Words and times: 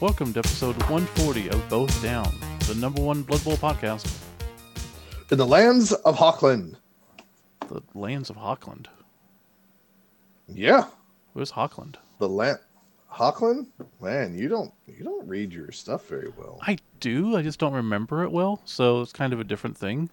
Welcome 0.00 0.32
to 0.34 0.38
episode 0.40 0.76
140 0.88 1.48
of 1.50 1.68
Both 1.68 2.02
Down, 2.02 2.32
the 2.68 2.74
number 2.76 3.02
one 3.02 3.22
Blood 3.22 3.42
Bowl 3.44 3.56
podcast, 3.56 4.06
in 5.30 5.38
the 5.38 5.46
lands 5.46 5.92
of 5.92 6.16
Hochland. 6.16 6.76
the 7.68 7.82
lands 7.94 8.30
of 8.30 8.36
Hochland. 8.36 8.86
Yeah, 10.48 10.86
Where's 11.32 11.52
Hochland? 11.52 11.96
the 12.18 12.28
land 12.28 12.58
Hochland. 13.12 13.66
Man, 14.00 14.38
you 14.38 14.48
don't 14.48 14.72
you 14.86 15.02
don't 15.04 15.26
read 15.26 15.52
your 15.52 15.72
stuff 15.72 16.06
very 16.06 16.30
well. 16.36 16.58
I 16.62 16.78
do, 17.00 17.36
I 17.36 17.42
just 17.42 17.58
don't 17.58 17.72
remember 17.74 18.22
it 18.22 18.30
well, 18.30 18.60
so 18.64 19.00
it's 19.02 19.12
kind 19.12 19.32
of 19.32 19.40
a 19.40 19.44
different 19.44 19.76
thing. 19.76 20.10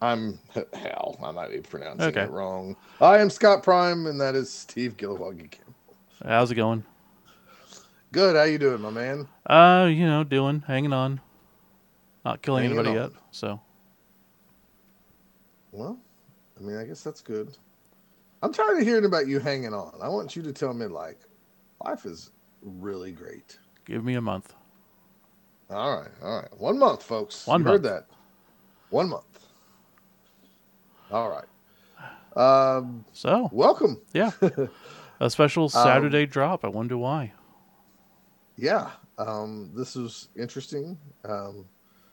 I'm 0.00 0.38
hell. 0.74 1.18
I 1.22 1.32
might 1.32 1.50
be 1.50 1.58
pronouncing 1.60 2.06
Okay. 2.08 2.22
it 2.22 2.30
wrong. 2.30 2.76
I 3.00 3.18
am 3.18 3.28
Scott 3.30 3.62
Prime, 3.64 4.06
and 4.06 4.20
that 4.20 4.34
is 4.36 4.48
Steve 4.50 4.96
Campbell. 4.96 5.34
How's 6.24 6.50
it 6.52 6.54
going? 6.54 6.84
Good. 8.12 8.36
How 8.36 8.44
you 8.44 8.58
doing, 8.58 8.80
my 8.80 8.90
man? 8.90 9.28
Uh, 9.46 9.88
you 9.90 10.06
know, 10.06 10.24
doing, 10.24 10.64
hanging 10.66 10.92
on. 10.92 11.20
Not 12.24 12.42
killing 12.42 12.64
Hanging 12.64 12.78
anybody 12.78 12.98
on. 12.98 13.10
yet, 13.10 13.20
so. 13.30 13.60
Well, 15.72 15.98
I 16.58 16.62
mean, 16.62 16.76
I 16.76 16.84
guess 16.84 17.02
that's 17.02 17.20
good. 17.20 17.56
I'm 18.42 18.52
tired 18.52 18.78
of 18.78 18.84
hearing 18.84 19.04
about 19.04 19.26
you 19.26 19.38
hanging 19.38 19.74
on. 19.74 19.92
I 20.02 20.08
want 20.08 20.36
you 20.36 20.42
to 20.42 20.52
tell 20.52 20.72
me 20.74 20.86
like, 20.86 21.18
life 21.84 22.06
is 22.06 22.30
really 22.62 23.12
great. 23.12 23.58
Give 23.84 24.04
me 24.04 24.14
a 24.14 24.20
month. 24.20 24.54
All 25.70 25.98
right, 26.00 26.10
all 26.22 26.40
right. 26.40 26.58
One 26.60 26.78
month, 26.78 27.02
folks. 27.02 27.46
One 27.46 27.60
you 27.60 27.64
month. 27.64 27.74
heard 27.74 27.82
that. 27.92 28.06
One 28.90 29.08
month. 29.10 29.24
All 31.10 31.28
right. 31.30 31.44
Um, 32.36 33.04
So, 33.12 33.48
welcome. 33.52 34.00
yeah. 34.12 34.30
a 35.20 35.28
special 35.30 35.68
Saturday 35.68 36.26
drop. 36.26 36.64
I 36.64 36.68
wonder 36.68 36.96
why. 36.96 37.32
Yeah, 38.58 38.90
um, 39.18 39.70
this 39.72 39.94
is 39.94 40.28
interesting. 40.36 40.98
Um, 41.24 41.64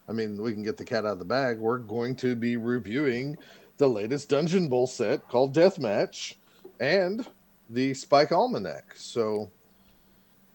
I 0.07 0.11
mean, 0.11 0.39
we 0.39 0.53
can 0.53 0.61
get 0.61 0.77
the 0.77 0.85
cat 0.85 1.03
out 1.03 1.13
of 1.13 1.19
the 1.19 1.25
bag. 1.25 1.57
We're 1.57 1.79
going 1.79 2.15
to 2.17 2.35
be 2.35 2.55
reviewing 2.55 3.35
the 3.77 3.87
latest 3.89 4.29
Dungeon 4.29 4.69
Bowl 4.69 4.85
set 4.85 5.27
called 5.27 5.55
Deathmatch 5.55 6.35
and 6.79 7.25
the 7.71 7.95
Spike 7.95 8.31
Almanac. 8.31 8.93
So 8.95 9.49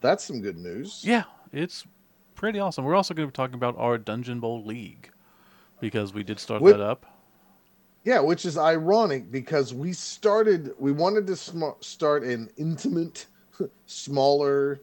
that's 0.00 0.24
some 0.24 0.40
good 0.40 0.58
news. 0.58 1.02
Yeah, 1.04 1.24
it's 1.52 1.84
pretty 2.36 2.60
awesome. 2.60 2.84
We're 2.84 2.94
also 2.94 3.12
going 3.12 3.26
to 3.26 3.32
be 3.32 3.36
talking 3.36 3.56
about 3.56 3.76
our 3.76 3.98
Dungeon 3.98 4.38
Bowl 4.38 4.64
League 4.64 5.10
because 5.80 6.14
we 6.14 6.22
did 6.22 6.38
start 6.38 6.62
Wh- 6.62 6.68
that 6.68 6.80
up. 6.80 7.04
Yeah, 8.04 8.20
which 8.20 8.46
is 8.46 8.56
ironic 8.56 9.30
because 9.30 9.74
we 9.74 9.92
started, 9.92 10.72
we 10.78 10.92
wanted 10.92 11.26
to 11.26 11.36
sm- 11.36 11.76
start 11.80 12.22
an 12.22 12.48
intimate, 12.56 13.26
smaller 13.86 14.80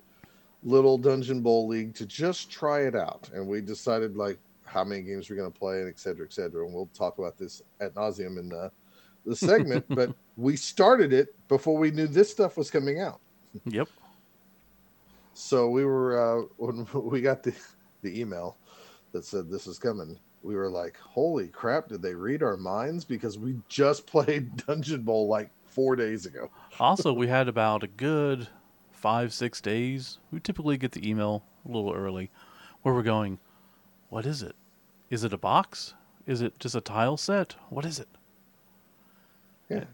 little 0.67 0.97
Dungeon 0.97 1.41
Bowl 1.41 1.67
league 1.67 1.95
to 1.95 2.05
just 2.05 2.51
try 2.51 2.81
it 2.81 2.95
out. 2.95 3.29
And 3.33 3.47
we 3.47 3.61
decided, 3.61 4.17
like, 4.17 4.37
how 4.65 4.83
many 4.83 5.01
games 5.01 5.29
we're 5.29 5.37
going 5.37 5.51
to 5.51 5.57
play 5.57 5.79
and 5.79 5.87
et 5.87 5.97
cetera, 5.97 6.25
et 6.25 6.33
cetera. 6.33 6.65
And 6.65 6.73
we'll 6.73 6.89
talk 6.93 7.17
about 7.17 7.37
this 7.37 7.61
at 7.79 7.95
nauseum 7.95 8.37
in 8.37 8.49
the, 8.49 8.69
the 9.25 9.35
segment. 9.35 9.85
but 9.89 10.13
we 10.35 10.57
started 10.57 11.13
it 11.13 11.33
before 11.47 11.77
we 11.77 11.89
knew 11.89 12.05
this 12.05 12.29
stuff 12.29 12.57
was 12.57 12.69
coming 12.69 12.99
out. 12.99 13.21
Yep. 13.65 13.87
So 15.33 15.69
we 15.69 15.85
were, 15.85 16.19
uh, 16.19 16.45
when 16.57 16.85
we 16.93 17.21
got 17.21 17.43
the, 17.43 17.53
the 18.01 18.19
email 18.19 18.57
that 19.13 19.23
said 19.23 19.49
this 19.49 19.67
is 19.67 19.79
coming, 19.79 20.19
we 20.43 20.55
were 20.55 20.69
like, 20.69 20.97
holy 20.97 21.47
crap, 21.47 21.87
did 21.87 22.01
they 22.01 22.13
read 22.13 22.43
our 22.43 22.57
minds? 22.57 23.05
Because 23.05 23.37
we 23.37 23.55
just 23.69 24.05
played 24.07 24.65
Dungeon 24.67 25.03
Bowl 25.03 25.27
like 25.27 25.49
four 25.65 25.95
days 25.95 26.25
ago. 26.25 26.49
Also, 26.77 27.13
we 27.13 27.27
had 27.27 27.47
about 27.47 27.83
a 27.83 27.87
good 27.87 28.47
five, 28.97 29.31
six 29.31 29.61
days. 29.61 30.19
We 30.31 30.39
typically 30.39 30.77
get 30.77 30.91
the 30.91 31.07
email 31.07 31.43
a 31.65 31.71
little 31.71 31.93
early 31.93 32.31
where 32.81 32.93
we're 32.93 33.03
going, 33.03 33.39
What 34.09 34.25
is 34.25 34.41
it? 34.41 34.55
Is 35.09 35.23
it 35.23 35.33
a 35.33 35.37
box? 35.37 35.93
Is 36.25 36.41
it 36.41 36.59
just 36.59 36.75
a 36.75 36.81
tile 36.81 37.15
set? 37.15 37.55
What 37.69 37.85
is 37.85 37.99
it? 37.99 38.09
Yeah. 39.69 39.85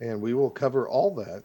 And 0.00 0.20
we 0.20 0.34
will 0.34 0.50
cover 0.50 0.88
all 0.88 1.14
that 1.16 1.44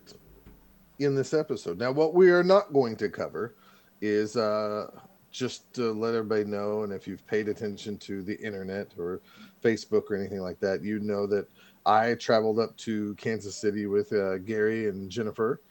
in 1.00 1.16
this 1.16 1.34
episode. 1.34 1.78
Now, 1.78 1.92
what 1.92 2.14
we 2.14 2.32
are 2.32 2.44
not 2.44 2.74
going 2.74 2.96
to 2.98 3.10
cover 3.10 3.56
is 4.02 4.36
uh, 4.36 4.90
just 5.32 5.72
to 5.74 5.92
let 5.94 6.16
everybody 6.16 6.46
know, 6.46 6.84
and 6.84 6.92
if 6.92 7.08
you've 7.08 7.26
paid 7.28 7.48
attention 7.48 7.98
to 8.00 8.22
the 8.22 8.40
internet 8.40 8.88
or 8.98 9.22
Facebook 9.64 10.10
or 10.10 10.16
anything 10.16 10.42
like 10.42 10.60
that, 10.60 10.84
you 10.84 11.00
know 11.00 11.28
that 11.28 11.48
I 11.86 12.16
traveled 12.16 12.60
up 12.60 12.76
to 12.78 13.16
Kansas 13.16 13.56
City 13.56 13.86
with 13.86 14.12
uh, 14.14 14.40
Gary 14.40 14.88
and 14.90 15.10
Jennifer, 15.10 15.62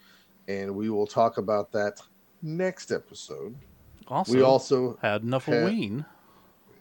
and 0.59 0.75
we 0.75 0.89
will 0.89 1.07
talk 1.07 1.37
about 1.37 1.71
that 1.71 2.01
next 2.41 2.91
episode. 2.91 3.55
Also, 4.07 4.33
we 4.33 4.41
also 4.41 4.97
had 5.01 5.23
Nuffleween, 5.23 6.05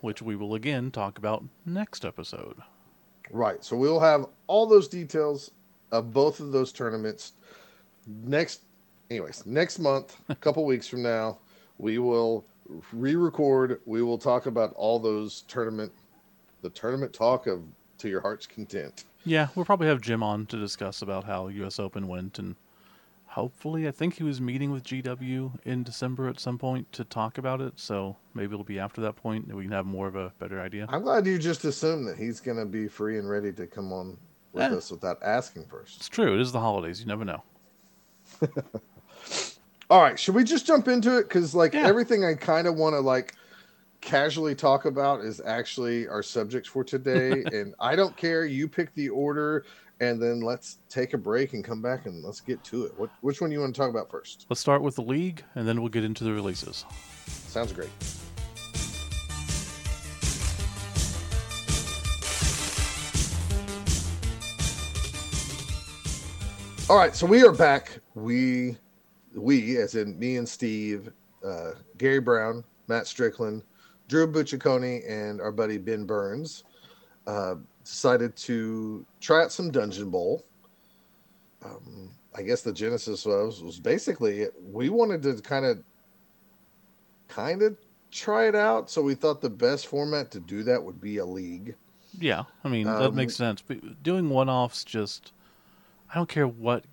which 0.00 0.22
we 0.22 0.34
will 0.36 0.54
again 0.54 0.91
talk 0.91 1.19
about 1.19 1.44
next 1.64 2.04
episode. 2.04 2.56
Right. 3.30 3.62
So 3.64 3.76
we'll 3.76 4.00
have 4.00 4.26
all 4.48 4.66
those 4.66 4.88
details 4.88 5.53
of 5.92 6.12
both 6.12 6.41
of 6.41 6.53
those 6.53 6.72
tournaments 6.72 7.32
next 8.06 8.62
anyways, 9.10 9.47
next 9.47 9.78
month, 9.78 10.16
a 10.28 10.34
couple 10.47 10.64
weeks 10.64 10.88
from 10.88 11.03
now, 11.03 11.38
we 11.78 11.98
will 11.98 12.44
re-record. 12.92 13.80
We 13.86 14.03
will 14.03 14.19
talk 14.19 14.47
about 14.47 14.72
all 14.75 14.98
those 14.98 15.42
tournament 15.42 15.92
the 16.62 16.70
tournament 16.70 17.12
talk 17.12 17.47
of 17.47 17.62
to 17.98 18.09
your 18.09 18.20
heart's 18.20 18.47
content. 18.47 19.04
Yeah, 19.25 19.48
we'll 19.54 19.64
probably 19.64 19.86
have 19.86 20.00
Jim 20.00 20.22
on 20.22 20.47
to 20.47 20.59
discuss 20.59 21.03
about 21.03 21.25
how 21.25 21.48
US 21.48 21.78
Open 21.78 22.06
went 22.06 22.38
and 22.38 22.56
hopefully 23.30 23.86
I 23.86 23.92
think 23.92 24.14
he 24.14 24.24
was 24.24 24.41
meeting 24.41 24.72
with 24.72 24.82
GW 24.84 25.60
in 25.64 25.82
December 25.84 26.28
at 26.28 26.41
some 26.41 26.58
point 26.58 26.91
to 26.92 27.04
talk 27.04 27.38
about 27.38 27.60
it, 27.60 27.74
so 27.76 28.16
maybe 28.34 28.52
it'll 28.54 28.64
be 28.64 28.78
after 28.80 29.00
that 29.02 29.14
point 29.16 29.46
and 29.46 29.56
we 29.56 29.62
can 29.64 29.72
have 29.72 29.86
more 29.86 30.08
of 30.08 30.16
a 30.16 30.32
better 30.38 30.60
idea. 30.60 30.86
I'm 30.88 31.02
glad 31.02 31.26
you 31.26 31.38
just 31.38 31.64
assumed 31.64 32.08
that 32.08 32.18
he's 32.18 32.41
gonna 32.41 32.66
be 32.66 32.88
free 32.88 33.18
and 33.18 33.28
ready 33.30 33.52
to 33.52 33.66
come 33.66 33.92
on 33.92 34.18
with 34.52 34.64
Eh. 34.64 34.74
us 34.74 34.91
without 34.91 35.22
asking 35.22 35.66
first. 35.66 35.98
It's 35.98 36.08
true, 36.08 36.34
it 36.34 36.41
is 36.41 36.50
the 36.52 36.60
holidays, 36.60 37.00
you 37.00 37.06
never 37.06 37.24
know. 37.24 37.42
All 39.91 40.02
right, 40.02 40.18
should 40.18 40.34
we 40.34 40.44
just 40.44 40.66
jump 40.66 40.88
into 40.88 41.18
it? 41.18 41.24
Because 41.24 41.54
like 41.54 41.74
Yeah. 41.74 41.86
everything 41.86 42.24
I 42.24 42.34
kind 42.34 42.66
of 42.66 42.76
want 42.76 42.94
to 42.94 43.00
like 43.00 43.34
casually 44.00 44.54
talk 44.54 44.86
about 44.86 45.20
is 45.20 45.41
actually 45.44 46.08
our 46.08 46.22
subjects 46.22 46.68
for 46.68 46.84
today, 46.84 47.44
and 47.52 47.74
I 47.80 47.97
don't 47.97 48.16
care. 48.16 48.44
You 48.44 48.68
pick 48.68 48.94
the 48.94 49.08
order, 49.08 49.64
and 50.00 50.20
then 50.20 50.40
let's 50.40 50.78
take 50.88 51.12
a 51.12 51.18
break 51.18 51.52
and 51.52 51.62
come 51.62 51.82
back 51.82 52.06
and 52.06 52.24
let's 52.24 52.40
get 52.40 52.62
to 52.64 52.86
it. 52.86 52.98
What 52.98 53.10
which 53.20 53.40
one 53.40 53.50
do 53.50 53.54
you 53.54 53.60
want 53.60 53.74
to 53.74 53.80
talk 53.80 53.90
about 53.90 54.10
first? 54.10 54.46
Let's 54.48 54.60
start 54.60 54.82
with 54.82 54.96
the 54.96 55.02
league 55.02 55.44
and 55.54 55.68
then 55.68 55.80
we'll 55.80 55.90
get 55.90 56.04
into 56.04 56.24
the 56.24 56.32
releases. 56.32 56.84
Sounds 57.26 57.72
great. 57.72 57.90
All 66.88 66.96
right, 66.96 67.14
so 67.14 67.24
we 67.24 67.44
are 67.44 67.52
back. 67.52 68.00
We, 68.16 68.76
we, 69.36 69.76
as 69.76 69.94
in 69.94 70.18
me 70.18 70.38
and 70.38 70.48
Steve, 70.48 71.12
uh, 71.44 71.72
Gary 71.98 72.18
Brown, 72.18 72.64
Matt 72.88 73.06
Strickland, 73.06 73.62
Drew 74.08 74.26
Bucciacone, 74.26 75.08
and 75.08 75.40
our 75.40 75.52
buddy 75.52 75.78
Ben 75.78 76.04
Burns, 76.04 76.64
uh, 77.28 77.54
decided 77.90 78.36
to 78.36 79.04
try 79.20 79.42
out 79.42 79.52
some 79.52 79.70
Dungeon 79.70 80.10
Bowl. 80.10 80.44
Um, 81.64 82.10
I 82.36 82.42
guess 82.42 82.62
the 82.62 82.72
genesis 82.72 83.26
was 83.26 83.62
was 83.62 83.80
basically 83.80 84.46
we 84.72 84.88
wanted 84.88 85.22
to 85.24 85.34
kind 85.42 85.66
of 85.66 85.82
kind 87.28 87.62
of 87.62 87.76
try 88.10 88.46
it 88.46 88.54
out. 88.54 88.88
So 88.90 89.02
we 89.02 89.14
thought 89.14 89.40
the 89.40 89.50
best 89.50 89.88
format 89.88 90.30
to 90.30 90.41
do 90.41 90.62
that 90.62 90.82
would 90.82 91.00
be 91.00 91.18
a 91.18 91.24
league. 91.24 91.74
Yeah, 92.18 92.44
I 92.65 92.68
mean 92.68 92.86
that 92.86 93.03
Um, 93.03 93.15
makes 93.15 93.34
sense. 93.34 93.60
But 93.60 94.03
doing 94.03 94.30
one-offs 94.30 94.84
just 94.84 95.32
I 96.10 96.15
don't 96.15 96.28
care 96.28 96.47
what 96.48 96.84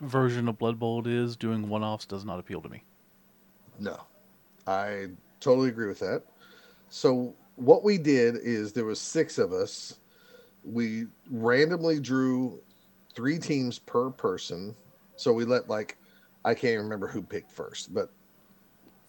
version 0.00 0.48
of 0.48 0.58
Blood 0.58 0.78
Bowl 0.78 1.00
it 1.00 1.06
is, 1.06 1.36
doing 1.36 1.68
one-offs 1.68 2.06
does 2.06 2.24
not 2.24 2.38
appeal 2.38 2.60
to 2.62 2.68
me. 2.68 2.82
No, 3.78 4.00
I 4.66 5.08
totally 5.40 5.68
agree 5.68 5.88
with 5.88 5.98
that. 6.00 6.22
So 6.88 7.34
what 7.56 7.82
we 7.82 7.98
did 7.98 8.36
is 8.36 8.72
there 8.72 8.84
was 8.84 9.00
six 9.00 9.38
of 9.38 9.52
us. 9.52 9.98
We 10.66 11.06
randomly 11.30 12.00
drew 12.00 12.60
three 13.14 13.38
teams 13.38 13.78
per 13.78 14.10
person. 14.10 14.74
So 15.16 15.32
we 15.32 15.44
let 15.44 15.68
like 15.68 15.96
I 16.44 16.54
can't 16.54 16.80
remember 16.82 17.06
who 17.06 17.22
picked 17.22 17.50
first, 17.52 17.94
but 17.94 18.10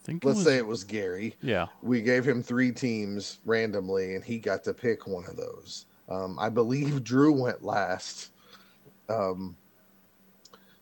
think 0.04 0.24
it 0.24 0.27
let's 0.27 0.38
was, 0.39 0.45
say 0.45 0.57
it 0.57 0.65
was 0.65 0.83
Gary. 0.86 1.36
yeah. 1.42 1.68
we 1.81 2.01
gave 2.01 2.25
him 2.25 2.42
three 2.42 2.71
teams 2.71 3.39
randomly 3.45 4.15
and 4.15 4.24
he 4.24 4.39
got 4.39 4.63
to 4.63 4.74
pick 4.74 5.06
one 5.06 5.25
of 5.25 5.36
those 5.36 5.86
um, 6.07 6.38
i 6.39 6.48
believe 6.48 7.04
drew 7.04 7.33
went 7.33 7.62
last 7.62 8.31
um, 9.10 9.57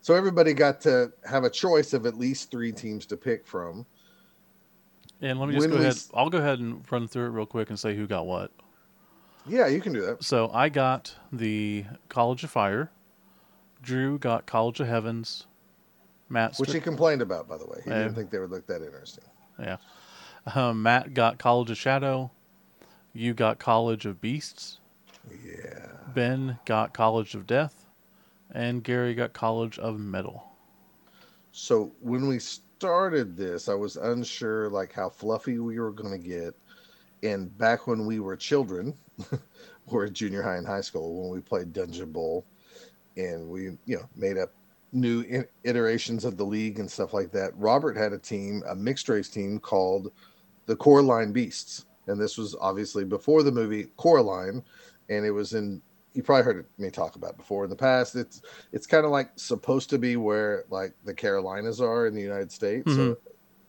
so 0.01 0.13
everybody 0.13 0.53
got 0.53 0.79
to 0.81 1.11
have 1.27 1.43
a 1.43 1.49
choice 1.49 1.93
of 1.93 2.05
at 2.05 2.15
least 2.19 2.51
three 2.51 2.71
teams 2.71 3.07
to 3.07 3.17
pick 3.17 3.47
from 3.47 3.83
And 5.21 5.39
let 5.39 5.49
me 5.49 5.55
just 5.55 5.63
When 5.63 5.71
go 5.71 5.77
ahead. 5.77 5.91
s- 5.93 6.11
I'll 6.13 6.29
go 6.29 6.37
ahead 6.37 6.59
and 6.59 6.85
run 6.91 7.07
through 7.07 7.25
it 7.25 7.29
real 7.29 7.47
quick 7.47 7.69
and 7.71 7.79
say 7.79 7.95
who 7.95 8.05
got 8.05 8.27
what. 8.27 8.51
Yeah 9.47 9.67
you 9.67 9.81
can 9.81 9.93
do 9.93 10.01
that 10.01 10.23
So 10.23 10.49
I 10.53 10.69
got 10.69 11.15
the 11.31 11.85
College 12.09 12.43
of 12.43 12.51
Fire. 12.51 12.91
Drew 13.81 14.17
got 14.17 14.45
College 14.45 14.79
of 14.79 14.87
Heavens. 14.87 15.45
Matt 16.29 16.57
which 16.57 16.73
he 16.73 16.79
complained 16.79 17.21
about 17.21 17.47
by 17.47 17.57
the 17.57 17.65
way 17.65 17.81
he 17.83 17.89
Yeah. 17.89 17.99
didn't 18.03 18.15
think 18.15 18.31
they 18.31 18.39
would 18.39 18.51
look 18.51 18.65
that 18.67 18.81
interesting 18.81 19.23
Yeah. 19.59 19.77
Um, 20.53 20.83
Matt 20.83 21.13
got 21.13 21.37
College 21.39 21.71
of 21.71 21.77
Shadow. 21.77 22.29
You 23.13 23.33
got 23.33 23.57
College 23.59 24.05
of 24.05 24.21
Beasts. 24.21 24.79
Yeah. 25.43 25.87
Ben 26.13 26.59
got 26.65 26.93
College 26.93 27.33
of 27.33 27.47
Death. 27.47 27.85
And 28.51 28.83
Gary 28.83 29.15
got 29.15 29.33
College 29.33 29.79
of 29.79 29.99
Metal. 29.99 30.43
So 31.51 31.91
when 32.01 32.27
we 32.27 32.37
started 32.39 33.35
this, 33.35 33.67
I 33.69 33.73
was 33.73 33.97
unsure 33.97 34.69
like 34.69 34.93
how 34.93 35.09
fluffy 35.09 35.57
we 35.59 35.79
were 35.79 35.91
going 35.91 36.11
to 36.11 36.27
get. 36.27 36.55
And 37.23 37.55
back 37.57 37.87
when 37.87 38.05
we 38.05 38.19
were 38.19 38.35
children, 38.35 38.93
or 39.87 40.07
junior 40.07 40.41
high 40.41 40.57
and 40.57 40.67
high 40.67 40.81
school, 40.81 41.21
when 41.21 41.31
we 41.31 41.41
played 41.41 41.73
Dungeon 41.73 42.11
Bowl, 42.11 42.45
and 43.17 43.47
we 43.49 43.63
you 43.85 43.97
know 43.97 44.09
made 44.15 44.37
up 44.37 44.51
new 44.91 45.45
iterations 45.63 46.25
of 46.25 46.37
the 46.37 46.43
league 46.43 46.79
and 46.79 46.89
stuff 46.89 47.13
like 47.13 47.31
that. 47.31 47.51
Robert 47.57 47.97
had 47.97 48.13
a 48.13 48.17
team, 48.17 48.63
a 48.67 48.75
mixed 48.75 49.09
race 49.09 49.29
team 49.29 49.59
called 49.59 50.11
the 50.65 50.75
Coraline 50.75 51.33
Beasts, 51.33 51.85
and 52.07 52.19
this 52.19 52.37
was 52.37 52.55
obviously 52.61 53.03
before 53.03 53.43
the 53.43 53.51
movie 53.51 53.87
Coraline, 53.97 54.63
and 55.09 55.25
it 55.25 55.31
was 55.31 55.53
in. 55.53 55.81
You 56.13 56.23
probably 56.23 56.45
heard 56.45 56.65
me 56.77 56.89
talk 56.89 57.17
about 57.17 57.31
it 57.31 57.37
before 57.37 57.65
in 57.65 57.69
the 57.69 57.75
past. 57.75 58.15
It's 58.15 58.41
it's 58.71 58.87
kind 58.87 59.03
of 59.03 59.11
like 59.11 59.31
supposed 59.35 59.89
to 59.89 59.97
be 59.97 60.15
where 60.15 60.63
like 60.69 60.93
the 61.03 61.13
Carolinas 61.13 61.81
are 61.81 62.07
in 62.07 62.15
the 62.15 62.21
United 62.21 62.51
States, 62.53 62.89
mm-hmm. 62.89 63.13
so 63.13 63.17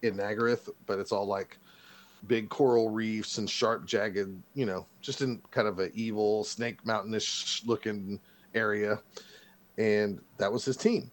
in 0.03 0.17
Naggaroth, 0.17 0.69
but 0.87 1.01
it's 1.01 1.11
all 1.11 1.27
like 1.27 1.59
big 2.27 2.49
coral 2.49 2.91
reefs 2.91 3.39
and 3.39 3.49
sharp, 3.49 3.87
jagged, 3.87 4.43
you 4.55 4.67
know, 4.67 4.87
just 5.01 5.23
in 5.23 5.41
kind 5.51 5.69
of 5.69 5.79
an 5.79 5.91
evil 5.95 6.45
snake 6.45 6.83
mountainish 6.85 7.67
looking 7.67 8.21
area. 8.55 9.01
And 9.79 10.21
that 10.39 10.53
was 10.53 10.65
his 10.65 10.77
team. 10.77 11.11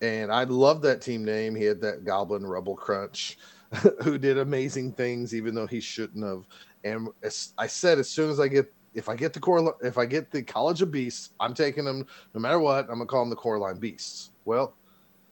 And 0.00 0.32
I 0.32 0.44
loved 0.44 0.82
that 0.82 1.02
team 1.02 1.24
name. 1.24 1.54
He 1.54 1.64
had 1.64 1.80
that 1.82 2.04
Goblin 2.04 2.46
Rebel 2.46 2.74
Crunch, 2.74 3.38
who 4.02 4.18
did 4.18 4.38
amazing 4.38 4.92
things, 4.92 5.34
even 5.34 5.54
though 5.54 5.66
he 5.66 5.80
shouldn't 5.80 6.24
have. 6.24 6.46
And 6.84 7.08
as 7.22 7.52
I 7.58 7.66
said, 7.66 7.98
as 7.98 8.08
soon 8.08 8.30
as 8.30 8.40
I 8.40 8.48
get, 8.48 8.72
if 8.94 9.08
I 9.08 9.14
get 9.14 9.32
the 9.32 9.40
core, 9.40 9.76
if 9.82 9.98
I 9.98 10.06
get 10.06 10.30
the 10.30 10.42
College 10.42 10.82
of 10.82 10.90
Beasts, 10.90 11.30
I'm 11.38 11.54
taking 11.54 11.84
them 11.84 12.06
no 12.34 12.40
matter 12.40 12.58
what. 12.58 12.86
I'm 12.88 12.96
gonna 12.96 13.06
call 13.06 13.20
them 13.20 13.30
the 13.30 13.36
Coraline 13.36 13.78
Beasts. 13.78 14.30
Well, 14.46 14.74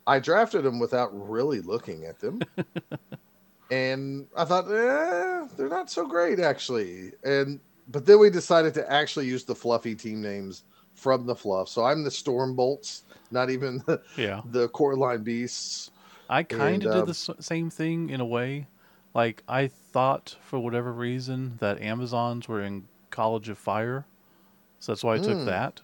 I 0.06 0.18
drafted 0.18 0.64
them 0.64 0.78
without 0.78 1.10
really 1.12 1.60
looking 1.60 2.04
at 2.04 2.18
them 2.18 2.40
and 3.70 4.26
I 4.36 4.44
thought, 4.44 4.66
eh, 4.70 5.46
they're 5.56 5.68
not 5.68 5.90
so 5.90 6.06
great 6.06 6.40
actually. 6.40 7.12
And 7.24 7.60
but 7.88 8.06
then 8.06 8.18
we 8.18 8.30
decided 8.30 8.74
to 8.74 8.90
actually 8.90 9.26
use 9.26 9.44
the 9.44 9.54
fluffy 9.54 9.94
team 9.94 10.20
names 10.20 10.64
from 10.94 11.26
the 11.26 11.34
fluff. 11.34 11.68
So 11.68 11.84
I'm 11.84 12.04
the 12.04 12.10
Storm 12.10 12.54
Bolts, 12.54 13.04
not 13.30 13.50
even 13.50 13.82
the, 13.86 14.02
Yeah. 14.16 14.42
the 14.50 14.68
Coraline 14.68 15.22
Beasts. 15.22 15.90
I 16.28 16.42
kind 16.42 16.82
of 16.84 16.90
did 16.90 17.00
um, 17.00 17.06
the 17.06 17.42
same 17.42 17.70
thing 17.70 18.10
in 18.10 18.20
a 18.20 18.26
way. 18.26 18.66
Like, 19.14 19.42
I 19.48 19.68
thought 19.68 20.36
for 20.42 20.58
whatever 20.58 20.92
reason 20.92 21.56
that 21.60 21.80
Amazons 21.80 22.46
were 22.46 22.62
in 22.62 22.84
College 23.10 23.48
of 23.48 23.56
Fire. 23.56 24.04
So 24.80 24.92
that's 24.92 25.02
why 25.02 25.14
I 25.14 25.18
took 25.18 25.38
Mm. 25.38 25.46
that. 25.46 25.80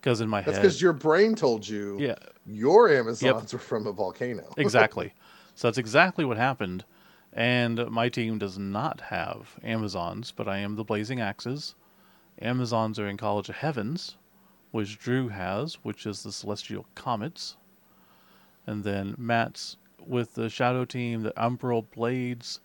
Because 0.00 0.20
in 0.20 0.28
my 0.28 0.40
head 0.40 0.46
That's 0.46 0.56
head. 0.56 0.62
because 0.62 0.82
your 0.82 0.92
brain 0.94 1.34
told 1.34 1.68
you 1.68 1.98
Yeah, 2.00 2.14
your 2.46 2.88
Amazons 2.88 3.52
were 3.52 3.58
from 3.58 3.86
a 3.86 3.92
volcano. 3.92 4.52
exactly. 4.56 5.12
so 5.54 5.68
that's 5.68 5.78
exactly 5.78 6.24
what 6.24 6.38
happened. 6.38 6.84
And 7.32 7.88
my 7.90 8.08
team 8.08 8.38
does 8.38 8.58
not 8.58 9.00
have 9.02 9.58
Amazons, 9.62 10.32
but 10.34 10.48
I 10.48 10.58
am 10.58 10.76
the 10.76 10.84
Blazing 10.84 11.20
Axes. 11.20 11.74
Amazons 12.42 12.98
are 12.98 13.06
in 13.08 13.16
College 13.16 13.48
of 13.48 13.56
Heavens, 13.56 14.16
which 14.72 14.98
Drew 14.98 15.28
has, 15.28 15.74
which 15.84 16.06
is 16.06 16.22
the 16.22 16.32
Celestial 16.32 16.86
Comets. 16.94 17.56
And 18.66 18.82
then 18.82 19.14
Matt's 19.16 19.76
with 20.06 20.34
the 20.34 20.48
Shadow 20.48 20.84
team, 20.84 21.22
the 21.22 21.32
Umbral 21.32 21.84
Blades, 21.94 22.60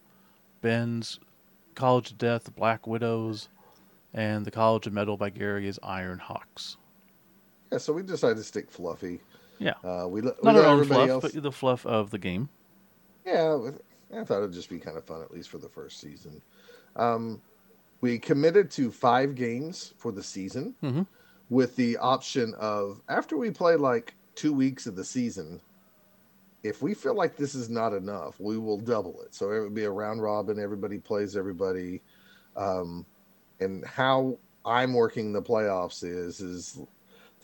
Ben's 0.61 1.19
College 1.75 2.11
of 2.11 2.17
Death, 2.17 2.55
Black 2.55 2.87
Widows, 2.87 3.49
and 4.13 4.45
the 4.45 4.51
College 4.51 4.87
of 4.87 4.93
Metal 4.93 5.17
by 5.17 5.29
Gary 5.29 5.67
is 5.67 5.79
Iron 5.83 6.19
Hawks. 6.19 6.77
yeah, 7.71 7.77
so 7.77 7.93
we 7.93 8.01
decided 8.01 8.37
to 8.37 8.43
stick 8.43 8.71
fluffy. 8.71 9.19
Yeah. 9.59 9.73
Uh, 9.83 10.07
we, 10.07 10.21
we 10.21 10.31
Not 10.43 10.55
our 10.55 10.65
own 10.65 10.85
fluff, 10.85 11.09
else. 11.09 11.33
but 11.33 11.43
the 11.43 11.51
fluff 11.51 11.85
of 11.85 12.09
the 12.11 12.17
game. 12.17 12.49
Yeah, 13.25 13.71
I 14.13 14.23
thought 14.23 14.39
it'd 14.39 14.53
just 14.53 14.69
be 14.69 14.79
kind 14.79 14.97
of 14.97 15.03
fun, 15.05 15.21
at 15.21 15.31
least 15.31 15.49
for 15.49 15.57
the 15.57 15.69
first 15.69 15.99
season. 15.99 16.41
Um, 16.95 17.41
we 18.01 18.19
committed 18.19 18.69
to 18.71 18.91
five 18.91 19.35
games 19.35 19.93
for 19.97 20.11
the 20.11 20.23
season 20.23 20.75
Mhm. 20.81 21.07
with 21.49 21.75
the 21.75 21.97
option 21.97 22.53
of 22.55 23.01
after 23.09 23.37
we 23.37 23.51
play 23.51 23.75
like 23.75 24.13
two 24.35 24.53
weeks 24.53 24.85
of 24.85 24.95
the 24.95 25.03
season, 25.03 25.61
if 26.63 26.81
we 26.81 26.93
feel 26.93 27.13
like 27.13 27.35
this 27.35 27.55
is 27.55 27.69
not 27.69 27.93
enough, 27.93 28.39
we 28.39 28.57
will 28.57 28.79
double 28.79 29.21
it. 29.21 29.33
So 29.33 29.51
it 29.51 29.61
would 29.61 29.73
be 29.73 29.83
a 29.83 29.91
round 29.91 30.21
robin, 30.21 30.59
everybody 30.59 30.97
plays 30.99 31.35
everybody. 31.37 32.01
Um, 32.55 33.05
and 33.59 33.85
how 33.85 34.37
I'm 34.65 34.93
working 34.93 35.31
the 35.31 35.41
playoffs 35.41 36.03
is 36.03 36.41
is 36.41 36.79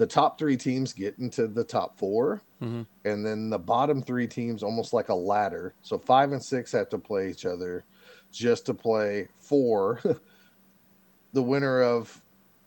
the 0.01 0.07
top 0.07 0.39
three 0.39 0.57
teams 0.57 0.93
get 0.93 1.19
into 1.19 1.45
the 1.47 1.63
top 1.63 1.95
4 1.95 2.41
Mhm. 2.59 2.87
and 3.05 3.23
then 3.23 3.51
the 3.51 3.59
bottom 3.59 4.01
three 4.01 4.25
teams 4.27 4.63
almost 4.63 4.93
like 4.93 5.09
a 5.09 5.13
ladder. 5.13 5.75
So 5.83 5.99
five 5.99 6.31
and 6.31 6.43
six 6.43 6.71
have 6.71 6.89
to 6.89 6.97
play 6.97 7.29
each 7.29 7.45
other 7.45 7.83
just 8.31 8.65
to 8.65 8.73
play 8.73 9.27
four. 9.37 10.01
the 11.33 11.43
winner 11.43 11.81
of 11.83 12.19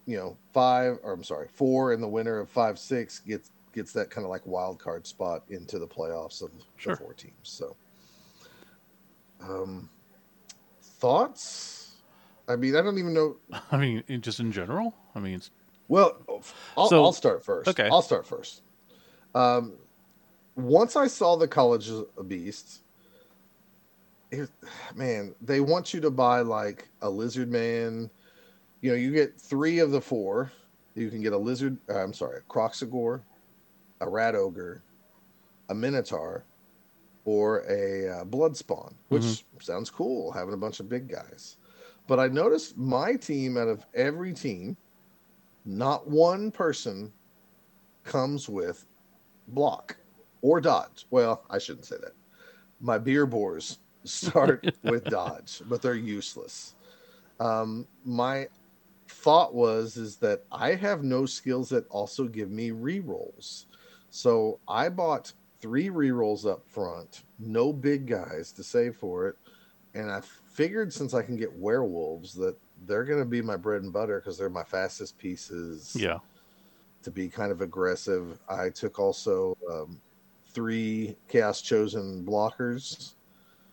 you 0.06 0.16
know 0.16 0.36
five 0.52 0.98
or 1.02 1.12
I'm 1.12 1.24
sorry 1.24 1.48
four 1.52 1.92
and 1.92 2.00
the 2.00 2.06
winner 2.08 2.38
of 2.38 2.48
five 2.48 2.78
six 2.78 3.18
gets 3.18 3.50
gets 3.72 3.92
that 3.94 4.10
kind 4.10 4.24
of 4.24 4.30
like 4.30 4.46
wild 4.46 4.78
card 4.78 5.04
spot 5.04 5.42
into 5.48 5.80
the 5.80 5.88
playoffs 5.88 6.40
of 6.40 6.50
Sure. 6.76 6.94
the 6.94 7.02
four 7.02 7.14
teams. 7.14 7.34
So, 7.42 7.74
um, 9.40 9.88
thoughts? 10.82 11.96
I 12.48 12.54
mean, 12.54 12.76
I 12.76 12.82
don't 12.82 12.98
even 12.98 13.12
know. 13.14 13.36
I 13.72 13.76
mean, 13.76 14.04
in- 14.06 14.20
just 14.20 14.38
in 14.38 14.52
general. 14.52 14.94
I 15.16 15.18
mean, 15.20 15.34
it's 15.34 15.50
Well, 15.88 16.16
I'll, 16.76 16.88
So- 16.88 17.02
I'll 17.04 17.12
start 17.12 17.44
first. 17.44 17.68
okay. 17.68 17.88
I'll 17.90 18.02
start 18.02 18.26
first. 18.26 18.62
Um, 19.34 19.74
once 20.56 20.96
I 20.96 21.06
saw 21.08 21.36
the 21.36 21.48
College 21.48 21.88
of 21.90 22.28
Beasts, 22.28 22.80
it, 24.30 24.48
man, 24.94 25.34
they 25.40 25.60
want 25.60 25.92
you 25.92 26.00
to 26.00 26.10
buy 26.10 26.40
like 26.40 26.88
a 27.02 27.10
lizard 27.10 27.50
man. 27.50 28.10
You 28.80 28.90
know, 28.90 28.96
you 28.96 29.12
get 29.12 29.38
three 29.40 29.78
of 29.80 29.90
the 29.90 30.00
four. 30.00 30.50
You 30.94 31.10
can 31.10 31.22
get 31.22 31.32
a 31.32 31.38
lizard. 31.38 31.76
Uh, 31.88 31.98
I'm 31.98 32.12
sorry, 32.12 32.38
a 32.38 32.52
Kroxigor, 32.52 33.22
a 34.00 34.08
rat 34.08 34.34
ogre, 34.34 34.82
a 35.68 35.74
minotaur, 35.74 36.44
or 37.24 37.64
a 37.68 38.20
uh, 38.20 38.24
blood 38.24 38.56
spawn, 38.56 38.94
which 39.08 39.44
sounds 39.60 39.90
cool. 39.90 40.30
Having 40.32 40.54
a 40.54 40.58
bunch 40.58 40.78
of 40.80 40.88
big 40.88 41.08
guys. 41.08 41.56
But 42.06 42.20
I 42.20 42.28
noticed 42.28 42.76
my 42.76 43.14
team 43.16 43.56
out 43.56 43.68
of 43.68 43.84
every 43.94 44.32
team 44.32 44.76
not 45.64 46.08
one 46.08 46.50
person 46.50 47.12
comes 48.04 48.48
with 48.48 48.86
block 49.48 49.96
or 50.42 50.60
dodge. 50.60 51.06
Well, 51.10 51.44
I 51.50 51.58
shouldn't 51.58 51.86
say 51.86 51.96
that. 52.02 52.12
My 52.80 52.98
beer 52.98 53.26
boars 53.26 53.78
start 54.04 54.66
with 54.82 55.04
dodge, 55.04 55.62
but 55.66 55.80
they're 55.80 55.94
useless. 55.94 56.74
Um, 57.40 57.86
my 58.04 58.48
thought 59.08 59.54
was 59.54 59.96
is 59.96 60.16
that 60.16 60.44
I 60.52 60.74
have 60.74 61.02
no 61.02 61.26
skills 61.26 61.68
that 61.70 61.88
also 61.88 62.24
give 62.24 62.50
me 62.50 62.70
re-rolls. 62.70 63.66
So 64.10 64.60
I 64.68 64.88
bought 64.88 65.32
three 65.60 65.88
re-rolls 65.88 66.46
up 66.46 66.68
front, 66.68 67.22
no 67.38 67.72
big 67.72 68.06
guys 68.06 68.52
to 68.52 68.62
save 68.62 68.96
for 68.96 69.28
it. 69.28 69.36
And 69.94 70.10
I 70.10 70.20
figured 70.20 70.92
since 70.92 71.14
I 71.14 71.22
can 71.22 71.36
get 71.36 71.52
werewolves 71.56 72.34
that 72.34 72.56
they're 72.86 73.04
going 73.04 73.18
to 73.18 73.24
be 73.24 73.42
my 73.42 73.56
bread 73.56 73.82
and 73.82 73.92
butter 73.92 74.20
because 74.20 74.36
they're 74.38 74.50
my 74.50 74.64
fastest 74.64 75.18
pieces 75.18 75.96
yeah. 75.98 76.18
to 77.02 77.10
be 77.10 77.28
kind 77.28 77.52
of 77.52 77.60
aggressive. 77.60 78.38
I 78.48 78.70
took 78.70 78.98
also 78.98 79.56
um, 79.70 80.00
three 80.52 81.16
Chaos 81.28 81.62
Chosen 81.62 82.24
blockers, 82.24 83.14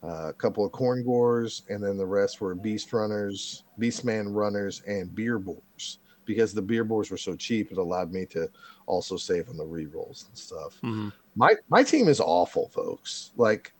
uh, 0.03 0.29
a 0.29 0.33
couple 0.33 0.65
of 0.65 0.71
Khorngors, 0.71 1.63
and 1.69 1.83
then 1.83 1.97
the 1.97 2.05
rest 2.05 2.41
were 2.41 2.55
beast 2.55 2.91
runners, 2.93 3.63
beastman 3.79 4.33
runners, 4.33 4.81
and 4.87 5.13
beer 5.13 5.39
boars. 5.39 5.99
Because 6.25 6.53
the 6.53 6.61
beer 6.61 6.83
boars 6.83 7.09
were 7.11 7.17
so 7.17 7.35
cheap, 7.35 7.71
it 7.71 7.77
allowed 7.77 8.11
me 8.11 8.25
to 8.27 8.49
also 8.85 9.17
save 9.17 9.49
on 9.49 9.57
the 9.57 9.65
re 9.65 9.85
rolls 9.85 10.25
and 10.29 10.37
stuff. 10.37 10.77
hmm 10.81 11.09
My 11.35 11.55
my 11.69 11.83
team 11.83 12.07
is 12.07 12.19
awful, 12.19 12.69
folks. 12.69 13.31
Like 13.37 13.73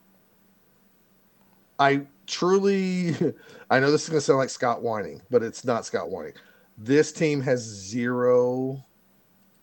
I 1.82 2.02
truly 2.28 3.16
I 3.72 3.80
know 3.80 3.92
this 3.92 4.04
is 4.04 4.10
gonna 4.10 4.22
sound 4.22 4.40
like 4.40 4.50
Scott 4.50 4.84
whining, 4.84 5.22
but 5.32 5.42
it's 5.42 5.66
not 5.66 5.86
Scott 5.86 6.10
whining. 6.10 6.34
This 6.78 7.12
team 7.12 7.42
has 7.42 7.62
zero 7.62 8.84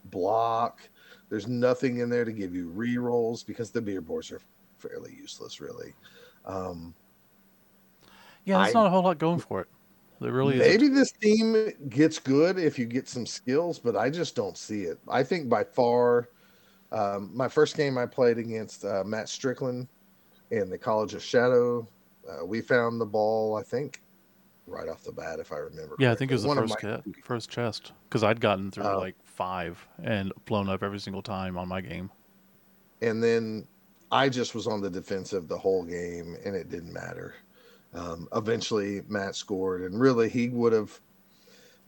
block. 0.06 0.80
There's 1.30 1.46
nothing 1.46 1.98
in 1.98 2.08
there 2.08 2.25
to 2.25 2.32
give 2.32 2.54
you 2.54 2.68
re-rolls 2.68 3.42
because 3.44 3.70
the 3.70 3.80
beer 3.80 4.00
boars 4.00 4.32
are 4.32 4.40
fairly 4.78 5.14
useless, 5.14 5.60
really. 5.60 5.94
Um, 6.44 6.94
Yeah, 8.44 8.62
there's 8.62 8.75
I- 8.75 8.80
not 8.80 8.87
a 8.87 8.90
whole 8.90 9.02
lot 9.02 9.18
going 9.18 9.38
for 9.38 9.60
it. 9.60 9.68
There 10.20 10.32
really 10.32 10.56
is. 10.56 10.60
Maybe 10.60 10.88
this 10.88 11.12
team 11.12 11.70
gets 11.90 12.18
good 12.18 12.58
if 12.58 12.76
you 12.78 12.87
get 12.87 13.08
some 13.08 13.26
skills, 13.26 13.78
but 13.78 13.96
I 13.96 14.10
just 14.10 14.34
don't 14.34 14.56
see 14.56 14.82
it. 14.82 14.98
I 15.06 15.22
think 15.22 15.48
by 15.48 15.62
far, 15.62 16.30
um, 16.90 17.30
my 17.32 17.46
first 17.46 17.76
game 17.76 17.96
I 17.96 18.06
played 18.06 18.38
against 18.38 18.84
uh, 18.84 19.04
Matt 19.04 19.28
Strickland 19.28 19.87
in 20.50 20.70
the 20.70 20.78
College 20.78 21.14
of 21.14 21.22
Shadow 21.22 21.87
Uh, 22.28 22.44
we 22.44 22.61
found 22.61 23.00
the 23.00 23.06
ball, 23.06 23.56
I 23.56 23.62
think, 23.62 24.02
right 24.66 24.88
off 24.88 25.02
the 25.02 25.12
bat, 25.12 25.38
if 25.40 25.50
I 25.52 25.56
remember. 25.56 25.97
Yeah, 25.99 26.12
I 26.12 26.14
think 26.14 26.30
it 26.30 26.35
was 26.35 26.42
the 26.42 26.49
One 26.49 26.58
first 26.58 26.82
my- 26.82 27.02
first 27.25 27.49
chest 27.50 27.92
because 28.08 28.23
I'd 28.23 28.40
gotten 28.40 28.70
through 28.70 28.85
Oh. 28.85 28.99
like 28.99 29.16
five 29.25 29.87
and 30.02 30.32
blown 30.44 30.68
up 30.68 30.82
every 30.82 30.99
single 31.00 31.23
time 31.23 31.56
on 31.56 31.68
my 31.68 31.80
game. 31.80 32.11
and 33.00 33.23
then 33.23 33.64
I 34.11 34.28
just 34.28 34.56
was 34.56 34.66
on 34.66 34.80
the 34.80 34.90
defensive 34.90 35.47
the 35.47 35.56
whole 35.58 35.85
game, 35.85 36.37
and 36.44 36.56
it 36.56 36.68
didn't 36.68 36.92
matter. 36.92 37.35
Um, 37.94 38.28
eventually, 38.35 39.02
Matt 39.06 39.37
scored, 39.37 39.82
and 39.82 40.00
really, 40.00 40.28
he 40.28 40.49
would 40.49 40.73
have, 40.73 40.99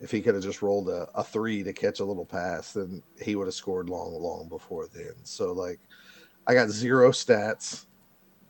if 0.00 0.10
he 0.12 0.20
could 0.22 0.34
have 0.34 0.42
just 0.44 0.62
rolled 0.62 0.88
a, 0.88 1.08
a 1.16 1.24
three 1.24 1.62
to 1.64 1.72
catch 1.72 1.98
a 2.00 2.04
little 2.04 2.24
pass, 2.24 2.74
then 2.74 3.02
he 3.20 3.34
would 3.34 3.46
have 3.48 3.54
scored 3.54 3.90
long, 3.90 4.12
long 4.22 4.48
before 4.48 4.86
then. 4.86 5.14
So, 5.24 5.50
like, 5.52 5.80
I 6.46 6.54
got 6.54 6.68
zero 6.70 7.10
stats. 7.10 7.86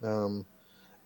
Um, 0.03 0.45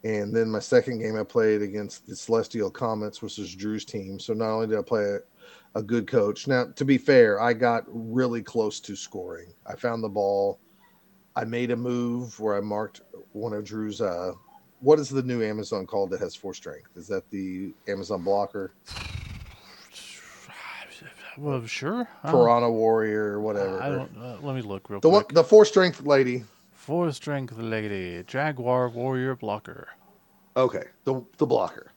and 0.05 0.37
then 0.37 0.51
my 0.51 0.59
second 0.59 0.99
game 1.01 1.17
I 1.17 1.25
played 1.25 1.63
against 1.63 2.07
the 2.07 2.15
Celestial 2.15 2.71
Comets, 2.71 3.23
which 3.23 3.39
is 3.39 3.55
Drew's 3.55 3.87
team. 3.87 4.21
So 4.21 4.35
not 4.35 4.51
only 4.51 4.67
did 4.67 4.79
I 4.79 4.83
play 4.83 5.05
a, 5.05 5.79
a 5.79 5.83
good 5.83 6.07
coach, 6.07 6.47
now 6.47 6.67
to 6.77 6.85
be 6.85 6.99
fair, 6.99 7.41
I 7.41 7.55
got 7.55 7.85
really 7.89 8.43
close 8.43 8.81
to 8.81 8.95
scoring. 8.95 9.55
I 9.67 9.75
found 9.75 10.05
the 10.05 10.09
ball. 10.09 10.61
I 11.37 11.45
made 11.45 11.71
a 11.71 11.77
move 11.77 12.39
where 12.39 12.57
I 12.57 12.61
marked 12.61 13.01
one 13.33 13.55
of 13.55 13.65
Drew's. 13.65 14.01
Uh, 14.01 14.33
what 14.81 14.99
is 14.99 15.09
the 15.09 15.23
new 15.23 15.43
Amazon 15.43 15.87
called 15.87 16.11
that 16.11 16.21
has 16.21 16.35
four 16.37 16.53
strength? 16.53 16.91
Is 16.97 17.09
that 17.09 17.29
the 17.31 17.73
Amazon 17.89 18.23
blocker, 18.23 18.75
Well, 21.37 21.67
sure. 21.67 22.07
Piranha 22.25 22.71
Warrior, 22.71 23.25
or 23.25 23.41
whatever? 23.41 23.83
I 23.83 23.89
don't. 23.89 24.17
Uh, 24.17 24.37
let 24.41 24.55
me 24.55 24.63
look 24.63 24.89
real 24.89 25.01
the 25.01 25.09
one, 25.09 25.25
quick. 25.25 25.35
the 25.35 25.43
four 25.43 25.65
strength 25.65 26.03
lady. 26.03 26.45
Four 26.85 27.13
strength 27.13 27.57
lady, 27.57 28.23
Jaguar 28.27 28.91
warrior 28.91 29.35
blocker. 29.37 29.89
Okay, 30.55 30.85
the 31.05 31.25
the 31.39 31.47
blocker. 31.47 31.95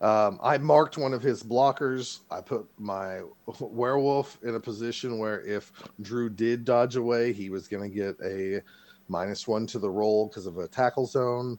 Um, 0.00 0.40
I 0.42 0.56
marked 0.56 0.96
one 0.96 1.12
of 1.12 1.22
his 1.22 1.42
blockers. 1.42 2.20
I 2.30 2.40
put 2.40 2.66
my 2.78 3.20
werewolf 3.60 4.38
in 4.42 4.54
a 4.54 4.60
position 4.60 5.18
where 5.18 5.42
if 5.42 5.72
Drew 6.00 6.30
did 6.30 6.64
dodge 6.64 6.96
away, 6.96 7.34
he 7.34 7.50
was 7.50 7.68
going 7.68 7.82
to 7.82 7.94
get 7.94 8.16
a 8.24 8.62
minus 9.08 9.46
one 9.46 9.66
to 9.66 9.78
the 9.78 9.90
roll 9.90 10.28
because 10.28 10.46
of 10.46 10.56
a 10.56 10.66
tackle 10.66 11.04
zone. 11.04 11.58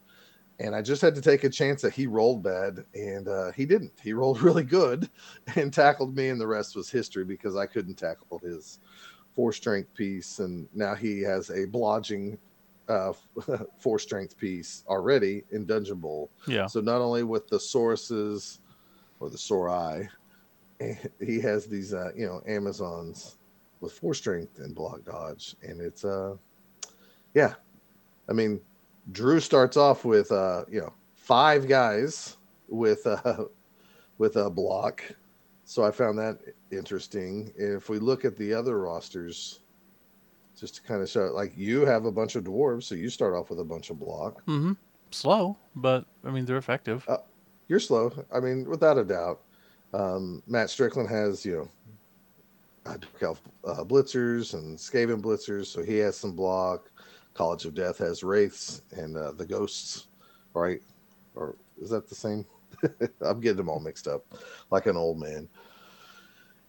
And 0.57 0.73
I 0.73 0.81
just 0.81 1.03
had 1.03 1.13
to 1.13 1.21
take 1.21 1.43
a 1.43 1.49
chance 1.51 1.83
that 1.83 1.93
he 1.93 2.07
rolled 2.07 2.41
bad, 2.41 2.83
and 2.95 3.27
uh, 3.27 3.51
he 3.51 3.67
didn't. 3.67 3.93
He 4.01 4.13
rolled 4.13 4.41
really 4.41 4.63
good 4.63 5.07
and 5.55 5.71
tackled 5.71 6.15
me, 6.15 6.29
and 6.29 6.41
the 6.41 6.47
rest 6.47 6.75
was 6.75 6.89
history 6.89 7.25
because 7.25 7.55
I 7.55 7.67
couldn't 7.67 7.99
tackle 7.99 8.39
his 8.39 8.79
four 9.35 9.53
strength 9.53 9.93
piece. 9.93 10.39
And 10.39 10.67
now 10.73 10.95
he 10.95 11.21
has 11.21 11.51
a 11.51 11.67
blodging 11.67 12.39
uh, 12.91 13.13
four 13.77 13.97
strength 13.97 14.37
piece 14.37 14.83
already 14.87 15.43
in 15.51 15.65
Dungeon 15.65 15.97
Bowl. 15.97 16.29
Yeah. 16.47 16.67
So 16.67 16.81
not 16.81 17.01
only 17.01 17.23
with 17.23 17.47
the 17.47 17.59
sources 17.59 18.59
or 19.19 19.29
the 19.29 19.37
Sorai, 19.37 20.07
he 21.19 21.39
has 21.39 21.67
these 21.67 21.93
uh, 21.93 22.11
you 22.15 22.25
know 22.25 22.41
Amazons 22.47 23.37
with 23.79 23.93
four 23.93 24.13
strength 24.13 24.59
and 24.59 24.75
block 24.75 25.03
dodge, 25.05 25.55
and 25.63 25.81
it's 25.81 26.05
uh 26.05 26.35
yeah, 27.33 27.53
I 28.29 28.33
mean 28.33 28.59
Drew 29.11 29.39
starts 29.39 29.77
off 29.77 30.05
with 30.05 30.31
uh 30.31 30.65
you 30.69 30.81
know 30.81 30.93
five 31.15 31.67
guys 31.67 32.37
with 32.67 33.05
uh 33.07 33.45
with 34.17 34.35
a 34.35 34.49
block, 34.49 35.03
so 35.65 35.83
I 35.83 35.91
found 35.91 36.17
that 36.19 36.39
interesting. 36.71 37.51
If 37.55 37.89
we 37.89 37.99
look 37.99 38.25
at 38.25 38.37
the 38.37 38.53
other 38.53 38.79
rosters. 38.79 39.60
Just 40.61 40.75
to 40.75 40.81
kind 40.83 41.01
of 41.01 41.09
show, 41.09 41.31
like 41.33 41.53
you 41.57 41.87
have 41.87 42.05
a 42.05 42.11
bunch 42.11 42.35
of 42.35 42.43
dwarves, 42.43 42.83
so 42.83 42.93
you 42.93 43.09
start 43.09 43.33
off 43.33 43.49
with 43.49 43.59
a 43.59 43.63
bunch 43.63 43.89
of 43.89 43.99
block. 43.99 44.45
Mm-hmm. 44.45 44.73
Slow, 45.09 45.57
but 45.75 46.05
I 46.23 46.29
mean 46.29 46.45
they're 46.45 46.57
effective. 46.57 47.03
Uh, 47.09 47.17
you're 47.67 47.79
slow. 47.79 48.13
I 48.31 48.39
mean, 48.39 48.69
without 48.69 48.99
a 48.99 49.03
doubt. 49.03 49.41
Um, 49.91 50.43
Matt 50.45 50.69
Strickland 50.69 51.09
has, 51.09 51.43
you 51.43 51.69
know, 52.85 52.91
uh, 52.91 52.97
Elf 53.21 53.41
uh, 53.65 53.83
blitzers 53.83 54.53
and 54.53 54.77
Skaven 54.77 55.19
blitzers, 55.19 55.65
so 55.65 55.81
he 55.81 55.97
has 55.97 56.15
some 56.15 56.35
block. 56.35 56.91
College 57.33 57.65
of 57.65 57.73
Death 57.73 57.97
has 57.97 58.23
wraiths 58.23 58.83
and 58.91 59.17
uh, 59.17 59.31
the 59.31 59.45
ghosts, 59.45 60.09
right? 60.53 60.79
Or 61.33 61.55
is 61.81 61.89
that 61.89 62.07
the 62.07 62.15
same? 62.15 62.45
I'm 63.21 63.39
getting 63.39 63.57
them 63.57 63.69
all 63.69 63.79
mixed 63.79 64.07
up, 64.07 64.25
like 64.69 64.85
an 64.85 64.95
old 64.95 65.19
man. 65.19 65.47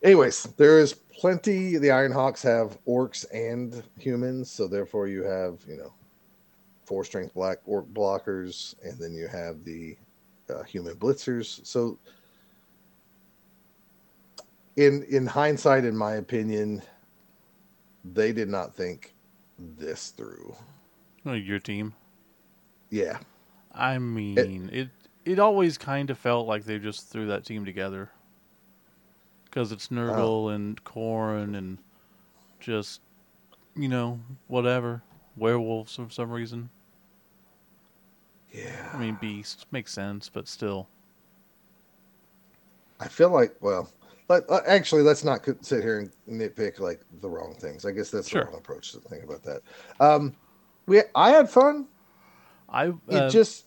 Anyways, 0.02 0.44
there 0.56 0.80
is 0.80 0.94
plenty. 0.94 1.78
The 1.78 1.90
Iron 1.90 2.12
Hawks 2.12 2.42
have 2.42 2.78
orcs 2.86 3.24
and 3.32 3.82
humans, 3.98 4.50
so 4.50 4.66
therefore 4.66 5.06
you 5.06 5.22
have, 5.22 5.60
you 5.68 5.76
know, 5.76 5.92
four 6.84 7.04
strength 7.04 7.34
black 7.34 7.58
orc 7.64 7.86
blockers, 7.92 8.74
and 8.82 8.98
then 8.98 9.12
you 9.12 9.28
have 9.28 9.64
the 9.64 9.96
uh, 10.50 10.62
human 10.64 10.96
blitzers. 10.96 11.64
So, 11.64 11.98
in 14.76 15.04
in 15.04 15.26
hindsight, 15.26 15.84
in 15.84 15.96
my 15.96 16.14
opinion, 16.14 16.82
they 18.04 18.32
did 18.32 18.48
not 18.48 18.74
think 18.74 19.14
this 19.58 20.10
through. 20.10 20.56
Uh, 21.24 21.32
Your 21.32 21.60
team. 21.60 21.94
Yeah, 22.90 23.18
I 23.72 23.98
mean, 23.98 24.68
it 24.72 24.88
it 25.24 25.38
always 25.38 25.78
kind 25.78 26.10
of 26.10 26.18
felt 26.18 26.48
like 26.48 26.64
they 26.64 26.78
just 26.78 27.08
threw 27.08 27.26
that 27.26 27.44
team 27.44 27.64
together. 27.64 28.10
Because 29.52 29.70
it's 29.70 29.88
Nurgle 29.88 30.54
and 30.54 30.82
Khorne 30.82 31.58
and 31.58 31.76
just, 32.58 33.02
you 33.76 33.86
know, 33.86 34.18
whatever. 34.48 35.02
Werewolves 35.36 35.94
for 35.94 36.08
some 36.08 36.30
reason. 36.30 36.70
yeah. 38.50 38.90
I 38.94 38.98
mean, 38.98 39.18
Beast 39.20 39.66
makes 39.70 39.92
sense, 39.92 40.30
but 40.30 40.48
still. 40.48 40.88
I 42.98 43.08
feel 43.08 43.28
like 43.28 43.54
well, 43.60 43.90
let, 44.30 44.44
actually, 44.66 45.02
let's 45.02 45.22
not 45.22 45.40
sit 45.60 45.82
here 45.82 45.98
and 45.98 46.10
nitpick 46.26 46.80
like 46.80 47.00
the 47.20 47.28
wrong 47.28 47.54
things. 47.54 47.84
I 47.84 47.90
guess 47.90 48.10
that's 48.10 48.28
Sure. 48.28 48.44
the 48.44 48.50
wrong 48.52 48.58
approach 48.58 48.92
to 48.92 49.00
think 49.00 49.22
about 49.24 49.42
that. 49.42 49.60
Um, 50.00 50.34
we 50.86 51.02
I 51.14 51.30
had 51.30 51.50
fun. 51.50 51.88
I 52.70 52.86
It 52.86 52.94
uh, 53.10 53.28
just 53.28 53.66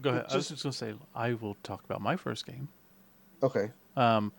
go 0.00 0.10
ahead. 0.10 0.22
I 0.30 0.34
was 0.34 0.48
just- 0.48 0.62
just 0.62 0.62
gonna 0.64 0.72
say 0.72 0.98
I 1.14 1.34
will 1.34 1.56
talk 1.62 1.84
about 1.84 2.00
my 2.00 2.16
first 2.16 2.46
game. 2.46 2.68
okay. 3.44 3.70
Um, 3.96 4.32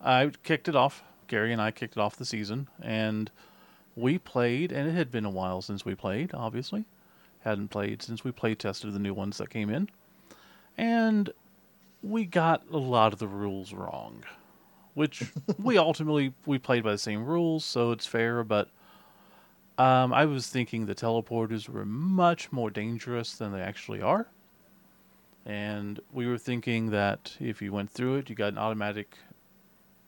I 0.00 0.30
kicked 0.42 0.68
it 0.68 0.76
off. 0.76 1.02
Gary 1.28 1.52
and 1.52 1.62
I 1.62 1.70
kicked 1.70 1.96
it 1.96 2.00
off 2.00 2.16
the 2.16 2.24
season, 2.24 2.68
and 2.82 3.30
we 3.96 4.18
played. 4.18 4.72
And 4.72 4.88
it 4.88 4.92
had 4.92 5.10
been 5.10 5.24
a 5.24 5.30
while 5.30 5.62
since 5.62 5.84
we 5.84 5.94
played. 5.94 6.32
Obviously, 6.34 6.84
hadn't 7.40 7.68
played 7.68 8.02
since 8.02 8.24
we 8.24 8.32
play 8.32 8.54
tested 8.54 8.92
the 8.92 8.98
new 8.98 9.14
ones 9.14 9.38
that 9.38 9.50
came 9.50 9.70
in, 9.70 9.88
and 10.76 11.30
we 12.02 12.24
got 12.24 12.64
a 12.70 12.78
lot 12.78 13.12
of 13.12 13.18
the 13.18 13.28
rules 13.28 13.72
wrong. 13.72 14.24
Which 14.94 15.32
we 15.58 15.78
ultimately 15.78 16.34
we 16.44 16.58
played 16.58 16.84
by 16.84 16.92
the 16.92 16.98
same 16.98 17.24
rules, 17.24 17.64
so 17.64 17.92
it's 17.92 18.06
fair. 18.06 18.44
But 18.44 18.68
um, 19.78 20.12
I 20.12 20.26
was 20.26 20.48
thinking 20.48 20.86
the 20.86 20.94
teleporters 20.94 21.68
were 21.68 21.86
much 21.86 22.52
more 22.52 22.70
dangerous 22.70 23.34
than 23.34 23.52
they 23.52 23.60
actually 23.60 24.02
are. 24.02 24.28
And 25.44 26.00
we 26.12 26.26
were 26.26 26.38
thinking 26.38 26.90
that 26.90 27.36
if 27.40 27.60
you 27.60 27.72
went 27.72 27.90
through 27.90 28.16
it, 28.16 28.30
you 28.30 28.36
got 28.36 28.52
an 28.52 28.58
automatic 28.58 29.16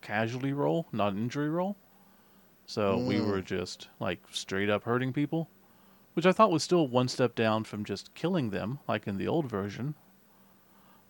casualty 0.01 0.53
roll, 0.53 0.87
not 0.93 1.13
an 1.13 1.19
injury 1.19 1.51
roll. 1.51 1.77
So 2.67 2.99
we 2.99 3.17
Mm. 3.17 3.27
were 3.27 3.43
just 3.43 3.89
like 4.01 4.21
straight 4.31 4.71
up 4.71 4.85
hurting 4.85 5.13
people, 5.13 5.49
which 6.15 6.27
I 6.27 6.33
thought 6.33 6.53
was 6.53 6.63
still 6.63 6.87
one 6.87 7.09
step 7.09 7.35
down 7.35 7.65
from 7.65 7.85
just 7.85 8.15
killing 8.15 8.51
them, 8.51 8.79
like 8.87 9.07
in 9.07 9.19
the 9.19 9.29
old 9.29 9.47
version. 9.51 9.95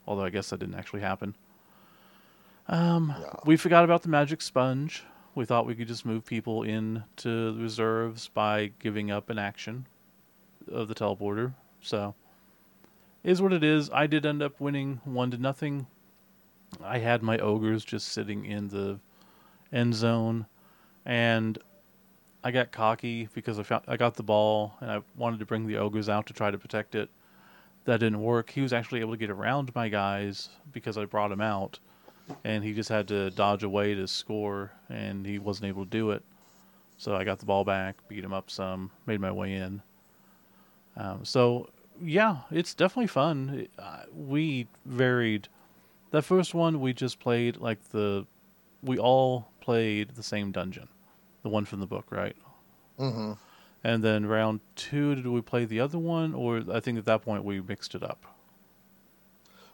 Although 0.06 0.24
I 0.24 0.30
guess 0.30 0.50
that 0.50 0.60
didn't 0.60 0.74
actually 0.74 1.00
happen. 1.02 1.36
Um, 2.66 3.14
we 3.44 3.56
forgot 3.56 3.84
about 3.84 4.02
the 4.02 4.08
magic 4.08 4.40
sponge. 4.40 5.04
We 5.34 5.44
thought 5.44 5.66
we 5.66 5.74
could 5.74 5.88
just 5.88 6.06
move 6.06 6.24
people 6.24 6.62
into 6.62 7.52
the 7.52 7.60
reserves 7.62 8.28
by 8.28 8.72
giving 8.78 9.10
up 9.10 9.28
an 9.30 9.38
action 9.38 9.86
of 10.68 10.88
the 10.88 10.94
teleporter. 10.94 11.54
So, 11.80 12.14
is 13.24 13.40
what 13.40 13.52
it 13.52 13.64
is. 13.64 13.90
I 13.90 14.06
did 14.06 14.26
end 14.26 14.42
up 14.42 14.60
winning 14.60 15.00
one 15.04 15.30
to 15.30 15.38
nothing. 15.38 15.86
I 16.82 16.98
had 16.98 17.22
my 17.22 17.38
ogres 17.38 17.84
just 17.84 18.08
sitting 18.08 18.44
in 18.44 18.68
the 18.68 19.00
end 19.72 19.94
zone, 19.94 20.46
and 21.06 21.58
I 22.44 22.50
got 22.50 22.70
cocky 22.70 23.28
because 23.32 23.58
I 23.58 23.62
found 23.62 23.84
I 23.88 23.96
got 23.96 24.14
the 24.14 24.22
ball 24.22 24.76
and 24.80 24.90
I 24.90 25.00
wanted 25.16 25.40
to 25.40 25.46
bring 25.46 25.66
the 25.66 25.78
ogres 25.78 26.08
out 26.08 26.26
to 26.26 26.32
try 26.32 26.50
to 26.50 26.58
protect 26.58 26.94
it. 26.94 27.08
That 27.86 28.00
didn't 28.00 28.20
work. 28.20 28.50
He 28.50 28.60
was 28.60 28.72
actually 28.72 29.00
able 29.00 29.12
to 29.12 29.18
get 29.18 29.30
around 29.30 29.74
my 29.74 29.88
guys 29.88 30.50
because 30.72 30.98
I 30.98 31.04
brought 31.06 31.32
him 31.32 31.40
out, 31.40 31.78
and 32.44 32.62
he 32.62 32.72
just 32.72 32.88
had 32.88 33.08
to 33.08 33.30
dodge 33.30 33.62
away 33.62 33.94
to 33.94 34.06
score, 34.06 34.72
and 34.88 35.26
he 35.26 35.38
wasn't 35.38 35.68
able 35.68 35.84
to 35.84 35.90
do 35.90 36.10
it. 36.10 36.22
So 36.96 37.14
I 37.14 37.24
got 37.24 37.38
the 37.38 37.46
ball 37.46 37.64
back, 37.64 37.96
beat 38.08 38.24
him 38.24 38.32
up 38.32 38.50
some, 38.50 38.90
made 39.06 39.20
my 39.20 39.32
way 39.32 39.54
in. 39.54 39.82
Um, 40.96 41.24
so 41.24 41.68
yeah, 42.02 42.38
it's 42.50 42.74
definitely 42.74 43.06
fun. 43.08 43.68
Uh, 43.78 44.02
we 44.14 44.66
varied. 44.84 45.48
That 46.10 46.22
first 46.22 46.54
one 46.54 46.80
we 46.80 46.92
just 46.92 47.18
played 47.18 47.56
like 47.56 47.90
the, 47.90 48.26
we 48.82 48.98
all 48.98 49.48
played 49.60 50.10
the 50.10 50.22
same 50.22 50.52
dungeon, 50.52 50.88
the 51.42 51.48
one 51.48 51.64
from 51.64 51.80
the 51.80 51.86
book, 51.86 52.06
right? 52.10 52.36
Mm-hmm. 52.98 53.32
And 53.82 54.02
then 54.02 54.26
round 54.26 54.60
two, 54.76 55.14
did 55.14 55.26
we 55.26 55.40
play 55.42 55.64
the 55.64 55.80
other 55.80 55.98
one, 55.98 56.34
or 56.34 56.62
I 56.72 56.80
think 56.80 56.98
at 56.98 57.04
that 57.04 57.22
point 57.22 57.44
we 57.44 57.60
mixed 57.60 57.94
it 57.94 58.02
up. 58.02 58.24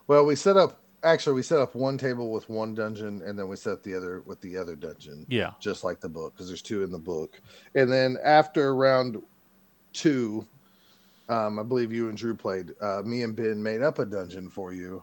Well, 0.07 0.25
we 0.27 0.35
set 0.35 0.57
up 0.57 0.81
actually 1.03 1.35
we 1.35 1.43
set 1.43 1.59
up 1.59 1.75
one 1.75 1.97
table 1.97 2.31
with 2.31 2.49
one 2.49 2.75
dungeon, 2.75 3.23
and 3.25 3.39
then 3.39 3.49
we 3.49 3.57
set 3.57 3.83
the 3.83 3.95
other 3.95 4.23
with 4.27 4.41
the 4.41 4.57
other 4.57 4.77
dungeon, 4.77 5.27
Yeah. 5.29 5.53
just 5.61 5.85
like 5.85 6.01
the 6.01 6.09
book, 6.09 6.35
because 6.35 6.49
there's 6.49 6.63
two 6.63 6.83
in 6.83 6.91
the 6.91 6.99
book. 6.99 7.41
And 7.75 7.91
then 7.91 8.19
after 8.25 8.75
round 8.75 9.23
two, 9.93 10.47
um, 11.31 11.59
I 11.59 11.63
believe 11.63 11.93
you 11.93 12.09
and 12.09 12.19
Drew 12.19 12.35
played. 12.35 12.75
Uh, 12.81 13.03
me 13.05 13.23
and 13.23 13.35
Ben 13.35 13.63
made 13.63 13.83
up 13.83 13.99
a 13.99 14.05
dungeon 14.05 14.51
for 14.51 14.73
you, 14.73 15.03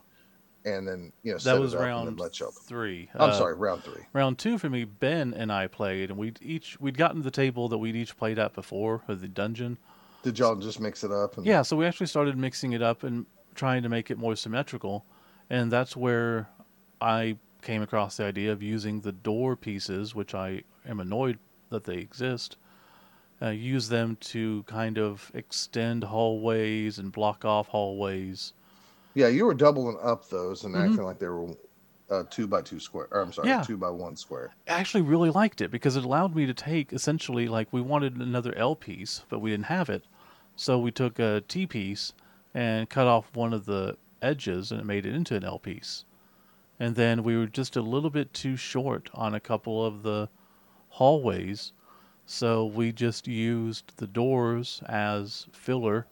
and 0.65 0.87
then 0.87 1.11
you 1.23 1.31
know 1.31 1.37
That 1.39 1.55
it 1.55 1.59
was 1.59 1.73
up 1.73 1.81
and 1.81 1.89
then 1.89 2.15
round 2.15 2.53
three. 2.63 3.09
I'm 3.15 3.29
Uh, 3.31 3.33
sorry, 3.33 3.55
round 3.55 3.83
three. 3.83 4.03
Round 4.13 4.37
two 4.37 4.57
for 4.57 4.69
me, 4.69 4.83
Ben 4.83 5.33
and 5.33 5.51
I 5.51 5.67
played, 5.67 6.09
and 6.09 6.19
we'd 6.19 6.39
each 6.41 6.79
we'd 6.79 6.97
gotten 6.97 7.17
to 7.17 7.23
the 7.23 7.31
table 7.31 7.69
that 7.69 7.77
we'd 7.77 7.95
each 7.95 8.17
played 8.17 8.37
at 8.37 8.53
before, 8.53 9.03
of 9.07 9.21
the 9.21 9.27
dungeon. 9.27 9.77
Did 10.23 10.37
y'all 10.39 10.55
just 10.55 10.79
mix 10.79 11.03
it 11.03 11.11
up? 11.11 11.37
And, 11.37 11.45
Yeah, 11.45 11.61
so 11.61 11.77
we 11.77 11.85
actually 11.85 12.07
started 12.07 12.37
mixing 12.37 12.73
it 12.73 12.81
up 12.81 13.03
and 13.03 13.25
trying 13.55 13.81
to 13.83 13.89
make 13.89 14.11
it 14.11 14.17
more 14.17 14.35
symmetrical, 14.35 15.05
and 15.49 15.71
that's 15.71 15.95
where 15.95 16.49
I 16.99 17.37
came 17.61 17.81
across 17.81 18.17
the 18.17 18.25
idea 18.25 18.51
of 18.51 18.61
using 18.61 19.01
the 19.01 19.11
door 19.11 19.55
pieces, 19.55 20.13
which 20.13 20.35
I 20.35 20.63
am 20.85 20.99
annoyed 20.99 21.39
that 21.69 21.85
they 21.85 21.95
exist. 21.97 22.57
Uh, 23.41 23.49
use 23.49 23.87
them 23.89 24.15
to 24.19 24.63
kind 24.63 24.97
of 24.97 25.31
extend 25.35 26.03
hallways 26.03 26.97
and 26.97 27.11
block 27.11 27.45
off 27.45 27.67
hallways. 27.67 28.53
yeah. 29.13 29.27
You 29.27 29.45
were 29.45 29.53
doubling 29.53 29.97
up 30.01 30.27
those 30.29 30.63
and 30.63 30.75
Mhm. 30.75 30.89
acting 30.89 31.03
like 31.03 31.19
they 31.19 31.27
were 31.27 31.55
uh, 32.09 32.23
two 32.29 32.47
by 32.47 32.61
two 32.61 32.79
square. 32.79 33.07
Or 33.11 33.19
I'm 33.21 33.33
sorry, 33.33 33.49
Yeah. 33.49 33.61
two 33.63 33.75
by 33.77 33.89
one 33.89 34.15
square. 34.15 34.55
I 34.67 34.73
actually 34.79 35.01
really 35.01 35.29
liked 35.29 35.59
it 35.59 35.69
because 35.71 35.97
it 35.97 36.05
allowed 36.05 36.33
me 36.35 36.45
to 36.45 36.53
take 36.53 36.93
essentially 36.93 37.47
like 37.49 37.67
we 37.73 37.81
wanted 37.81 38.15
another 38.15 38.55
L 38.55 38.75
piece, 38.77 39.23
but 39.27 39.39
we 39.39 39.49
didn't 39.51 39.65
have 39.65 39.89
it. 39.89 40.03
So 40.55 40.79
we 40.79 40.89
took 40.89 41.19
a 41.19 41.41
T 41.49 41.67
piece 41.67 42.13
and 42.53 42.89
cut 42.89 43.07
off 43.07 43.35
one 43.35 43.53
of 43.53 43.65
the 43.65 43.97
edges 44.21 44.71
and 44.71 44.79
it 44.79 44.85
made 44.85 45.05
it 45.05 45.13
into 45.13 45.35
an 45.35 45.43
L 45.43 45.59
piece. 45.59 46.05
And 46.79 46.95
then 46.95 47.23
we 47.23 47.35
were 47.37 47.47
just 47.47 47.75
a 47.75 47.81
little 47.81 48.09
bit 48.09 48.33
too 48.33 48.55
short 48.55 49.09
on 49.13 49.33
a 49.35 49.39
couple 49.41 49.85
of 49.85 50.03
the 50.03 50.29
hallways. 50.89 51.73
So 52.27 52.65
we 52.65 52.91
just 52.91 53.25
used 53.25 53.93
the 53.97 54.05
doors 54.05 54.81
as 54.85 55.47
filler 55.53 56.05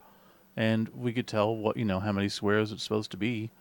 and 0.56 0.88
we 0.90 1.12
could 1.12 1.28
tell 1.28 1.56
what, 1.56 1.76
you 1.76 1.84
know, 1.84 2.00
how 2.00 2.14
many 2.14 2.30
squares 2.30 2.72
it's 2.72 2.84
supposed 2.84 3.12
to 3.12 3.18
be. 3.18 3.52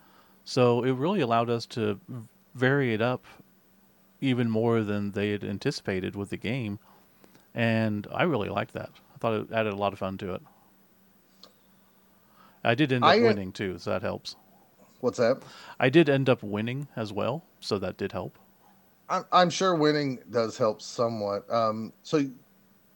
So 0.45 0.83
it 0.83 0.93
really 0.93 1.19
allowed 1.19 1.49
us 1.49 1.65
to 1.67 1.99
vary 2.55 2.93
it 2.93 3.01
up 3.01 3.25
even 4.21 4.49
more 4.49 4.83
than 4.83 5.11
they 5.11 5.31
had 5.31 5.43
anticipated 5.43 6.15
with 6.15 6.29
the 6.29 6.37
game. 6.37 6.79
And 7.53 8.07
I 8.09 8.23
really 8.23 8.49
liked 8.49 8.73
that. 8.73 8.89
I 9.13 9.17
thought 9.17 9.33
it 9.33 9.51
added 9.51 9.73
a 9.73 9.77
lot 9.77 9.91
of 9.91 9.99
fun 9.99 10.17
to 10.19 10.35
it. 10.35 10.41
I 12.63 12.73
did 12.73 12.93
end 12.93 13.03
up 13.03 13.11
I, 13.11 13.19
uh, 13.19 13.23
winning 13.23 13.51
too, 13.51 13.77
so 13.79 13.91
that 13.91 14.01
helps. 14.01 14.37
What's 15.01 15.17
that? 15.17 15.43
I 15.77 15.89
did 15.89 16.09
end 16.09 16.29
up 16.29 16.41
winning 16.41 16.87
as 16.95 17.11
well, 17.11 17.43
so 17.59 17.77
that 17.79 17.97
did 17.97 18.13
help. 18.13 18.39
I'm, 19.09 19.25
I'm 19.31 19.49
sure 19.49 19.75
winning 19.75 20.19
does 20.31 20.57
help 20.57 20.81
somewhat. 20.81 21.49
Um, 21.51 21.93
so, 22.01 22.25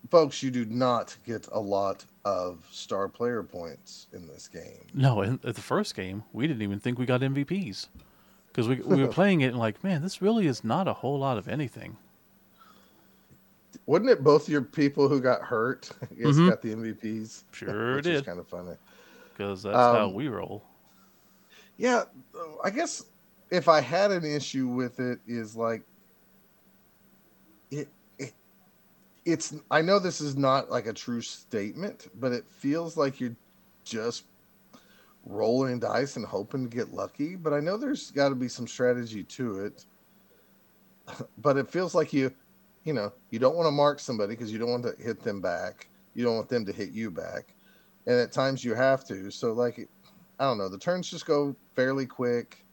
folks, 0.10 0.42
you 0.42 0.52
do 0.52 0.66
not 0.66 1.16
get 1.26 1.48
a 1.52 1.60
lot 1.60 2.06
of 2.26 2.66
star 2.72 3.08
player 3.08 3.44
points 3.44 4.08
in 4.14 4.28
this 4.28 4.48
game. 4.48 4.86
No, 4.94 5.22
in 5.22 5.40
at 5.44 5.56
the 5.56 5.62
first 5.62 5.96
game, 5.96 6.24
we 6.34 6.48
didn't 6.48 6.62
even 6.62 6.80
think 6.80 6.98
we 7.00 7.06
got 7.06 7.22
MVPs 7.22 7.88
because 8.48 8.68
we 8.68 8.76
we 8.78 9.02
were 9.04 9.08
playing 9.12 9.42
it 9.42 9.48
and 9.48 9.60
like, 9.60 9.84
man, 9.84 10.02
this 10.02 10.22
really 10.22 10.48
is 10.48 10.64
not 10.64 10.88
a 10.88 10.94
whole 10.94 11.20
lot 11.20 11.38
of 11.38 11.48
anything. 11.48 11.98
Wasn't 13.86 14.10
it 14.10 14.24
both 14.24 14.50
your 14.50 14.62
people 14.62 15.08
who 15.08 15.20
got 15.22 15.42
hurt? 15.42 15.90
Yes, 16.16 16.36
Mhm. 16.36 16.50
got 16.50 16.62
the 16.62 16.72
MVPs. 16.72 17.44
Sure 17.52 17.96
which 17.96 18.04
did. 18.06 18.16
is 18.16 18.22
kind 18.22 18.40
of 18.40 18.48
funny. 18.48 18.76
Because 19.36 19.64
that's 19.64 19.76
how 19.76 20.06
Um, 20.06 20.14
we 20.14 20.28
roll. 20.28 20.64
Yeah, 21.78 22.04
I 22.64 22.70
guess 22.70 23.06
if 23.52 23.68
I 23.70 23.80
had 23.80 24.12
an 24.12 24.26
issue 24.26 24.68
with 24.68 25.00
it, 25.00 25.20
is 25.28 25.56
like 25.56 25.82
it, 27.72 27.88
it. 28.18 28.34
It's. 29.32 29.56
I 29.72 29.82
know 29.82 30.00
this 30.00 30.22
is 30.22 30.36
not 30.36 30.70
like 30.70 30.88
a 30.88 30.94
true 30.94 31.22
statement, 31.22 32.08
but 32.20 32.32
it 32.32 32.46
feels 32.48 32.98
like 32.98 33.20
you're 33.20 33.36
just 33.84 34.24
rolling 35.26 35.80
dice 35.80 36.16
and 36.16 36.26
hoping 36.26 36.70
to 36.70 36.76
get 36.76 36.94
lucky. 36.94 37.36
But 37.36 37.54
I 37.54 37.60
know 37.60 37.78
there's 37.78 38.12
got 38.12 38.30
to 38.30 38.36
be 38.36 38.48
some 38.48 38.68
strategy 38.68 39.24
to 39.24 39.60
it. 39.66 39.86
But 41.40 41.58
it 41.58 41.68
feels 41.68 41.96
like 41.96 42.14
you, 42.14 42.32
you 42.84 42.94
know, 42.94 43.12
you 43.32 43.40
don't 43.40 43.56
want 43.56 43.66
to 43.66 43.72
mark 43.72 44.00
somebody 44.00 44.36
because 44.36 44.52
you 44.52 44.60
don't 44.60 44.70
want 44.70 44.84
to 44.84 45.04
hit 45.04 45.22
them 45.24 45.42
back. 45.42 45.90
You 46.14 46.24
don't 46.24 46.36
want 46.36 46.50
them 46.50 46.66
to 46.66 46.72
hit 46.72 46.92
you 46.92 47.10
back, 47.10 47.56
and 48.06 48.20
at 48.20 48.32
times 48.32 48.64
you 48.64 48.76
have 48.76 49.04
to. 49.06 49.32
So 49.32 49.54
like 49.54 49.90
I 50.40 50.44
don't 50.46 50.58
know. 50.60 50.70
The 50.70 50.78
turns 50.78 51.10
just 51.10 51.26
go 51.26 51.56
fairly 51.76 52.06
quick. 52.06 52.64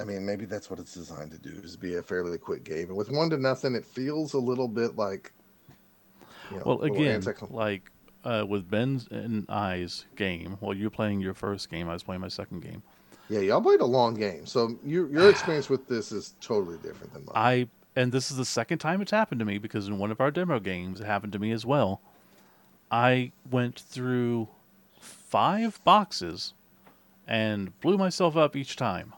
I 0.00 0.04
mean, 0.04 0.24
maybe 0.24 0.44
that's 0.44 0.70
what 0.70 0.78
it's 0.78 0.94
designed 0.94 1.32
to 1.32 1.38
do 1.38 1.60
is 1.62 1.76
be 1.76 1.96
a 1.96 2.02
fairly 2.02 2.38
quick 2.38 2.62
game. 2.62 2.88
And 2.88 2.96
with 2.96 3.10
one 3.10 3.28
to 3.30 3.36
nothing, 3.36 3.74
it 3.74 3.84
feels 3.84 4.34
a 4.34 4.38
little 4.38 4.68
bit 4.68 4.96
like. 4.96 5.32
You 6.50 6.58
know, 6.58 6.62
Well, 6.64 6.82
again, 6.82 7.22
like 7.50 7.90
uh, 8.24 8.44
with 8.48 8.70
Ben's 8.70 9.08
and 9.10 9.48
I's 9.48 10.06
game, 10.16 10.56
while 10.60 10.74
you're 10.74 10.90
playing 10.90 11.20
your 11.20 11.34
first 11.34 11.70
game, 11.70 11.88
I 11.88 11.92
was 11.92 12.02
playing 12.02 12.20
my 12.20 12.28
second 12.28 12.60
game. 12.60 12.82
yeah, 13.28 13.40
y'all 13.40 13.60
played 13.60 13.80
a 13.80 13.86
long 13.86 14.14
game, 14.14 14.46
so 14.46 14.78
your 14.84 15.08
your 15.10 15.30
experience 15.34 15.68
with 15.68 15.86
this 15.88 16.12
is 16.12 16.34
totally 16.40 16.78
different 16.78 17.12
than 17.12 17.24
mine. 17.24 17.32
I 17.34 17.68
and 17.96 18.12
this 18.12 18.30
is 18.30 18.36
the 18.36 18.44
second 18.44 18.78
time 18.78 19.00
it's 19.00 19.10
happened 19.10 19.38
to 19.40 19.44
me 19.44 19.58
because 19.58 19.88
in 19.88 19.98
one 19.98 20.10
of 20.10 20.20
our 20.20 20.30
demo 20.30 20.60
games 20.60 21.00
it 21.00 21.04
happened 21.06 21.32
to 21.32 21.38
me 21.38 21.50
as 21.52 21.66
well. 21.66 22.00
I 22.90 23.32
went 23.50 23.78
through 23.78 24.48
five 25.00 25.82
boxes 25.84 26.54
and 27.26 27.78
blew 27.80 27.98
myself 27.98 28.36
up 28.36 28.56
each 28.56 28.76
time 28.76 29.12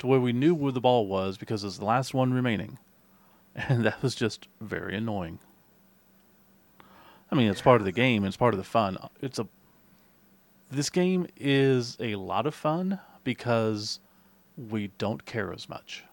to 0.00 0.06
where 0.06 0.18
we 0.18 0.32
knew 0.32 0.54
where 0.54 0.72
the 0.72 0.80
ball 0.80 1.06
was 1.06 1.36
because 1.36 1.62
it's 1.62 1.78
the 1.78 1.84
last 1.84 2.14
one 2.14 2.32
remaining. 2.32 2.78
And 3.56 3.84
that 3.84 4.00
was 4.00 4.14
just 4.14 4.46
very 4.60 4.96
annoying. 4.96 5.40
I 7.30 7.36
mean, 7.36 7.48
it's 7.48 7.62
part 7.62 7.80
of 7.80 7.84
the 7.84 7.92
game, 7.92 8.24
it's 8.24 8.36
part 8.36 8.54
of 8.54 8.58
the 8.58 8.64
fun. 8.64 8.98
It's 9.20 9.38
a 9.38 9.46
this 10.70 10.90
game 10.90 11.26
is 11.36 11.96
a 12.00 12.14
lot 12.14 12.46
of 12.46 12.54
fun 12.54 13.00
because 13.24 13.98
we 14.56 14.88
don't 14.98 15.24
care 15.24 15.52
as 15.52 15.68
much. 15.68 16.04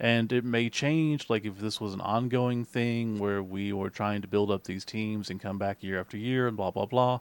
And 0.00 0.32
it 0.32 0.44
may 0.44 0.70
change 0.70 1.28
like 1.28 1.44
if 1.44 1.58
this 1.58 1.80
was 1.80 1.94
an 1.94 2.00
ongoing 2.00 2.64
thing 2.64 3.18
where 3.18 3.42
we 3.42 3.72
were 3.72 3.90
trying 3.90 4.22
to 4.22 4.28
build 4.28 4.50
up 4.50 4.64
these 4.64 4.84
teams 4.84 5.30
and 5.30 5.40
come 5.40 5.58
back 5.58 5.82
year 5.82 6.00
after 6.00 6.16
year 6.16 6.48
and 6.48 6.56
blah 6.56 6.70
blah 6.70 6.86
blah 6.86 7.20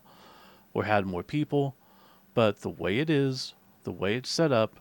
or 0.74 0.84
had 0.84 1.06
more 1.06 1.24
people. 1.24 1.76
But 2.34 2.62
the 2.62 2.70
way 2.70 3.00
it 3.00 3.10
is 3.10 3.54
the 3.84 3.92
way 3.92 4.16
it's 4.16 4.30
set 4.30 4.52
up 4.52 4.80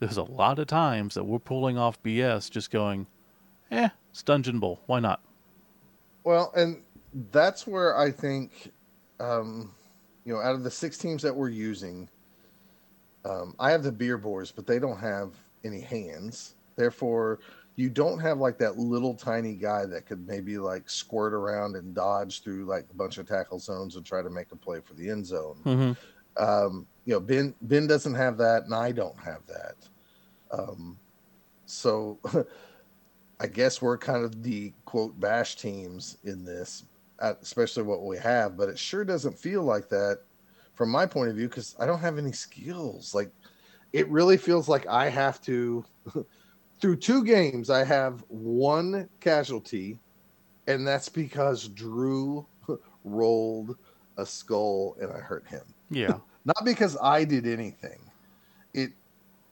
there's 0.00 0.16
a 0.16 0.22
lot 0.22 0.58
of 0.58 0.66
times 0.66 1.14
that 1.14 1.24
we're 1.24 1.38
pulling 1.38 1.76
off 1.76 2.02
bs 2.02 2.50
just 2.50 2.70
going 2.70 3.06
eh 3.70 3.90
it's 4.10 4.22
dungeon 4.22 4.58
bowl 4.58 4.80
why 4.86 4.98
not? 4.98 5.20
Well, 6.24 6.52
and 6.54 6.82
that's 7.30 7.66
where 7.66 7.96
I 7.96 8.10
think, 8.10 8.72
um, 9.18 9.72
you 10.24 10.32
know, 10.32 10.40
out 10.40 10.54
of 10.54 10.62
the 10.62 10.70
six 10.70 10.98
teams 10.98 11.22
that 11.22 11.34
we're 11.34 11.48
using, 11.48 12.08
um, 13.24 13.54
I 13.58 13.70
have 13.70 13.82
the 13.82 13.92
beer 13.92 14.18
boars, 14.18 14.52
but 14.52 14.66
they 14.66 14.78
don't 14.78 14.98
have 14.98 15.32
any 15.64 15.80
hands. 15.80 16.54
Therefore, 16.76 17.40
you 17.76 17.90
don't 17.90 18.18
have 18.18 18.38
like 18.38 18.58
that 18.58 18.78
little 18.78 19.14
tiny 19.14 19.54
guy 19.54 19.86
that 19.86 20.06
could 20.06 20.26
maybe 20.26 20.58
like 20.58 20.88
squirt 20.88 21.32
around 21.32 21.76
and 21.76 21.94
dodge 21.94 22.42
through 22.42 22.64
like 22.64 22.86
a 22.90 22.94
bunch 22.94 23.18
of 23.18 23.26
tackle 23.26 23.58
zones 23.58 23.96
and 23.96 24.04
try 24.04 24.22
to 24.22 24.30
make 24.30 24.52
a 24.52 24.56
play 24.56 24.80
for 24.80 24.94
the 24.94 25.08
end 25.08 25.26
zone. 25.26 25.56
mm-hmm. 25.64 25.92
Um, 26.42 26.86
you 27.04 27.14
know, 27.14 27.20
Ben 27.20 27.54
Ben 27.62 27.86
doesn't 27.86 28.14
have 28.14 28.38
that, 28.38 28.64
and 28.64 28.74
I 28.74 28.92
don't 28.92 29.18
have 29.18 29.40
that. 29.46 29.74
Um, 30.52 30.98
so 31.66 32.18
I 33.40 33.46
guess 33.46 33.80
we're 33.80 33.98
kind 33.98 34.24
of 34.24 34.42
the 34.42 34.72
quote 34.84 35.18
bash 35.18 35.56
teams 35.56 36.18
in 36.24 36.44
this, 36.44 36.84
especially 37.20 37.82
what 37.82 38.04
we 38.04 38.16
have. 38.18 38.56
But 38.56 38.68
it 38.68 38.78
sure 38.78 39.04
doesn't 39.04 39.38
feel 39.38 39.62
like 39.62 39.88
that 39.88 40.20
from 40.74 40.90
my 40.90 41.06
point 41.06 41.30
of 41.30 41.36
view 41.36 41.48
because 41.48 41.74
I 41.78 41.86
don't 41.86 42.00
have 42.00 42.18
any 42.18 42.32
skills. 42.32 43.14
Like 43.14 43.30
it 43.92 44.08
really 44.08 44.36
feels 44.36 44.68
like 44.68 44.86
I 44.86 45.08
have 45.08 45.40
to. 45.42 45.84
through 46.80 46.96
two 46.96 47.22
games, 47.24 47.68
I 47.68 47.84
have 47.84 48.24
one 48.28 49.06
casualty, 49.20 49.98
and 50.66 50.86
that's 50.86 51.10
because 51.10 51.68
Drew 51.68 52.46
rolled 53.04 53.76
a 54.16 54.24
skull 54.24 54.96
and 55.00 55.10
I 55.12 55.18
hurt 55.18 55.46
him 55.46 55.62
yeah 55.90 56.18
not 56.44 56.64
because 56.64 56.96
I 57.02 57.24
did 57.24 57.46
anything. 57.46 58.00
It, 58.74 58.92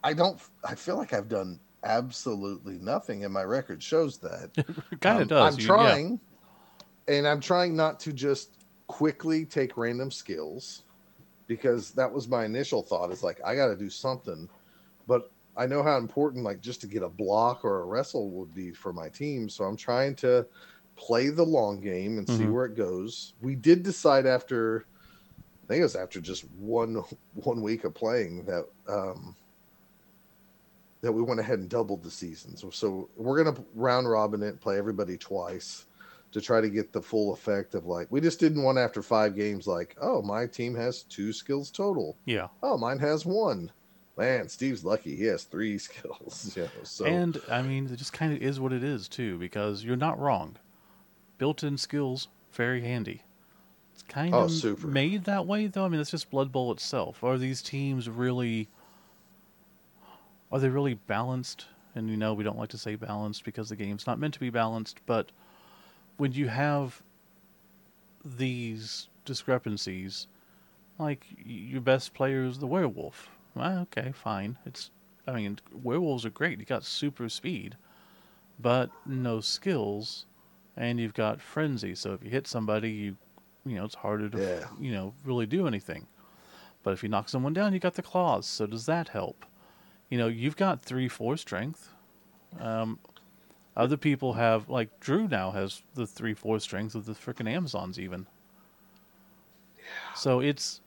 I 0.04 0.12
don't. 0.14 0.40
I 0.64 0.74
feel 0.74 0.96
like 0.96 1.12
I've 1.12 1.28
done 1.28 1.61
absolutely 1.85 2.78
nothing, 2.78 3.24
and 3.24 3.33
my 3.33 3.42
record 3.44 3.83
shows 3.83 4.18
that. 4.18 4.50
kind 5.00 5.16
of 5.16 5.22
Um, 5.22 5.28
does 5.28 5.54
I'm 5.54 5.61
You- 5.61 5.66
trying, 5.66 6.20
and 7.09 7.27
I'm 7.27 7.40
trying 7.40 7.75
not 7.75 7.99
to 8.01 8.12
just 8.12 8.64
quickly 8.87 9.44
take 9.44 9.77
random 9.77 10.11
skills, 10.11 10.85
because 11.47 11.90
that 11.92 12.12
was 12.12 12.29
my 12.29 12.44
initial 12.44 12.83
thought. 12.83 13.11
Is 13.11 13.23
like 13.23 13.40
I 13.44 13.57
got 13.57 13.68
to 13.68 13.77
do 13.77 13.90
something, 13.90 14.49
but 15.07 15.33
I 15.57 15.66
know 15.66 15.83
how 15.83 15.97
important 15.97 16.44
like 16.44 16.61
just 16.61 16.81
to 16.83 16.87
get 16.87 17.03
a 17.03 17.09
block 17.09 17.64
or 17.64 17.81
a 17.81 17.85
wrestle 17.85 18.31
would 18.31 18.55
be 18.55 18.71
for 18.71 18.92
my 18.92 19.09
team. 19.09 19.49
So 19.49 19.64
I'm 19.64 19.77
trying 19.77 20.14
to 20.16 20.47
play 20.97 21.31
the 21.31 21.44
long 21.44 21.81
game 21.81 22.18
and 22.18 22.29
see 22.29 22.44
Mhm. 22.44 22.53
where 22.53 22.66
it 22.66 22.77
goes. 22.77 23.35
We 23.40 23.57
did 23.57 23.83
decide 23.83 24.27
after 24.27 24.87
I 25.64 25.66
think 25.68 25.81
it 25.81 25.83
was 25.83 25.97
after 25.97 26.21
just 26.21 26.44
one 26.53 27.03
one 27.35 27.61
week 27.61 27.85
of 27.85 27.94
playing 27.94 28.44
that 28.44 28.66
um, 28.88 29.35
that 31.03 31.12
we 31.12 31.23
went 31.23 31.40
ahead 31.40 31.59
and 31.59 31.68
doubled 31.68 32.03
the 32.03 32.11
seasons. 32.11 32.64
So 32.73 33.11
we're 33.16 33.42
gonna 33.42 33.57
round 33.75 34.09
robin 34.09 34.42
it, 34.42 34.61
play 34.61 34.79
everybody 34.79 35.18
twice 35.18 35.87
to 36.33 36.41
try 36.41 36.61
to 36.61 36.69
get 36.69 36.93
the 36.93 37.01
full 37.03 37.33
effect 37.33 37.75
of 37.75 37.87
like 37.87 38.07
we 38.11 38.21
just 38.21 38.38
didn't 38.41 38.62
want 38.62 38.77
after 38.79 39.03
five 39.03 39.35
games 39.35 39.67
like 39.67 39.97
oh 40.01 40.21
my 40.23 40.47
team 40.47 40.75
has 40.75 41.03
two 41.05 41.33
skills 41.33 41.71
total 41.71 42.17
Yeah. 42.27 42.49
oh 42.62 42.77
mine 42.77 42.99
has 42.99 43.25
one 43.25 43.71
man 44.17 44.49
steve's 44.49 44.85
lucky 44.85 45.17
he 45.17 45.25
has 45.25 45.45
three 45.45 45.79
skills 45.88 46.53
you 46.57 46.62
know, 46.64 46.69
so 46.83 47.07
And 47.07 47.41
I 47.51 47.62
mean, 47.62 47.87
it 47.87 47.97
just 47.97 48.12
kind 48.12 48.33
of 48.35 48.43
is 48.43 48.59
what 48.61 48.73
it 48.73 48.83
is 48.85 49.09
too, 49.09 49.38
because 49.38 49.85
you're 49.85 49.97
not 49.97 50.19
wrong. 50.19 50.57
Built-in 51.38 51.79
skills, 51.79 52.29
very 52.53 52.81
handy. 52.83 53.23
It's 53.95 54.03
kind 54.03 54.35
Oh, 54.35 54.43
of 54.45 54.51
super. 54.51 54.87
made 54.88 55.25
that 55.25 55.47
way, 55.47 55.67
though. 55.69 55.85
I 55.85 55.88
mean, 55.88 56.01
it's 56.01 56.11
just 56.11 56.31
Blood 56.31 56.51
Bowl 56.53 56.73
itself. 56.73 57.23
Are 57.25 57.38
these 57.38 57.62
teams 57.62 58.09
really? 58.11 58.69
Are 60.51 60.59
they 60.59 60.69
really 60.69 60.95
balanced? 60.95 61.67
And 61.95 62.09
you 62.11 62.17
know, 62.17 62.35
we 62.35 62.45
don't 62.45 62.59
like 62.59 62.71
to 62.71 62.79
say 62.79 62.95
balanced 62.97 63.45
because 63.45 63.69
the 63.69 63.77
game's 63.77 64.07
not 64.07 64.19
meant 64.19 64.35
to 64.35 64.41
be 64.41 64.51
balanced. 64.51 64.99
But 65.07 65.31
when 66.18 66.33
you 66.33 66.48
have 66.48 67.02
these 68.24 69.09
discrepancies, 69.24 70.26
like 70.98 71.24
your 71.44 71.81
best 71.81 72.12
player 72.12 72.44
is 72.44 72.59
the 72.59 72.66
werewolf. 72.66 73.31
Well, 73.54 73.81
okay, 73.90 74.12
fine. 74.12 74.59
It's 74.66 74.90
I 75.26 75.33
mean, 75.33 75.59
werewolves 75.83 76.24
are 76.24 76.31
great. 76.31 76.59
You 76.59 76.64
got 76.64 76.85
super 76.85 77.28
speed, 77.28 77.76
but 78.59 78.90
no 79.04 79.40
skills, 79.40 80.24
and 80.76 80.98
you've 80.98 81.14
got 81.14 81.40
frenzy. 81.40 81.94
So 81.94 82.14
if 82.14 82.24
you 82.24 82.31
hit 82.31 82.46
somebody, 82.46 82.90
you, 82.90 83.16
you 83.66 83.76
know, 83.76 83.85
it's 83.85 83.96
harder 83.96 84.31
to, 84.31 84.38
Yeah. 84.38 84.66
you 84.81 84.90
know, 84.92 85.12
really 85.24 85.44
do 85.44 85.66
anything. 85.66 86.07
But 86.83 86.92
if 86.92 87.02
you 87.02 87.11
knock 87.11 87.28
someone 87.28 87.52
down, 87.52 87.74
you 87.74 87.78
got 87.78 87.94
the 87.94 88.02
claws. 88.02 88.46
So 88.46 88.66
does 88.66 88.87
that 88.87 89.09
help? 89.09 89.44
You 90.09 90.16
know, 90.16 90.28
you've 90.28 90.57
got 90.57 90.81
three, 90.81 91.09
four 91.09 91.37
strength. 91.37 91.90
Um, 92.59 92.98
other 93.79 93.97
people 93.97 94.35
have 94.35 94.69
like 94.69 95.01
Drew 95.01 95.27
now 95.29 95.53
has 95.53 95.83
the 95.95 96.07
three, 96.07 96.35
four 96.35 96.59
strength 96.61 96.95
of 96.95 97.07
the 97.07 97.12
freaking 97.12 97.49
Amazons 97.49 97.99
even. 97.99 98.27
Yeah. 99.79 100.14
So 100.14 100.41
it's 100.41 100.81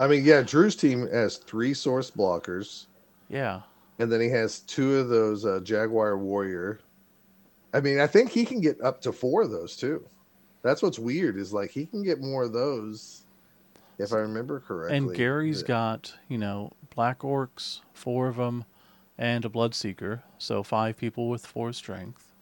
i 0.00 0.06
mean 0.06 0.24
yeah 0.24 0.42
drew's 0.42 0.74
team 0.74 1.08
has 1.08 1.36
three 1.36 1.72
Saurus 1.72 2.10
blockers 2.10 2.86
yeah. 3.28 3.60
and 3.98 4.10
then 4.10 4.20
he 4.20 4.28
has 4.30 4.60
two 4.60 4.96
of 4.96 5.08
those 5.08 5.44
uh, 5.44 5.60
jaguar 5.62 6.16
warrior 6.18 6.80
i 7.72 7.80
mean 7.80 8.00
i 8.00 8.06
think 8.06 8.30
he 8.30 8.44
can 8.44 8.60
get 8.60 8.80
up 8.80 9.00
to 9.02 9.12
four 9.12 9.42
of 9.42 9.50
those 9.50 9.76
too 9.76 10.04
that's 10.62 10.82
what's 10.82 10.98
weird 10.98 11.36
is 11.36 11.52
like 11.52 11.70
he 11.70 11.86
can 11.86 12.02
get 12.02 12.20
more 12.20 12.44
of 12.44 12.52
those 12.52 13.24
if 13.98 14.12
i 14.12 14.16
remember 14.16 14.60
correctly 14.60 14.96
And 14.96 15.14
Gary's 15.14 15.60
Yeah. 15.62 15.68
got, 15.68 16.14
you 16.28 16.38
know, 16.38 16.72
Black 16.94 17.20
Orcs, 17.20 17.80
four 17.92 18.28
of 18.28 18.36
them, 18.36 18.64
and 19.18 19.44
a 19.44 19.48
Bloodseeker. 19.48 20.22
So 20.38 20.62
five 20.62 20.96
people 20.96 21.28
with 21.28 21.46
four 21.46 21.72
strength. 21.72 22.32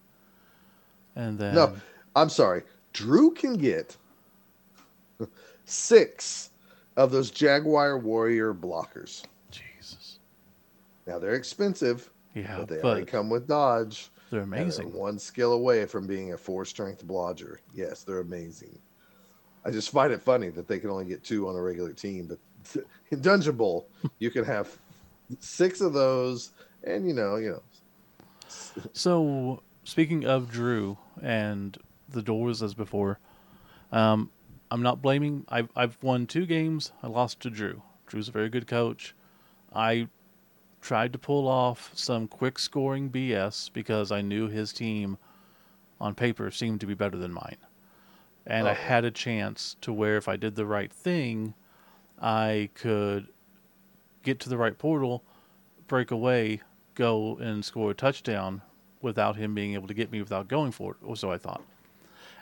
And 1.16 1.38
then. 1.38 1.54
No, 1.54 1.76
I'm 2.16 2.28
sorry. 2.28 2.62
Drew 2.92 3.32
can 3.32 3.54
get 3.56 3.96
six 5.64 6.50
of 6.96 7.10
those 7.12 7.30
Jaguar 7.30 7.98
Warrior 7.98 8.54
blockers. 8.54 9.24
Jesus. 9.50 10.18
Now 11.06 11.18
they're 11.18 11.34
expensive, 11.34 12.10
Yeah, 12.34 12.58
but 12.58 12.68
they 12.68 12.76
but 12.76 12.84
only 12.90 13.04
come 13.04 13.30
with 13.30 13.46
dodge. 13.46 14.10
they're 14.30 14.40
and 14.40 14.52
they're 14.52 14.60
amazing. 14.62 14.92
one 14.92 15.18
skill 15.18 15.52
away 15.52 15.86
from 15.86 16.06
being 16.06 16.32
a 16.32 16.36
four 16.38 16.64
strength 16.64 17.06
blodger. 17.06 17.56
Yes, 17.74 18.02
they're 18.02 18.20
amazing. 18.20 18.78
I 19.64 19.70
just 19.70 19.90
find 19.90 20.12
it 20.12 20.22
funny 20.22 20.48
that 20.50 20.66
they 20.66 20.78
can 20.78 20.90
only 20.90 21.04
get 21.04 21.22
two 21.22 21.48
on 21.48 21.54
a 21.54 21.60
regular 21.60 21.92
team, 21.92 22.26
but 22.26 22.84
in 23.10 23.20
Dungeon 23.22 23.56
Bowl, 23.56 23.88
you 24.18 24.30
can 24.30 24.44
have 24.44 24.76
six 25.38 25.80
of 25.80 25.92
those, 25.92 26.52
and 26.82 27.06
you 27.06 27.14
know, 27.14 27.36
you 27.36 27.50
know, 27.50 27.62
So, 28.92 29.62
speaking 29.84 30.24
of 30.24 30.50
Drew 30.50 30.98
and 31.22 31.76
the 32.08 32.22
doors 32.22 32.62
as 32.62 32.74
before, 32.74 33.18
um, 33.92 34.30
I'm 34.70 34.82
not 34.82 35.02
blaming. 35.02 35.44
I've, 35.48 35.70
I've 35.76 36.02
won 36.02 36.26
two 36.26 36.46
games. 36.46 36.92
I 37.02 37.08
lost 37.08 37.40
to 37.40 37.50
Drew. 37.50 37.82
Drew's 38.06 38.28
a 38.28 38.32
very 38.32 38.48
good 38.48 38.66
coach. 38.66 39.14
I 39.72 40.08
tried 40.80 41.12
to 41.12 41.18
pull 41.18 41.48
off 41.48 41.90
some 41.94 42.26
quick 42.28 42.58
scoring 42.58 43.10
BS 43.10 43.70
because 43.72 44.10
I 44.12 44.20
knew 44.22 44.48
his 44.48 44.72
team 44.72 45.18
on 46.00 46.14
paper 46.14 46.50
seemed 46.50 46.80
to 46.80 46.86
be 46.86 46.94
better 46.94 47.16
than 47.18 47.32
mine. 47.32 47.58
And 48.46 48.68
I 48.68 48.72
Oh. 48.72 48.74
had 48.74 49.04
a 49.04 49.10
chance 49.10 49.76
to 49.82 49.92
where 49.92 50.16
if 50.16 50.28
I 50.28 50.36
did 50.36 50.56
the 50.56 50.66
right 50.66 50.92
thing, 50.92 51.54
I 52.20 52.70
could 52.74 53.28
get 54.22 54.40
to 54.40 54.48
the 54.48 54.56
right 54.58 54.76
portal, 54.76 55.22
break 55.86 56.10
away, 56.10 56.60
go 56.94 57.36
and 57.36 57.64
score 57.64 57.90
a 57.90 57.94
touchdown 57.94 58.62
without 59.02 59.36
him 59.36 59.54
being 59.54 59.74
able 59.74 59.88
to 59.88 59.94
get 59.94 60.12
me 60.12 60.20
without 60.20 60.48
going 60.48 60.72
for 60.72 60.92
it, 60.92 60.98
or 61.02 61.16
so 61.16 61.30
I 61.32 61.38
thought. 61.38 61.62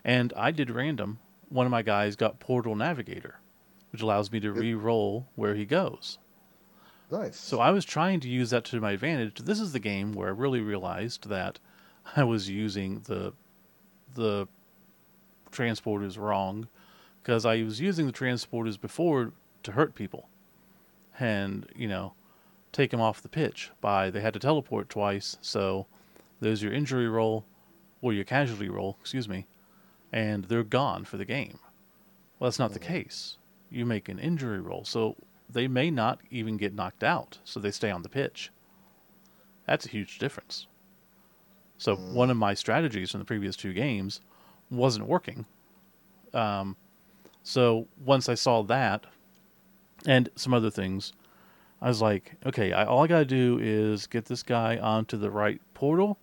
And 0.05 0.33
I 0.37 0.51
did 0.51 0.71
random. 0.71 1.19
One 1.49 1.67
of 1.67 1.71
my 1.71 1.83
guys 1.83 2.17
got 2.17 2.41
Portal 2.41 2.75
Navigator, 2.75 3.39
which 3.93 4.03
allows 4.03 4.31
me 4.33 4.41
to 4.41 4.53
Good. 4.53 4.61
re-roll 4.61 5.29
where 5.35 5.55
he 5.55 5.65
goes. 5.65 6.19
nice. 7.11 7.37
So 7.37 7.61
I 7.61 7.71
was 7.71 7.85
trying 7.85 8.21
to 8.21 8.29
use 8.29 8.51
that 8.51 8.65
to 8.67 8.81
my 8.81 8.93
advantage. 8.93 9.37
This 9.39 9.61
is 9.61 9.73
the 9.73 9.79
game 9.79 10.13
where 10.13 10.29
I 10.29 10.33
really 10.33 10.61
realized 10.61 11.29
that 11.29 11.59
I 12.17 12.25
was 12.25 12.49
using 12.49 13.01
the 13.07 13.33
the 14.15 14.49
transporters 15.53 16.19
wrong 16.19 16.69
because 17.23 17.45
I 17.47 17.63
was 17.63 17.81
using 17.81 18.07
the 18.07 18.13
transporters 18.13 18.81
before 18.81 19.33
to 19.63 19.73
hurt 19.73 19.95
people 19.95 20.29
and 21.19 21.67
you 21.75 21.89
know 21.89 22.15
take 22.73 22.91
them 22.91 23.01
off 23.01 23.23
the 23.23 23.29
pitch 23.29 23.71
by 23.81 24.11
they 24.11 24.21
had 24.21 24.35
to 24.35 24.41
teleport 24.41 24.89
twice. 24.89 25.37
So 25.41 25.87
there's 26.41 26.63
your 26.63 26.73
injury 26.73 27.09
roll 27.09 27.45
or 28.03 28.13
your 28.13 28.25
casualty 28.25 28.69
roll, 28.69 28.97
excuse 29.01 29.29
me, 29.29 29.47
and 30.13 30.45
they're 30.45 30.63
gone 30.63 31.05
for 31.05 31.17
the 31.17 31.25
game. 31.25 31.59
Well, 32.39 32.49
that's 32.49 32.59
not 32.59 32.73
the 32.73 32.79
Mhm. 32.79 32.83
case. 32.83 33.39
You 33.71 33.85
make 33.85 34.09
an 34.09 34.19
injury 34.19 34.61
roll, 34.61 34.85
so 34.85 35.17
they 35.49 35.67
may 35.67 35.91
not 35.91 36.21
even 36.31 36.57
get 36.57 36.75
knocked 36.75 37.03
out, 37.03 37.39
so 37.45 37.59
they 37.59 37.71
stay 37.71 37.91
on 37.91 38.03
the 38.03 38.09
pitch. 38.09 38.51
That's 39.67 39.87
a 39.87 39.91
huge 39.91 40.19
difference. 40.19 40.67
So 41.79 41.97
Mm. 41.97 42.13
one 42.13 42.31
of 42.31 42.37
my 42.37 42.55
strategies 42.55 43.11
from 43.11 43.21
the 43.21 43.25
previous 43.27 43.57
two 43.57 43.73
games 43.73 44.21
wasn't 44.71 45.07
working. 45.07 45.47
Um, 46.33 46.77
so 47.43 47.89
once 48.05 48.29
I 48.29 48.35
saw 48.35 48.63
that 48.65 49.07
and 50.07 50.29
some 50.37 50.55
other 50.55 50.71
things, 50.71 51.13
I 51.81 51.89
was 51.89 52.03
like, 52.03 52.35
okay, 52.45 52.73
I, 52.73 52.85
all 52.85 53.05
I 53.05 53.07
got 53.07 53.21
to 53.21 53.25
do 53.25 53.59
is 53.61 54.07
get 54.07 54.25
this 54.25 54.43
guy 54.43 54.79
onto 54.79 55.17
the 55.17 55.31
right 55.31 55.61
portal 55.75 56.19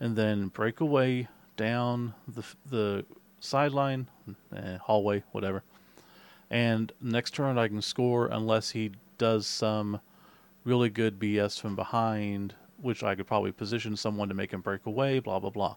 and 0.00 0.16
then 0.16 0.48
break 0.48 0.80
away 0.80 1.28
down 1.56 2.14
the 2.28 2.44
the 2.68 3.04
sideline, 3.40 4.08
eh, 4.54 4.78
hallway, 4.78 5.22
whatever. 5.32 5.62
And 6.50 6.92
next 7.00 7.34
turn 7.34 7.58
I 7.58 7.68
can 7.68 7.82
score 7.82 8.26
unless 8.26 8.70
he 8.70 8.92
does 9.18 9.46
some 9.46 10.00
really 10.64 10.88
good 10.88 11.18
BS 11.18 11.60
from 11.60 11.76
behind, 11.76 12.54
which 12.80 13.02
I 13.02 13.14
could 13.14 13.26
probably 13.26 13.52
position 13.52 13.96
someone 13.96 14.28
to 14.28 14.34
make 14.34 14.52
him 14.52 14.60
break 14.60 14.86
away, 14.86 15.18
blah 15.18 15.38
blah 15.38 15.50
blah. 15.50 15.76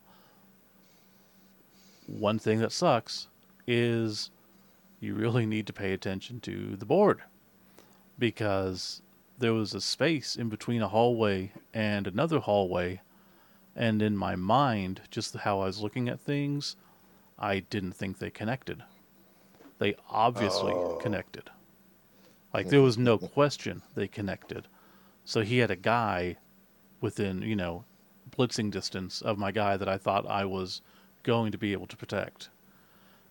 One 2.07 2.39
thing 2.39 2.59
that 2.59 2.71
sucks 2.71 3.27
is 3.67 4.31
you 4.99 5.13
really 5.13 5.45
need 5.45 5.67
to 5.67 5.73
pay 5.73 5.93
attention 5.93 6.39
to 6.41 6.75
the 6.75 6.85
board 6.85 7.21
because 8.19 9.01
there 9.37 9.53
was 9.53 9.73
a 9.73 9.81
space 9.81 10.35
in 10.35 10.49
between 10.49 10.81
a 10.81 10.89
hallway 10.89 11.51
and 11.73 12.05
another 12.05 12.39
hallway 12.39 13.01
and 13.75 14.01
in 14.01 14.17
my 14.17 14.35
mind 14.35 15.01
just 15.09 15.35
how 15.37 15.61
i 15.61 15.65
was 15.65 15.81
looking 15.81 16.09
at 16.09 16.19
things 16.19 16.75
i 17.37 17.59
didn't 17.59 17.93
think 17.93 18.19
they 18.19 18.29
connected. 18.29 18.83
They 19.79 19.95
obviously 20.09 20.73
Oh. 20.73 20.97
connected. 21.01 21.49
Like 22.53 22.65
hmm. 22.65 22.71
there 22.71 22.81
was 22.81 22.97
no 22.97 23.17
question 23.17 23.81
they 23.95 24.07
connected. 24.09 24.67
So 25.23 25.41
he 25.41 25.59
had 25.59 25.71
a 25.71 25.75
guy 25.77 26.37
within 27.01 27.41
you 27.41 27.55
know 27.55 27.85
blitzing 28.29 28.69
distance 28.71 29.21
of 29.21 29.37
my 29.37 29.51
guy 29.51 29.77
that 29.77 29.87
i 29.89 29.97
thought 29.97 30.27
i 30.27 30.45
was 30.45 30.81
going 31.23 31.51
to 31.51 31.57
be 31.57 31.71
able 31.71 31.87
to 31.87 31.95
protect. 31.95 32.49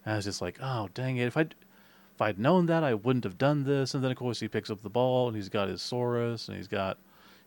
And 0.04 0.14
i 0.14 0.16
was 0.16 0.24
just 0.24 0.40
like 0.40 0.58
oh 0.62 0.88
dang 0.94 1.18
it. 1.18 1.26
If 1.26 1.36
i 1.36 1.46
if 2.18 2.22
I'd 2.22 2.40
known 2.40 2.66
that, 2.66 2.82
I 2.82 2.94
wouldn't 2.94 3.22
have 3.22 3.38
done 3.38 3.62
this. 3.62 3.94
And 3.94 4.02
then, 4.02 4.10
of 4.10 4.16
course, 4.16 4.40
he 4.40 4.48
picks 4.48 4.70
up 4.70 4.82
the 4.82 4.90
ball 4.90 5.28
and 5.28 5.36
he's 5.36 5.48
got 5.48 5.68
his 5.68 5.80
Saurus 5.80 6.48
and 6.48 6.56
he's 6.56 6.66
got, 6.66 6.98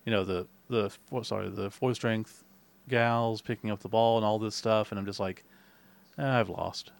you 0.06 0.14
know, 0.14 0.24
the 0.24 0.48
the 0.70 0.90
four, 1.08 1.26
sorry 1.26 1.50
the 1.50 1.70
four 1.70 1.94
strength 1.94 2.46
gals 2.88 3.42
picking 3.42 3.70
up 3.70 3.82
the 3.82 3.90
ball 3.90 4.16
and 4.16 4.26
all 4.26 4.40
this 4.40 4.56
stuff. 4.56 4.94
And 4.94 4.98
I'm 4.98 5.06
just 5.06 5.20
like, 5.20 5.44
eh, 6.18 6.26
I've 6.26 6.48
lost. 6.48 6.94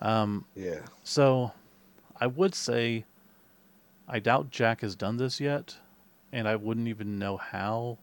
Um, 0.00 0.46
yeah. 0.56 0.80
so 1.04 1.52
I 2.20 2.26
would 2.26 2.56
say 2.56 3.04
I 4.08 4.18
doubt 4.18 4.50
Jack 4.50 4.80
has 4.80 4.96
done 4.96 5.16
this 5.16 5.38
yet, 5.38 5.76
and 6.32 6.48
I 6.48 6.56
wouldn't 6.56 6.88
even 6.88 7.20
know 7.20 7.36
how 7.36 7.98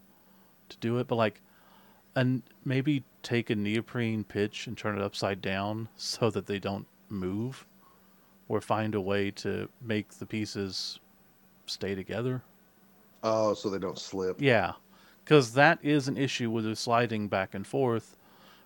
to 0.70 0.76
do 0.78 0.96
it. 0.96 1.08
But 1.08 1.16
like, 1.16 1.42
and 2.16 2.42
maybe 2.64 3.04
take 3.22 3.50
a 3.50 3.54
neoprene 3.54 4.24
pitch 4.24 4.66
and 4.66 4.78
turn 4.78 4.96
it 4.96 5.02
upside 5.02 5.42
down 5.42 5.90
so 5.94 6.30
that 6.30 6.46
they 6.46 6.58
don't 6.58 6.86
move, 7.10 7.66
or 8.52 8.60
find 8.60 8.94
a 8.94 9.00
way 9.00 9.30
to 9.30 9.66
make 9.80 10.10
the 10.18 10.26
pieces 10.26 11.00
stay 11.64 11.94
together. 11.94 12.42
Oh, 13.22 13.54
so 13.54 13.70
they 13.70 13.78
don't 13.78 13.98
slip. 13.98 14.42
Yeah, 14.42 14.72
because 15.24 15.54
that 15.54 15.78
is 15.82 16.06
an 16.06 16.18
issue 16.18 16.50
with 16.50 16.64
the 16.66 16.76
sliding 16.76 17.28
back 17.28 17.54
and 17.54 17.66
forth. 17.66 18.18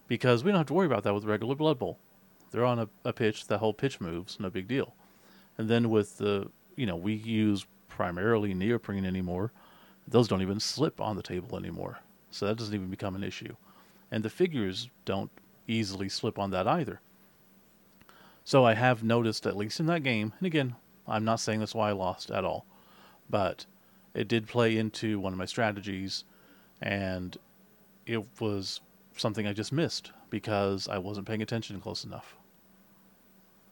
Because 0.09 0.43
we 0.43 0.51
don't 0.51 0.59
have 0.59 0.67
to 0.67 0.75
worry 0.75 0.87
about 0.87 1.05
that 1.05 1.15
with 1.15 1.25
regular 1.25 1.55
Blood 1.55 1.79
Bowl. 1.79 1.99
They're 2.51 2.65
on 2.65 2.81
a, 2.81 2.89
a 3.05 3.13
pitch, 3.13 3.47
the 3.47 3.59
whole 3.59 3.73
pitch 3.73 4.01
moves, 4.01 4.41
no 4.41 4.51
big 4.51 4.67
deal. 4.67 4.93
And 5.57 5.69
then 5.69 5.89
with 5.89 6.19
the, 6.19 6.51
you 6.75 6.87
know, 6.87 6.97
we 6.97 7.15
use 7.15 7.65
primarily 7.89 8.55
neoprene 8.55 9.05
anymore. 9.05 9.53
Those 10.09 10.27
don't 10.27 10.43
even 10.43 10.59
slip 10.59 11.01
on 11.01 11.15
the 11.15 11.23
table 11.23 11.57
anymore. 11.57 12.01
So 12.33 12.47
that 12.47 12.57
doesn't 12.57 12.75
even 12.75 12.89
become 12.89 13.15
an 13.15 13.23
issue. 13.23 13.55
And 14.11 14.25
the 14.25 14.31
figures 14.31 14.91
don't 15.05 15.31
easily 15.69 16.09
slip 16.09 16.41
on 16.41 16.51
that 16.51 16.67
either. 16.67 17.01
So 18.47 18.65
I 18.65 18.75
have 18.75 19.03
noticed, 19.03 19.45
at 19.45 19.57
least 19.57 19.81
in 19.81 19.87
that 19.87 20.05
game, 20.05 20.33
and 20.39 20.47
again, 20.47 20.77
I'm 21.09 21.25
not 21.25 21.41
saying 21.41 21.59
that's 21.59 21.75
why 21.75 21.89
I 21.89 21.93
lost 21.93 22.31
at 22.31 22.45
all, 22.45 22.65
but 23.29 23.67
it 24.15 24.29
did 24.29 24.47
play 24.47 24.77
into 24.79 25.19
one 25.19 25.33
of 25.33 25.39
my 25.39 25.47
strategies, 25.47 26.23
and 26.81 27.37
it 28.07 28.25
was 28.41 28.81
something 29.17 29.49
I 29.49 29.53
just 29.53 29.73
missed 29.73 30.13
because 30.31 30.87
I 30.87 30.97
wasn't 30.99 31.27
paying 31.27 31.43
attention 31.43 31.81
close 31.81 32.05
enough. 32.05 32.37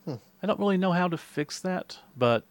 Hmm. 0.07 0.15
I 0.43 0.49
don't 0.49 0.59
really 0.59 0.77
know 0.77 0.91
how 0.91 1.07
to 1.07 1.17
fix 1.17 1.61
that, 1.61 1.97
but 2.17 2.43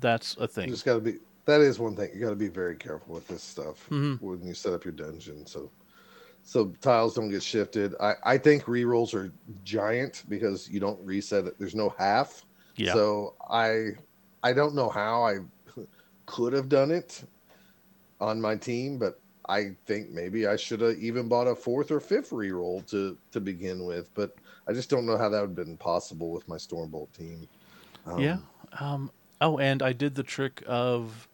that's 0.00 0.34
a 0.38 0.48
thing. 0.48 0.68
You 0.68 0.72
just 0.72 0.86
got 0.86 0.94
to 0.94 1.00
be. 1.00 1.18
That 1.44 1.60
is 1.60 1.78
one 1.78 1.94
thing. 1.96 2.12
You 2.14 2.20
got 2.20 2.30
to 2.30 2.36
be 2.36 2.48
very 2.48 2.76
careful 2.76 3.14
with 3.14 3.28
this 3.28 3.42
stuff 3.42 3.86
Mhm. 3.90 4.18
when 4.22 4.42
you 4.42 4.54
set 4.54 4.72
up 4.72 4.86
your 4.86 4.92
dungeon. 4.92 5.44
So, 5.44 5.70
so 6.42 6.72
tiles 6.80 7.14
don't 7.14 7.30
get 7.30 7.42
shifted. 7.42 7.94
I 8.00 8.14
I 8.24 8.38
think 8.38 8.64
rerolls 8.64 9.14
are 9.14 9.32
giant 9.64 10.24
because 10.28 10.68
you 10.68 10.80
don't 10.80 11.00
reset 11.04 11.46
it. 11.46 11.58
There's 11.58 11.74
no 11.74 11.94
half. 11.98 12.44
Yeah. 12.76 12.92
So 12.94 13.34
I 13.48 13.90
I 14.42 14.52
don't 14.52 14.74
know 14.74 14.88
how 14.88 15.24
I 15.24 15.38
could 16.26 16.52
have 16.52 16.68
done 16.68 16.90
it 16.90 17.24
on 18.20 18.40
my 18.40 18.56
team, 18.56 18.98
but 18.98 19.20
I 19.48 19.76
think 19.86 20.10
maybe 20.10 20.46
I 20.46 20.56
should 20.56 20.80
have 20.80 20.96
even 20.98 21.28
bought 21.28 21.46
a 21.46 21.54
fourth 21.54 21.90
or 21.90 22.00
fifth 22.00 22.30
reroll 22.30 22.84
to 22.90 23.16
to 23.30 23.40
begin 23.40 23.84
with. 23.84 24.12
But 24.14 24.34
I 24.68 24.72
just 24.72 24.90
don't 24.90 25.06
know 25.06 25.18
how 25.18 25.28
that 25.28 25.40
would 25.40 25.56
have 25.58 25.66
been 25.66 25.76
possible 25.76 26.30
with 26.30 26.46
my 26.48 26.56
Stormbolt 26.56 27.12
team. 27.12 27.48
Um, 28.06 28.18
yeah. 28.20 28.38
Um, 28.80 29.10
oh, 29.40 29.58
and 29.58 29.82
I 29.82 29.92
did 29.92 30.14
the 30.14 30.22
trick 30.22 30.62
of 30.66 31.28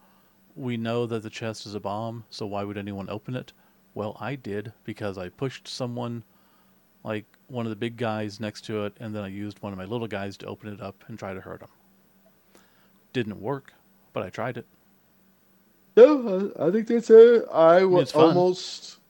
we 0.56 0.76
know 0.76 1.06
that 1.06 1.22
the 1.22 1.30
chest 1.30 1.66
is 1.66 1.74
a 1.74 1.80
bomb, 1.80 2.24
so 2.30 2.46
why 2.46 2.64
would 2.64 2.76
anyone 2.76 3.08
open 3.08 3.36
it? 3.36 3.52
Well, 3.98 4.16
I 4.20 4.36
did 4.36 4.72
because 4.84 5.18
I 5.18 5.28
pushed 5.28 5.66
someone, 5.66 6.22
like 7.02 7.24
one 7.48 7.66
of 7.66 7.70
the 7.70 7.74
big 7.74 7.96
guys 7.96 8.38
next 8.38 8.64
to 8.66 8.84
it, 8.84 8.96
and 9.00 9.12
then 9.12 9.24
I 9.24 9.26
used 9.26 9.60
one 9.60 9.72
of 9.72 9.76
my 9.76 9.86
little 9.86 10.06
guys 10.06 10.36
to 10.36 10.46
open 10.46 10.72
it 10.72 10.80
up 10.80 11.02
and 11.08 11.18
try 11.18 11.34
to 11.34 11.40
hurt 11.40 11.62
him. 11.62 11.68
Didn't 13.12 13.40
work, 13.40 13.72
but 14.12 14.22
I 14.22 14.30
tried 14.30 14.56
it. 14.56 14.66
No, 15.96 16.52
I 16.60 16.70
think 16.70 16.86
that's 16.86 17.10
it. 17.10 17.44
I 17.52 17.82
was 17.82 18.14
almost. 18.14 19.00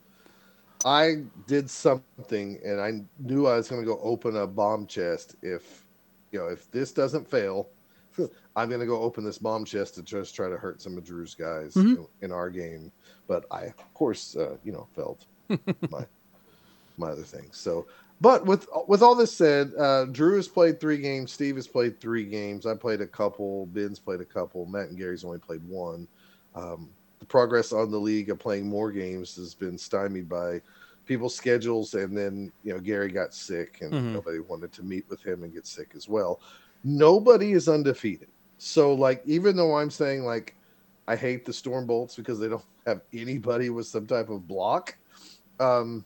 I 0.87 1.25
did 1.47 1.69
something, 1.69 2.59
and 2.65 2.81
I 2.81 3.03
knew 3.19 3.47
I 3.47 3.57
was 3.57 3.69
going 3.69 3.83
to 3.83 3.87
go 3.87 4.01
open 4.03 4.37
a 4.37 4.47
bomb 4.47 4.87
chest. 4.87 5.37
If 5.43 5.85
you 6.33 6.39
know, 6.39 6.47
if 6.47 6.71
this 6.71 6.93
doesn't 6.93 7.29
fail, 7.29 7.69
I'm 8.57 8.69
going 8.69 8.81
to 8.81 8.87
go 8.87 9.01
open 9.03 9.25
this 9.25 9.39
bomb 9.39 9.65
chest 9.65 9.95
to 9.97 10.03
just 10.03 10.35
try 10.35 10.49
to 10.49 10.57
hurt 10.57 10.81
some 10.83 10.97
of 10.99 11.05
Drew's 11.05 11.35
guys 11.35 11.75
Mhm. 11.75 11.97
in, 11.97 12.07
in 12.23 12.33
our 12.33 12.51
game. 12.51 12.91
But 13.27 13.45
I, 13.51 13.65
of 13.67 13.95
course, 13.95 14.37
uh, 14.37 14.57
you 14.65 14.73
know, 14.73 14.89
failed 14.95 15.25
my 15.91 16.07
my 16.97 17.11
other 17.11 17.23
things. 17.23 17.57
So, 17.57 17.87
but 18.21 18.45
with 18.47 18.67
with 18.89 19.03
all 19.03 19.15
this 19.15 19.33
said, 19.33 19.73
uh, 19.79 20.07
Drew 20.07 20.37
has 20.37 20.49
played 20.49 20.81
three 20.81 20.99
games. 20.99 21.33
Steve 21.33 21.57
has 21.57 21.69
played 21.69 22.01
three 22.01 22.25
games. 22.25 22.67
I 22.67 22.75
played 22.75 23.01
a 23.01 23.07
couple. 23.07 23.67
Ben's 23.67 23.99
played 24.01 24.21
a 24.21 24.25
couple. 24.25 24.67
Matt 24.67 24.89
and 24.89 24.99
Gary's 24.99 25.25
only 25.25 25.39
played 25.39 25.63
one. 25.69 26.09
Um, 26.55 26.91
the 27.21 27.27
progress 27.27 27.73
on 27.73 27.91
the 27.91 27.99
league 28.01 28.31
of 28.31 28.39
playing 28.39 28.69
more 28.69 28.91
games 28.91 29.37
has 29.37 29.55
been 29.55 29.79
stymied 29.79 30.29
by 30.29 30.61
people's 31.07 31.35
schedules, 31.35 31.95
and 31.95 32.17
then 32.17 32.51
you 32.65 32.73
know 32.73 32.81
Gary 32.81 33.11
got 33.11 33.33
sick, 33.35 33.79
and 33.81 33.93
Mhm. 33.93 34.13
nobody 34.15 34.41
wanted 34.41 34.73
to 34.73 34.83
meet 34.83 35.09
with 35.09 35.23
him 35.25 35.45
and 35.45 35.53
get 35.53 35.67
sick 35.67 35.93
as 35.95 36.09
well. 36.09 36.41
Nobody 36.85 37.53
is 37.53 37.69
undefeated. 37.69 38.29
So, 38.59 38.95
like, 38.95 39.23
even 39.25 39.57
though 39.57 39.77
I'm 39.77 39.91
saying 39.91 40.25
like 40.25 40.57
I 41.07 41.17
hate 41.17 41.45
the 41.45 41.53
Storm 41.53 41.87
Bolts 41.87 42.17
because 42.17 42.39
they 42.39 42.49
don't 42.49 42.65
have 42.87 43.03
anybody 43.13 43.71
with 43.71 43.87
some 43.87 44.07
type 44.07 44.29
of 44.31 44.47
block, 44.47 44.97
um, 45.61 46.05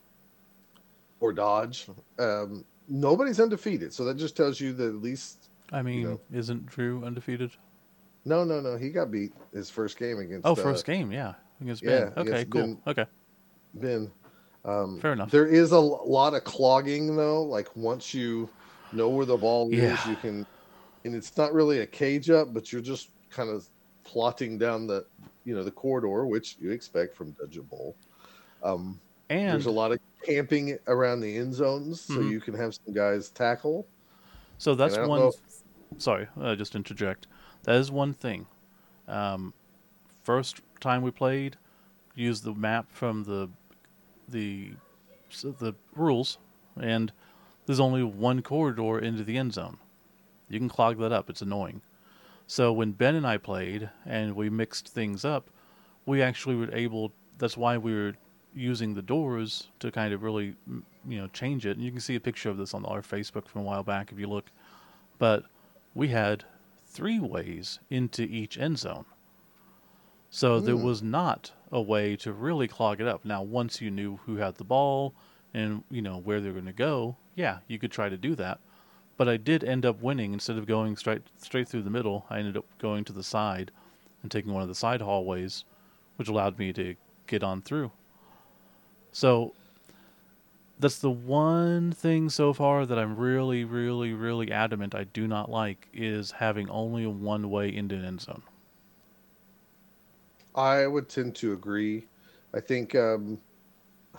or 1.21 1.33
dodge. 1.33 1.87
Um, 2.19 2.65
nobody's 2.89 3.41
undefeated, 3.41 3.93
so 3.93 4.05
that 4.05 4.17
just 4.17 4.37
tells 4.37 4.61
you 4.61 4.73
that 4.75 4.89
at 4.89 4.97
least 4.97 5.49
I 5.73 5.83
mean, 5.83 6.03
know. 6.03 6.21
isn't 6.33 6.67
Drew 6.67 7.05
undefeated? 7.05 7.53
no, 8.25 8.45
no, 8.45 8.61
no. 8.61 8.77
He 8.77 8.91
got 8.91 9.11
beat 9.11 9.33
his 9.53 9.71
first 9.71 9.99
game 9.99 10.19
against. 10.19 10.47
Oh, 10.47 10.53
uh, 10.53 10.55
first 10.55 10.85
game, 10.85 11.11
yeah, 11.13 11.35
against 11.61 11.83
yeah, 11.83 12.11
Ben. 12.15 12.29
Okay, 12.29 12.45
cool. 12.45 12.63
Ben. 12.63 12.79
Okay, 12.87 13.07
Ben. 13.75 14.13
Um, 14.65 15.01
Fair 15.01 15.13
enough. 15.13 15.31
There 15.31 15.47
is 15.47 15.73
a 15.73 15.81
lot 15.81 16.35
of 16.35 16.45
clogging 16.45 17.17
though. 17.17 17.43
Like 17.43 17.75
once 17.75 18.15
you 18.15 18.49
know 18.93 19.09
where 19.09 19.27
the 19.27 19.37
ball 19.37 19.69
Yeah. 19.73 19.85
is, 19.85 20.07
you 20.07 20.17
can, 20.17 20.47
and 21.05 21.15
it's 21.15 21.37
not 21.37 21.53
really 21.53 21.81
a 21.81 21.87
cage 21.87 22.31
up, 22.31 22.53
but 22.55 22.73
you're 22.73 22.83
just 22.83 23.11
kind 23.31 23.51
of 23.51 23.67
plotting 24.05 24.59
down 24.59 24.87
the, 24.87 25.05
you 25.45 25.55
know, 25.55 25.65
the 25.65 25.71
corridor, 25.71 26.27
which 26.27 26.57
you 26.59 26.71
expect 26.71 27.17
from 27.17 27.33
Dungeon 27.33 27.65
Bowl. 27.65 27.97
Um, 28.63 29.01
and 29.31 29.53
there's 29.55 29.67
a 29.67 29.71
lot 29.71 29.93
of 29.93 29.99
camping 30.25 30.79
around 30.87 31.21
the 31.21 31.37
end 31.37 31.55
zones, 31.55 32.01
so 32.03 32.15
Mhm. 32.15 32.31
you 32.31 32.41
can 32.41 32.55
have 32.55 32.75
some 32.75 32.95
guys 32.95 33.31
tackle. 33.31 33.87
So 34.59 34.75
that's 34.75 34.97
one. 34.99 35.21
know 35.21 35.33
Sorry, 35.99 36.29
uh, 36.41 36.57
just 36.57 36.75
interject. 36.75 37.27
That 37.65 37.77
is 37.77 37.91
one 37.91 38.13
thing. 38.15 38.47
Um, 39.07 39.55
first 40.23 40.61
time 40.81 41.03
we 41.03 41.11
played, 41.11 41.57
used 42.15 42.45
the 42.45 42.55
map 42.55 42.91
from 42.91 43.25
the 43.25 43.51
the 44.29 44.73
so 45.29 45.53
the 45.53 45.75
rules, 45.95 46.39
and 46.81 47.13
there's 47.67 47.81
only 47.81 48.03
one 48.03 48.43
corridor 48.43 48.99
into 48.99 49.25
the 49.25 49.37
end 49.37 49.55
zone. 49.55 49.79
You 50.53 50.59
can 50.59 50.69
clog 50.69 50.99
that 50.99 51.13
up. 51.13 51.31
It's 51.31 51.43
annoying. 51.43 51.83
So 52.47 52.73
when 52.73 52.93
Ben 52.93 53.15
and 53.15 53.27
I 53.27 53.39
played 53.39 53.89
and 54.05 54.37
we 54.37 54.51
mixed 54.51 54.89
things 54.89 55.25
up, 55.25 55.49
we 56.07 56.21
actually 56.23 56.57
were 56.57 56.75
able. 56.75 57.13
That's 57.39 57.57
why 57.57 57.79
we 57.79 57.95
were 57.95 58.15
using 58.55 58.95
the 58.95 59.03
doors 59.03 59.69
to 59.79 59.91
kind 59.91 60.13
of 60.13 60.23
really, 60.23 60.55
you 61.09 61.19
know, 61.19 61.29
change 61.29 61.65
it. 61.65 61.77
And 61.77 61.85
you 61.85 61.91
can 61.91 62.01
see 62.01 62.17
a 62.17 62.21
picture 62.21 62.51
of 62.51 62.59
this 62.59 62.75
on 62.75 62.85
our 62.85 63.01
Facebook 63.01 63.49
from 63.49 63.63
a 63.63 63.65
while 63.65 63.83
back 63.83 64.13
if 64.13 64.19
you 64.19 64.27
look. 64.27 64.51
But 65.19 65.45
we 65.95 66.09
had 66.09 66.45
three 66.87 67.19
ways 67.21 67.79
into 67.89 68.23
each 68.23 68.59
end 68.59 68.79
zone. 68.79 69.07
So 70.31 70.61
there 70.61 70.77
Hmm. 70.77 70.83
was 70.85 71.03
not 71.03 71.53
a 71.71 71.81
way 71.81 72.17
to 72.17 72.33
really 72.33 72.69
clog 72.69 73.01
it 73.01 73.07
up. 73.07 73.25
Now, 73.25 73.43
once 73.43 73.81
you 73.81 73.91
knew 73.91 74.19
who 74.27 74.37
had 74.37 74.57
the 74.57 74.65
ball 74.65 75.15
and 75.55 75.85
you 75.91 76.03
know 76.03 76.19
where 76.19 76.41
they're 76.41 76.53
going 76.53 76.67
to 76.67 76.73
go, 76.73 77.17
yeah, 77.35 77.59
you 77.69 77.79
could 77.79 77.93
try 77.93 78.09
to 78.09 78.17
do 78.17 78.35
that. 78.37 78.61
But 79.23 79.29
I 79.29 79.37
did 79.37 79.63
end 79.63 79.87
up 79.87 80.03
winning 80.03 80.33
instead 80.33 80.59
of 80.59 80.67
going 80.67 80.97
straight 80.97 81.23
straight 81.41 81.69
through 81.69 81.83
the 81.83 81.91
middle. 81.91 82.27
I 82.29 82.41
ended 82.41 82.57
up 82.57 82.65
going 82.79 83.05
to 83.05 83.13
the 83.13 83.23
side 83.23 83.71
and 84.21 84.33
taking 84.33 84.53
one 84.53 84.65
of 84.65 84.69
the 84.69 84.75
side 84.75 85.01
hallways, 85.01 85.63
which 86.17 86.27
allowed 86.27 86.59
me 86.59 86.73
to 86.73 86.97
get 87.29 87.45
on 87.45 87.63
through. 87.63 87.93
So 89.13 89.55
that's 90.77 90.99
the 90.99 91.09
one 91.09 91.93
thing 91.93 92.31
so 92.31 92.53
far 92.53 92.85
that 92.85 92.99
I'm 92.99 93.15
really, 93.15 93.63
really, 93.63 94.13
really 94.13 94.51
adamant 94.51 94.93
I 94.93 95.05
do 95.05 95.29
not 95.29 95.49
like 95.49 95.87
is 95.95 96.33
having 96.33 96.69
only 96.69 97.05
a 97.05 97.11
one 97.11 97.49
way 97.49 97.73
into 97.73 97.95
an 97.95 98.05
end 98.05 98.23
zone. 98.23 98.43
I 100.57 100.85
would 100.89 101.09
tend 101.09 101.37
to 101.37 101.53
agree. 101.53 102.09
I 102.53 102.59
think 102.59 102.97
um, 102.97 103.39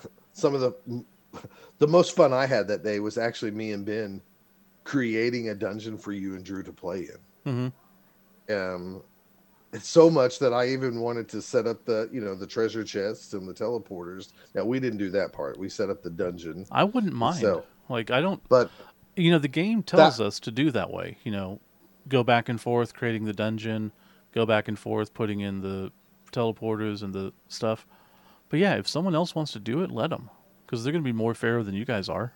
some 0.32 0.56
of 0.56 0.62
the 0.62 1.04
the 1.80 1.88
most 1.90 2.16
fun 2.16 2.32
I 2.32 2.46
had 2.46 2.70
that 2.70 2.86
day 2.86 3.02
was 3.02 3.18
actually 3.18 3.52
me 3.52 3.74
and 3.74 3.86
Ben 3.86 4.22
creating 4.84 5.50
a 5.50 5.56
dungeon 5.56 5.98
for 5.98 6.12
you 6.12 6.36
and 6.36 6.44
Drew 6.44 6.64
to 6.64 6.74
play 6.74 7.08
in. 7.46 7.72
Um, 8.50 9.02
it's 9.72 9.88
so 9.88 10.10
much 10.10 10.40
that 10.40 10.54
I 10.54 10.68
even 10.68 11.00
wanted 11.00 11.28
to 11.30 11.42
set 11.42 11.66
up 11.66 11.86
the 11.86 12.10
you 12.12 12.22
know 12.22 12.36
the 12.36 12.46
treasure 12.46 12.84
chests 12.84 13.34
and 13.34 13.48
the 13.48 13.54
teleporters. 13.54 14.34
Now 14.54 14.66
we 14.66 14.80
didn't 14.80 15.00
do 15.00 15.10
that 15.12 15.34
part. 15.34 15.58
We 15.58 15.70
set 15.70 15.90
up 15.90 16.04
the 16.04 16.10
dungeon, 16.10 16.66
I 16.72 16.84
wouldn't 16.84 17.14
mind. 17.14 17.40
So- 17.40 17.64
like 17.90 18.12
I 18.12 18.22
don't, 18.22 18.42
but 18.50 18.70
you 19.16 19.30
know, 19.32 19.40
the 19.40 19.48
game 19.50 19.84
tells 19.84 20.20
us 20.22 20.40
to 20.42 20.52
do 20.52 20.72
that 20.72 20.90
way. 20.92 21.18
You 21.24 21.32
know, 21.32 21.60
go 22.08 22.24
back 22.24 22.48
and 22.50 22.60
forth 22.62 22.94
creating 22.94 23.26
the 23.26 23.34
dungeon, 23.34 23.92
go 24.34 24.46
back 24.46 24.68
and 24.68 24.80
forth 24.80 25.14
putting 25.14 25.42
in 25.42 25.62
the 25.62 25.92
teleporters 26.32 27.04
and 27.04 27.14
the 27.14 27.34
stuff. 27.50 27.86
But 28.50 28.60
yeah, 28.60 28.76
if 28.76 28.88
someone 28.88 29.16
else 29.16 29.36
wants 29.36 29.52
to 29.54 29.60
do 29.60 29.84
it, 29.84 29.92
let 29.92 30.12
them, 30.12 30.30
because 30.66 30.84
they're 30.84 30.94
going 30.94 31.04
to 31.04 31.08
be 31.08 31.12
more 31.12 31.34
fair 31.34 31.62
than 31.64 31.74
you 31.76 31.84
guys 31.86 32.08
are. 32.08 32.34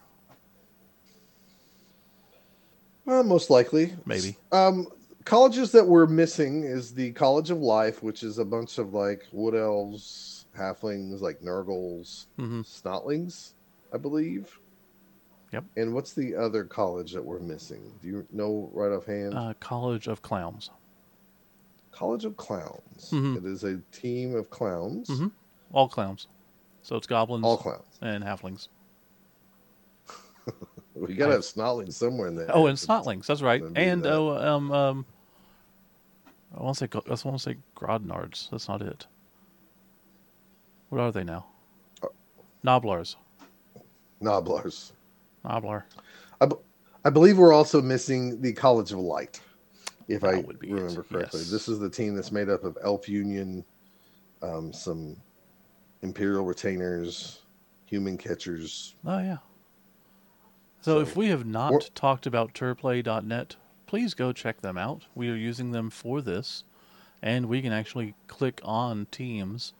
Uh, 3.07 3.23
most 3.23 3.49
likely 3.49 3.93
Maybe. 4.05 4.35
Um, 4.51 4.87
colleges 5.25 5.71
that 5.71 5.85
we're 5.87 6.05
missing 6.07 6.63
is 6.63 6.93
the 6.93 7.11
College 7.13 7.49
of 7.51 7.59
Life, 7.59 8.03
which 8.03 8.23
is 8.23 8.37
a 8.37 8.45
bunch 8.45 8.77
of 8.77 8.93
like 8.93 9.25
wood 9.31 9.55
elves, 9.55 10.45
halflings, 10.57 11.21
like 11.21 11.41
Nurgles, 11.41 12.27
hmm 12.37 12.61
Snotlings, 12.61 13.53
I 13.93 13.97
believe. 13.97 14.59
Yep. 15.53 15.63
And 15.77 15.93
what's 15.93 16.13
the 16.13 16.35
other 16.35 16.65
college 16.65 17.13
that 17.13 17.23
we're 17.23 17.39
missing? 17.39 17.93
Do 18.01 18.07
you 18.09 18.27
know 18.33 18.69
right 18.73 18.91
offhand? 18.91 19.33
Uh, 19.33 19.53
College 19.61 20.07
of 20.07 20.21
Clowns. 20.21 20.71
College 21.91 22.25
of 22.25 22.35
Clowns. 22.35 23.09
Mhm. 23.11 23.37
It 23.37 23.45
is 23.45 23.63
a 23.63 23.77
team 23.93 24.35
of 24.35 24.49
clowns. 24.49 25.07
Mhm. 25.09 25.31
All 25.71 25.87
clowns. 25.87 26.27
So 26.83 26.95
it's 26.97 27.07
goblins 27.07 27.45
All 27.45 27.57
clowns. 27.57 27.97
and 28.01 28.23
halflings. 28.23 28.67
We 30.99 31.13
gotta 31.13 31.33
have 31.33 31.41
Snotlings 31.41 31.93
somewhere 31.93 32.27
in 32.27 32.35
there. 32.35 32.47
Oh, 32.53 32.67
and 32.67 32.77
snotlings. 32.77 33.25
That's 33.25 33.41
right. 33.41 33.61
And 33.75 34.03
that. 34.03 34.13
oh, 34.13 34.37
um, 34.37 34.71
um, 34.71 35.05
I 36.57 36.63
want 36.63 36.77
to 36.77 36.85
say 36.85 36.89
I 36.93 36.97
want 37.27 37.37
to 37.37 37.39
say 37.39 37.57
Grodnards. 37.75 38.49
That's 38.51 38.67
not 38.67 38.81
it. 38.81 39.05
What 40.89 41.01
are 41.01 41.11
they 41.11 41.23
now? 41.23 41.45
Uh, 42.01 42.07
Noblars. 42.65 43.15
Noblars. 44.21 44.91
Noblar. 45.45 45.83
I, 46.41 46.45
b- 46.45 46.55
I 47.05 47.09
believe 47.09 47.37
we're 47.37 47.53
also 47.53 47.81
missing 47.81 48.41
the 48.41 48.53
College 48.53 48.91
of 48.91 48.99
Light, 48.99 49.39
if 50.07 50.23
I 50.23 50.35
That 50.35 50.47
would 50.47 50.59
be 50.59 50.69
it, 50.69 50.73
remember 50.73 51.03
correctly. 51.03 51.41
yes. 51.41 51.51
This 51.51 51.67
is 51.67 51.79
the 51.79 51.89
team 51.89 52.15
that's 52.15 52.31
made 52.31 52.49
up 52.49 52.63
of 52.63 52.77
Elf 52.83 53.07
Union, 53.07 53.63
um, 54.41 54.73
some 54.73 55.15
Imperial 56.01 56.43
Retainers, 56.45 57.41
Human 57.85 58.17
Catchers. 58.17 58.95
Oh 59.05 59.19
yeah. 59.19 59.37
So, 60.87 61.01
if 61.01 61.17
we 61.17 61.27
have 61.27 61.45
not 61.45 61.89
talked 61.95 62.25
about 62.25 62.53
tourplay.net, 62.53 63.57
please 63.87 64.13
go 64.13 64.31
check 64.31 64.61
them 64.61 64.77
out. 64.77 65.03
We 65.15 65.29
are 65.29 65.35
using 65.35 65.71
them 65.71 65.89
for 65.89 66.21
this, 66.21 66.63
and 67.21 67.47
we 67.47 67.61
can 67.61 67.73
actually 67.73 68.15
click 68.27 68.61
on 68.63 69.05
teams, 69.11 69.73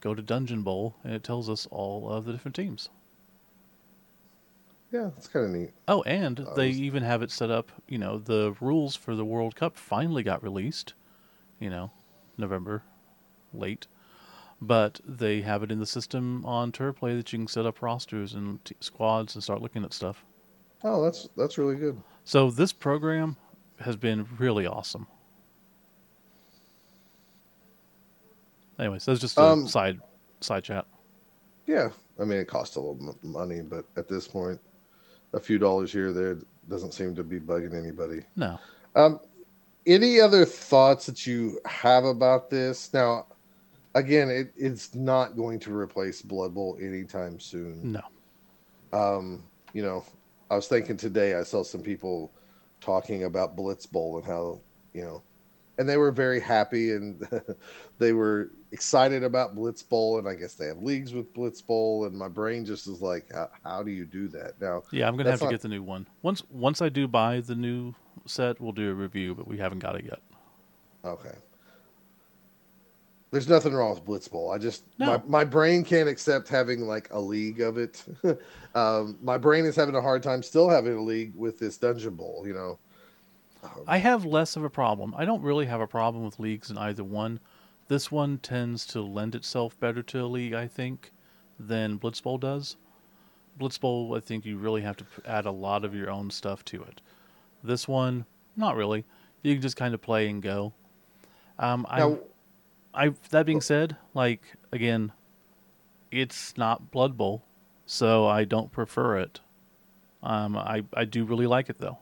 go 0.00 0.16
to 0.16 0.20
Dungeon 0.20 0.64
Bowl, 0.64 0.96
and 1.04 1.14
it 1.14 1.22
tells 1.22 1.48
us 1.48 1.68
all 1.70 2.10
of 2.10 2.24
the 2.24 2.32
different 2.32 2.56
teams. 2.56 2.90
Yeah, 4.90 5.10
it's 5.16 5.28
kind 5.28 5.46
of 5.46 5.52
neat. 5.52 5.70
Oh, 5.86 6.02
and 6.02 6.40
I 6.40 6.54
they 6.54 6.70
even 6.70 7.04
have 7.04 7.22
it 7.22 7.30
set 7.30 7.52
up. 7.52 7.70
You 7.86 7.98
know, 7.98 8.18
the 8.18 8.56
rules 8.60 8.96
for 8.96 9.14
the 9.14 9.24
World 9.24 9.54
Cup 9.54 9.76
finally 9.76 10.24
got 10.24 10.42
released. 10.42 10.94
You 11.60 11.70
know, 11.70 11.92
November, 12.36 12.82
late, 13.54 13.86
but 14.60 15.00
they 15.06 15.42
have 15.42 15.62
it 15.62 15.70
in 15.70 15.78
the 15.78 15.86
system 15.86 16.44
on 16.44 16.72
Tourplay 16.72 17.16
that 17.16 17.32
you 17.32 17.38
can 17.38 17.46
set 17.46 17.64
up 17.64 17.80
rosters 17.80 18.34
and 18.34 18.64
t- 18.64 18.74
squads 18.80 19.36
and 19.36 19.44
start 19.44 19.62
looking 19.62 19.84
at 19.84 19.92
stuff. 19.92 20.24
Oh, 20.84 21.02
that's 21.02 21.28
that's 21.36 21.58
really 21.58 21.76
good. 21.76 22.00
So 22.24 22.50
this 22.50 22.72
program 22.72 23.36
has 23.80 23.96
been 23.96 24.26
really 24.38 24.66
awesome. 24.66 25.06
Anyways, 28.78 29.04
that's 29.04 29.20
just 29.20 29.38
a 29.38 29.42
Um, 29.42 29.66
side 29.66 29.98
side 30.40 30.64
chat. 30.64 30.86
Yeah, 31.66 31.90
I 32.18 32.24
mean, 32.24 32.38
it 32.38 32.46
costs 32.48 32.76
a 32.76 32.80
little 32.80 32.98
m- 33.08 33.30
money, 33.30 33.60
but 33.60 33.84
at 33.96 34.08
this 34.08 34.28
point, 34.28 34.60
a 35.32 35.40
few 35.40 35.58
dollars 35.58 35.92
here 35.92 36.08
or 36.08 36.12
there 36.12 36.38
doesn't 36.68 36.92
seem 36.94 37.14
to 37.16 37.24
be 37.24 37.40
bugging 37.40 37.74
anybody. 37.74 38.22
No, 38.36 38.58
Um, 38.94 39.20
any 39.86 40.20
other 40.20 40.44
thoughts 40.44 41.06
that 41.06 41.26
you 41.26 41.60
have 41.66 42.04
about 42.04 42.50
this? 42.50 42.92
Now, 42.94 43.26
again, 43.94 44.30
it, 44.30 44.52
it's 44.56 44.94
not 44.94 45.36
going 45.36 45.58
to 45.60 45.74
replace 45.76 46.22
Blood 46.22 46.54
Bowl 46.54 46.78
anytime 46.80 47.40
soon. 47.40 47.92
no. 47.92 48.02
Um, 48.92 49.42
you 49.74 49.82
know, 49.82 50.04
I 50.50 50.56
was 50.56 50.68
thinking 50.68 50.96
today, 50.96 51.34
I 51.34 51.42
saw 51.42 51.62
some 51.62 51.82
people 51.82 52.32
talking 52.80 53.24
about 53.24 53.56
Blitz 53.56 53.86
Bowl 53.86 54.16
and 54.16 54.26
how, 54.26 54.60
you 54.94 55.02
know, 55.02 55.22
and 55.78 55.88
they 55.88 55.96
were 55.96 56.10
very 56.10 56.40
happy 56.40 56.92
and 56.92 57.26
they 57.98 58.12
were 58.12 58.50
excited 58.72 59.22
about 59.22 59.54
Blitz 59.54 59.82
Bowl. 59.82 60.18
And 60.18 60.28
I 60.28 60.34
guess 60.34 60.54
they 60.54 60.66
have 60.66 60.82
leagues 60.82 61.12
with 61.14 61.32
Blitz 61.34 61.60
Bowl. 61.62 62.06
And 62.06 62.16
my 62.16 62.28
brain 62.28 62.64
just 62.64 62.86
is 62.88 63.00
like, 63.00 63.32
how, 63.32 63.48
how 63.62 63.82
do 63.82 63.90
you 63.90 64.04
do 64.04 64.26
that? 64.28 64.60
Now, 64.60 64.82
Yeah, 64.90 65.06
I'm 65.06 65.16
gonna 65.16 65.30
have 65.30 65.38
to 65.40 65.44
not- 65.46 65.50
get 65.52 65.60
the 65.60 65.68
new 65.68 65.82
one. 65.82 66.06
Once 66.22 66.42
once 66.50 66.82
I 66.82 66.88
do 66.88 67.06
buy 67.06 67.40
the 67.40 67.54
new 67.54 67.94
set, 68.26 68.60
we'll 68.60 68.72
do 68.72 68.90
a 68.90 68.94
review, 68.94 69.34
but 69.34 69.46
we 69.46 69.58
haven't 69.58 69.78
got 69.78 69.94
it 69.96 70.04
yet. 70.04 70.20
Okay. 71.04 71.34
There's 73.30 73.48
nothing 73.48 73.74
wrong 73.74 73.90
with 73.94 74.04
Blitz 74.04 74.26
Bowl. 74.28 74.50
I 74.50 74.58
just 74.58 74.84
No. 74.98 75.06
my, 75.06 75.22
my 75.26 75.44
brain 75.44 75.84
can't 75.84 76.08
accept 76.08 76.48
having 76.48 76.80
like 76.80 77.08
a 77.12 77.20
league 77.20 77.60
of 77.60 77.76
it. 77.76 78.02
um, 78.74 79.18
my 79.22 79.36
brain 79.36 79.66
is 79.66 79.76
having 79.76 79.94
a 79.94 80.00
hard 80.00 80.22
time 80.22 80.42
still 80.42 80.68
having 80.68 80.94
a 80.94 81.02
league 81.02 81.34
with 81.36 81.58
this 81.58 81.76
Dungeon 81.76 82.14
Bowl. 82.14 82.44
You 82.46 82.54
know, 82.54 82.78
Um, 83.62 83.84
I 83.86 83.98
have 83.98 84.24
less 84.24 84.56
of 84.56 84.64
a 84.64 84.70
problem. 84.70 85.14
I 85.16 85.24
don't 85.26 85.42
really 85.42 85.66
have 85.66 85.80
a 85.80 85.86
problem 85.86 86.24
with 86.24 86.38
leagues 86.40 86.70
in 86.70 86.78
either 86.78 87.04
one. 87.04 87.40
This 87.88 88.10
one 88.10 88.38
tends 88.38 88.86
to 88.86 89.00
lend 89.02 89.34
itself 89.34 89.78
better 89.78 90.02
to 90.02 90.24
a 90.24 90.26
league, 90.26 90.54
I 90.54 90.66
think, 90.66 91.10
than 91.58 91.96
Blitz 91.96 92.20
Bowl 92.20 92.38
does. 92.38 92.76
Blitz 93.58 93.76
Bowl, 93.78 94.14
I 94.14 94.20
think 94.20 94.46
you 94.46 94.56
really 94.56 94.82
have 94.82 94.96
to 94.98 95.04
add 95.26 95.44
a 95.46 95.50
lot 95.50 95.84
of 95.84 95.94
your 95.94 96.10
own 96.10 96.30
stuff 96.30 96.64
to 96.66 96.82
it. 96.82 97.00
This 97.62 97.88
one, 97.88 98.24
not 98.56 98.76
really. 98.76 99.04
You 99.42 99.54
can 99.54 99.62
just 99.62 99.76
kind 99.76 99.94
of 99.94 100.00
play 100.00 100.28
and 100.28 100.42
go. 100.42 100.72
Um, 101.58 101.86
I, 101.88 101.98
now 101.98 102.18
I 102.94 103.10
that 103.30 103.46
being 103.46 103.60
said, 103.60 103.96
like 104.14 104.42
again, 104.72 105.12
it's 106.10 106.56
not 106.56 106.90
Blood 106.90 107.16
Bowl, 107.16 107.44
so 107.86 108.26
I 108.26 108.44
don't 108.44 108.72
prefer 108.72 109.18
it. 109.18 109.40
Um, 110.22 110.56
I 110.56 110.84
I 110.94 111.04
do 111.04 111.24
really 111.24 111.46
like 111.46 111.70
it 111.70 111.78
though. 111.78 111.98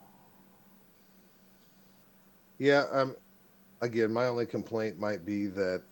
yeah. 2.59 2.85
Um, 2.93 3.17
again, 3.83 4.13
my 4.13 4.27
only 4.27 4.47
complaint 4.47 4.99
might 4.99 5.25
be 5.25 5.47
that 5.49 5.83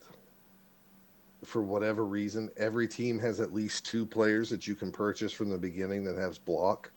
for 1.44 1.62
whatever 1.62 2.04
reason, 2.07 2.50
every 2.57 2.88
team 2.88 3.18
has 3.18 3.40
at 3.40 3.52
least 3.52 3.85
two 3.87 4.07
players 4.07 4.48
that 4.50 4.66
you 4.66 4.74
can 4.74 4.90
purchase 4.90 5.33
from 5.33 5.50
the 5.50 5.59
beginning 5.59 6.04
that 6.04 6.16
has 6.16 6.38
block, 6.38 6.90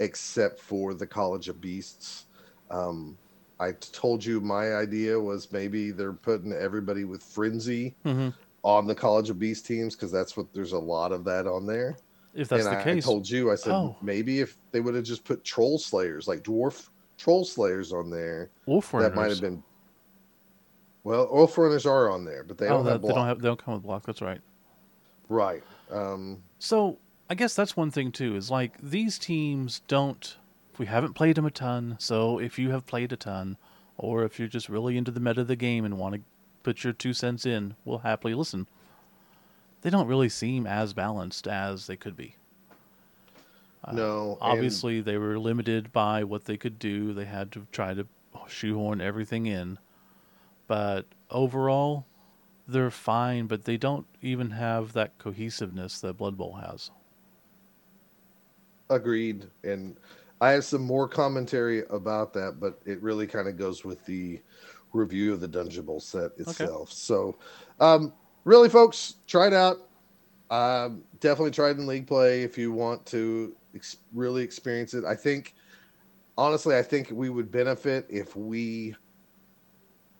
except 0.00 0.60
for 0.60 0.94
the 0.94 1.06
College 1.06 1.48
of 1.48 1.60
Beasts. 1.60 2.26
Um, 2.70 3.16
I 3.58 3.72
told 3.72 4.24
you 4.24 4.40
my 4.40 4.74
idea 4.74 5.18
was 5.18 5.50
maybe 5.50 5.90
they're 5.90 6.12
putting 6.12 6.52
everybody 6.52 7.04
with 7.04 7.22
frenzy 7.22 7.94
hmm 8.04 8.30
on 8.62 8.84
the 8.84 8.94
College 8.96 9.30
of 9.30 9.38
Beast 9.38 9.64
teams 9.64 9.94
because 9.94 10.10
that's 10.10 10.36
what 10.36 10.52
there's 10.52 10.72
a 10.72 10.78
lot 10.78 11.12
of 11.12 11.22
that 11.24 11.46
on 11.46 11.66
there. 11.66 11.96
If 12.34 12.48
that's 12.48 12.66
and 12.66 12.76
the 12.76 12.80
I, 12.80 12.82
case, 12.82 13.06
I 13.06 13.08
told 13.08 13.30
you, 13.30 13.52
I 13.52 13.54
said 13.54 13.72
Oh. 13.72 13.96
maybe 14.02 14.40
if 14.40 14.58
they 14.72 14.80
would 14.80 14.96
have 14.96 15.04
just 15.04 15.24
put 15.24 15.44
troll 15.44 15.78
slayers 15.78 16.26
like 16.26 16.42
dwarf 16.42 16.88
troll 17.16 17.44
slayers 17.44 17.92
on 17.92 18.10
there, 18.10 18.50
Wolf 18.66 18.90
that 18.90 19.14
might 19.14 19.30
have 19.30 19.40
been. 19.40 19.62
Well, 21.04 21.28
Wolf 21.32 21.56
Runners 21.56 21.86
are 21.86 22.10
on 22.10 22.24
there, 22.24 22.42
but 22.42 22.58
they 22.58 22.66
oh, 22.66 22.82
don't 22.82 22.86
have 22.86 23.02
they 23.02 23.08
don't 23.08 23.26
have 23.26 23.40
they 23.40 23.46
don't 23.46 23.62
come 23.62 23.74
with 23.74 23.84
block. 23.84 24.04
That's 24.04 24.20
right. 24.20 24.40
Right. 25.28 25.62
Um, 25.90 26.42
So 26.58 26.98
I 27.30 27.34
guess 27.36 27.54
that's 27.54 27.76
one 27.76 27.92
thing 27.92 28.10
too. 28.10 28.34
Is 28.34 28.50
like 28.50 28.72
these 28.82 29.18
teams 29.18 29.82
don't. 29.86 30.36
We 30.78 30.86
haven't 30.86 31.14
played 31.14 31.36
them 31.36 31.46
a 31.46 31.50
ton. 31.50 31.96
So 31.98 32.38
if 32.38 32.58
you 32.58 32.70
have 32.70 32.86
played 32.86 33.12
a 33.12 33.16
ton, 33.16 33.56
or 33.98 34.24
if 34.24 34.38
you're 34.38 34.48
just 34.48 34.68
really 34.68 34.96
into 34.96 35.10
the 35.10 35.20
meta 35.20 35.42
of 35.42 35.48
the 35.48 35.56
game 35.56 35.84
and 35.84 35.98
want 35.98 36.14
to 36.14 36.20
put 36.62 36.84
your 36.84 36.92
two 36.92 37.12
cents 37.12 37.46
in, 37.46 37.74
we'll 37.84 37.98
happily 37.98 38.34
listen. 38.34 38.66
They 39.82 39.90
don't 39.90 40.08
really 40.08 40.28
seem 40.28 40.66
as 40.66 40.92
balanced 40.92 41.46
as 41.46 41.86
they 41.86 41.96
could 41.96 42.16
be. 42.16 42.36
Uh, 43.84 43.92
no. 43.92 44.38
Obviously, 44.40 45.00
they 45.00 45.16
were 45.16 45.38
limited 45.38 45.92
by 45.92 46.24
what 46.24 46.44
they 46.44 46.56
could 46.56 46.78
do. 46.78 47.12
They 47.12 47.24
had 47.24 47.52
to 47.52 47.66
try 47.72 47.94
to 47.94 48.06
shoehorn 48.48 49.00
everything 49.00 49.46
in. 49.46 49.78
But 50.66 51.06
overall, 51.30 52.04
they're 52.66 52.90
fine, 52.90 53.46
but 53.46 53.64
they 53.64 53.76
don't 53.76 54.06
even 54.20 54.50
have 54.50 54.92
that 54.94 55.16
cohesiveness 55.18 56.00
that 56.00 56.16
Blood 56.16 56.36
Bowl 56.36 56.54
has. 56.54 56.90
Agreed. 58.90 59.46
And 59.62 59.96
I 60.40 60.50
have 60.50 60.64
some 60.64 60.82
more 60.82 61.08
commentary 61.08 61.84
about 61.90 62.32
that, 62.34 62.60
but 62.60 62.80
it 62.84 63.00
really 63.02 63.26
kind 63.26 63.48
of 63.48 63.56
goes 63.56 63.84
with 63.84 64.04
the 64.04 64.40
review 64.92 65.32
of 65.32 65.40
the 65.40 65.48
Dungeon 65.48 65.84
Bowl 65.84 66.00
set 66.00 66.32
itself. 66.38 66.92
So, 66.92 67.36
um, 67.80 68.12
really, 68.44 68.68
folks, 68.68 69.14
try 69.26 69.46
it 69.46 69.52
out. 69.52 69.88
Um, 70.50 71.02
definitely 71.20 71.50
try 71.50 71.70
it 71.70 71.78
in 71.78 71.86
league 71.86 72.06
play 72.06 72.42
if 72.42 72.56
you 72.56 72.70
want 72.70 73.04
to 73.06 73.56
ex- 73.74 73.96
really 74.12 74.42
experience 74.42 74.94
it. 74.94 75.04
I 75.04 75.14
think, 75.14 75.54
honestly, 76.38 76.76
I 76.76 76.82
think 76.82 77.10
we 77.10 77.30
would 77.30 77.50
benefit 77.50 78.06
if 78.08 78.36
we, 78.36 78.94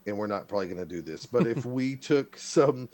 and 0.06 0.16
we're 0.16 0.26
not 0.26 0.48
probably 0.48 0.66
going 0.66 0.78
to 0.78 0.86
do 0.86 1.02
this, 1.02 1.26
but 1.26 1.46
if 1.46 1.64
we 1.66 1.94
took 1.94 2.36
some 2.36 2.88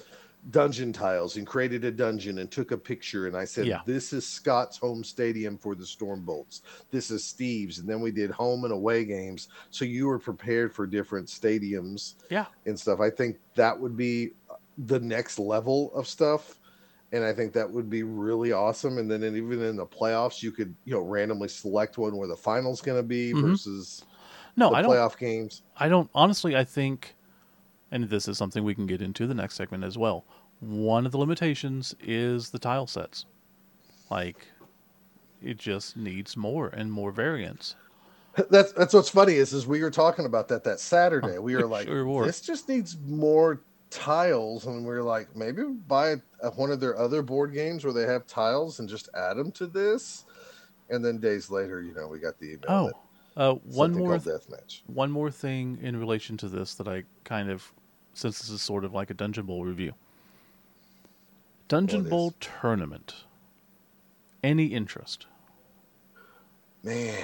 dungeon 0.51 0.93
tiles 0.93 1.37
and 1.37 1.47
created 1.47 1.85
a 1.85 1.91
dungeon 1.91 2.39
and 2.39 2.51
took 2.51 2.73
a 2.73 2.77
picture 2.77 3.27
and 3.29 3.37
I 3.37 3.45
said, 3.45 3.67
Yeah. 3.67 3.81
This 3.87 4.13
is 4.13 4.27
Scott's 4.27 4.77
home 4.77 5.05
stadium 5.05 5.57
for 5.57 5.75
the 5.77 5.85
Stormbolts. 5.85 6.63
This 6.91 7.11
is 7.13 7.25
Steve's. 7.25 7.79
And 7.79 7.89
then 7.89 8.01
we 8.01 8.11
did 8.11 8.31
home 8.31 8.65
and 8.65 8.73
away 8.73 9.05
games. 9.05 9.49
So 9.71 9.85
you 9.85 10.09
were 10.09 10.19
prepared 10.19 10.75
for 10.75 10.87
different 10.87 11.29
stadiums 11.29 12.15
Yeah. 12.29 12.47
and 12.67 12.79
stuff. 12.79 12.99
I 13.01 13.09
think 13.11 13.39
that 13.55 13.79
would 13.79 13.97
be 13.97 14.31
the 14.79 14.99
next 14.99 15.39
level 15.39 15.95
of 15.95 16.09
stuff. 16.09 16.59
And 17.13 17.23
I 17.23 17.33
think 17.33 17.53
that 17.53 17.71
would 17.71 17.89
be 17.91 18.03
really 18.03 18.53
awesome. 18.53 18.99
And 18.99 19.09
then 19.11 19.23
even 19.23 19.63
in 19.63 19.77
the 19.77 19.87
playoffs, 19.87 20.43
you 20.43 20.51
could, 20.51 20.75
you 20.87 20.95
know, 20.95 21.03
randomly 21.03 21.49
select 21.49 21.99
one 21.99 22.17
where 22.17 22.27
the 22.27 22.37
final's 22.37 22.81
going 22.81 22.99
to 22.99 23.03
be 23.07 23.33
Mhm. 23.33 23.43
versus 23.51 24.03
No, 24.57 24.73
I 24.73 24.83
don't. 24.83 24.91
playoff 24.91 25.17
games. 25.19 25.63
I 25.77 25.89
don't. 25.89 26.11
Honestly, 26.15 26.57
I 26.57 26.65
think, 26.65 27.15
and 27.93 28.11
this 28.11 28.27
is 28.27 28.37
something 28.37 28.65
we 28.65 28.75
can 28.75 28.87
get 28.87 29.01
into 29.01 29.29
the 29.29 29.35
next 29.35 29.55
segment 29.55 29.85
as 29.85 29.97
well. 29.97 30.25
One 30.59 31.07
of 31.07 31.13
the 31.13 31.19
limitations 31.19 31.95
is 32.03 32.51
the 32.51 32.59
tile 32.59 32.89
sets. 32.89 33.27
Like, 34.11 34.47
it 35.41 35.59
just 35.59 35.97
needs 35.97 36.37
more 36.37 36.69
and 36.69 36.91
more 36.91 37.13
variants. 37.13 37.77
That's 38.51 38.73
that's 38.73 38.95
what's 38.95 39.11
funny 39.11 39.35
is 39.35 39.53
is 39.53 39.67
we 39.67 39.83
were 39.83 39.91
talking 39.91 40.25
about 40.25 40.49
that 40.49 40.65
that 40.65 40.81
Saturday. 40.81 41.39
We 41.39 41.55
were 41.55 41.67
like, 41.67 41.87
Sure 41.87 42.25
this 42.25 42.41
just 42.41 42.69
needs 42.69 42.97
more 43.07 43.61
tiles, 43.91 44.67
and 44.67 44.87
we 44.87 44.95
are 44.95 45.03
like, 45.03 45.37
maybe 45.37 45.63
buy 45.65 46.17
a, 46.41 46.51
one 46.53 46.71
of 46.71 46.81
their 46.81 46.99
other 46.99 47.23
board 47.23 47.53
games 47.53 47.85
where 47.85 47.93
they 47.93 48.07
have 48.07 48.27
tiles 48.27 48.81
and 48.81 48.89
just 48.89 49.11
add 49.15 49.37
them 49.37 49.53
to 49.53 49.67
this. 49.67 50.25
And 50.89 51.05
then 51.05 51.19
days 51.19 51.51
later, 51.51 51.83
you 51.83 51.95
know, 51.95 52.09
we 52.09 52.19
got 52.19 52.39
the 52.39 52.53
email. 52.53 52.65
Oh, 52.69 52.93
uh, 53.37 53.55
one 53.65 53.93
more 53.93 54.19
deathmatch. 54.19 54.83
one 54.87 55.11
more 55.11 55.31
thing 55.31 55.79
in 55.83 55.99
relation 55.99 56.37
to 56.39 56.49
this 56.49 56.75
that 56.75 56.89
I 56.89 57.05
kind 57.25 57.51
of, 57.51 57.73
since 58.15 58.39
this 58.39 58.51
is 58.51 58.63
sort 58.63 58.85
of 58.85 58.93
like 58.95 59.11
a 59.11 59.15
Dungeon 59.15 59.47
Bowl 59.47 59.65
review. 59.65 59.93
Dungeon? 61.69 62.09
Bowl 62.09 62.35
tournament. 62.41 63.15
Any 64.43 64.67
interest? 64.67 65.27
Man, 66.83 67.17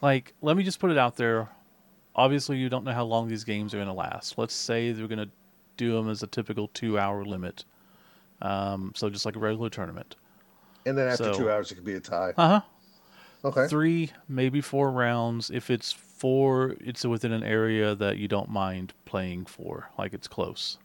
Like, 0.00 0.34
let 0.40 0.56
me 0.56 0.62
just 0.62 0.78
put 0.78 0.90
it 0.90 0.98
out 0.98 1.16
there. 1.16 1.48
Obviously, 2.14 2.56
you 2.58 2.68
don't 2.68 2.84
know 2.84 2.92
how 2.92 3.04
long 3.04 3.28
these 3.28 3.44
games 3.44 3.74
are 3.74 3.78
going 3.78 3.88
to 3.88 3.92
last. 3.92 4.38
Let's 4.38 4.54
say 4.54 4.92
they're 4.92 5.08
going 5.08 5.18
to 5.18 5.28
do 5.76 5.92
them 5.92 6.08
as 6.08 6.22
a 6.22 6.26
typical 6.26 6.68
two-hour 6.68 7.24
limit. 7.24 7.64
Um, 8.40 8.92
so 8.94 9.10
just 9.10 9.26
like 9.26 9.36
a 9.36 9.38
regular 9.38 9.68
tournament. 9.70 10.16
and 10.86 10.96
then 10.96 11.08
after 11.08 11.24
So- 11.24 11.34
two 11.34 11.50
hours, 11.50 11.70
it 11.70 11.74
could 11.74 11.84
be 11.84 11.94
a 11.94 12.00
tie. 12.00 12.32
Uh 12.36 12.48
huh. 12.48 12.60
Okay, 13.42 13.68
Three, 13.68 14.10
maybe 14.28 14.60
four 14.60 14.90
rounds. 14.90 15.50
If 15.50 15.70
it's 15.70 15.92
four, 16.20 16.76
it's 16.80 17.04
within 17.04 17.32
an 17.32 17.42
area 17.42 17.94
that 17.94 18.18
you 18.18 18.28
don't 18.28 18.50
mind 18.50 18.92
playing 19.06 19.46
for, 19.46 19.90
like 19.98 20.12
it's 20.12 20.28
close. 20.28 20.76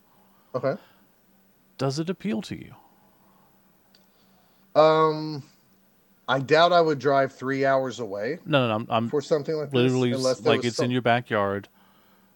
okay. 0.55 0.75
Does 1.77 1.99
it 1.99 2.09
appeal 2.09 2.41
to 2.43 2.55
you? 2.55 2.73
Um, 4.79 5.43
I 6.27 6.39
doubt 6.39 6.71
I 6.71 6.79
would 6.79 6.99
drive 6.99 7.33
three 7.33 7.65
hours 7.65 7.99
away 7.99 8.39
No, 8.45 8.61
no, 8.61 8.67
no 8.67 8.75
I'm, 8.75 8.87
I'm 8.89 9.09
for 9.09 9.21
something 9.21 9.55
like 9.55 9.73
literally 9.73 10.11
this, 10.11 10.45
like 10.45 10.63
it's 10.65 10.77
some- 10.77 10.85
in 10.85 10.91
your 10.91 11.01
backyard, 11.01 11.67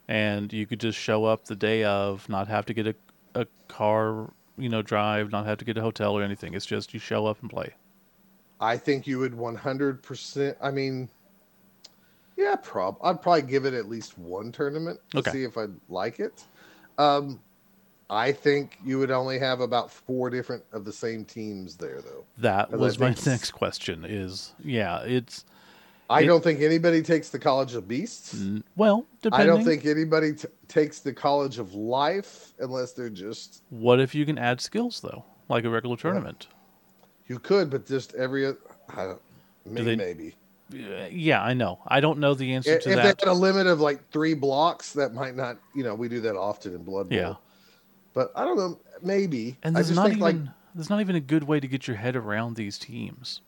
and 0.08 0.52
you 0.52 0.66
could 0.66 0.80
just 0.80 0.98
show 0.98 1.24
up 1.26 1.46
the 1.46 1.56
day 1.56 1.84
of, 1.86 2.28
not 2.30 2.48
have 2.48 2.66
to 2.68 2.74
get 2.74 2.88
a 2.88 2.96
a 3.36 3.46
car, 3.68 4.32
you 4.58 4.68
know, 4.70 4.82
drive, 4.82 5.32
not 5.32 5.46
have 5.46 5.60
to 5.60 5.66
get 5.66 5.78
a 5.78 5.82
hotel 5.82 6.18
or 6.18 6.24
anything. 6.24 6.54
It's 6.56 6.66
just 6.66 6.94
you 6.94 7.00
show 7.00 7.28
up 7.28 7.40
and 7.42 7.50
play. 7.50 7.76
I 8.60 8.76
think 8.76 9.06
you 9.08 9.20
would 9.20 9.34
100%. 9.34 10.56
I 10.60 10.72
mean, 10.72 11.08
yeah, 12.40 12.56
prob. 12.56 12.98
I'd 13.04 13.22
probably 13.22 13.42
give 13.44 13.66
it 13.66 13.74
at 13.74 13.90
least 13.90 14.18
one 14.18 14.52
tournament 14.52 15.00
to 15.12 15.20
Okay. 15.20 15.32
see 15.32 15.44
if 15.44 15.58
I'd 15.58 15.74
like 15.90 16.20
it. 16.20 16.44
Um, 16.98 17.40
I 18.10 18.32
think 18.32 18.78
you 18.84 18.98
would 18.98 19.12
only 19.12 19.38
have 19.40 19.60
about 19.60 19.92
four 19.92 20.30
different 20.30 20.64
of 20.72 20.86
the 20.86 20.94
same 20.94 21.26
teams 21.26 21.76
there, 21.76 22.02
though. 22.02 22.24
That 22.38 22.72
was 22.72 22.98
my 22.98 23.10
next 23.26 23.52
question. 23.52 24.06
Is 24.06 24.54
yeah, 24.64 25.02
it's 25.02 25.46
I 26.10 26.22
It- 26.22 26.26
don't 26.26 26.44
think 26.44 26.62
anybody 26.62 27.04
takes 27.04 27.30
the 27.30 27.38
College 27.38 27.76
of 27.76 27.88
Beasts. 27.88 28.34
n- 28.34 28.64
well, 28.76 29.06
I 29.32 29.46
don't 29.46 29.64
think 29.64 29.86
anybody 29.86 30.34
t- 30.34 30.48
takes 30.68 31.00
the 31.02 31.14
College 31.14 31.60
of 31.60 31.76
Life 31.76 32.54
unless 32.60 32.94
they're 32.94 33.12
just. 33.12 33.62
What 33.70 34.00
if 34.00 34.16
you 34.16 34.26
can 34.26 34.38
add 34.40 34.60
skills 34.62 35.02
though, 35.02 35.24
like 35.50 35.66
a 35.66 35.70
regular 35.70 35.98
tournament? 35.98 36.48
You 37.28 37.38
could, 37.38 37.70
but 37.70 37.86
just 37.86 38.16
every. 38.16 38.48
I 38.48 38.54
don't, 39.06 39.22
maybe. 39.66 39.84
they- 39.86 39.96
maybe. 39.96 40.36
Yeah, 40.72 41.42
I 41.42 41.54
know. 41.54 41.80
I 41.88 42.00
don't 42.00 42.20
know 42.20 42.34
the 42.34 42.54
answer 42.54 42.76
If, 42.76 42.84
to 42.84 42.90
if 42.92 42.96
they 42.96 43.02
had 43.02 43.24
a 43.24 43.34
limit 43.34 43.68
of 43.68 43.80
like 43.80 44.10
three 44.12 44.34
blocks, 44.34 44.94
that 44.94 45.14
might 45.14 45.36
not. 45.36 45.58
You 45.76 45.84
know, 45.84 45.96
we 45.96 46.08
do 46.08 46.22
that 46.22 46.36
often 46.36 46.76
in 46.76 46.84
Blood 46.84 47.10
Bowl. 47.10 47.18
Yeah. 47.18 47.36
But 48.14 48.32
I 48.36 48.44
don't 48.44 48.58
know. 48.58 48.80
Maybe. 49.02 49.58
And 49.64 49.76
I 49.76 49.80
there's 49.80 49.88
just 49.88 49.96
not 49.96 50.10
think 50.10 50.18
even 50.18 50.46
like 50.46 50.54
there's 50.76 50.90
not 50.90 51.02
even 51.02 51.16
a 51.16 51.22
good 51.22 51.44
way 51.44 51.60
to 51.60 51.68
get 51.68 51.88
your 51.88 51.98
head 51.98 52.16
around 52.16 52.56
these 52.56 52.78
teams. 52.78 53.42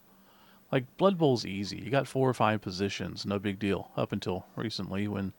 Like 0.72 0.86
Blood 0.98 1.18
Bowl's 1.18 1.46
easy. 1.46 1.78
You 1.78 1.92
got 1.92 2.08
four 2.08 2.30
or 2.30 2.34
five 2.34 2.62
positions, 2.62 3.26
no 3.26 3.38
big 3.38 3.60
deal. 3.60 3.92
Up 3.98 4.12
until 4.12 4.46
recently 4.56 5.08
when, 5.08 5.34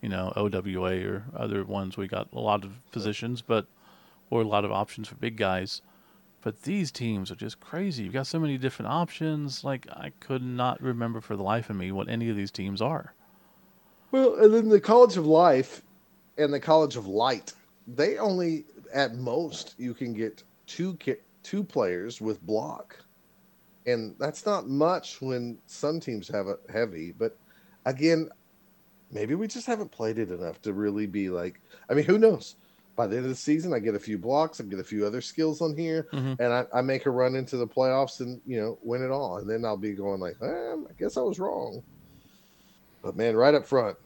you 0.00 0.08
know, 0.08 0.32
OWA 0.36 1.06
or 1.06 1.24
other 1.36 1.64
ones 1.64 1.96
we 1.96 2.08
got 2.08 2.28
a 2.32 2.40
lot 2.40 2.64
of 2.64 2.72
positions, 2.90 3.42
but 3.42 3.66
or 4.28 4.42
a 4.42 4.46
lot 4.46 4.64
of 4.64 4.72
options 4.72 5.08
for 5.08 5.14
big 5.14 5.36
guys. 5.36 5.82
But 6.46 6.62
these 6.62 6.92
teams 6.92 7.32
are 7.32 7.34
just 7.34 7.58
crazy. 7.58 8.04
You've 8.04 8.12
got 8.12 8.28
so 8.28 8.38
many 8.38 8.56
different 8.56 8.92
options. 8.92 9.64
Like 9.64 9.88
I 9.90 10.12
could 10.20 10.44
not 10.44 10.80
remember 10.80 11.20
for 11.20 11.34
the 11.34 11.42
life 11.42 11.70
of 11.70 11.74
me 11.74 11.90
what 11.90 12.08
any 12.08 12.30
of 12.30 12.36
these 12.36 12.52
teams 12.52 12.80
are. 12.80 13.14
Well, 14.12 14.36
and 14.36 14.54
then 14.54 14.68
the 14.68 14.78
College 14.78 15.16
of 15.16 15.26
Life 15.26 15.82
and 16.38 16.54
the 16.54 16.60
College 16.60 16.94
of 16.94 17.08
Light, 17.08 17.52
they 17.88 18.18
only 18.18 18.64
at 18.94 19.16
most 19.16 19.74
you 19.76 19.92
can 19.92 20.12
get 20.12 20.44
two 20.68 20.94
ki- 20.98 21.16
two 21.42 21.64
players 21.64 22.20
with 22.20 22.40
block, 22.46 22.96
and 23.88 24.14
that's 24.20 24.46
not 24.46 24.68
much 24.68 25.20
when 25.20 25.58
some 25.66 25.98
teams 25.98 26.28
have 26.28 26.46
a 26.46 26.58
heavy. 26.72 27.10
But 27.10 27.36
again, 27.86 28.30
maybe 29.10 29.34
we 29.34 29.48
just 29.48 29.66
haven't 29.66 29.90
played 29.90 30.16
it 30.16 30.30
enough 30.30 30.62
to 30.62 30.72
really 30.72 31.06
be 31.06 31.28
like. 31.28 31.60
I 31.90 31.94
mean, 31.94 32.04
who 32.04 32.18
knows? 32.18 32.54
By 32.96 33.06
the 33.06 33.16
end 33.16 33.26
of 33.26 33.30
the 33.30 33.36
season, 33.36 33.74
I 33.74 33.78
get 33.78 33.94
a 33.94 33.98
few 34.00 34.16
blocks, 34.16 34.58
I 34.58 34.64
get 34.64 34.78
a 34.80 34.84
few 34.84 35.04
other 35.06 35.20
skills 35.20 35.60
on 35.60 35.76
here, 35.76 36.08
Mhm. 36.12 36.40
and 36.40 36.52
I, 36.52 36.64
I 36.72 36.80
make 36.80 37.04
a 37.04 37.10
run 37.10 37.36
into 37.36 37.58
the 37.58 37.66
playoffs 37.66 38.20
and 38.20 38.40
you 38.46 38.58
know 38.58 38.78
win 38.82 39.02
it 39.02 39.10
all, 39.10 39.36
and 39.36 39.48
then 39.48 39.64
I'll 39.66 39.76
be 39.76 39.92
going 39.92 40.18
like, 40.18 40.36
eh, 40.42 40.46
I 40.72 40.92
guess 40.98 41.16
I 41.18 41.20
was 41.20 41.38
wrong. 41.38 41.82
But 43.02 43.14
man, 43.16 43.36
right 43.36 43.54
up 43.54 43.66
front, 43.66 43.98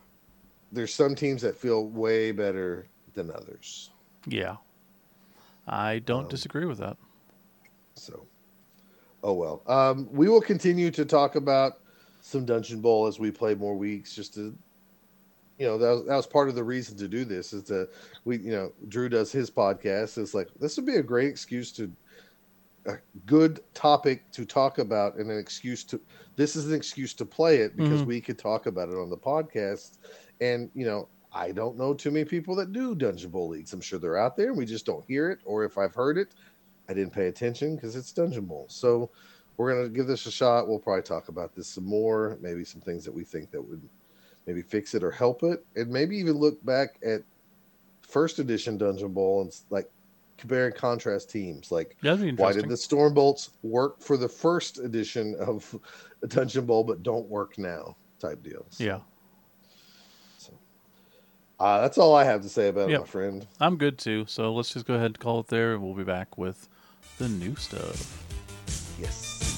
there's 0.72 0.92
some 0.92 1.14
teams 1.14 1.40
that 1.42 1.56
feel 1.56 1.86
way 1.86 2.32
better 2.32 2.88
than 3.14 3.30
others. 3.30 3.90
Yeah. 4.26 4.56
I 5.68 6.00
don't 6.00 6.24
Um, 6.24 6.28
disagree 6.28 6.64
with 6.66 6.78
that. 6.78 6.96
So, 7.94 8.26
oh 9.22 9.34
well. 9.34 9.62
Um, 9.66 10.08
we 10.10 10.28
will 10.28 10.40
continue 10.40 10.90
to 10.90 11.04
talk 11.04 11.36
about 11.36 11.78
some 12.22 12.44
Dungeon 12.44 12.80
Bowl 12.80 13.06
as 13.06 13.18
we 13.20 13.30
play 13.30 13.54
more 13.54 13.76
weeks, 13.76 14.14
just 14.14 14.34
to, 14.34 14.54
you 15.60 15.66
know, 15.66 15.76
that 15.76 15.90
was, 15.90 16.04
that 16.06 16.16
was 16.16 16.26
part 16.26 16.48
of 16.48 16.54
the 16.54 16.64
reason 16.64 16.96
to 16.96 17.06
do 17.06 17.24
this. 17.24 17.52
Is 17.52 17.64
that 17.64 17.90
we, 18.24 18.38
you 18.38 18.50
know, 18.52 18.72
Drew 18.88 19.10
does 19.10 19.30
his 19.30 19.50
podcast. 19.50 20.16
It's 20.16 20.32
like 20.32 20.48
this 20.58 20.76
would 20.76 20.86
be 20.86 20.96
a 20.96 21.02
great 21.02 21.28
excuse 21.28 21.70
to, 21.72 21.92
a 22.86 22.94
good 23.26 23.60
topic 23.74 24.30
to 24.32 24.46
talk 24.46 24.78
about, 24.78 25.16
and 25.16 25.30
an 25.30 25.38
excuse 25.38 25.84
to. 25.84 26.00
This 26.34 26.56
is 26.56 26.66
an 26.68 26.74
excuse 26.74 27.12
to 27.12 27.26
play 27.26 27.58
it 27.58 27.76
because 27.76 28.00
Mhm. 28.02 28.06
we 28.06 28.20
could 28.22 28.38
talk 28.38 28.64
about 28.64 28.88
it 28.88 28.94
on 28.96 29.10
the 29.10 29.18
podcast, 29.18 29.98
and 30.40 30.70
you 30.74 30.86
know. 30.86 31.06
I 31.32 31.52
don't 31.52 31.78
know 31.78 31.94
too 31.94 32.10
many 32.10 32.24
people 32.24 32.56
that 32.56 32.72
do 32.72 32.92
Dungeon 32.92 33.30
Bowl 33.30 33.46
leagues. 33.50 33.72
I'm 33.72 33.80
sure 33.80 34.00
they're 34.00 34.18
out 34.18 34.36
there. 34.36 34.48
and 34.48 34.58
We 34.58 34.66
just 34.66 34.84
don't 34.84 35.04
hear 35.04 35.30
it, 35.30 35.38
or 35.44 35.62
if 35.62 35.78
I've 35.78 35.94
heard 35.94 36.18
it, 36.18 36.34
I 36.88 36.92
didn't 36.92 37.12
pay 37.12 37.28
attention 37.28 37.76
because 37.76 37.94
it's 37.94 38.10
Dungeon 38.10 38.46
Bowl. 38.46 38.66
So 38.68 39.10
we're 39.56 39.72
gonna 39.72 39.88
give 39.88 40.08
this 40.08 40.26
a 40.26 40.30
shot. 40.32 40.66
We'll 40.66 40.80
probably 40.80 41.02
talk 41.04 41.28
about 41.28 41.54
this 41.54 41.68
some 41.68 41.84
more, 41.84 42.36
maybe 42.40 42.64
some 42.64 42.80
things 42.80 43.04
that 43.04 43.14
we 43.14 43.22
think 43.22 43.52
that 43.52 43.62
would 43.62 43.80
maybe 44.46 44.62
fix 44.62 44.94
it 44.94 45.02
or 45.02 45.10
help 45.10 45.42
it, 45.42 45.64
and 45.76 45.88
maybe 45.90 46.16
even 46.16 46.36
look 46.36 46.64
back 46.64 46.98
at 47.04 47.22
first 48.02 48.38
edition 48.38 48.76
Dungeon 48.78 49.12
Bowl 49.12 49.42
and 49.42 49.56
like 49.70 49.90
compare 50.38 50.66
and 50.66 50.74
contrast 50.74 51.30
teams. 51.30 51.70
Like 51.70 51.96
Yeah, 52.02 52.14
that'd 52.14 52.36
be 52.36 52.42
why 52.42 52.52
did 52.52 52.68
the 52.68 52.76
Storm 52.76 53.14
Bolts 53.14 53.50
work 53.62 54.00
for 54.00 54.16
the 54.16 54.28
first 54.28 54.78
edition 54.78 55.36
of 55.38 55.78
Dungeon 56.28 56.66
Bowl 56.66 56.82
but 56.84 57.02
don't 57.02 57.28
work 57.28 57.58
now? 57.58 57.96
Type 58.18 58.42
deals. 58.42 58.78
yeah. 58.78 59.00
So 60.36 60.52
uh, 61.58 61.80
that's 61.80 61.96
all 61.96 62.14
I 62.14 62.24
have 62.24 62.42
to 62.42 62.48
say 62.48 62.68
about 62.68 62.90
it, 62.90 62.98
my 62.98 63.06
friend. 63.06 63.46
I'm 63.60 63.76
good 63.76 63.98
too. 63.98 64.24
So 64.28 64.52
let's 64.52 64.72
just 64.72 64.86
go 64.86 64.94
ahead 64.94 65.06
and 65.06 65.18
call 65.18 65.40
it 65.40 65.46
there, 65.46 65.74
and 65.74 65.82
we'll 65.82 65.94
be 65.94 66.04
back 66.04 66.36
with 66.36 66.68
the 67.18 67.28
new 67.28 67.54
stuff. 67.56 68.26
Yes. 69.00 69.49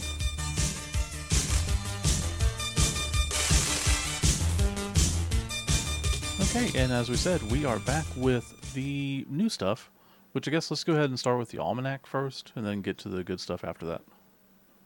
Okay, 6.55 6.79
and 6.79 6.93
as 6.93 7.09
we 7.09 7.17
said, 7.17 7.43
we 7.51 7.65
are 7.65 7.79
back 7.79 8.05
with 8.15 8.75
the 8.75 9.25
new 9.31 9.49
stuff, 9.49 9.91
which 10.33 10.47
I 10.47 10.51
guess 10.51 10.71
let's 10.71 10.85
go 10.85 10.93
ahead 10.93 11.09
and 11.09 11.19
start 11.19 11.39
with 11.39 11.49
the 11.49 11.57
almanac 11.59 12.07
first, 12.07 12.53
and 12.55 12.67
then 12.67 12.83
get 12.83 12.99
to 12.99 13.09
the 13.09 13.25
good 13.25 13.41
stuff 13.41 13.65
after 13.65 13.87
that. 13.87 14.03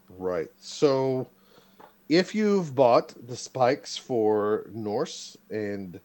Right. 0.07 0.47
So 0.61 1.27
if 2.07 2.33
you've 2.33 2.73
bought 2.73 3.13
the 3.27 3.35
spikes 3.35 3.97
for 3.97 4.69
Norse 4.73 5.35
and 5.49 5.99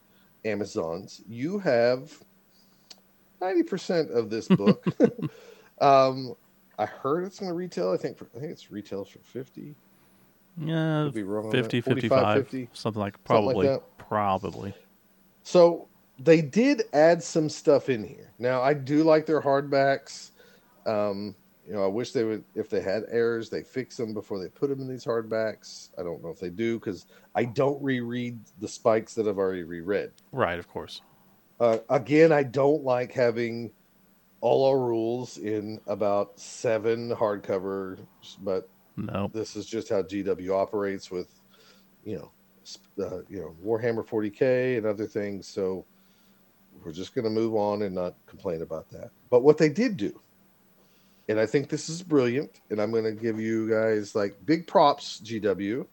Amazons, 0.44 1.22
you 1.28 1.60
have 1.60 2.12
90% 3.40 4.10
of 4.10 4.30
this 4.30 4.48
book. 4.48 4.84
um, 5.80 6.34
I 6.76 6.86
heard 6.86 7.22
it's 7.22 7.38
going 7.38 7.50
to 7.50 7.54
retail. 7.54 7.92
I 7.92 7.98
think 7.98 8.18
for, 8.18 8.26
I 8.36 8.40
think 8.40 8.50
it's 8.50 8.72
retails 8.72 9.08
for 9.10 9.20
50. 9.20 9.76
Yeah, 10.58 11.04
Could 11.04 11.14
be 11.14 11.22
wrong 11.22 11.52
50, 11.52 11.82
45, 11.82 12.08
55, 12.08 12.36
50. 12.46 12.68
something 12.72 13.00
like 13.00 13.14
Something 13.28 13.44
like 13.54 13.64
probably, 13.68 13.78
probably. 13.98 14.74
So 15.42 15.88
they 16.18 16.40
did 16.40 16.84
add 16.92 17.22
some 17.22 17.48
stuff 17.48 17.88
in 17.88 18.04
here. 18.04 18.32
Now 18.38 18.62
I 18.62 18.74
do 18.74 19.02
like 19.02 19.26
their 19.26 19.40
hardbacks. 19.40 20.30
Um, 20.86 21.34
you 21.66 21.72
know, 21.74 21.84
I 21.84 21.88
wish 21.88 22.12
they 22.12 22.24
would 22.24 22.44
if 22.54 22.68
they 22.68 22.80
had 22.80 23.04
errors, 23.10 23.48
they 23.48 23.62
fix 23.62 23.96
them 23.96 24.14
before 24.14 24.40
they 24.40 24.48
put 24.48 24.68
them 24.68 24.80
in 24.80 24.88
these 24.88 25.04
hardbacks. 25.04 25.90
I 25.98 26.02
don't 26.02 26.22
know 26.22 26.30
if 26.30 26.40
they 26.40 26.50
do 26.50 26.78
because 26.78 27.06
I 27.34 27.44
don't 27.44 27.82
reread 27.82 28.38
the 28.60 28.68
spikes 28.68 29.14
that 29.14 29.28
I've 29.28 29.38
already 29.38 29.62
reread. 29.62 30.12
Right, 30.32 30.58
of 30.58 30.68
course. 30.68 31.02
Uh, 31.60 31.78
again, 31.88 32.32
I 32.32 32.42
don't 32.42 32.82
like 32.82 33.12
having 33.12 33.70
all 34.40 34.68
our 34.68 34.78
rules 34.78 35.38
in 35.38 35.80
about 35.86 36.38
seven 36.38 37.10
hardcovers, 37.10 38.00
but 38.42 38.68
No. 38.96 39.30
This 39.32 39.56
is 39.56 39.66
just 39.66 39.88
how 39.88 40.02
GW 40.02 40.50
operates 40.50 41.10
with, 41.10 41.28
you 42.04 42.16
know, 42.16 42.32
uh, 42.98 43.18
you 43.28 43.40
know 43.40 43.54
Warhammer 43.64 44.06
40k 44.06 44.78
and 44.78 44.86
other 44.86 45.06
things. 45.06 45.46
So 45.46 45.84
we're 46.84 46.92
just 46.92 47.14
going 47.14 47.24
to 47.24 47.30
move 47.30 47.54
on 47.54 47.82
and 47.82 47.94
not 47.94 48.14
complain 48.26 48.62
about 48.62 48.90
that. 48.90 49.10
But 49.30 49.42
what 49.42 49.58
they 49.58 49.68
did 49.68 49.96
do, 49.96 50.20
and 51.28 51.38
I 51.38 51.46
think 51.46 51.68
this 51.68 51.88
is 51.88 52.02
brilliant, 52.02 52.60
and 52.70 52.80
I'm 52.80 52.90
going 52.90 53.04
to 53.04 53.12
give 53.12 53.40
you 53.40 53.68
guys 53.70 54.14
like 54.14 54.34
big 54.44 54.66
props, 54.66 55.20
GW, 55.24 55.86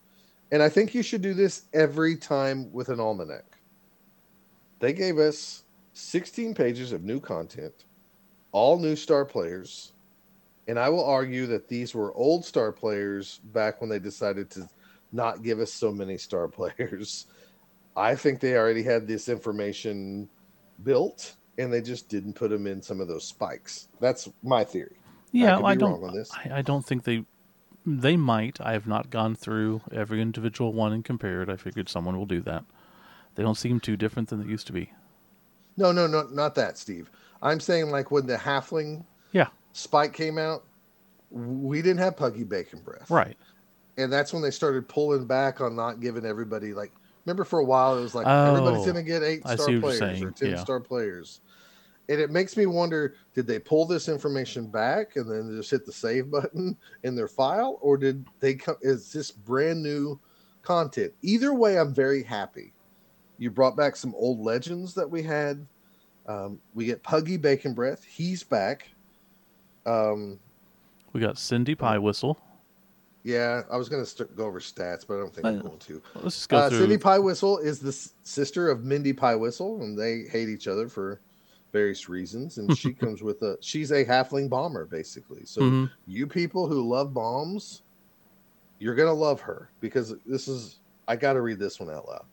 and 0.51 0.63
I 0.63 0.69
think 0.69 0.95
you 0.95 1.03
should 1.03 1.21
do 1.21 1.33
this 1.33 1.63
every 1.73 2.15
time 2.15 2.71
with 2.73 2.89
an 2.89 2.99
almanac. 2.99 3.59
They 4.79 4.93
gave 4.93 5.17
us 5.17 5.63
16 5.93 6.55
pages 6.55 6.91
of 6.91 7.03
new 7.03 7.19
content, 7.19 7.73
all 8.51 8.79
new 8.79 8.95
star 8.95 9.25
players. 9.25 9.93
And 10.67 10.79
I 10.79 10.89
will 10.89 11.03
argue 11.03 11.47
that 11.47 11.67
these 11.67 11.93
were 11.93 12.13
old 12.13 12.45
star 12.45 12.71
players 12.71 13.39
back 13.45 13.81
when 13.81 13.89
they 13.89 13.99
decided 13.99 14.49
to 14.51 14.69
not 15.11 15.43
give 15.43 15.59
us 15.59 15.71
so 15.71 15.91
many 15.91 16.17
star 16.17 16.47
players. 16.59 17.27
I 17.95 18.15
think 18.15 18.39
they 18.39 18.55
already 18.55 18.83
had 18.83 19.07
this 19.07 19.29
information 19.29 20.29
built 20.83 21.35
and 21.57 21.71
they 21.71 21.81
just 21.81 22.07
didn't 22.07 22.33
put 22.33 22.49
them 22.49 22.65
in 22.65 22.81
some 22.81 23.01
of 23.01 23.07
those 23.07 23.25
spikes. 23.25 23.89
That's 23.99 24.29
my 24.43 24.63
theory. 24.63 24.95
Yeah, 25.31 25.59
I, 25.59 25.71
I 25.71 25.75
don't. 25.75 26.27
I, 26.33 26.59
I, 26.59 26.61
don't 26.61 26.85
think 26.85 27.03
they. 27.03 27.25
They 27.85 28.17
might. 28.17 28.59
I 28.61 28.73
have 28.73 28.87
not 28.87 29.09
gone 29.09 29.35
through 29.35 29.81
every 29.91 30.21
individual 30.21 30.73
one 30.73 30.93
and 30.93 31.05
compared. 31.05 31.49
I 31.49 31.55
figured 31.57 31.89
someone 31.89 32.17
will 32.17 32.25
do 32.25 32.41
that. 32.41 32.63
They 33.35 33.43
don't 33.43 33.57
seem 33.57 33.79
too 33.79 33.95
different 33.95 34.29
than 34.29 34.41
they 34.41 34.49
used 34.49 34.67
to 34.67 34.73
be. 34.73 34.91
No, 35.77 35.91
no, 35.91 36.07
no, 36.07 36.23
not 36.23 36.55
that, 36.55 36.77
Steve. 36.77 37.11
I'm 37.41 37.59
saying 37.59 37.91
like 37.91 38.09
when 38.09 38.25
the 38.25 38.35
halfling 38.35 39.05
yeah 39.31 39.47
spike 39.73 40.13
came 40.13 40.37
out, 40.37 40.63
we 41.29 41.81
didn't 41.81 41.99
have 41.99 42.17
Puggy 42.17 42.43
Bacon 42.43 42.79
Breath. 42.79 43.09
Right. 43.11 43.37
And 43.99 44.11
that's 44.11 44.33
when 44.33 44.41
they 44.41 44.51
started 44.51 44.87
pulling 44.87 45.25
back 45.25 45.61
on 45.61 45.75
not 45.75 45.99
giving 45.99 46.25
everybody 46.25 46.73
like 46.73 46.91
remember 47.25 47.43
for 47.43 47.59
a 47.59 47.65
while 47.65 47.97
it 47.97 48.01
was 48.01 48.15
like 48.15 48.25
oh, 48.27 48.55
everybody's 48.55 48.85
gonna 48.85 49.03
get 49.03 49.23
eight 49.23 49.41
star 49.41 49.79
players 49.79 50.21
or 50.21 50.31
ten 50.31 50.51
yeah. 50.51 50.57
star 50.57 50.79
players. 50.79 51.41
And 52.07 52.19
it 52.19 52.31
makes 52.31 52.57
me 52.57 52.65
wonder, 52.65 53.13
did 53.35 53.45
they 53.45 53.59
pull 53.59 53.85
this 53.85 54.09
information 54.09 54.65
back 54.65 55.15
and 55.15 55.29
then 55.29 55.55
just 55.55 55.69
hit 55.69 55.85
the 55.85 55.91
save 55.91 56.31
button 56.31 56.75
in 57.03 57.15
their 57.15 57.27
file? 57.27 57.77
Or 57.81 57.97
did 57.97 58.25
they 58.39 58.55
come 58.55 58.77
is 58.81 59.13
this 59.13 59.29
brand 59.29 59.83
new 59.83 60.19
content? 60.63 61.13
Either 61.21 61.53
way, 61.53 61.77
I'm 61.77 61.93
very 61.93 62.23
happy. 62.23 62.73
You 63.37 63.51
brought 63.51 63.77
back 63.77 63.95
some 63.95 64.15
old 64.15 64.39
legends 64.39 64.93
that 64.95 65.09
we 65.09 65.21
had. 65.21 65.65
Um, 66.27 66.59
we 66.73 66.85
get 66.85 67.03
Puggy 67.03 67.37
Bacon 67.37 67.73
Breath. 67.73 68.03
He's 68.03 68.43
back. 68.43 68.89
Um, 69.85 70.39
we 71.13 71.21
got 71.21 71.37
Cindy 71.37 71.75
Pie 71.75 71.97
Whistle. 71.97 72.39
Yeah, 73.23 73.63
I 73.69 73.77
was 73.77 73.89
going 73.89 74.01
to 74.01 74.09
st- 74.09 74.35
go 74.35 74.45
over 74.45 74.59
stats, 74.59 75.05
but 75.05 75.15
I 75.15 75.19
don't 75.19 75.33
think 75.33 75.45
I, 75.45 75.49
am 75.49 75.61
going 75.61 75.77
to. 75.79 76.01
Let's 76.15 76.35
just 76.35 76.49
go 76.49 76.57
uh, 76.57 76.69
through. 76.69 76.79
Cindy 76.79 76.97
Pie 76.97 77.19
Whistle 77.19 77.57
is 77.57 77.79
the 77.79 77.89
s- 77.89 78.13
sister 78.23 78.69
of 78.69 78.85
Mindy 78.85 79.11
Pie 79.11 79.35
Whistle, 79.35 79.81
and 79.81 79.97
they 79.97 80.23
hate 80.23 80.47
each 80.47 80.67
other 80.67 80.87
for 80.87 81.19
various 81.73 82.07
reasons. 82.07 82.57
And 82.57 82.75
she 82.77 82.93
comes 82.93 83.21
with 83.21 83.41
a 83.41 83.57
she's 83.59 83.91
a 83.91 84.05
halfling 84.05 84.49
bomber, 84.49 84.85
basically. 84.85 85.41
So 85.43 85.61
mm-hmm. 85.61 85.85
you 86.07 86.27
people 86.27 86.67
who 86.67 86.87
love 86.87 87.13
bombs, 87.13 87.81
you're 88.79 88.95
gonna 88.95 89.13
love 89.13 89.41
her 89.41 89.69
because 89.81 90.15
this 90.25 90.47
is 90.47 90.79
I 91.07 91.17
got 91.17 91.33
to 91.33 91.41
read 91.41 91.59
this 91.59 91.79
one 91.79 91.89
out 91.89 92.07
loud. 92.07 92.25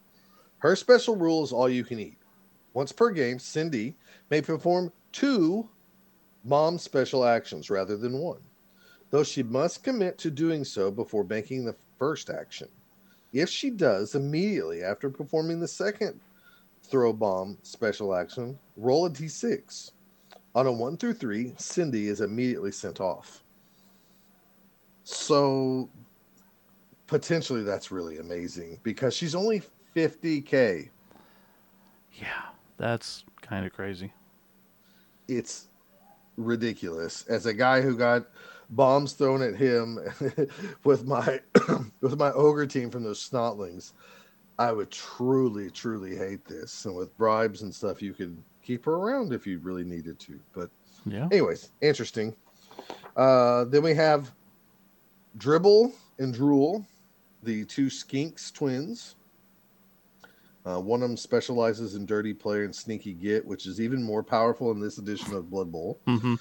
Her 0.59 0.77
special 0.77 1.17
rule 1.17 1.43
is 1.43 1.53
all 1.53 1.69
you 1.69 1.85
can 1.85 1.99
eat. 1.99 2.19
Once 2.75 2.93
per 2.93 3.11
game, 3.11 3.39
Cindy 3.39 3.97
may 4.31 4.41
perform 4.41 4.93
two 5.11 5.69
bomb 6.45 6.79
special 6.79 7.25
actions 7.25 7.71
rather 7.71 7.97
than 7.97 8.19
one 8.19 8.41
though 9.11 9.25
she 9.25 9.43
must 9.43 9.83
commit 9.83 10.19
to 10.19 10.31
doing 10.31 10.65
so 10.65 10.91
before 10.91 11.25
making 11.25 11.65
the 11.65 11.77
first 11.99 12.31
action. 12.31 12.69
If 13.33 13.49
she 13.49 13.71
does 13.71 14.15
immediately 14.15 14.83
after 14.83 15.11
performing 15.11 15.61
the 15.61 15.69
second 15.69 16.21
throw 16.83 17.13
bomb 17.13 17.59
special 17.63 18.15
action, 18.15 18.59
roll 18.77 19.07
a 19.07 19.11
d6. 19.11 19.91
On 20.55 20.67
a 20.67 20.73
1 20.73 20.97
through 20.97 21.15
3, 21.15 21.55
Cindy 21.59 22.09
is 22.09 22.23
immediately 22.23 22.73
sent 22.73 23.01
off. 23.01 23.43
So 25.05 25.89
potentially 27.07 27.63
that's 27.63 27.91
really 27.91 28.19
amazing 28.19 28.81
because 28.83 29.15
she's 29.15 29.35
only 29.35 29.63
50k. 29.95 30.89
Yeah, 32.15 32.43
that's 32.79 33.25
kind 33.43 33.67
of 33.67 33.73
crazy. 33.73 34.13
It's 35.29 35.69
ridiculous. 36.37 37.27
As 37.27 37.47
a 37.47 37.55
guy 37.55 37.83
who 37.83 37.97
got 37.97 38.27
bombs 38.71 39.13
thrown 39.13 39.43
at 39.43 39.55
him 39.55 39.99
with 40.85 41.07
my 41.07 41.41
with 42.01 42.19
my 42.19 42.33
ogre 42.33 42.67
team 42.67 42.91
from 42.91 43.05
those 43.05 43.29
snotlings, 43.29 43.93
I 44.59 44.73
would 44.73 44.91
truly, 44.91 45.71
truly 45.71 46.17
hate 46.17 46.45
this. 46.45 46.85
And 46.85 46.97
with 46.97 47.17
bribes 47.17 47.63
and 47.63 47.75
stuff, 47.75 48.03
you 48.03 48.13
could 48.13 48.37
keep 48.63 48.85
her 48.85 48.95
around 48.95 49.33
if 49.33 49.47
you 49.47 49.59
really 49.59 49.85
needed 49.85 50.19
to. 50.21 50.39
But 50.53 50.71
yeah. 51.05 51.29
Anyways, 51.31 51.71
interesting. 51.81 52.35
Uh, 53.17 53.65
then 53.65 53.83
we 53.83 53.95
have 53.95 54.33
Dribble 55.39 55.93
and 56.19 56.35
Drool, 56.35 56.85
the 57.43 57.65
two 57.65 57.87
Skinks 57.87 58.53
twins. 58.53 59.15
Uh, 60.65 60.81
one 60.81 61.01
of 61.01 61.09
them 61.09 61.17
specializes 61.17 61.95
in 61.95 62.05
Dirty 62.05 62.35
Player 62.35 62.65
and 62.65 62.75
Sneaky 62.75 63.13
Git, 63.13 63.47
which 63.47 63.67
is 63.67 63.81
even 63.81 64.03
more 64.03 64.23
powerful 64.23 64.73
in 64.73 64.81
this 64.81 64.99
edition 64.99 65.33
of 65.33 65.49
Blood 65.49 65.71
Bowl. 65.71 66.01
Mm-hmm. 66.09 66.35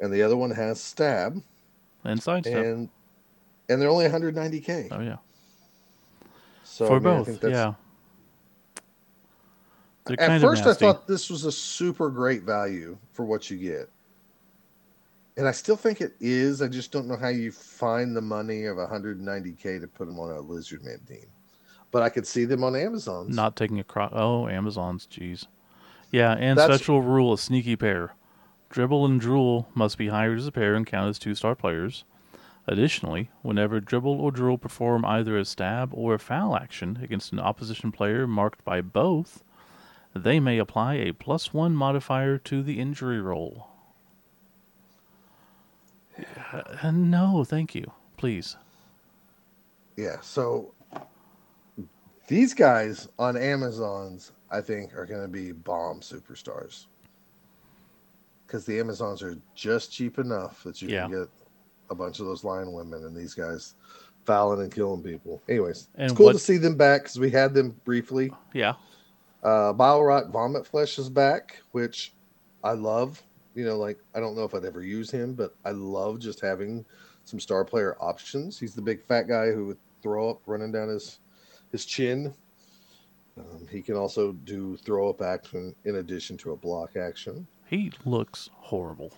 And 0.00 0.12
the 0.12 0.22
other 0.22 0.38
one 0.38 0.50
has 0.50 0.80
Stab, 0.80 1.42
and 2.04 2.22
sidestep. 2.22 2.64
And 2.64 2.88
and 3.68 3.80
they're 3.80 3.90
only 3.90 4.06
190k. 4.06 4.88
Oh 4.90 5.00
yeah. 5.00 5.16
So 6.64 6.86
for 6.86 6.96
I 6.96 6.98
mean, 6.98 7.24
both, 7.24 7.44
yeah. 7.44 7.74
At 10.18 10.40
first, 10.40 10.64
I 10.64 10.72
thought 10.72 11.06
this 11.06 11.28
was 11.28 11.44
a 11.44 11.52
super 11.52 12.08
great 12.08 12.42
value 12.42 12.96
for 13.12 13.24
what 13.26 13.50
you 13.50 13.58
get, 13.58 13.90
and 15.36 15.46
I 15.46 15.52
still 15.52 15.76
think 15.76 16.00
it 16.00 16.14
is. 16.18 16.62
I 16.62 16.68
just 16.68 16.92
don't 16.92 17.06
know 17.08 17.16
how 17.16 17.28
you 17.28 17.52
find 17.52 18.16
the 18.16 18.22
money 18.22 18.64
of 18.64 18.78
190k 18.78 19.80
to 19.80 19.86
put 19.86 20.06
them 20.06 20.18
on 20.18 20.30
a 20.30 20.42
Lizardman 20.42 21.06
team, 21.06 21.26
but 21.90 22.02
I 22.02 22.08
could 22.08 22.26
see 22.26 22.46
them 22.46 22.64
on 22.64 22.74
Amazon. 22.74 23.28
Not 23.28 23.54
taking 23.56 23.80
a 23.80 23.84
cross. 23.84 24.12
Oh, 24.14 24.48
Amazon's, 24.48 25.06
jeez. 25.06 25.46
Yeah, 26.10 26.32
ancestral 26.32 27.00
That's... 27.00 27.08
rule: 27.10 27.34
a 27.34 27.38
sneaky 27.38 27.76
pair. 27.76 28.14
Dribble 28.70 29.06
and 29.06 29.20
Drool 29.20 29.68
must 29.74 29.96
be 29.96 30.08
hired 30.08 30.38
as 30.38 30.46
a 30.46 30.52
pair 30.52 30.74
and 30.74 30.86
count 30.86 31.08
as 31.08 31.18
two 31.18 31.34
star 31.34 31.54
players. 31.54 32.04
Additionally, 32.66 33.30
whenever 33.40 33.80
Dribble 33.80 34.20
or 34.20 34.30
Drool 34.30 34.58
perform 34.58 35.04
either 35.04 35.38
a 35.38 35.44
stab 35.44 35.90
or 35.94 36.14
a 36.14 36.18
foul 36.18 36.54
action 36.54 36.98
against 37.02 37.32
an 37.32 37.40
opposition 37.40 37.90
player 37.90 38.26
marked 38.26 38.62
by 38.64 38.82
both, 38.82 39.42
they 40.14 40.38
may 40.38 40.58
apply 40.58 40.94
a 40.94 41.12
plus 41.12 41.54
one 41.54 41.74
modifier 41.74 42.36
to 42.38 42.62
the 42.62 42.78
injury 42.78 43.20
roll. 43.20 43.68
Uh, 46.52 46.90
no, 46.90 47.44
thank 47.44 47.74
you. 47.74 47.92
Please. 48.18 48.56
Yeah, 49.96 50.20
so 50.20 50.74
these 52.26 52.52
guys 52.52 53.08
on 53.18 53.36
Amazon's, 53.36 54.32
I 54.50 54.60
think, 54.60 54.94
are 54.94 55.06
going 55.06 55.22
to 55.22 55.28
be 55.28 55.52
bomb 55.52 56.00
superstars 56.00 56.86
because 58.48 58.64
the 58.64 58.80
Amazons 58.80 59.22
are 59.22 59.36
just 59.54 59.92
cheap 59.92 60.18
enough 60.18 60.64
that 60.64 60.80
you 60.80 60.88
yeah. 60.88 61.02
can 61.02 61.10
get 61.10 61.28
a 61.90 61.94
bunch 61.94 62.18
of 62.18 62.24
those 62.26 62.44
lion 62.44 62.72
women 62.72 63.04
and 63.04 63.14
these 63.14 63.34
guys 63.34 63.74
fouling 64.24 64.62
and 64.62 64.74
killing 64.74 65.02
people. 65.02 65.42
Anyways, 65.48 65.88
and 65.96 66.10
it's 66.10 66.16
cool 66.16 66.26
what... 66.26 66.32
to 66.32 66.38
see 66.38 66.56
them 66.56 66.74
back 66.74 67.02
because 67.02 67.18
we 67.18 67.30
had 67.30 67.52
them 67.52 67.78
briefly. 67.84 68.32
Yeah. 68.54 68.74
Uh, 69.42 69.72
Bile 69.74 70.02
Rot 70.02 70.30
Vomit 70.30 70.66
Flesh 70.66 70.98
is 70.98 71.10
back, 71.10 71.60
which 71.72 72.12
I 72.64 72.72
love. 72.72 73.22
You 73.54 73.66
know, 73.66 73.76
like 73.76 73.98
I 74.14 74.20
don't 74.20 74.34
know 74.34 74.44
if 74.44 74.54
I'd 74.54 74.64
ever 74.64 74.82
use 74.82 75.10
him, 75.10 75.34
but 75.34 75.54
I 75.64 75.70
love 75.72 76.18
just 76.18 76.40
having 76.40 76.84
some 77.24 77.38
star 77.38 77.64
player 77.64 77.96
options. 78.00 78.58
He's 78.58 78.74
the 78.74 78.82
big 78.82 79.04
fat 79.04 79.28
guy 79.28 79.52
who 79.52 79.66
would 79.66 79.78
throw 80.02 80.30
up 80.30 80.40
running 80.46 80.72
down 80.72 80.88
his 80.88 81.20
his 81.70 81.84
chin. 81.84 82.34
Um, 83.36 83.68
he 83.70 83.82
can 83.82 83.94
also 83.94 84.32
do 84.32 84.76
throw 84.78 85.10
up 85.10 85.22
action 85.22 85.74
in 85.84 85.96
addition 85.96 86.36
to 86.38 86.52
a 86.52 86.56
block 86.56 86.96
action. 86.96 87.46
He 87.68 87.92
looks 88.04 88.48
horrible. 88.54 89.12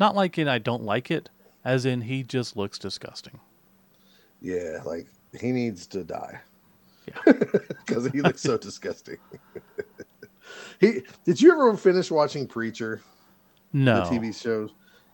Not 0.00 0.16
like 0.16 0.36
in 0.36 0.48
I 0.48 0.58
don't 0.58 0.82
like 0.82 1.10
it, 1.10 1.30
as 1.64 1.86
in 1.86 2.02
he 2.02 2.22
just 2.22 2.56
looks 2.56 2.78
disgusting. 2.78 3.38
Yeah, 4.42 4.80
like 4.84 5.06
he 5.40 5.52
needs 5.52 5.86
to 5.88 6.04
die. 6.04 6.40
Yeah. 7.06 7.32
Because 7.86 8.08
he 8.08 8.20
looks 8.20 8.42
so 8.42 8.58
disgusting. 8.58 9.18
he 10.80 11.02
did 11.24 11.40
you 11.40 11.52
ever 11.52 11.76
finish 11.76 12.10
watching 12.10 12.48
Preacher? 12.48 13.00
No. 13.72 14.10
The 14.10 14.16
TV 14.16 14.42
shows? 14.42 14.70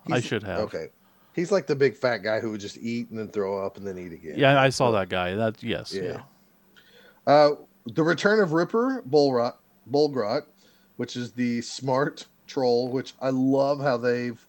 He's, 0.07 0.14
I 0.14 0.20
should 0.20 0.43
have. 0.43 0.61
Okay. 0.61 0.89
He's 1.35 1.53
like 1.53 1.66
the 1.66 1.76
big 1.76 1.95
fat 1.95 2.18
guy 2.18 2.41
who 2.41 2.51
would 2.51 2.61
just 2.61 2.78
eat 2.78 3.11
and 3.11 3.18
then 3.18 3.28
throw 3.28 3.64
up 3.64 3.76
and 3.76 3.87
then 3.87 3.99
eat 3.99 4.12
again. 4.12 4.35
Yeah, 4.39 4.59
I 4.59 4.70
saw 4.70 4.91
that 4.93 5.11
guy. 5.11 5.35
That 5.35 5.62
yes, 5.62 5.93
yeah. 5.93 6.03
yeah. 6.03 6.22
Uh, 7.26 7.51
the 7.87 8.03
return 8.03 8.41
of 8.41 8.53
Ripper 8.53 9.03
Bullrot, 9.09 9.55
Bolgrot 9.91 10.45
which 10.97 11.16
is 11.16 11.32
the 11.32 11.61
smart 11.62 12.26
troll, 12.47 12.88
which 12.88 13.14
I 13.20 13.30
love 13.30 13.80
how 13.80 13.97
they've 13.97 14.45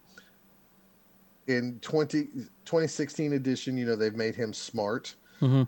in 1.48 1.80
20, 1.82 2.24
2016 2.66 3.34
edition, 3.34 3.78
you 3.78 3.86
know, 3.86 3.96
they've 3.96 4.16
made 4.16 4.36
him 4.36 4.54
smart. 4.54 5.16
Mhm. 5.41 5.68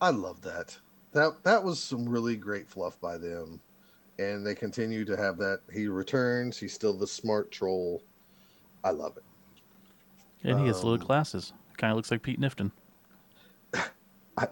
I 0.00 0.10
love 0.10 0.42
that. 0.42 0.76
That 1.12 1.42
that 1.44 1.62
was 1.62 1.80
some 1.82 2.08
really 2.08 2.36
great 2.36 2.68
fluff 2.68 3.00
by 3.00 3.16
them. 3.16 3.60
And 4.18 4.46
they 4.46 4.54
continue 4.54 5.04
to 5.04 5.16
have 5.16 5.36
that. 5.38 5.60
He 5.72 5.88
returns, 5.88 6.58
he's 6.58 6.72
still 6.72 6.94
the 6.94 7.06
smart 7.06 7.50
troll. 7.50 8.02
I 8.82 8.90
love 8.90 9.16
it. 9.16 9.24
And 10.42 10.58
he 10.60 10.66
has 10.66 10.76
little 10.82 11.00
Um, 11.00 11.06
glasses. 11.06 11.52
Kind 11.76 11.90
of 11.92 11.96
looks 11.96 12.10
like 12.10 12.22
Pete 12.22 12.40
Nifton. 12.40 12.70
I 14.38 14.48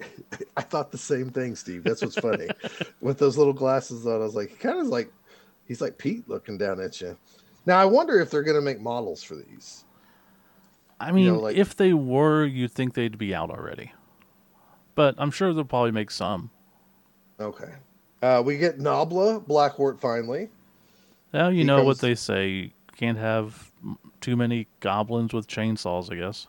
I 0.57 0.63
thought 0.63 0.93
the 0.93 0.99
same 0.99 1.31
thing, 1.31 1.57
Steve. 1.57 1.83
That's 1.85 2.03
what's 2.03 2.19
funny. 2.19 2.49
With 3.01 3.19
those 3.19 3.37
little 3.37 3.53
glasses 3.53 4.07
on, 4.07 4.15
I 4.15 4.19
was 4.19 4.35
like, 4.35 4.51
he 4.51 4.57
kind 4.57 4.79
of 4.79 4.87
like 4.87 5.13
he's 5.67 5.81
like 5.81 5.99
Pete 5.99 6.29
looking 6.29 6.59
down 6.59 6.81
at 6.81 7.01
you. 7.01 7.17
Now 7.67 7.79
I 7.79 7.85
wonder 7.85 8.21
if 8.21 8.31
they're 8.31 8.43
gonna 8.43 8.61
make 8.61 8.81
models 8.81 9.23
for 9.23 9.37
these. 9.37 9.85
I 11.01 11.13
mean, 11.13 11.27
know, 11.27 11.41
like- 11.41 11.57
if 11.57 11.77
they 11.77 11.93
were, 11.93 12.45
you'd 12.45 12.73
think 12.73 12.95
they'd 12.95 13.19
be 13.19 13.35
out 13.35 13.51
already. 13.51 13.93
But 14.95 15.17
I'm 15.19 15.31
sure 15.31 15.53
they'll 15.53 15.65
probably 15.65 15.91
make 15.91 16.11
some. 16.11 16.51
Okay. 17.41 17.73
Uh, 18.23 18.43
we 18.45 18.57
get 18.57 18.79
Nobbla 18.79 19.45
Blackwart 19.47 19.99
finally. 20.01 20.49
Well, 21.33 21.51
you 21.51 21.59
He 21.59 21.65
know 21.65 21.83
what 21.85 21.99
they 21.99 22.15
say. 22.15 22.49
You 22.49 22.71
can't 22.97 23.19
have 23.19 23.73
too 24.21 24.37
many 24.37 24.69
goblins 24.81 25.35
with 25.35 25.49
chainsaws, 25.49 26.13
I 26.13 26.17
guess. 26.17 26.47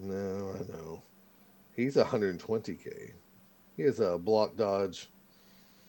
No, 0.00 0.52
I 0.54 0.72
know. 0.72 1.02
He's 1.76 1.96
120k. 1.96 3.12
He 3.76 3.82
has 3.84 4.00
a 4.00 4.18
block 4.18 4.56
dodge, 4.56 5.08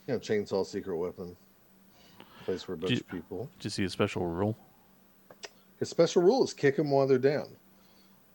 you 0.08 0.14
know, 0.14 0.20
chainsaw 0.20 0.66
secret 0.66 0.96
weapon. 0.96 1.36
Place 2.46 2.64
for 2.64 2.74
a 2.74 2.78
bunch 2.78 2.90
Did- 2.94 3.02
of 3.02 3.08
people. 3.10 3.50
Did 3.58 3.64
you 3.66 3.70
see 3.70 3.84
a 3.84 3.90
special 3.90 4.26
rule? 4.26 4.58
His 5.80 5.90
special 5.90 6.22
rule 6.22 6.44
is 6.44 6.54
kick 6.54 6.76
them 6.76 6.92
while 6.92 7.08
they're 7.08 7.18
down. 7.18 7.56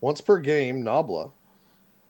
Once 0.01 0.21
per 0.21 0.39
game, 0.39 0.83
Nobbla 0.83 1.31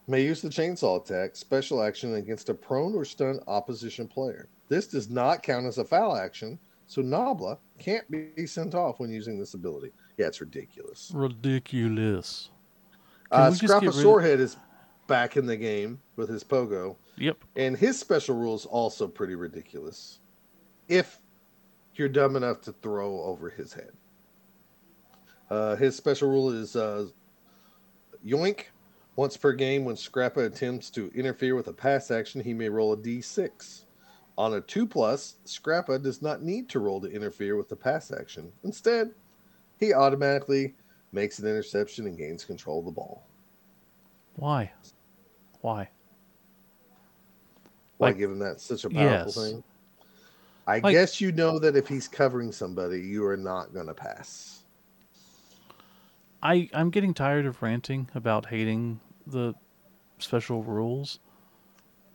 may 0.08 0.22
use 0.22 0.40
the 0.40 0.48
chainsaw 0.48 1.02
attack 1.02 1.36
special 1.36 1.82
action 1.82 2.14
against 2.14 2.48
a 2.48 2.54
prone 2.54 2.94
or 2.94 3.04
stunned 3.04 3.40
opposition 3.46 4.08
player. 4.08 4.48
This 4.68 4.86
does 4.86 5.08
not 5.10 5.42
count 5.42 5.66
as 5.66 5.78
a 5.78 5.84
foul 5.84 6.16
action, 6.16 6.58
so 6.86 7.02
Nobbla 7.02 7.58
can't 7.78 8.08
be 8.10 8.46
sent 8.46 8.74
off 8.74 8.98
when 8.98 9.10
using 9.10 9.38
this 9.38 9.54
ability. 9.54 9.92
Yeah, 10.16 10.26
it's 10.26 10.40
ridiculous. 10.40 11.10
Ridiculous. 11.14 12.50
Can 13.30 13.40
Uh, 13.42 13.50
Scrappa 13.50 13.88
of- 13.88 13.94
Sorehead 13.94 14.38
is 14.40 14.56
back 15.06 15.36
in 15.36 15.46
the 15.46 15.56
game 15.56 16.00
with 16.16 16.28
his 16.28 16.42
pogo, 16.44 16.96
Yep. 17.18 17.38
and 17.56 17.76
his 17.76 17.98
special 17.98 18.36
rule 18.36 18.54
is 18.54 18.66
also 18.66 19.06
pretty 19.06 19.34
ridiculous. 19.34 20.18
If 20.88 21.20
you're 21.98 22.08
dumb 22.08 22.36
enough 22.36 22.60
to 22.62 22.72
throw 22.72 23.20
over 23.22 23.50
his 23.50 23.72
head, 23.72 23.92
uh, 25.50 25.76
his 25.76 25.96
special 25.96 26.28
rule 26.30 26.50
is 26.50 26.76
uh, 26.76 27.06
yoink. 28.24 28.64
Once 29.16 29.36
per 29.36 29.52
game, 29.52 29.84
when 29.86 29.96
Scrappa 29.96 30.44
attempts 30.44 30.90
to 30.90 31.10
interfere 31.14 31.54
with 31.54 31.68
a 31.68 31.72
pass 31.72 32.10
action, 32.10 32.42
he 32.42 32.52
may 32.52 32.68
roll 32.68 32.92
a 32.92 32.96
d6. 32.96 33.84
On 34.36 34.52
a 34.52 34.60
2 34.60 34.86
plus, 34.86 35.36
Scrappa 35.46 36.02
does 36.02 36.20
not 36.20 36.42
need 36.42 36.68
to 36.68 36.78
roll 36.80 37.00
to 37.00 37.10
interfere 37.10 37.56
with 37.56 37.70
the 37.70 37.76
pass 37.76 38.12
action. 38.12 38.52
Instead, 38.64 39.12
he 39.80 39.94
automatically 39.94 40.74
makes 41.12 41.38
an 41.38 41.46
interception 41.48 42.06
and 42.06 42.18
gains 42.18 42.44
control 42.44 42.80
of 42.80 42.84
the 42.84 42.90
ball. 42.90 43.24
Why? 44.34 44.70
Why? 45.62 45.88
Why 47.96 48.08
Like- 48.08 48.18
give 48.18 48.30
him 48.30 48.38
that 48.40 48.60
such 48.60 48.84
a 48.84 48.90
powerful 48.90 49.32
Yes. 49.42 49.50
thing? 49.52 49.64
I 50.66 50.78
Like- 50.80 50.92
guess 50.94 51.20
you 51.20 51.32
know 51.32 51.58
that 51.60 51.76
if 51.76 51.86
he's 51.88 52.08
covering 52.08 52.50
somebody, 52.52 53.00
you 53.00 53.24
are 53.26 53.36
not 53.36 53.72
going 53.72 53.86
to 53.86 53.94
pass. 53.94 54.64
I 56.42 56.68
I'm 56.74 56.90
getting 56.90 57.14
tired 57.14 57.46
of 57.46 57.62
ranting 57.62 58.08
about 58.14 58.46
hating 58.46 59.00
the 59.26 59.54
special 60.18 60.62
rules, 60.62 61.18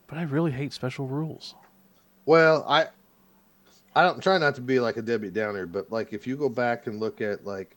but 0.06 0.16
I 0.18 0.22
really 0.22 0.52
hate 0.52 0.72
special 0.72 1.06
rules. 1.06 1.54
Well, 2.24 2.64
I 2.68 2.86
I 3.94 4.02
don't 4.04 4.22
try 4.22 4.38
not 4.38 4.54
to 4.54 4.60
be 4.60 4.80
like 4.80 4.96
a 4.96 5.02
Debbie 5.02 5.30
Downer, 5.30 5.66
but 5.66 5.90
like 5.90 6.12
if 6.12 6.26
you 6.26 6.36
go 6.36 6.48
back 6.48 6.86
and 6.86 7.00
look 7.00 7.20
at 7.20 7.44
like 7.44 7.76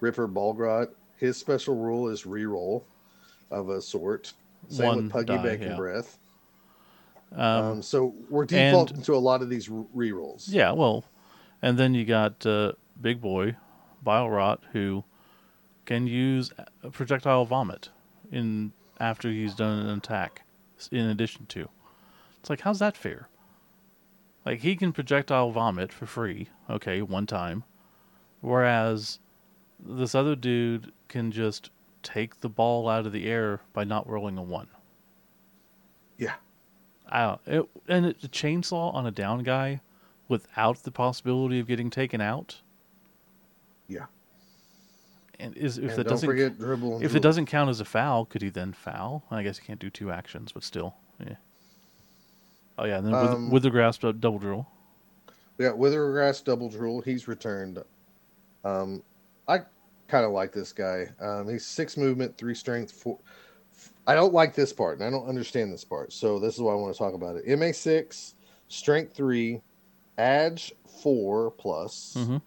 Ripper 0.00 0.28
Bolgrot, 0.28 0.90
his 1.16 1.36
special 1.36 1.74
rule 1.76 2.08
is 2.08 2.22
reroll 2.22 2.84
of 3.50 3.68
a 3.70 3.82
sort. 3.82 4.32
Same 4.68 4.86
One 4.86 4.96
with 5.04 5.12
Puggy 5.12 5.36
die, 5.36 5.42
Bacon 5.42 5.70
yeah. 5.70 5.76
Breath. 5.76 6.18
Um, 7.32 7.40
Um, 7.64 7.82
so 7.82 8.14
we're 8.28 8.44
defaulting 8.44 9.02
to 9.02 9.14
a 9.14 9.18
lot 9.18 9.40
of 9.42 9.48
these 9.48 9.68
re- 9.68 10.10
rerolls. 10.10 10.46
yeah, 10.48 10.72
well, 10.72 11.04
and 11.62 11.78
then 11.78 11.94
you 11.94 12.04
got 12.04 12.44
uh, 12.44 12.72
Big 13.00 13.20
Boy, 13.20 13.56
Bile 14.02 14.28
Rot, 14.28 14.62
who 14.72 15.04
can 15.86 16.06
use 16.06 16.52
projectile 16.92 17.44
vomit 17.44 17.90
in 18.32 18.72
after 18.98 19.30
he's 19.30 19.54
done 19.54 19.78
an 19.86 19.96
attack. 19.98 20.42
In 20.90 21.06
addition 21.06 21.46
to, 21.46 21.68
it's 22.40 22.48
like 22.50 22.62
how's 22.62 22.78
that 22.78 22.96
fair? 22.96 23.28
Like 24.46 24.60
he 24.60 24.74
can 24.76 24.92
projectile 24.92 25.50
vomit 25.50 25.92
for 25.92 26.06
free, 26.06 26.48
okay, 26.70 27.02
one 27.02 27.26
time, 27.26 27.64
whereas 28.40 29.18
this 29.78 30.14
other 30.14 30.34
dude 30.34 30.92
can 31.08 31.30
just 31.30 31.70
take 32.02 32.40
the 32.40 32.48
ball 32.48 32.88
out 32.88 33.04
of 33.06 33.12
the 33.12 33.26
air 33.26 33.60
by 33.74 33.84
not 33.84 34.08
rolling 34.08 34.38
a 34.38 34.42
one. 34.42 34.68
Yeah. 37.10 37.16
I 37.16 37.26
don't, 37.26 37.40
it, 37.46 37.68
and 37.88 38.06
it, 38.06 38.20
the 38.20 38.28
chainsaw 38.28 38.94
on 38.94 39.06
a 39.06 39.10
down 39.10 39.42
guy 39.42 39.80
without 40.28 40.82
the 40.84 40.90
possibility 40.90 41.58
of 41.58 41.66
getting 41.66 41.90
taken 41.90 42.20
out. 42.20 42.60
Yeah. 43.88 44.06
And 45.38 45.56
is 45.56 45.78
if 45.78 45.90
And 45.90 45.98
that 45.98 46.08
doesn't 46.08 46.28
forget 46.28 46.58
dribble. 46.58 47.02
If 47.02 47.14
it 47.14 47.20
doesn't 47.20 47.46
count 47.46 47.70
as 47.70 47.80
a 47.80 47.84
foul, 47.84 48.26
could 48.26 48.42
he 48.42 48.50
then 48.50 48.72
foul? 48.72 49.24
I 49.30 49.42
guess 49.42 49.58
he 49.58 49.66
can't 49.66 49.80
do 49.80 49.90
two 49.90 50.10
actions, 50.10 50.52
but 50.52 50.62
still, 50.62 50.94
yeah. 51.18 51.36
Oh 52.78 52.84
yeah, 52.84 52.98
and 52.98 53.06
then 53.06 53.14
Um, 53.14 53.44
with, 53.44 53.52
with 53.54 53.62
the 53.64 53.70
grasp 53.70 54.04
uh, 54.04 54.12
double 54.12 54.38
drill. 54.38 54.66
Got 55.58 55.76
Withergrasp 55.76 56.44
Double 56.44 56.70
Drool. 56.70 57.02
He's 57.02 57.28
returned. 57.28 57.84
Um, 58.64 59.02
I 59.46 59.58
kind 60.08 60.24
of 60.24 60.30
like 60.32 60.52
this 60.52 60.72
guy. 60.72 61.08
Um, 61.20 61.50
he's 61.50 61.66
six 61.66 61.98
movement, 61.98 62.38
three 62.38 62.54
strength, 62.54 62.90
four. 62.90 63.18
I 64.10 64.14
don't 64.14 64.34
like 64.34 64.56
this 64.56 64.72
part, 64.72 64.98
and 64.98 65.06
I 65.06 65.10
don't 65.10 65.28
understand 65.28 65.72
this 65.72 65.84
part. 65.84 66.12
So 66.12 66.40
this 66.40 66.56
is 66.56 66.60
why 66.60 66.72
I 66.72 66.74
want 66.74 66.92
to 66.92 66.98
talk 66.98 67.14
about 67.14 67.36
it. 67.36 67.56
MA 67.56 67.70
six, 67.70 68.34
strength 68.66 69.14
three, 69.14 69.62
edge 70.18 70.72
four 71.00 71.52
plus, 71.52 72.16
mm-hmm. 72.18 72.38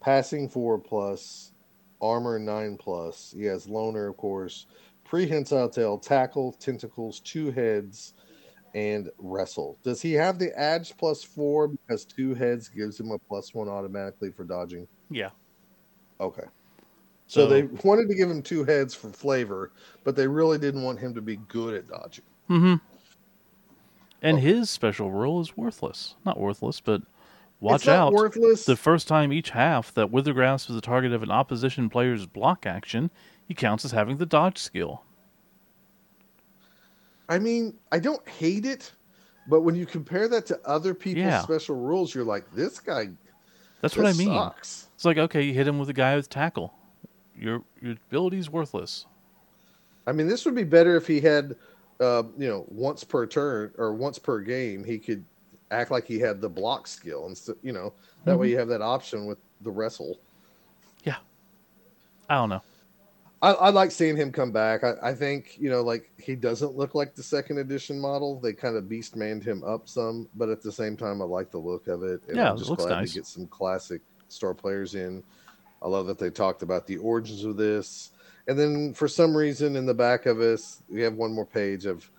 passing 0.00 0.48
four 0.48 0.80
plus, 0.80 1.52
armor 2.00 2.36
nine 2.36 2.76
plus. 2.76 3.32
He 3.32 3.44
has 3.44 3.68
loner, 3.68 4.08
of 4.08 4.16
course. 4.16 4.66
Prehensile 5.04 5.68
tail, 5.68 5.98
tackle, 5.98 6.50
tentacles, 6.54 7.20
two 7.20 7.52
heads, 7.52 8.14
and 8.74 9.08
wrestle. 9.18 9.78
Does 9.84 10.02
he 10.02 10.14
have 10.14 10.40
the 10.40 10.50
edge 10.60 10.96
plus 10.96 11.22
four 11.22 11.68
because 11.68 12.04
two 12.04 12.34
heads 12.34 12.68
gives 12.68 12.98
him 12.98 13.12
a 13.12 13.20
plus 13.20 13.54
one 13.54 13.68
automatically 13.68 14.32
for 14.32 14.42
dodging? 14.42 14.88
Yeah. 15.10 15.30
Okay. 16.20 16.46
So, 17.32 17.44
So, 17.44 17.46
they 17.46 17.62
wanted 17.82 18.10
to 18.10 18.14
give 18.14 18.30
him 18.30 18.42
two 18.42 18.62
heads 18.62 18.94
for 18.94 19.08
flavor, 19.08 19.72
but 20.04 20.14
they 20.14 20.26
really 20.26 20.58
didn't 20.58 20.82
want 20.82 20.98
him 20.98 21.14
to 21.14 21.22
be 21.22 21.36
good 21.48 21.72
at 21.74 21.88
dodging. 21.88 22.26
Mm-hmm. 22.50 22.74
And 24.20 24.36
Oh. 24.36 24.40
his 24.40 24.68
special 24.68 25.10
rule 25.10 25.40
is 25.40 25.56
worthless. 25.56 26.14
Not 26.26 26.38
worthless, 26.38 26.80
but 26.80 27.00
watch 27.60 27.88
out. 27.88 28.12
worthless. 28.12 28.66
The 28.66 28.76
first 28.76 29.08
time 29.08 29.32
each 29.32 29.48
half 29.48 29.94
that 29.94 30.12
Withergrasp 30.12 30.68
is 30.68 30.74
the 30.74 30.82
target 30.82 31.14
of 31.14 31.22
an 31.22 31.30
opposition 31.30 31.88
player's 31.88 32.26
block 32.26 32.66
action, 32.66 33.10
he 33.48 33.54
counts 33.54 33.86
as 33.86 33.92
having 33.92 34.18
the 34.18 34.26
dodge 34.26 34.58
skill. 34.58 35.02
I 37.30 37.38
mean, 37.38 37.78
I 37.92 37.98
don't 37.98 38.28
hate 38.28 38.66
it, 38.66 38.92
but 39.48 39.62
when 39.62 39.74
you 39.74 39.86
compare 39.86 40.28
that 40.28 40.44
to 40.46 40.60
other 40.66 40.92
people's 40.92 41.24
Yeah. 41.24 41.40
special 41.40 41.76
rules, 41.76 42.14
you're 42.14 42.24
like, 42.24 42.44
this 42.52 42.78
guy. 42.78 43.08
That's 43.80 43.96
what 43.96 44.04
I 44.04 44.12
mean. 44.12 44.28
Sucks. 44.28 44.88
It's 44.96 45.06
like 45.06 45.16
okay, 45.16 45.40
you 45.40 45.54
hit 45.54 45.66
him 45.66 45.78
with 45.78 45.88
a 45.88 45.94
guy 45.94 46.14
with 46.14 46.28
tackle. 46.28 46.74
Your 47.38 47.62
your 47.80 47.92
ability's 48.08 48.50
worthless. 48.50 49.06
I 50.06 50.12
mean, 50.12 50.26
this 50.26 50.44
would 50.44 50.54
be 50.54 50.64
better 50.64 50.96
if 50.96 51.06
he 51.06 51.20
had, 51.20 51.56
uh, 52.00 52.24
you 52.36 52.48
know, 52.48 52.64
once 52.68 53.04
per 53.04 53.26
turn 53.26 53.72
or 53.78 53.94
once 53.94 54.18
per 54.18 54.40
game, 54.40 54.84
he 54.84 54.98
could 54.98 55.24
act 55.70 55.90
like 55.90 56.06
he 56.06 56.18
had 56.18 56.40
the 56.40 56.48
block 56.48 56.86
skill, 56.86 57.26
and 57.26 57.36
so, 57.36 57.54
you 57.62 57.72
know, 57.72 57.92
that 58.24 58.38
way 58.38 58.50
you 58.50 58.58
have 58.58 58.68
that 58.68 58.82
option 58.82 59.26
with 59.26 59.38
the 59.62 59.70
wrestle. 59.70 60.18
Yeah, 61.04 61.16
I 62.28 62.34
don't 62.34 62.48
know. 62.48 62.62
I, 63.42 63.52
I 63.52 63.70
like 63.70 63.90
seeing 63.90 64.16
him 64.16 64.30
come 64.30 64.52
back. 64.52 64.84
I, 64.84 64.94
I 65.02 65.14
think 65.14 65.56
you 65.58 65.68
know, 65.68 65.82
like 65.82 66.10
he 66.16 66.36
doesn't 66.36 66.76
look 66.76 66.94
like 66.94 67.14
the 67.14 67.22
second 67.24 67.58
edition 67.58 67.98
model. 68.00 68.38
They 68.38 68.52
kind 68.52 68.76
of 68.76 68.88
beast 68.88 69.16
manned 69.16 69.42
him 69.42 69.64
up 69.64 69.88
some, 69.88 70.28
but 70.36 70.48
at 70.48 70.62
the 70.62 70.70
same 70.70 70.96
time, 70.96 71.20
I 71.20 71.24
like 71.24 71.50
the 71.50 71.58
look 71.58 71.88
of 71.88 72.04
it. 72.04 72.22
And 72.28 72.36
Yeah, 72.36 72.50
I'm 72.50 72.56
it 72.56 72.58
just 72.58 72.70
looks 72.70 72.84
glad 72.84 73.00
nice. 73.00 73.10
to 73.10 73.18
get 73.18 73.26
some 73.26 73.46
classic 73.48 74.00
star 74.28 74.54
players 74.54 74.94
in. 74.94 75.22
I 75.82 75.88
love 75.88 76.06
that 76.06 76.18
they 76.18 76.30
talked 76.30 76.62
about 76.62 76.86
the 76.86 76.98
origins 76.98 77.44
of 77.44 77.56
this, 77.56 78.12
and 78.46 78.58
then 78.58 78.94
for 78.94 79.08
some 79.08 79.36
reason 79.36 79.76
in 79.76 79.84
the 79.86 79.94
back 79.94 80.26
of 80.26 80.40
us, 80.40 80.82
we 80.88 81.00
have 81.02 81.14
one 81.14 81.32
more 81.32 81.46
page 81.46 81.86
of. 81.86 82.10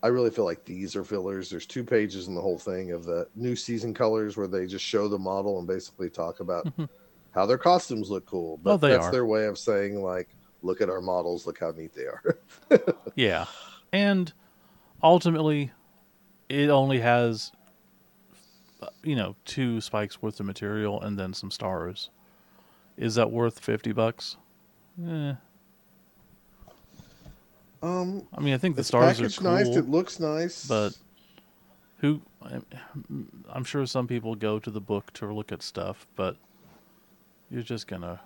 I 0.00 0.08
really 0.08 0.30
feel 0.30 0.44
like 0.44 0.64
these 0.64 0.94
are 0.94 1.02
fillers. 1.02 1.50
There's 1.50 1.66
two 1.66 1.82
pages 1.82 2.28
in 2.28 2.36
the 2.36 2.40
whole 2.40 2.58
thing 2.58 2.92
of 2.92 3.04
the 3.04 3.26
new 3.34 3.56
season 3.56 3.92
colors 3.92 4.36
where 4.36 4.46
they 4.46 4.64
just 4.64 4.84
show 4.84 5.08
the 5.08 5.18
model 5.18 5.58
and 5.58 5.66
basically 5.66 6.08
talk 6.08 6.38
about 6.38 6.66
Mhm. 6.66 6.88
how 7.32 7.46
their 7.46 7.58
costumes 7.58 8.08
look 8.08 8.24
cool. 8.24 8.58
But 8.58 8.70
Well, 8.70 8.78
they 8.78 8.90
that's 8.90 9.06
are. 9.06 9.10
their 9.12 9.26
way 9.26 9.46
of 9.46 9.58
saying 9.58 10.00
like, 10.00 10.28
look 10.62 10.80
at 10.80 10.88
our 10.88 11.00
models, 11.00 11.48
look 11.48 11.58
how 11.58 11.72
neat 11.72 11.94
they 11.94 12.04
are. 12.06 12.38
Yeah. 13.16 13.46
And 13.92 14.32
ultimately, 15.02 15.72
it 16.48 16.68
only 16.70 17.00
has, 17.00 17.50
you 19.02 19.16
know, 19.16 19.34
two 19.44 19.80
spikes 19.80 20.22
worth 20.22 20.38
of 20.38 20.46
material 20.46 21.02
and 21.02 21.18
then 21.18 21.34
some 21.34 21.50
stars. 21.50 22.10
Is 22.98 23.14
that 23.14 23.30
worth 23.30 23.60
50 23.60 23.92
bucks? 23.92 24.36
Eh. 25.06 25.32
um, 27.82 28.26
I 28.36 28.40
mean, 28.40 28.52
I 28.54 28.58
think 28.58 28.74
the 28.74 28.80
it's 28.80 28.88
stars 28.88 29.20
are 29.20 29.28
cool, 29.30 29.52
nice. 29.52 29.68
It 29.68 29.88
looks 29.88 30.18
nice, 30.18 30.66
but 30.66 30.98
who? 31.98 32.20
I'm- 32.42 32.64
I'm 33.48 33.64
sure 33.64 33.86
some 33.86 34.08
people 34.08 34.34
go 34.34 34.58
to 34.58 34.70
the 34.70 34.80
book 34.80 35.12
to 35.14 35.32
look 35.32 35.52
at 35.52 35.62
stuff, 35.62 36.06
but 36.16 36.36
you're 37.50 37.62
just 37.62 37.86
gonna 37.86 38.20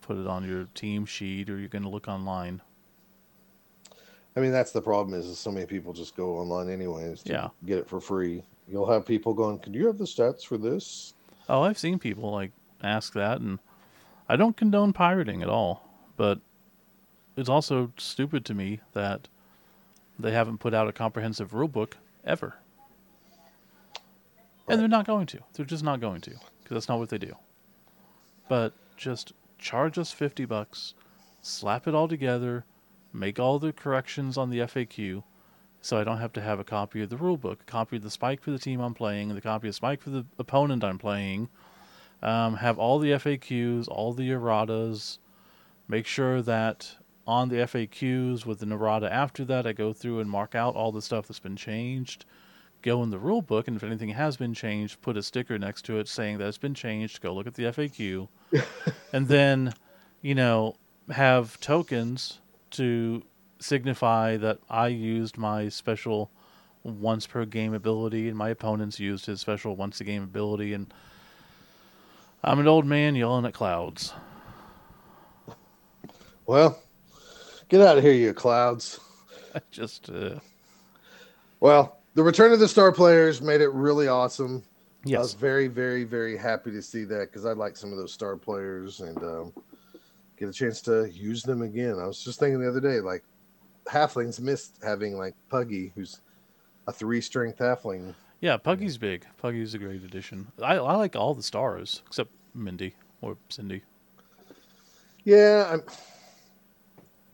put 0.00 0.16
it 0.16 0.26
on 0.26 0.48
your 0.48 0.64
team 0.74 1.04
sheet 1.04 1.50
or 1.50 1.58
you're 1.58 1.68
gonna 1.68 1.90
look 1.90 2.08
online. 2.08 2.62
I 4.34 4.40
mean, 4.40 4.52
that's 4.52 4.72
the 4.72 4.82
problem 4.82 5.18
is, 5.18 5.26
is 5.26 5.38
so 5.38 5.50
many 5.50 5.66
people 5.66 5.92
just 5.92 6.16
go 6.16 6.38
online 6.38 6.68
anyways 6.70 7.22
to 7.24 7.32
Yeah. 7.32 7.48
get 7.66 7.78
it 7.78 7.88
for 7.88 8.00
free. 8.00 8.42
You'll 8.68 8.86
have 8.90 9.04
people 9.06 9.34
going, 9.34 9.58
"Can 9.58 9.74
you 9.74 9.86
have 9.86 9.98
the 9.98 10.04
stats 10.04 10.44
for 10.44 10.56
this?" 10.58 11.14
Oh, 11.48 11.62
I've 11.62 11.78
seen 11.78 11.98
people 11.98 12.30
like 12.32 12.52
ask 12.82 13.12
that, 13.14 13.40
and 13.40 13.58
I 14.28 14.36
don't 14.36 14.56
condone 14.56 14.92
pirating 14.92 15.42
at 15.42 15.48
all, 15.48 15.88
but 16.16 16.40
it's 17.36 17.48
also 17.48 17.92
stupid 17.96 18.44
to 18.46 18.54
me 18.54 18.80
that 18.92 19.28
they 20.18 20.32
haven't 20.32 20.58
put 20.58 20.74
out 20.74 20.88
a 20.88 20.92
comprehensive 20.92 21.54
rule 21.54 21.68
book 21.68 21.96
ever. 22.24 22.56
And 24.68 24.80
they're 24.80 24.88
not 24.88 25.06
going 25.06 25.26
to. 25.26 25.38
They're 25.52 25.66
just 25.66 25.84
not 25.84 26.00
going 26.00 26.20
to, 26.22 26.30
because 26.30 26.74
that's 26.74 26.88
not 26.88 26.98
what 26.98 27.08
they 27.08 27.18
do. 27.18 27.36
But 28.48 28.72
just 28.96 29.32
charge 29.58 29.98
us 29.98 30.10
50 30.10 30.44
bucks, 30.44 30.94
slap 31.40 31.86
it 31.86 31.94
all 31.94 32.08
together, 32.08 32.64
make 33.12 33.38
all 33.38 33.58
the 33.58 33.72
corrections 33.72 34.36
on 34.36 34.50
the 34.50 34.58
FAQ, 34.60 35.22
so 35.80 35.98
I 35.98 36.04
don't 36.04 36.18
have 36.18 36.32
to 36.32 36.40
have 36.40 36.58
a 36.58 36.64
copy 36.64 37.00
of 37.02 37.10
the 37.10 37.16
rule 37.16 37.36
book, 37.36 37.60
a 37.62 37.70
copy 37.70 37.96
of 37.96 38.02
the 38.02 38.10
spike 38.10 38.42
for 38.42 38.50
the 38.50 38.58
team 38.58 38.80
I'm 38.80 38.94
playing, 38.94 39.30
and 39.30 39.36
the 39.36 39.42
copy 39.42 39.68
of 39.68 39.72
the 39.72 39.76
spike 39.76 40.02
for 40.02 40.10
the 40.10 40.24
opponent 40.38 40.82
I'm 40.82 40.98
playing. 40.98 41.48
Um, 42.26 42.56
have 42.56 42.76
all 42.76 42.98
the 42.98 43.12
FAQs, 43.12 43.86
all 43.88 44.12
the 44.12 44.28
erratas. 44.30 45.18
Make 45.86 46.06
sure 46.06 46.42
that 46.42 46.96
on 47.24 47.48
the 47.48 47.58
FAQs 47.58 48.44
with 48.44 48.58
the 48.58 48.66
errata 48.66 49.10
after 49.12 49.44
that, 49.44 49.64
I 49.64 49.72
go 49.72 49.92
through 49.92 50.18
and 50.18 50.28
mark 50.28 50.56
out 50.56 50.74
all 50.74 50.90
the 50.90 51.00
stuff 51.00 51.28
that's 51.28 51.38
been 51.38 51.54
changed. 51.54 52.24
Go 52.82 53.00
in 53.04 53.10
the 53.10 53.18
rule 53.18 53.42
book, 53.42 53.68
and 53.68 53.76
if 53.76 53.84
anything 53.84 54.08
has 54.08 54.36
been 54.36 54.54
changed, 54.54 55.00
put 55.02 55.16
a 55.16 55.22
sticker 55.22 55.56
next 55.56 55.82
to 55.82 56.00
it 56.00 56.08
saying 56.08 56.38
that 56.38 56.48
it's 56.48 56.58
been 56.58 56.74
changed. 56.74 57.20
Go 57.20 57.32
look 57.32 57.46
at 57.46 57.54
the 57.54 57.62
FAQ, 57.64 58.28
and 59.12 59.28
then, 59.28 59.72
you 60.20 60.34
know, 60.34 60.74
have 61.10 61.60
tokens 61.60 62.40
to 62.72 63.22
signify 63.60 64.36
that 64.36 64.58
I 64.68 64.88
used 64.88 65.38
my 65.38 65.68
special 65.68 66.32
once 66.82 67.26
per 67.26 67.44
game 67.44 67.72
ability 67.72 68.28
and 68.28 68.36
my 68.36 68.50
opponents 68.50 69.00
used 69.00 69.26
his 69.26 69.40
special 69.40 69.76
once 69.76 70.00
a 70.00 70.04
game 70.04 70.22
ability 70.22 70.72
and 70.72 70.92
I'm 72.46 72.60
an 72.60 72.68
old 72.68 72.86
man 72.86 73.16
yelling 73.16 73.44
at 73.44 73.54
clouds. 73.54 74.14
Well, 76.46 76.80
get 77.68 77.80
out 77.80 77.98
of 77.98 78.04
here, 78.04 78.12
you 78.12 78.32
clouds. 78.32 79.00
I 79.52 79.60
just 79.72 80.08
uh, 80.08 80.38
Well, 81.58 81.98
the 82.14 82.22
return 82.22 82.52
of 82.52 82.60
the 82.60 82.68
star 82.68 82.92
players 82.92 83.42
made 83.42 83.60
it 83.60 83.70
really 83.70 84.06
awesome. 84.06 84.62
Yes. 85.04 85.18
I 85.18 85.22
was 85.22 85.34
very, 85.34 85.66
very, 85.66 86.04
very 86.04 86.36
happy 86.36 86.70
to 86.70 86.82
see 86.82 87.02
that 87.04 87.32
because 87.32 87.44
I 87.44 87.52
like 87.52 87.76
some 87.76 87.90
of 87.90 87.98
those 87.98 88.12
star 88.12 88.36
players 88.36 89.00
and 89.00 89.18
um, 89.24 89.52
get 90.36 90.48
a 90.48 90.52
chance 90.52 90.80
to 90.82 91.10
use 91.10 91.42
them 91.42 91.62
again. 91.62 91.98
I 91.98 92.06
was 92.06 92.22
just 92.22 92.38
thinking 92.38 92.60
the 92.60 92.68
other 92.68 92.80
day, 92.80 93.00
like 93.00 93.24
halflings 93.86 94.40
missed 94.40 94.78
having 94.84 95.16
like 95.18 95.34
Puggy, 95.48 95.92
who's 95.96 96.20
a 96.86 96.92
three 96.92 97.20
strength 97.20 97.58
halfling. 97.58 98.14
Yeah, 98.40 98.56
Puggy's 98.56 98.98
big. 98.98 99.26
Puggy's 99.40 99.74
a 99.74 99.78
great 99.78 100.02
addition. 100.04 100.46
I 100.62 100.74
I 100.76 100.96
like 100.96 101.16
all 101.16 101.34
the 101.34 101.42
stars 101.42 102.02
except 102.06 102.30
Mindy 102.56 102.94
or 103.20 103.36
Cindy. 103.48 103.82
Yeah, 105.24 105.68
I'm. 105.72 105.82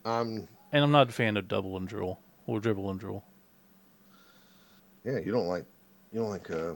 I'm. 0.04 0.48
And 0.72 0.84
I'm 0.84 0.90
not 0.90 1.08
a 1.08 1.12
fan 1.12 1.36
of 1.36 1.48
double 1.48 1.76
and 1.76 1.86
drill 1.86 2.18
or 2.46 2.58
dribble 2.60 2.90
and 2.90 2.98
drill. 2.98 3.22
Yeah, 5.04 5.18
you 5.18 5.32
don't 5.32 5.46
like 5.46 5.64
you 6.12 6.20
don't 6.20 6.30
like 6.30 6.50
uh, 6.50 6.74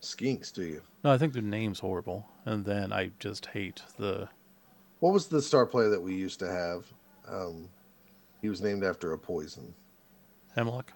skinks, 0.00 0.52
do 0.52 0.62
you? 0.62 0.82
No, 1.04 1.10
I 1.12 1.18
think 1.18 1.32
the 1.32 1.42
name's 1.42 1.78
horrible. 1.80 2.26
And 2.44 2.64
then 2.64 2.92
I 2.92 3.10
just 3.18 3.46
hate 3.46 3.82
the 3.98 4.28
What 5.00 5.12
was 5.12 5.26
the 5.26 5.42
star 5.42 5.66
player 5.66 5.88
that 5.90 6.00
we 6.00 6.14
used 6.14 6.38
to 6.40 6.48
have? 6.50 6.84
Um, 7.28 7.68
he 8.40 8.48
was 8.48 8.60
named 8.60 8.84
after 8.84 9.12
a 9.12 9.18
poison. 9.18 9.74
hemlock. 10.54 10.92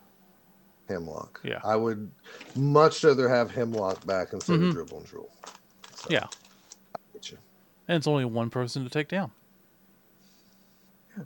Hemlock. 0.89 1.41
Yeah. 1.45 1.61
I 1.65 1.77
would 1.77 2.11
much 2.57 3.05
rather 3.05 3.29
have 3.29 3.51
Hemlock 3.51 4.05
back 4.07 4.33
instead 4.33 4.59
Mhm. 4.61 4.69
of 4.69 4.75
Dribble 4.75 4.99
and 4.99 5.07
Drool. 5.07 5.31
So, 5.95 6.09
Yeah. 6.11 6.27
And 7.89 7.97
it's 7.97 8.07
only 8.07 8.25
one 8.25 8.51
person 8.51 8.85
to 8.85 8.91
take 8.91 9.09
down. 9.09 9.33
Yeah. 11.17 11.25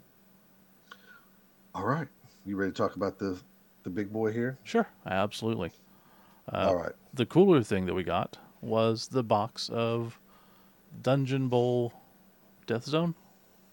All 1.75 1.87
right. 1.87 2.09
You 2.45 2.57
ready 2.57 2.73
to 2.73 2.77
talk 2.77 2.97
about 2.97 3.19
the 3.19 3.39
the 3.83 3.91
big 3.91 4.13
boy 4.13 4.33
here? 4.33 4.59
Sure, 4.65 4.89
absolutely. 5.07 5.71
Uh, 6.53 6.67
All 6.69 6.77
right. 6.77 6.93
The 7.15 7.27
cooler 7.27 7.63
thing 7.63 7.87
that 7.87 7.95
we 7.95 8.03
got 8.03 8.39
was 8.61 9.09
the 9.09 9.23
box 9.23 9.69
of 9.73 10.19
Dungeon 11.03 11.49
Bowl 11.49 11.93
Death 12.67 12.85
Zone, 12.85 13.15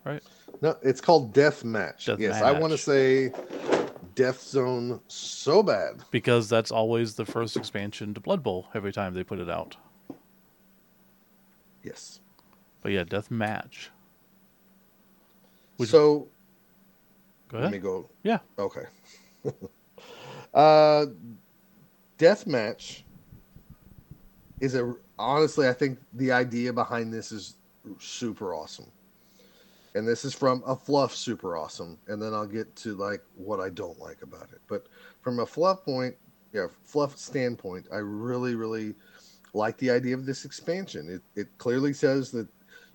right? 0.06 0.22
No, 0.62 0.78
it's 0.82 1.02
called 1.02 1.34
Death 1.34 1.64
Match. 1.64 2.06
Death 2.06 2.20
yes, 2.20 2.42
I 2.42 2.52
want 2.52 2.72
to 2.72 2.78
say 2.78 3.32
Death 4.16 4.42
Zone 4.42 5.00
so 5.08 5.64
bad. 5.64 6.04
Because 6.12 6.48
that's 6.48 6.72
always 6.72 7.16
the 7.16 7.26
first 7.26 7.58
expansion 7.58 8.14
to 8.14 8.20
Blood 8.20 8.44
Bowl 8.44 8.68
every 8.76 8.92
time 8.94 9.14
they 9.14 9.24
put 9.24 9.40
it 9.40 9.50
out. 9.50 9.76
Yes. 11.84 12.20
But 12.84 12.92
yeah, 12.92 13.06
Death 13.06 13.32
Match. 13.32 13.90
Which- 15.78 15.90
so 15.90 16.28
Go 17.48 17.60
let 17.60 17.72
me 17.72 17.78
go. 17.80 18.10
Yeah. 18.24 18.40
Okay. 18.60 18.86
uh, 20.54 21.06
Death 22.18 22.46
Match 22.46 23.06
is 24.60 24.76
a 24.76 24.96
honestly, 25.18 25.68
I 25.68 25.74
think 25.74 26.00
the 26.14 26.32
idea 26.32 26.74
behind 26.74 27.14
this 27.14 27.32
is 27.32 27.56
super 28.00 28.54
awesome. 28.54 28.92
And 29.96 30.08
this 30.08 30.26
is 30.26 30.34
from 30.34 30.64
a 30.66 30.76
fluff 30.76 31.16
super 31.16 31.56
awesome. 31.56 32.00
And 32.08 32.22
then 32.22 32.34
I'll 32.34 32.48
get 32.48 32.76
to 32.78 32.96
like 32.96 33.22
what 33.36 33.60
I 33.60 33.70
don't 33.70 34.00
like 34.00 34.24
about 34.24 34.50
it. 34.52 34.60
But 34.68 34.88
from 35.22 35.40
a 35.40 35.46
fluff 35.46 35.86
point, 35.86 36.16
yeah, 36.52 36.68
fluff 36.84 37.18
standpoint, 37.18 37.88
I 37.94 37.98
really, 37.98 38.56
really 38.56 38.96
like 39.54 39.78
the 39.78 39.92
idea 39.92 40.16
of 40.16 40.26
this 40.26 40.46
expansion. 40.46 41.10
It 41.10 41.40
it 41.40 41.58
clearly 41.60 41.94
says 41.94 42.32
that 42.32 42.48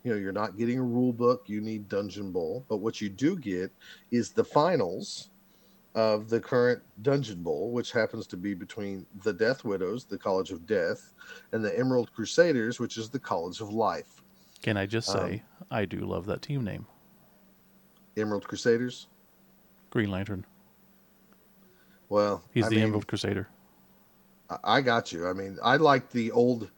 you 0.04 0.12
know 0.12 0.18
you're 0.18 0.32
not 0.32 0.56
getting 0.56 0.78
a 0.78 0.82
rule 0.82 1.12
book, 1.12 1.44
you 1.46 1.60
need 1.60 1.88
Dungeon 1.88 2.32
Bowl, 2.32 2.64
but 2.68 2.78
what 2.78 3.00
you 3.00 3.08
do 3.08 3.36
get 3.36 3.70
is 4.10 4.30
the 4.30 4.44
finals 4.44 5.30
of 5.94 6.28
the 6.28 6.40
current 6.40 6.80
Dungeon 7.02 7.42
Bowl, 7.42 7.72
which 7.72 7.90
happens 7.92 8.26
to 8.28 8.36
be 8.36 8.54
between 8.54 9.04
the 9.24 9.32
Death 9.32 9.64
Widows, 9.64 10.04
the 10.04 10.18
College 10.18 10.50
of 10.52 10.66
Death, 10.66 11.12
and 11.52 11.64
the 11.64 11.76
Emerald 11.76 12.12
Crusaders, 12.12 12.78
which 12.78 12.96
is 12.96 13.08
the 13.10 13.18
College 13.18 13.60
of 13.60 13.70
Life. 13.72 14.22
Can 14.62 14.76
I 14.76 14.86
just 14.86 15.08
Um, 15.10 15.16
say, 15.16 15.42
I 15.70 15.84
do 15.84 16.00
love 16.00 16.26
that 16.26 16.42
team 16.42 16.62
name 16.64 16.86
Emerald 18.16 18.46
Crusaders. 18.46 19.08
Green 19.90 20.10
Lantern. 20.10 20.44
Well, 22.08 22.42
He's 22.52 22.64
I 22.66 22.68
the 22.70 22.74
mean, 22.76 22.84
Emerald 22.84 23.06
Crusader. 23.06 23.48
I- 24.50 24.58
I 24.64 24.80
got 24.80 25.12
you. 25.12 25.26
I 25.28 25.32
mean, 25.32 25.58
I 25.62 25.76
like 25.76 26.10
the 26.10 26.30
old, 26.32 26.70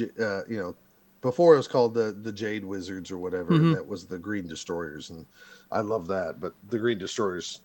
uh, 0.00 0.44
you 0.46 0.56
know, 0.58 0.74
before 1.22 1.54
it 1.54 1.58
was 1.58 1.68
called 1.68 1.94
the 1.94 2.12
the 2.12 2.32
Jade 2.32 2.64
Wizards 2.64 3.10
or 3.10 3.16
whatever. 3.18 3.52
Mhm. 3.52 3.74
That 3.74 3.86
was 3.86 4.06
the 4.06 4.18
Green 4.18 4.46
Destroyers, 4.46 5.10
and 5.10 5.24
I 5.70 5.80
love 5.80 6.06
that. 6.08 6.40
But 6.40 6.54
the 6.68 6.78
Green 6.78 6.98
Destroyers, 6.98 7.62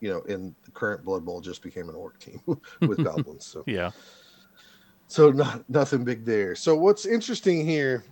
you 0.00 0.10
know, 0.10 0.20
in 0.22 0.54
the 0.64 0.70
current 0.72 1.04
Blood 1.04 1.24
Bowl, 1.24 1.40
just 1.40 1.62
became 1.62 1.88
an 1.88 1.94
orc 1.94 2.18
team 2.18 2.40
with 2.82 2.98
goblins. 3.04 3.46
So, 3.46 3.62
Yeah. 3.66 3.92
so 5.08 5.30
not 5.30 5.68
nothing 5.70 6.04
big 6.04 6.24
there. 6.24 6.54
So 6.54 6.76
what's 6.76 7.06
interesting 7.06 7.66
here 7.66 8.04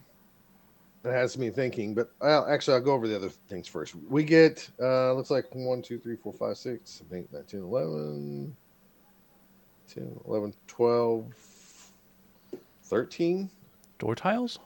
that 1.03 1.13
has 1.13 1.39
me 1.39 1.51
thinking, 1.51 1.95
but 1.95 2.11
well, 2.21 2.47
actually, 2.49 2.75
I'll 2.75 2.81
go 2.81 2.93
over 2.93 3.07
the 3.09 3.17
other 3.17 3.31
things 3.49 3.69
first. 3.69 3.95
We 3.95 4.23
get 4.25 4.69
uh 4.81 5.13
looks 5.15 5.31
like 5.31 5.47
1, 5.55 5.83
2, 5.83 5.99
3, 5.99 6.17
4, 6.17 6.33
5, 6.33 6.57
6, 6.57 7.03
8, 7.13 7.33
9, 7.33 7.45
10, 7.45 7.61
11, 7.61 8.57
10, 9.89 10.21
11, 10.27 10.55
12, 10.67 11.35
13, 12.85 13.51
Door 13.99 14.15
tiles? 14.15 14.59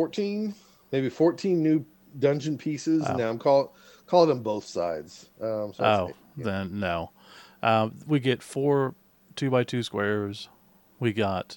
14, 0.00 0.54
maybe 0.92 1.08
14 1.08 1.62
new 1.62 1.82
dungeon 2.18 2.58
pieces. 2.58 3.02
Now 3.16 3.30
I'm 3.30 3.38
call 3.38 3.74
calling 4.06 4.28
them 4.28 4.42
both 4.42 4.66
sides. 4.66 5.30
Um, 5.40 5.72
so 5.72 5.84
Oh, 5.84 6.04
it's- 6.10 6.14
yeah. 6.36 6.44
then 6.44 6.78
no. 6.80 7.10
Um, 7.62 7.94
we 8.06 8.20
get 8.20 8.42
four 8.42 8.94
two 9.36 9.48
by 9.50 9.64
two 9.64 9.82
squares. 9.82 10.50
We 11.00 11.14
got 11.14 11.56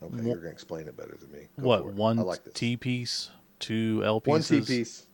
okay, 0.00 0.14
one- 0.14 0.24
you're 0.26 0.36
gonna 0.36 0.50
explain 0.50 0.86
it 0.86 0.96
better 0.96 1.16
than 1.20 1.32
me. 1.32 1.48
Go 1.60 1.66
what 1.66 1.84
one 1.86 2.16
like. 2.18 2.54
T 2.54 2.76
piece, 2.76 3.30
two 3.58 4.02
L 4.04 4.20
pieces, 4.20 4.50
one. 4.52 4.60
T 4.60 4.66
piece. 4.78 5.06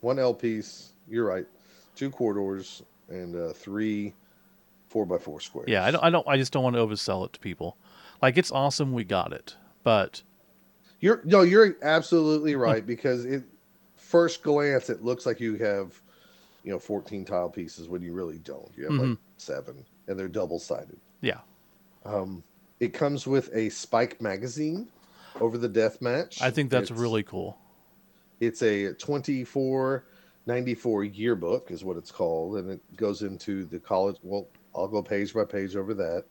one 0.00 0.18
L 0.18 0.34
piece. 0.34 0.92
You're 1.08 1.26
right. 1.26 1.46
Two 1.94 2.10
corridors 2.10 2.82
and 3.08 3.36
uh, 3.36 3.52
three 3.52 4.14
four 4.88 5.06
by 5.06 5.16
four 5.18 5.38
squares. 5.40 5.68
Yeah, 5.68 5.84
I 5.84 5.92
don't, 5.92 6.02
I 6.04 6.10
don't. 6.10 6.26
I 6.26 6.36
just 6.36 6.52
don't 6.52 6.64
want 6.64 6.74
to 6.74 6.82
oversell 6.84 7.24
it 7.24 7.32
to 7.34 7.38
people. 7.38 7.76
Like 8.20 8.36
it's 8.36 8.50
awesome, 8.50 8.92
we 8.92 9.04
got 9.04 9.32
it, 9.32 9.54
but 9.84 10.22
You're 11.02 11.20
no, 11.24 11.42
you're 11.42 11.76
absolutely 11.82 12.56
right 12.68 12.86
because 12.86 13.26
it 13.26 13.44
first 13.96 14.42
glance 14.42 14.88
it 14.88 15.04
looks 15.04 15.26
like 15.26 15.38
you 15.40 15.56
have, 15.56 16.00
you 16.64 16.72
know, 16.72 16.78
14 16.78 17.24
tile 17.26 17.50
pieces 17.50 17.88
when 17.88 18.00
you 18.02 18.12
really 18.14 18.38
don't. 18.38 18.70
You 18.76 18.84
have 18.84 18.92
like 18.94 19.08
Mhm. 19.10 19.18
seven, 19.36 19.84
and 20.06 20.18
they're 20.18 20.28
double 20.28 20.58
sided. 20.58 20.98
yeah, 21.20 21.40
Um, 22.04 22.42
it 22.80 22.92
comes 22.94 23.26
with 23.26 23.50
a 23.54 23.68
Spike 23.68 24.18
magazine 24.20 24.88
over 25.40 25.56
the 25.58 25.68
death 25.68 26.00
match. 26.02 26.40
I 26.42 26.50
think 26.50 26.70
that's 26.70 26.90
It's- 26.90 27.00
really 27.00 27.22
cool. 27.22 27.56
It's 28.40 28.60
a 28.62 28.92
2494 28.94 31.04
yearbook, 31.04 31.70
is 31.70 31.84
what 31.84 31.96
it's 31.96 32.10
called, 32.10 32.56
and 32.56 32.68
it 32.70 32.80
goes 32.96 33.22
into 33.22 33.64
the 33.66 33.78
college. 33.78 34.16
Well, 34.22 34.48
I'll 34.74 34.88
go 34.88 35.00
page 35.02 35.32
by 35.34 35.44
page 35.44 35.76
over 35.76 35.94
that, 35.94 36.24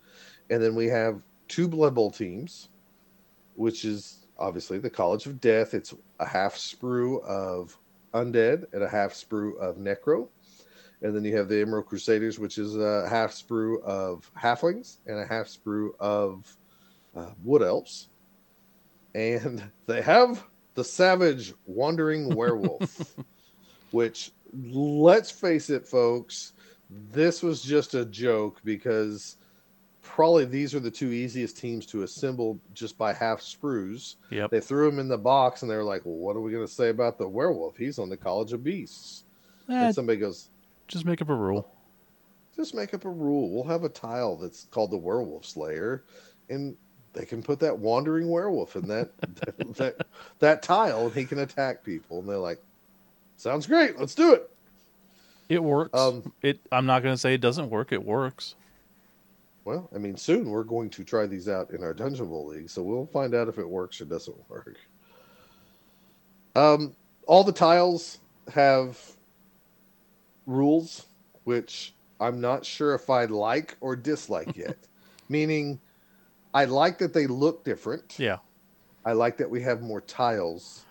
and 0.49 0.61
then 0.61 0.75
we 0.75 0.87
have 0.87 1.21
two 1.47 1.67
Blood 1.69 1.95
Bowl 1.95 2.11
teams, 2.11 2.67
which 3.55 3.85
is 3.85 4.20
obviously 4.41 4.79
the 4.79 4.89
College 4.89 5.25
of 5.25 5.39
Death. 5.39 5.73
It's 5.73 5.93
a 6.19 6.25
half 6.25 6.55
sprue 6.55 7.23
of 7.23 7.77
undead 8.13 8.65
and 8.73 8.83
a 8.83 8.89
half 8.89 9.13
sprue 9.13 9.57
of 9.57 9.77
necro, 9.77 10.27
and 11.01 11.15
then 11.15 11.23
you 11.23 11.35
have 11.37 11.47
the 11.47 11.61
Emerald 11.61 11.85
Crusaders, 11.85 12.39
which 12.39 12.57
is 12.57 12.75
a 12.75 13.07
half 13.07 13.31
sprue 13.31 13.81
of 13.83 14.29
halflings 14.37 14.97
and 15.07 15.19
a 15.19 15.25
half 15.25 15.47
sprue 15.47 15.91
of 15.99 16.57
uh, 17.15 17.31
wood 17.43 17.61
elves, 17.61 18.09
and 19.15 19.63
they 19.85 20.01
have 20.01 20.43
the 20.73 20.83
savage 20.83 21.53
wandering 21.65 22.33
werewolf 22.33 23.15
which 23.91 24.31
let's 24.53 25.29
face 25.29 25.69
it 25.69 25.85
folks 25.85 26.53
this 27.11 27.41
was 27.41 27.61
just 27.61 27.93
a 27.93 28.05
joke 28.05 28.61
because 28.63 29.37
probably 30.21 30.45
these 30.45 30.75
are 30.75 30.79
the 30.79 30.91
two 30.91 31.11
easiest 31.11 31.57
teams 31.57 31.85
to 31.87 32.03
assemble 32.03 32.59
just 32.75 32.95
by 32.97 33.11
half 33.11 33.39
sprues 33.41 34.15
Yep. 34.29 34.51
they 34.51 34.59
threw 34.59 34.87
him 34.87 34.99
in 34.99 35.07
the 35.07 35.17
box 35.17 35.61
and 35.63 35.71
they 35.71 35.75
were 35.75 35.83
like 35.83 36.03
well 36.05 36.15
what 36.15 36.35
are 36.35 36.41
we 36.41 36.51
going 36.51 36.65
to 36.65 36.71
say 36.71 36.89
about 36.89 37.17
the 37.17 37.27
werewolf 37.27 37.75
he's 37.75 37.97
on 37.97 38.07
the 38.09 38.17
college 38.17 38.53
of 38.53 38.63
beasts 38.63 39.23
Eh, 39.69 39.85
and 39.85 39.95
somebody 39.95 40.19
goes 40.19 40.49
just 40.87 41.05
make 41.05 41.21
up 41.21 41.29
a 41.29 41.35
rule. 41.35 41.67
just 42.55 42.75
make 42.75 42.93
up 42.93 43.05
a 43.05 43.09
rule 43.09 43.49
we'll 43.49 43.63
have 43.63 43.83
a 43.83 43.89
tile 43.89 44.35
that's 44.37 44.65
called 44.69 44.91
the 44.91 44.97
werewolf 44.97 45.43
slayer 45.45 46.03
and 46.49 46.75
they 47.13 47.25
can 47.25 47.41
put 47.41 47.59
that 47.59 47.77
wandering 47.77 48.29
werewolf 48.29 48.75
in 48.75 48.87
that 48.87 49.09
that, 49.37 49.75
that 49.75 50.07
that 50.39 50.61
tile 50.63 51.05
and 51.05 51.13
he 51.15 51.25
can 51.25 51.39
attack 51.39 51.83
people 51.83 52.19
and 52.19 52.29
they're 52.29 52.37
like 52.37 52.61
sounds 53.37 53.65
great 53.65 53.97
let's 53.99 54.13
do 54.15 54.33
it 54.33 54.49
It 55.49 55.63
works. 55.63 55.97
Um, 55.99 56.31
it. 56.43 56.59
I'm 56.71 56.85
not 56.85 57.01
going 57.01 57.13
to 57.13 57.17
say 57.17 57.33
it 57.33 57.41
doesn't 57.41 57.69
work. 57.69 57.91
It 57.91 58.03
works. 58.05 58.55
Well 59.65 59.89
i 59.93 59.97
mean 59.97 60.15
soon 60.17 60.49
we're 60.49 60.63
going 60.63 60.89
to 60.89 61.03
try 61.03 61.25
these 61.25 61.47
out 61.47 61.71
in 61.71 61.83
our 61.83 61.93
dungeon 61.93 62.27
bowl 62.27 62.47
league 62.47 62.69
so 62.69 62.81
we'll 62.81 63.05
find 63.05 63.33
out 63.35 63.47
if 63.47 63.57
it 63.57 63.67
works 63.67 64.01
or 64.01 64.05
doesn't 64.05 64.37
work 64.49 64.77
um 66.55 66.95
all 67.27 67.43
the 67.43 67.51
tiles 67.51 68.19
have 68.53 68.99
rules 70.45 71.05
which 71.43 71.93
i'm 72.19 72.41
not 72.41 72.65
sure 72.65 72.93
if 72.93 73.09
i 73.09 73.25
like 73.25 73.77
or 73.81 73.95
dislike 73.95 74.55
yet 74.55 74.77
meaning 75.29 75.79
i 76.53 76.65
like 76.65 76.97
that 76.97 77.13
they 77.13 77.27
look 77.27 77.63
different 77.63 78.19
Yeah. 78.19 78.37
I 79.03 79.13
like 79.13 79.37
that 79.37 79.49
we 79.49 79.61
have 79.63 79.81
more 79.81 80.01
tiles. 80.01 80.85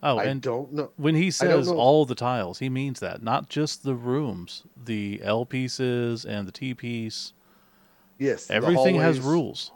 Oh, 0.00 0.18
I 0.18 0.24
and 0.26 0.40
don't 0.40 0.72
know. 0.72 0.92
when 0.96 1.16
he 1.16 1.32
says 1.32 1.66
all 1.66 2.04
the 2.06 2.14
tiles, 2.14 2.60
he 2.60 2.68
means 2.68 3.00
that 3.00 3.24
not 3.24 3.48
just 3.48 3.82
the 3.82 3.96
rooms, 3.96 4.62
the 4.84 5.20
L 5.24 5.44
pieces 5.44 6.24
and 6.24 6.46
the 6.46 6.52
T 6.52 6.74
piece. 6.74 7.32
Yes, 8.18 8.50
Everything 8.50 8.96
has 8.96 9.20
rules. 9.20 9.72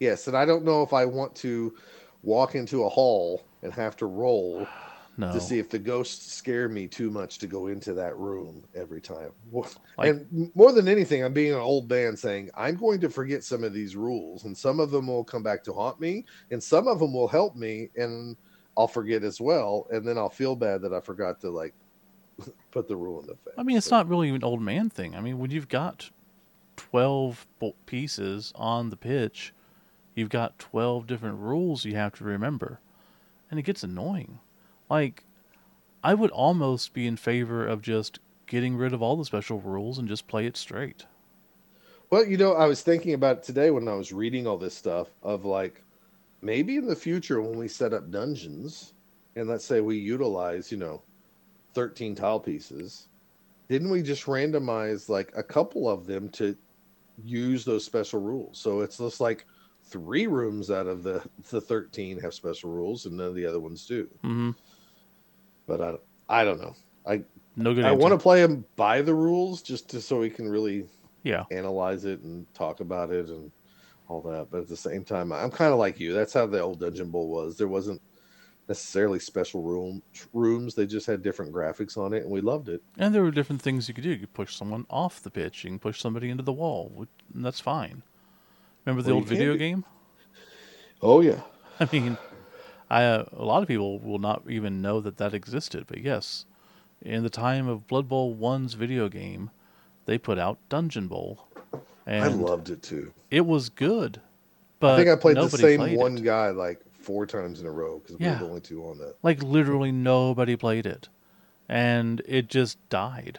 Yes, 0.00 0.26
and 0.26 0.36
I 0.36 0.44
don't 0.44 0.64
know 0.64 0.82
if 0.82 0.92
I 0.92 1.04
want 1.04 1.34
to 1.36 1.74
walk 2.22 2.54
into 2.54 2.84
a 2.84 2.88
hall 2.88 3.44
and 3.62 3.72
have 3.72 3.96
to 3.98 4.06
roll 4.06 4.66
No. 5.18 5.32
to 5.32 5.40
see 5.40 5.58
if 5.58 5.70
the 5.70 5.78
ghosts 5.78 6.30
scare 6.30 6.68
me 6.68 6.86
too 6.86 7.10
much 7.10 7.38
to 7.38 7.46
go 7.46 7.68
into 7.68 7.94
that 7.94 8.14
room 8.18 8.62
every 8.74 9.00
time. 9.00 9.30
Like- 9.96 10.10
and 10.10 10.50
more 10.54 10.72
than 10.72 10.88
anything, 10.88 11.24
I'm 11.24 11.32
being 11.32 11.52
an 11.54 11.58
old 11.58 11.88
man 11.88 12.18
saying 12.18 12.50
I'm 12.54 12.76
going 12.76 13.00
to 13.00 13.08
forget 13.08 13.42
some 13.42 13.64
of 13.64 13.72
these 13.72 13.96
rules, 13.96 14.44
and 14.44 14.54
some 14.54 14.78
of 14.78 14.90
them 14.90 15.06
will 15.06 15.24
come 15.24 15.42
back 15.42 15.64
to 15.64 15.72
haunt 15.72 16.00
me, 16.00 16.26
and 16.50 16.62
some 16.62 16.86
of 16.86 16.98
them 16.98 17.14
will 17.14 17.28
help 17.28 17.56
me, 17.56 17.88
and 17.96 18.36
I'll 18.76 18.86
forget 18.88 19.24
as 19.24 19.40
well, 19.40 19.86
and 19.90 20.06
then 20.06 20.18
I'll 20.18 20.28
feel 20.28 20.54
bad 20.54 20.82
that 20.82 20.92
I 20.92 21.00
forgot 21.00 21.40
to 21.40 21.50
like 21.50 21.72
put 22.70 22.86
the 22.86 22.96
rule 22.96 23.20
in 23.22 23.30
effect. 23.30 23.56
I 23.56 23.62
mean, 23.62 23.78
it's 23.78 23.86
So- 23.86 23.96
not 23.96 24.08
really 24.10 24.28
an 24.28 24.44
old 24.44 24.60
man 24.60 24.90
thing. 24.90 25.16
I 25.16 25.22
mean, 25.22 25.38
when 25.38 25.50
you've 25.50 25.68
got 25.70 26.10
12 26.90 27.46
pieces 27.86 28.52
on 28.54 28.90
the 28.90 28.96
pitch, 28.96 29.52
you've 30.14 30.30
got 30.30 30.58
12 30.58 31.06
different 31.06 31.38
rules 31.38 31.84
you 31.84 31.94
have 31.96 32.14
to 32.14 32.24
remember. 32.24 32.80
And 33.50 33.58
it 33.58 33.64
gets 33.64 33.82
annoying. 33.82 34.40
Like, 34.88 35.24
I 36.02 36.14
would 36.14 36.30
almost 36.30 36.92
be 36.92 37.06
in 37.06 37.16
favor 37.16 37.66
of 37.66 37.82
just 37.82 38.20
getting 38.46 38.76
rid 38.76 38.92
of 38.92 39.02
all 39.02 39.16
the 39.16 39.24
special 39.24 39.60
rules 39.60 39.98
and 39.98 40.08
just 40.08 40.28
play 40.28 40.46
it 40.46 40.56
straight. 40.56 41.06
Well, 42.10 42.24
you 42.24 42.36
know, 42.36 42.52
I 42.52 42.66
was 42.66 42.82
thinking 42.82 43.14
about 43.14 43.38
it 43.38 43.42
today 43.42 43.70
when 43.70 43.88
I 43.88 43.94
was 43.94 44.12
reading 44.12 44.46
all 44.46 44.56
this 44.56 44.76
stuff 44.76 45.08
of 45.22 45.44
like 45.44 45.82
maybe 46.40 46.76
in 46.76 46.86
the 46.86 46.94
future 46.94 47.42
when 47.42 47.58
we 47.58 47.66
set 47.66 47.92
up 47.92 48.10
dungeons 48.12 48.94
and 49.34 49.48
let's 49.48 49.64
say 49.64 49.80
we 49.80 49.96
utilize, 49.96 50.70
you 50.70 50.78
know, 50.78 51.02
13 51.74 52.14
tile 52.14 52.38
pieces, 52.38 53.08
didn't 53.68 53.90
we 53.90 54.02
just 54.02 54.26
randomize 54.26 55.08
like 55.08 55.32
a 55.36 55.42
couple 55.42 55.88
of 55.88 56.06
them 56.06 56.28
to 56.30 56.56
use 57.22 57.64
those 57.64 57.84
special 57.84 58.20
rules? 58.20 58.58
So 58.60 58.80
it's 58.80 58.98
just 58.98 59.20
like 59.20 59.46
three 59.82 60.26
rooms 60.26 60.70
out 60.70 60.86
of 60.86 61.02
the 61.02 61.28
the 61.50 61.60
13 61.60 62.18
have 62.20 62.34
special 62.34 62.70
rules 62.70 63.06
and 63.06 63.16
none 63.16 63.28
of 63.28 63.34
the 63.34 63.46
other 63.46 63.60
ones 63.60 63.86
do. 63.86 64.08
hmm 64.22 64.50
But 65.66 65.80
I 65.80 65.94
I 66.28 66.44
don't 66.44 66.60
know. 66.60 66.74
I 67.06 67.24
No 67.56 67.74
good 67.74 67.84
I 67.84 67.92
want 67.92 68.12
to 68.12 68.18
play 68.18 68.42
them 68.42 68.66
by 68.76 69.02
the 69.02 69.14
rules 69.14 69.62
just 69.62 69.88
to 69.90 70.00
so 70.00 70.18
we 70.20 70.30
can 70.30 70.48
really 70.48 70.88
Yeah. 71.22 71.44
analyze 71.50 72.04
it 72.04 72.20
and 72.22 72.52
talk 72.54 72.80
about 72.80 73.10
it 73.12 73.28
and 73.28 73.52
all 74.08 74.22
that. 74.22 74.50
But 74.50 74.62
at 74.62 74.68
the 74.68 74.76
same 74.76 75.04
time, 75.04 75.32
I'm 75.32 75.50
kind 75.50 75.72
of 75.72 75.78
like 75.78 76.00
you. 76.00 76.12
That's 76.14 76.34
how 76.34 76.46
the 76.46 76.60
old 76.60 76.80
Dungeon 76.80 77.10
Bowl 77.10 77.30
was. 77.30 77.56
There 77.58 77.68
wasn't 77.68 78.02
necessarily 78.68 79.18
special 79.18 79.62
room 79.62 80.02
rooms. 80.32 80.74
They 80.74 80.86
just 80.86 81.06
had 81.06 81.22
different 81.22 81.52
graphics 81.52 81.96
on 81.96 82.12
it, 82.12 82.22
and 82.22 82.30
we 82.30 82.40
loved 82.40 82.68
it. 82.68 82.82
And 82.98 83.14
there 83.14 83.22
were 83.22 83.30
different 83.30 83.62
things 83.62 83.88
you 83.88 83.94
could 83.94 84.04
do. 84.04 84.10
You 84.10 84.18
could 84.18 84.34
push 84.34 84.54
someone 84.54 84.86
off 84.90 85.22
the 85.22 85.30
pitch. 85.30 85.64
You 85.64 85.70
can 85.70 85.78
push 85.78 86.00
somebody 86.00 86.30
into 86.30 86.42
the 86.42 86.52
wall. 86.52 86.90
which- 86.94 87.08
And 87.34 87.44
that's 87.44 87.60
fine. 87.60 88.02
Remember 88.84 89.02
the 89.02 89.10
Well, 89.10 89.16
old 89.18 89.26
video 89.28 89.56
game? 89.56 89.84
Oh 91.02 91.20
yeah, 91.20 91.40
I 91.80 91.88
mean, 91.92 92.16
I 92.88 93.04
uh, 93.04 93.24
a 93.32 93.44
lot 93.44 93.62
of 93.62 93.68
people 93.68 93.98
will 93.98 94.18
not 94.18 94.42
even 94.48 94.80
know 94.80 95.00
that 95.00 95.18
that 95.18 95.34
existed, 95.34 95.84
but 95.86 95.98
yes, 95.98 96.46
in 97.02 97.22
the 97.22 97.30
time 97.30 97.68
of 97.68 97.86
Blood 97.86 98.08
Bowl 98.08 98.32
One's 98.32 98.74
video 98.74 99.08
game, 99.08 99.50
they 100.06 100.16
put 100.18 100.38
out 100.38 100.58
Dungeon 100.68 101.06
Bowl, 101.08 101.48
and 102.06 102.24
I 102.24 102.28
loved 102.28 102.70
it 102.70 102.82
too. 102.82 103.12
it 103.30 103.44
was 103.44 103.68
good. 103.68 104.20
But 104.78 104.94
I 104.94 104.96
think 105.04 105.08
I 105.10 105.16
played 105.20 105.36
the 105.36 105.48
same 105.50 105.80
played 105.80 105.98
one 105.98 106.16
it. 106.18 106.24
guy 106.24 106.50
like 106.50 106.80
four 107.06 107.24
times 107.24 107.60
in 107.60 107.66
a 107.66 107.70
row 107.70 108.00
because 108.00 108.18
we 108.18 108.24
Yeah. 108.26 108.32
were 108.34 108.38
the 108.40 108.48
only 108.50 108.60
two 108.60 108.82
on 108.84 108.98
that. 108.98 109.14
Like 109.22 109.40
literally 109.42 109.92
nobody 109.92 110.56
played 110.56 110.86
it, 110.86 111.08
and 111.68 112.20
it 112.26 112.48
just 112.48 112.76
died. 112.88 113.38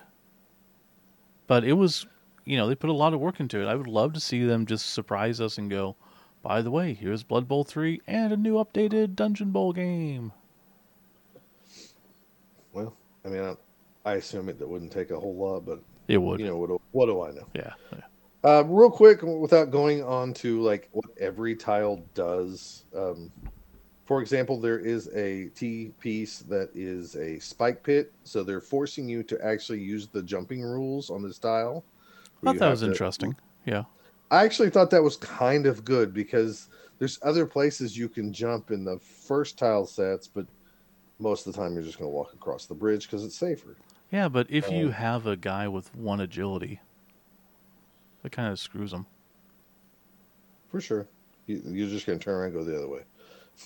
But 1.47 1.63
it 1.65 1.74
was, 1.74 2.07
you 2.45 2.55
know, 2.57 2.68
they 2.68 2.76
put 2.76 2.89
a 2.89 2.93
lot 2.93 3.13
of 3.13 3.20
work 3.20 3.39
into 3.41 3.61
it. 3.61 3.68
I 3.68 3.76
would 3.76 3.88
love 3.88 4.13
to 4.13 4.20
see 4.22 4.45
them 4.45 4.65
just 4.65 4.93
surprise 4.93 5.39
us 5.41 5.57
and 5.57 5.70
go, 5.70 5.95
by 6.41 6.61
the 6.61 6.72
way, 6.72 6.93
here's 6.93 7.24
Blood 7.24 7.47
Bowl 7.47 7.63
three 7.65 8.01
and 8.07 8.32
a 8.32 8.38
new 8.38 8.55
updated 8.55 9.15
Dungeon 9.15 9.51
Bowl 9.51 9.74
game. 9.74 10.32
Well, 12.74 12.95
I 13.26 13.30
mean, 13.30 13.41
I, 13.43 13.55
I 14.09 14.13
assume 14.15 14.49
it 14.49 14.59
that 14.59 14.68
wouldn't 14.68 14.91
take 14.91 15.11
a 15.11 15.20
whole 15.20 15.36
lot, 15.36 15.65
but 15.65 15.82
It 16.07 16.18
would, 16.18 16.39
you 16.39 16.45
know, 16.47 16.57
what 16.57 16.68
do, 16.70 16.82
what 16.91 17.05
do 17.07 17.22
I 17.22 17.32
know? 17.32 17.47
yeah. 17.53 17.74
yeah. 17.91 17.99
Uh, 18.43 18.63
real 18.65 18.91
quick, 18.91 19.24
without 19.24 19.72
going 19.72 20.03
on 20.03 20.34
to 20.36 20.61
like 20.61 20.88
what 20.91 21.05
every 21.20 21.55
tile 21.55 22.01
does. 22.13 22.86
Um, 22.95 23.32
for 24.08 24.22
example, 24.22 24.60
there 24.60 24.80
is 24.80 25.10
a 25.14 25.47
T 25.49 25.91
piece 25.99 26.39
that 26.39 26.70
is 26.74 27.16
a 27.18 27.38
spike 27.39 27.84
pit, 27.84 28.14
so 28.24 28.41
they're 28.41 28.62
forcing 28.62 29.08
you 29.08 29.22
to 29.24 29.45
actually 29.45 29.82
use 29.82 30.08
the 30.08 30.24
jumping 30.24 30.62
rules 30.62 31.10
on 31.10 31.22
this 31.22 31.38
tile. 31.38 31.84
I 32.41 32.47
thought 32.47 32.60
that 32.60 32.70
was 32.70 32.80
to- 32.80 32.88
interesting. 32.88 33.36
Yeah. 33.66 33.84
I 34.32 34.43
actually 34.43 34.70
thought 34.70 34.89
that 34.91 35.03
was 35.03 35.18
kind 35.18 35.66
of 35.66 35.86
good 35.86 36.14
because 36.14 36.70
there's 36.99 37.20
other 37.22 37.45
places 37.45 37.97
you 37.97 38.10
can 38.10 38.34
jump 38.34 38.72
in 38.72 38.84
the 38.84 38.97
first 38.99 39.58
tile 39.58 39.86
sets, 39.86 40.28
but 40.28 40.45
most 41.20 41.47
of 41.47 41.53
the 41.53 41.60
time 41.60 41.74
you're 41.74 41.84
just 41.84 41.97
going 41.97 42.10
to 42.10 42.14
walk 42.16 42.34
across 42.34 42.66
the 42.66 42.74
bridge 42.74 43.08
because 43.08 43.24
it's 43.26 43.38
safer. 43.38 43.76
Yeah, 44.12 44.30
but 44.30 44.47
if 44.49 44.70
you 44.72 44.88
Um, 44.88 44.91
have 44.93 45.28
a 45.28 45.36
guy 45.36 45.68
with 45.68 45.93
one 45.95 46.22
agility, 46.22 46.80
that 48.24 48.32
kind 48.32 48.51
of 48.51 48.60
screws 48.60 48.93
him. 48.93 49.05
For 50.70 50.82
sure. 50.82 51.08
You, 51.45 51.62
you're 51.66 51.89
just 51.89 52.05
going 52.05 52.20
to 52.20 52.24
turn 52.24 52.36
around 52.36 52.45
and 52.45 52.53
go 52.53 52.64
the 52.64 52.78
other 52.78 52.88
way. 52.89 53.01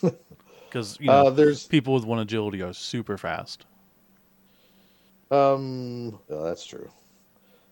Because, 0.72 0.98
you 1.02 1.08
know, 1.08 1.28
uh, 1.28 1.30
there's 1.30 1.68
people 1.68 1.94
with 1.94 2.06
one 2.06 2.20
agility 2.20 2.62
are 2.62 2.72
super 2.72 3.18
fast. 3.18 3.66
Um, 5.30 6.18
that's 6.30 6.66
true. 6.66 6.90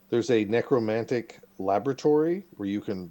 There's 0.10 0.30
a 0.32 0.44
necromantic 0.44 1.40
laboratory 1.60 2.46
where 2.58 2.68
you 2.68 2.82
can, 2.82 3.10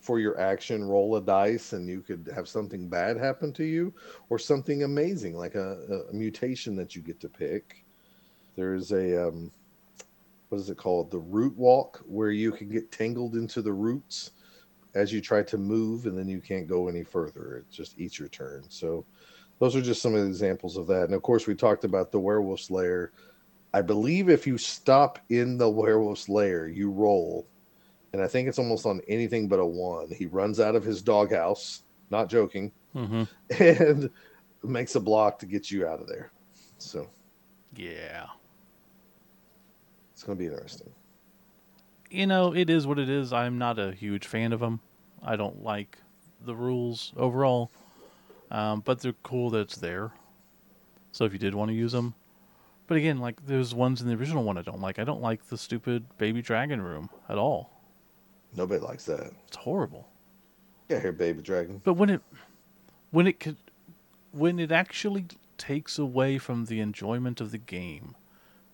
for 0.00 0.18
your 0.18 0.40
action, 0.40 0.84
roll 0.84 1.14
a 1.14 1.22
dice, 1.22 1.72
and 1.72 1.88
you 1.88 2.00
could 2.00 2.28
have 2.34 2.48
something 2.48 2.88
bad 2.88 3.16
happen 3.16 3.52
to 3.52 3.64
you, 3.64 3.94
or 4.28 4.40
something 4.40 4.82
amazing 4.82 5.36
like 5.36 5.54
a, 5.54 6.04
a 6.10 6.12
mutation 6.12 6.74
that 6.74 6.96
you 6.96 7.02
get 7.02 7.20
to 7.20 7.28
pick. 7.28 7.84
There's 8.56 8.90
a 8.90 9.28
um, 9.28 9.52
what 10.48 10.60
is 10.60 10.68
it 10.68 10.78
called? 10.78 11.12
The 11.12 11.18
root 11.18 11.56
walk, 11.56 12.02
where 12.06 12.32
you 12.32 12.50
can 12.50 12.68
get 12.70 12.90
tangled 12.90 13.36
into 13.36 13.62
the 13.62 13.72
roots 13.72 14.32
as 14.96 15.12
you 15.12 15.20
try 15.20 15.42
to 15.44 15.58
move, 15.58 16.06
and 16.06 16.16
then 16.18 16.26
you 16.28 16.40
can't 16.40 16.66
go 16.66 16.88
any 16.88 17.04
further. 17.04 17.58
It 17.58 17.70
just 17.70 17.98
eats 17.98 18.18
your 18.18 18.28
turn. 18.28 18.64
So, 18.68 19.04
those 19.58 19.76
are 19.76 19.80
just 19.82 20.02
some 20.02 20.14
of 20.14 20.20
the 20.22 20.26
examples 20.26 20.76
of 20.76 20.86
that. 20.88 21.04
And 21.04 21.14
of 21.14 21.22
course, 21.22 21.46
we 21.46 21.54
talked 21.54 21.84
about 21.84 22.10
the 22.12 22.20
werewolf's 22.20 22.70
lair. 22.70 23.12
I 23.72 23.82
believe 23.82 24.28
if 24.28 24.46
you 24.46 24.58
stop 24.58 25.18
in 25.30 25.56
the 25.58 25.68
werewolf's 25.70 26.28
lair, 26.28 26.66
you 26.68 26.90
roll, 26.90 27.46
and 28.12 28.20
I 28.22 28.26
think 28.28 28.48
it's 28.48 28.58
almost 28.58 28.84
on 28.86 29.00
anything 29.08 29.48
but 29.48 29.58
a 29.60 29.64
one. 29.66 30.10
He 30.10 30.26
runs 30.26 30.60
out 30.60 30.74
of 30.74 30.84
his 30.84 31.02
doghouse, 31.02 31.82
not 32.10 32.28
joking, 32.28 32.72
Mm-hmm. 32.94 33.24
and 33.62 34.10
makes 34.62 34.94
a 34.94 35.00
block 35.00 35.38
to 35.40 35.46
get 35.46 35.70
you 35.70 35.86
out 35.86 36.00
of 36.00 36.08
there. 36.08 36.32
So 36.78 37.08
Yeah. 37.74 38.26
it's 40.12 40.22
going 40.22 40.38
to 40.38 40.42
be 40.42 40.50
interesting. 40.50 40.90
You 42.10 42.26
know, 42.26 42.54
it 42.54 42.70
is 42.70 42.86
what 42.86 42.98
it 42.98 43.08
is. 43.08 43.32
I'm 43.32 43.58
not 43.58 43.78
a 43.78 43.92
huge 43.92 44.26
fan 44.26 44.52
of 44.52 44.60
them. 44.60 44.80
I 45.22 45.36
don't 45.36 45.62
like 45.62 45.98
the 46.40 46.54
rules 46.54 47.12
overall, 47.16 47.70
um, 48.50 48.80
but 48.80 49.00
they're 49.00 49.14
cool 49.22 49.50
that 49.50 49.60
it's 49.60 49.76
there. 49.76 50.12
So 51.12 51.24
if 51.24 51.32
you 51.32 51.38
did 51.38 51.54
want 51.54 51.70
to 51.70 51.74
use 51.74 51.92
them, 51.92 52.14
but 52.86 52.96
again, 52.96 53.18
like 53.18 53.44
there's 53.46 53.74
ones 53.74 54.00
in 54.00 54.08
the 54.08 54.14
original 54.14 54.44
one 54.44 54.58
I 54.58 54.62
don't 54.62 54.80
like. 54.80 54.98
I 54.98 55.04
don't 55.04 55.22
like 55.22 55.46
the 55.48 55.58
stupid 55.58 56.04
baby 56.18 56.42
dragon 56.42 56.80
room 56.80 57.10
at 57.28 57.38
all. 57.38 57.70
Nobody 58.54 58.80
likes 58.80 59.04
that. 59.06 59.32
It's 59.48 59.56
horrible. 59.56 60.08
Yeah, 60.88 61.00
here, 61.00 61.12
baby 61.12 61.42
dragon. 61.42 61.80
But 61.82 61.94
when 61.94 62.10
it 62.10 62.22
when 63.10 63.26
it 63.26 63.40
could 63.40 63.56
when 64.32 64.58
it 64.58 64.70
actually 64.70 65.26
takes 65.58 65.98
away 65.98 66.38
from 66.38 66.66
the 66.66 66.80
enjoyment 66.80 67.40
of 67.40 67.50
the 67.50 67.58
game 67.58 68.14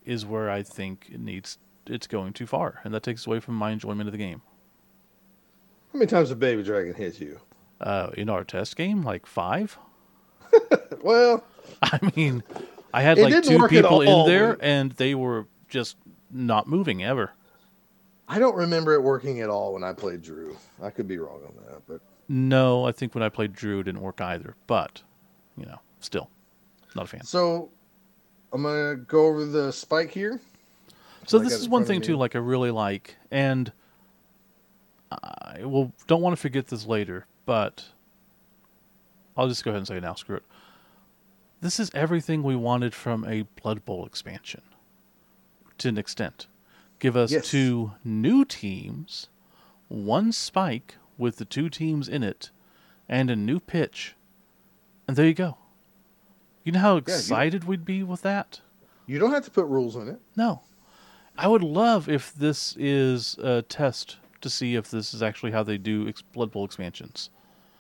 is 0.05 0.27
where 0.27 0.51
I 0.51 0.63
think 0.63 1.09
it 1.13 1.21
needs 1.21 1.59
it's 1.87 2.07
going 2.07 2.33
too 2.33 2.47
far, 2.47 2.81
and 2.85 2.93
that 2.95 3.03
takes 3.03 3.27
away 3.27 3.41
from 3.41 3.55
my 3.55 3.71
enjoyment 3.71 4.09
of 4.09 4.13
the 4.13 4.19
game. 4.19 4.43
How 5.93 5.99
many 5.99 6.09
times 6.09 6.31
a 6.31 6.37
baby 6.37 6.63
dragon 6.63 6.95
hit 6.95 7.21
you? 7.21 7.39
Uh, 7.81 8.11
in 8.17 8.29
our 8.31 8.45
test 8.45 8.77
game, 8.77 9.03
like 9.03 9.27
five. 9.27 9.79
Well, 11.03 11.45
I 11.83 11.99
mean, 12.15 12.45
I 12.95 13.03
had 13.03 13.19
like 13.19 13.43
two 13.43 13.67
people 13.67 14.03
in 14.03 14.27
there, 14.27 14.57
and 14.61 14.93
they 14.93 15.17
were 15.17 15.47
just 15.69 15.97
not 16.31 16.69
moving 16.69 17.03
ever. 17.03 17.33
I 18.29 18.39
don't 18.39 18.55
remember 18.55 18.95
it 18.95 19.03
working 19.03 19.41
at 19.41 19.49
all 19.51 19.73
when 19.73 19.83
I 19.83 19.93
played 19.93 20.23
Drew. 20.23 20.57
I 20.81 20.91
could 20.91 21.09
be 21.09 21.19
wrong 21.19 21.41
on 21.45 21.55
that, 21.67 21.83
but 21.89 22.01
No, 22.29 22.85
I 22.87 22.93
think 22.93 23.17
when 23.17 23.25
I 23.25 23.31
played 23.31 23.53
Drew, 23.53 23.81
it 23.81 23.85
didn't 23.85 24.01
work 24.01 24.21
either. 24.21 24.55
But 24.69 25.03
you 25.57 25.67
know, 25.67 25.81
still, 25.99 26.31
not 26.95 27.07
a 27.07 27.09
fan. 27.09 27.25
so 27.25 27.71
I'm 28.53 28.63
gonna 28.63 28.95
go 28.97 29.27
over 29.27 29.45
the 29.45 29.73
spike 29.73 30.13
here. 30.13 30.41
So 31.27 31.39
this 31.39 31.53
is 31.55 31.69
one 31.69 31.85
thing 31.85 32.01
too, 32.01 32.17
like 32.17 32.35
I 32.35 32.39
really 32.41 32.71
like, 32.71 33.17
and 33.31 33.73
I 35.11 35.65
will 35.65 35.93
don't 36.07 36.21
want 36.23 36.35
to 36.37 36.41
forget 36.41 36.67
this 36.69 36.87
later, 36.87 37.27
but 37.47 37.85
I'll 39.37 39.49
just 39.49 39.65
go 39.65 39.71
ahead 39.71 39.79
and 39.79 39.87
say 39.87 39.97
it 39.99 40.03
now. 40.03 40.15
Screw 40.15 40.37
it. 40.37 40.43
This 41.61 41.79
is 41.79 41.91
everything 41.95 42.43
we 42.43 42.57
wanted 42.57 42.93
from 42.95 43.25
a 43.25 43.43
Blood 43.63 43.85
Bowl 43.85 44.05
expansion, 44.05 44.63
to 45.79 45.89
an 45.89 45.99
extent. 45.99 46.49
Give 46.99 47.17
us 47.17 47.31
Yes. 47.31 47.49
two 47.49 47.93
new 48.05 48.45
teams, 48.45 49.29
one 49.89 50.33
spike 50.33 50.97
with 51.19 51.37
the 51.37 51.45
two 51.45 51.69
teams 51.69 52.09
in 52.09 52.23
it, 52.23 52.51
and 53.09 53.31
a 53.31 53.37
new 53.37 53.61
pitch, 53.61 54.15
and 55.07 55.17
there 55.17 55.27
you 55.27 55.35
go. 55.35 55.57
You 56.65 56.73
know 56.73 56.81
how 56.81 56.93
you- 56.95 56.99
excited 56.99 57.65
we'd 57.65 57.85
be 57.85 58.03
with 58.03 58.23
that? 58.23 58.61
You 59.07 59.19
don't 59.19 59.33
have 59.33 59.45
to 59.45 59.51
put 59.51 59.67
rules 59.67 59.95
in 59.97 60.09
it. 60.09 60.21
No. 60.37 60.63
I 61.43 61.49
would 61.49 61.65
love 61.65 62.09
if 62.09 62.33
this 62.35 62.77
is 62.79 63.37
a 63.43 63.63
test 63.63 64.17
to 64.43 64.49
see 64.49 64.77
if 64.77 64.91
this 64.93 65.13
is 65.13 65.23
actually 65.25 65.51
how 65.51 65.65
they 65.65 65.77
do 65.77 66.09
ex- 66.09 66.23
Blood 66.23 66.53
Bowl 66.53 66.65
expansions. 66.65 67.31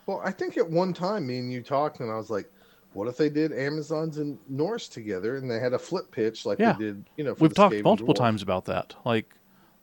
Well, 0.07 0.21
I 0.25 0.33
think 0.33 0.57
at 0.57 0.69
one 0.69 0.93
time 0.93 1.29
me 1.29 1.39
and 1.39 1.53
you 1.53 1.63
talked, 1.63 2.01
and 2.01 2.11
I 2.11 2.17
was 2.17 2.29
like, 2.29 2.51
"What 2.93 3.07
if 3.07 3.17
they 3.17 3.31
did 3.31 3.53
Amazons 3.53 4.19
and 4.19 4.37
Norse 4.49 4.89
together, 4.89 5.37
and 5.37 5.49
they 5.49 5.61
had 5.61 5.75
a 5.75 5.79
flip 5.79 6.11
pitch 6.11 6.45
like 6.45 6.59
Yeah. 6.59 6.73
they 6.73 6.87
did?" 6.87 7.05
You 7.17 7.23
know, 7.23 7.35
for 7.37 7.45
We've 7.45 7.55
talked 7.55 7.81
multiple 7.85 8.15
times 8.15 8.43
about 8.43 8.65
that. 8.65 8.97
Like, 9.05 9.33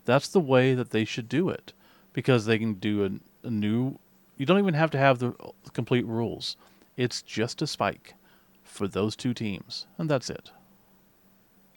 that's 0.03 0.27
the 0.27 0.41
way 0.41 0.73
that 0.73 0.89
they 0.89 1.05
should 1.05 1.30
do 1.30 1.47
it 1.47 1.71
because 2.11 2.45
they 2.45 2.59
can 2.59 2.73
do 2.73 3.05
a, 3.05 3.47
a 3.47 3.49
new. 3.49 3.97
You 4.36 4.45
don't 4.45 4.59
even 4.59 4.73
have 4.73 4.91
to 4.91 4.97
have 4.97 5.19
the 5.19 5.34
complete 5.71 6.05
rules. 6.05 6.57
It's 6.97 7.21
just 7.21 7.61
a 7.61 7.67
spike 7.67 8.13
for 8.61 8.89
those 8.89 9.15
two 9.15 9.34
teams, 9.34 9.88
and 9.97 10.09
that's 10.09 10.30
it. 10.30 10.51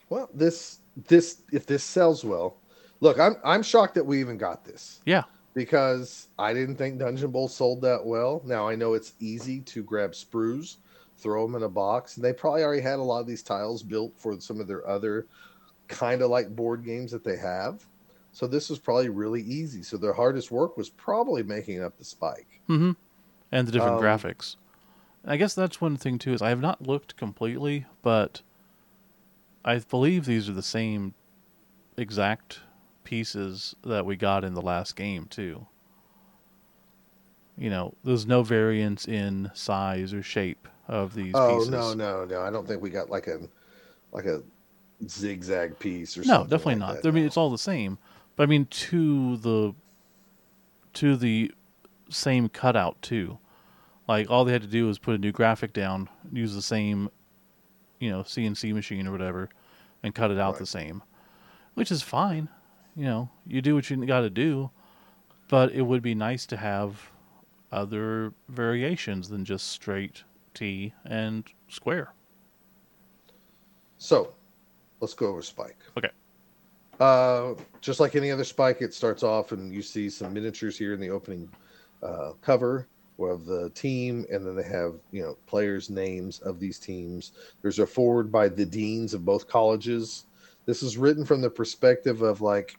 Well, 0.09 0.28
this 0.34 0.80
this 1.09 1.43
if 1.53 1.66
this 1.66 1.82
sells 1.84 2.24
well, 2.24 2.57
look, 3.01 3.18
I'm 3.18 3.36
I'm 3.45 3.62
shocked 3.62 3.95
that 3.95 4.07
we 4.07 4.20
even 4.20 4.36
got 4.38 4.64
this. 4.64 5.01
Yeah. 5.07 5.24
because 5.55 6.28
I 6.38 6.55
didn't 6.55 6.76
think 6.76 6.99
Dungeon 6.99 7.30
Bowl 7.30 7.49
sold 7.49 7.82
that 7.82 8.05
well. 8.05 8.43
Now 8.45 8.68
I 8.68 8.74
know 8.74 8.95
it's 8.95 9.12
easy 9.20 9.61
to 9.61 9.82
grab 9.82 10.12
sprues, 10.12 10.76
throw 11.18 11.47
them 11.47 11.55
in 11.57 11.62
a 11.62 11.68
box, 11.68 12.16
and 12.16 12.24
they 12.24 12.32
probably 12.32 12.62
already 12.62 12.82
had 12.82 12.99
a 12.99 13.03
lot 13.03 13.20
of 13.20 13.26
these 13.26 13.43
tiles 13.43 13.82
built 13.82 14.12
for 14.16 14.40
some 14.40 14.61
of 14.61 14.66
their 14.66 14.86
other 14.88 15.26
kind 15.88 16.22
of 16.22 16.30
like 16.30 16.55
board 16.57 16.84
games 16.84 17.11
that 17.12 17.24
they 17.24 17.36
have. 17.36 17.84
So 18.32 18.47
this 18.47 18.70
was 18.70 18.78
probably 18.78 19.11
really 19.11 19.43
easy. 19.43 19.82
So 19.82 19.99
their 19.99 20.14
hardest 20.14 20.51
work 20.51 20.78
was 20.78 20.88
probably 20.88 21.43
making 21.43 21.82
up 21.82 21.99
the 21.99 22.05
spike. 22.05 22.61
Mm-hmm. 22.68 22.93
And 23.51 23.68
the 23.68 23.72
different 23.72 23.97
Um, 23.97 24.03
graphics. 24.03 24.57
I 25.26 25.36
guess 25.36 25.55
that's 25.55 25.82
one 25.82 25.99
thing 25.99 26.18
too 26.18 26.32
is 26.32 26.40
I 26.40 26.49
have 26.49 26.62
not 26.62 26.80
looked 26.86 27.16
completely, 27.18 27.84
but 28.01 28.40
I 29.65 29.79
believe 29.79 30.25
these 30.25 30.49
are 30.49 30.53
the 30.53 30.63
same 30.63 31.15
exact 31.97 32.61
pieces 33.05 33.75
that 33.85 34.07
we 34.07 34.17
got 34.17 34.45
in 34.45 34.55
the 34.55 34.63
last 34.63 34.97
game 34.97 35.27
too. 35.27 35.67
You 37.57 37.71
know, 37.71 37.95
there's 38.03 38.27
no 38.27 38.43
variance 38.43 39.07
in 39.07 39.51
size 39.55 40.15
or 40.15 40.23
shape 40.23 40.69
of 40.89 41.15
these 41.15 41.33
oh 41.35 41.57
pieces. 41.57 41.71
no, 41.71 41.95
no, 41.95 42.25
no! 42.25 42.41
I 42.41 42.51
don't 42.51 42.67
think 42.67 42.83
we 42.83 42.91
got 42.91 43.11
like 43.11 43.27
a 43.27 43.41
like 44.11 44.25
a 44.25 44.43
zigzag 45.09 45.79
piece 45.79 46.17
or 46.17 46.25
something. 46.25 46.49
No, 46.49 46.57
definitely 46.57 46.81
like 46.81 46.95
not. 46.95 47.03
that, 47.03 47.09
I 47.09 47.13
mean, 47.13 47.25
no. 47.25 47.27
it's 47.27 47.37
all 47.37 47.51
the 47.51 47.59
same. 47.59 47.99
But 48.37 48.45
I 48.45 48.47
mean, 48.47 48.67
to 48.67 49.37
the 49.37 49.75
to 50.95 51.17
the 51.17 51.53
same 52.09 52.49
cutout 52.49 53.01
too. 53.03 53.39
Like 54.09 54.31
all 54.31 54.45
they 54.45 54.53
had 54.53 54.63
to 54.63 54.69
do 54.69 54.87
was 54.87 54.99
put 54.99 55.15
a 55.15 55.19
new 55.19 55.33
graphic 55.33 55.73
down, 55.73 56.09
use 56.33 56.55
the 56.55 56.63
same, 56.63 57.09
you 58.03 58.11
know, 58.11 58.24
CNC 58.24 58.74
machine 58.74 59.07
or 59.07 59.12
whatever, 59.12 59.48
and 60.03 60.12
cut 60.12 60.32
it 60.32 60.38
out 60.38 60.59
the 60.59 60.66
same, 60.66 61.05
which 61.74 61.92
is 61.92 62.03
fine. 62.03 62.48
You 62.96 63.05
know, 63.05 63.30
you 63.46 63.62
do 63.62 63.76
what 63.76 63.88
you 63.88 64.05
got 64.05 64.22
to 64.22 64.30
do, 64.30 64.70
but 65.48 65.70
it 65.70 65.82
would 65.82 66.03
be 66.03 66.12
nice 66.12 66.44
to 66.46 66.57
have 66.57 67.11
other 67.70 68.34
variations 68.48 69.28
than 69.28 69.44
just 69.44 69.68
straight 69.68 70.24
T 70.53 70.92
and 71.05 71.44
square. 71.68 72.12
So, 73.98 74.34
let's 75.00 75.14
go 75.14 75.28
over 75.28 75.40
Spike. 75.40 75.78
Okay. 75.96 76.11
Uh, 76.98 77.55
just 77.80 78.00
like 78.00 78.16
any 78.16 78.32
other 78.32 78.44
Spike, 78.44 78.82
it 78.82 78.92
starts 78.92 79.22
off 79.22 79.53
and 79.53 79.72
you 79.72 79.80
see 79.80 80.11
some 80.11 80.34
miniatures 80.34 80.76
here 80.76 80.92
in 80.92 80.98
the 80.98 81.09
opening 81.09 81.48
uh, 82.03 82.32
cover 82.40 82.88
of 83.27 83.47
the 83.47 83.70
team, 83.70 84.27
and 84.31 84.47
then 84.47 84.57
they 84.57 84.62
have 84.62 84.95
you 85.11 85.23
know 85.23 85.37
players' 85.47 85.91
names 85.91 86.41
of 86.41 86.61
these 86.61 86.79
teams. 86.79 87.33
There's 87.62 87.79
a 87.79 87.87
forward 87.87 88.31
by 88.31 88.49
the 88.49 88.66
deans 88.66 89.14
of 89.14 89.25
both 89.25 89.49
colleges. 89.49 90.27
This 90.66 90.83
is 90.83 90.97
written 90.97 91.25
from 91.25 91.41
the 91.41 91.51
perspective 91.51 92.23
of 92.23 92.41
like 92.41 92.77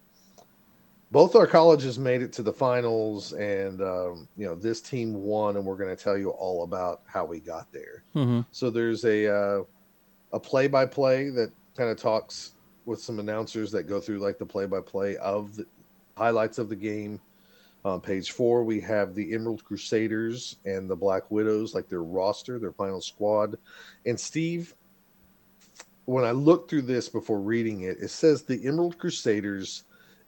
both 1.11 1.35
our 1.35 1.45
colleges 1.45 1.99
made 1.99 2.23
it 2.23 2.33
to 2.33 2.41
the 2.41 2.51
finals, 2.51 3.33
and 3.33 3.81
um, 3.81 4.27
you 4.35 4.47
know 4.47 4.55
this 4.55 4.81
team 4.81 5.13
won, 5.13 5.57
and 5.57 5.65
we're 5.65 5.77
going 5.77 5.95
to 5.95 6.03
tell 6.03 6.17
you 6.17 6.31
all 6.31 6.63
about 6.63 7.01
how 7.05 7.23
we 7.23 7.39
got 7.39 7.71
there. 7.71 8.03
Mm-hmm. 8.15 8.41
So 8.51 8.69
there's 8.71 9.05
a 9.05 9.31
uh, 9.31 9.63
a 10.33 10.39
play 10.39 10.67
by 10.67 10.87
play 10.87 11.29
that 11.29 11.51
kind 11.77 11.89
of 11.89 11.97
talks 11.97 12.53
with 12.85 12.99
some 12.99 13.19
announcers 13.19 13.71
that 13.71 13.83
go 13.83 13.99
through 13.99 14.19
like 14.19 14.39
the 14.39 14.45
play 14.45 14.65
by 14.65 14.81
play 14.81 15.15
of 15.17 15.55
the 15.55 15.65
highlights 16.17 16.57
of 16.57 16.67
the 16.67 16.75
game. 16.75 17.21
On 17.85 17.99
page 17.99 18.31
four, 18.31 18.63
we 18.63 18.79
have 18.79 19.13
the 19.13 19.33
Emerald 19.33 19.63
Crusaders 19.65 20.57
and 20.65 20.89
the 20.89 20.95
Black 20.95 21.29
Widows, 21.29 21.73
like 21.75 21.89
their 21.89 22.03
roster, 22.03 22.57
their 22.57 22.71
final 22.71 23.01
squad. 23.01 23.57
And 24.05 24.17
Steve, 24.17 24.73
when 26.05 26.23
I 26.23 26.31
looked 26.31 26.69
through 26.69 26.83
this 26.83 27.09
before 27.09 27.41
reading 27.41 27.81
it, 27.81 27.97
it 27.99 28.09
says 28.09 28.43
the 28.43 28.65
Emerald 28.65 28.97
Crusaders 28.97 29.83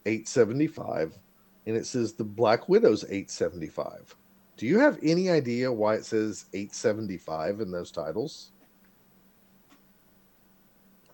875 0.06 1.18
and 1.66 1.76
it 1.76 1.86
says 1.86 2.14
the 2.14 2.24
Black 2.24 2.70
Widows 2.70 3.03
875. 3.06 4.16
Do 4.58 4.66
you 4.66 4.80
have 4.80 4.99
any 5.01 5.30
idea 5.30 5.72
why 5.72 5.95
it 5.95 6.06
says 6.06 6.45
875 6.53 7.62
in 7.62 7.72
those 7.72 7.91
titles? 7.91 8.51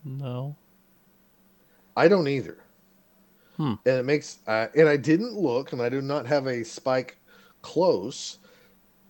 No. 0.04 0.56
I 1.96 2.08
don't 2.08 2.28
either. 2.28 2.61
Hmm. 3.58 3.74
And 3.86 3.98
it 3.98 4.06
makes, 4.06 4.40
uh, 4.48 4.68
and 4.76 4.88
I 4.88 4.98
didn't 4.98 5.34
look, 5.34 5.74
and 5.74 5.82
I 5.82 5.90
do 5.90 6.02
not 6.02 6.26
have 6.26 6.48
a 6.48 6.64
spike 6.64 7.18
close, 7.62 8.40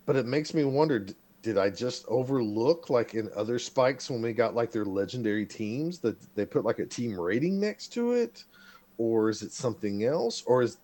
but 0.06 0.16
it 0.16 0.26
makes 0.26 0.54
me 0.54 0.64
wonder: 0.64 1.00
d- 1.00 1.14
did 1.42 1.58
I 1.58 1.70
just 1.70 2.06
overlook, 2.08 2.90
like 2.90 3.14
in 3.14 3.30
other 3.36 3.60
spikes, 3.60 4.10
when 4.10 4.22
we 4.22 4.34
got 4.34 4.56
like 4.56 4.72
their 4.72 4.86
legendary 4.86 5.46
teams, 5.46 6.00
that 6.00 6.18
they 6.36 6.46
put 6.46 6.66
like 6.66 6.80
a 6.80 6.86
team 6.86 7.20
rating 7.20 7.60
next 7.60 7.90
to 7.94 8.14
it, 8.14 8.44
or 8.98 9.30
is 9.30 9.42
it 9.42 9.52
something 9.52 10.04
else, 10.06 10.44
or 10.46 10.62
is 10.62 10.78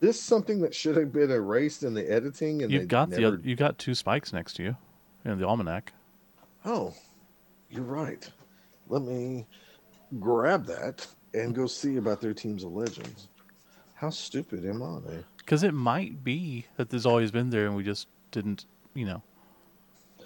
this 0.00 0.20
something 0.20 0.60
that 0.60 0.74
should 0.74 0.96
have 0.96 1.12
been 1.12 1.30
erased 1.30 1.82
in 1.82 1.94
the 1.94 2.10
editing? 2.10 2.62
And 2.62 2.72
You've 2.72 2.88
got 2.88 3.10
the 3.10 3.20
never... 3.20 3.34
other, 3.34 3.40
you 3.42 3.56
got 3.56 3.78
two 3.78 3.94
spikes 3.94 4.32
next 4.32 4.54
to 4.54 4.62
you 4.62 4.76
in 5.24 5.38
the 5.38 5.46
almanac. 5.46 5.92
Oh, 6.64 6.94
you're 7.70 7.82
right. 7.82 8.28
Let 8.88 9.02
me 9.02 9.46
grab 10.20 10.66
that 10.66 11.06
and 11.36 11.54
go 11.54 11.66
see 11.66 11.96
about 11.96 12.20
their 12.20 12.34
teams 12.34 12.64
of 12.64 12.72
legends. 12.72 13.28
How 13.94 14.10
stupid 14.10 14.64
am 14.64 14.82
I? 14.82 14.98
Because 15.38 15.62
it 15.62 15.72
might 15.72 16.24
be 16.24 16.66
that 16.76 16.90
there's 16.90 17.06
always 17.06 17.30
been 17.30 17.50
there 17.50 17.66
and 17.66 17.76
we 17.76 17.84
just 17.84 18.08
didn't, 18.30 18.66
you 18.94 19.06
know, 19.06 19.22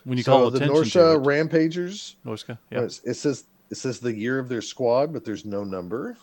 when 0.05 0.19
you 0.19 0.25
so 0.25 0.33
call 0.33 0.51
the 0.51 0.57
attention 0.57 0.77
Norsha 0.77 0.93
to 0.93 1.13
it. 1.13 1.27
Rampagers, 1.27 2.17
Norsca, 2.25 2.53
uh, 2.53 2.57
yeah. 2.71 2.81
it 2.81 3.15
says 3.15 3.45
it 3.71 3.77
says 3.77 4.01
the 4.01 4.13
year 4.13 4.39
of 4.39 4.49
their 4.49 4.63
squad, 4.63 5.13
but 5.13 5.25
there's 5.25 5.45
no 5.45 5.63
number. 5.63 6.17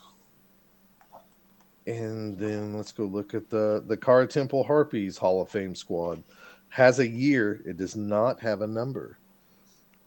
And 1.86 2.38
then 2.38 2.76
let's 2.76 2.92
go 2.92 3.06
look 3.06 3.34
at 3.34 3.50
the 3.50 3.84
the 3.86 3.96
Kara 3.96 4.28
Temple 4.28 4.64
Harpies 4.64 5.18
Hall 5.18 5.42
of 5.42 5.50
Fame 5.50 5.76
squad. 5.76 6.24
Has 6.70 7.00
a 7.00 7.08
year. 7.08 7.62
It 7.66 7.78
does 7.78 7.96
not 7.96 8.42
have 8.42 8.62
a 8.62 8.68
number. 8.68 9.18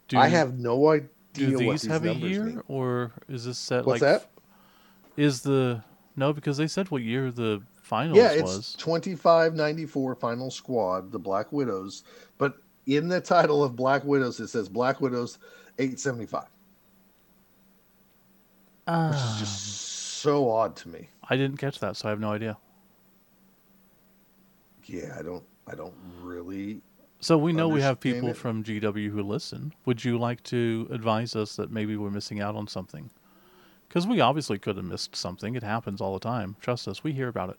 Do, 0.08 0.18
I 0.18 0.26
have 0.26 0.58
no 0.58 0.90
idea 0.90 1.08
do 1.32 1.52
what 1.52 1.58
these 1.58 1.82
these 1.82 1.90
have 1.90 2.04
a 2.04 2.12
year 2.12 2.44
mean. 2.44 2.62
or 2.68 3.12
is 3.28 3.44
this 3.44 3.56
set 3.56 3.86
What's 3.86 4.02
like 4.02 4.20
that? 4.20 4.30
Is 5.20 5.42
the 5.42 5.82
no 6.16 6.32
because 6.32 6.56
they 6.56 6.66
said 6.66 6.90
what 6.90 7.02
year 7.02 7.30
the 7.30 7.62
finals 7.82 8.16
Yeah, 8.16 8.30
it's 8.30 8.42
was. 8.42 8.74
2594 8.78 10.14
final 10.14 10.50
squad, 10.50 11.12
the 11.12 11.18
Black 11.18 11.52
Widows. 11.52 12.04
But 12.38 12.56
in 12.86 13.08
the 13.08 13.20
title 13.20 13.62
of 13.62 13.76
Black 13.76 14.02
Widows, 14.04 14.40
it 14.40 14.48
says 14.48 14.68
Black 14.68 15.00
Widows 15.00 15.38
875, 15.78 16.42
which 16.42 16.48
is 16.48 16.50
Ah, 18.86 19.36
just 19.38 19.76
so 20.20 20.50
odd 20.50 20.74
to 20.76 20.88
me. 20.88 21.08
I 21.28 21.36
didn't 21.36 21.58
catch 21.58 21.78
that, 21.80 21.96
so 21.96 22.08
I 22.08 22.10
have 22.10 22.20
no 22.20 22.32
idea. 22.32 22.56
Yeah, 24.86 25.14
I 25.18 25.22
don't, 25.22 25.44
I 25.68 25.74
don't 25.74 25.94
really. 26.22 26.80
So 27.20 27.36
we 27.36 27.52
know 27.52 27.68
we 27.68 27.82
have 27.82 28.00
people 28.00 28.30
it. 28.30 28.36
from 28.36 28.64
GW 28.64 29.10
who 29.10 29.22
listen. 29.22 29.72
Would 29.84 30.04
you 30.04 30.18
like 30.18 30.42
to 30.44 30.88
advise 30.90 31.36
us 31.36 31.54
that 31.56 31.70
maybe 31.70 31.96
we're 31.96 32.10
missing 32.10 32.40
out 32.40 32.56
on 32.56 32.66
something? 32.66 33.10
Because 33.90 34.06
we 34.06 34.20
obviously 34.20 34.56
could 34.56 34.76
have 34.76 34.84
missed 34.84 35.16
something. 35.16 35.56
It 35.56 35.64
happens 35.64 36.00
all 36.00 36.14
the 36.14 36.20
time. 36.20 36.54
Trust 36.60 36.86
us, 36.86 37.02
we 37.02 37.12
hear 37.12 37.26
about 37.26 37.50
it. 37.50 37.56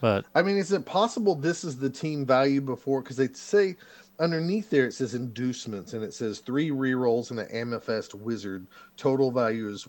But 0.00 0.24
I 0.34 0.40
mean, 0.40 0.56
is 0.56 0.72
it 0.72 0.86
possible 0.86 1.34
this 1.34 1.64
is 1.64 1.76
the 1.76 1.90
team 1.90 2.24
value 2.24 2.62
before? 2.62 3.02
Because 3.02 3.18
they 3.18 3.28
say 3.28 3.76
underneath 4.18 4.70
there 4.70 4.86
it 4.86 4.94
says 4.94 5.14
inducements, 5.14 5.92
and 5.92 6.02
it 6.02 6.14
says 6.14 6.38
three 6.38 6.70
rerolls 6.70 7.30
and 7.30 7.40
an 7.40 7.48
Amethyst 7.50 8.14
Wizard. 8.14 8.66
Total 8.96 9.30
value 9.30 9.68
is 9.68 9.86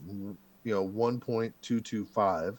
you 0.65 0.73
know 0.73 0.85
1.225 0.89 2.57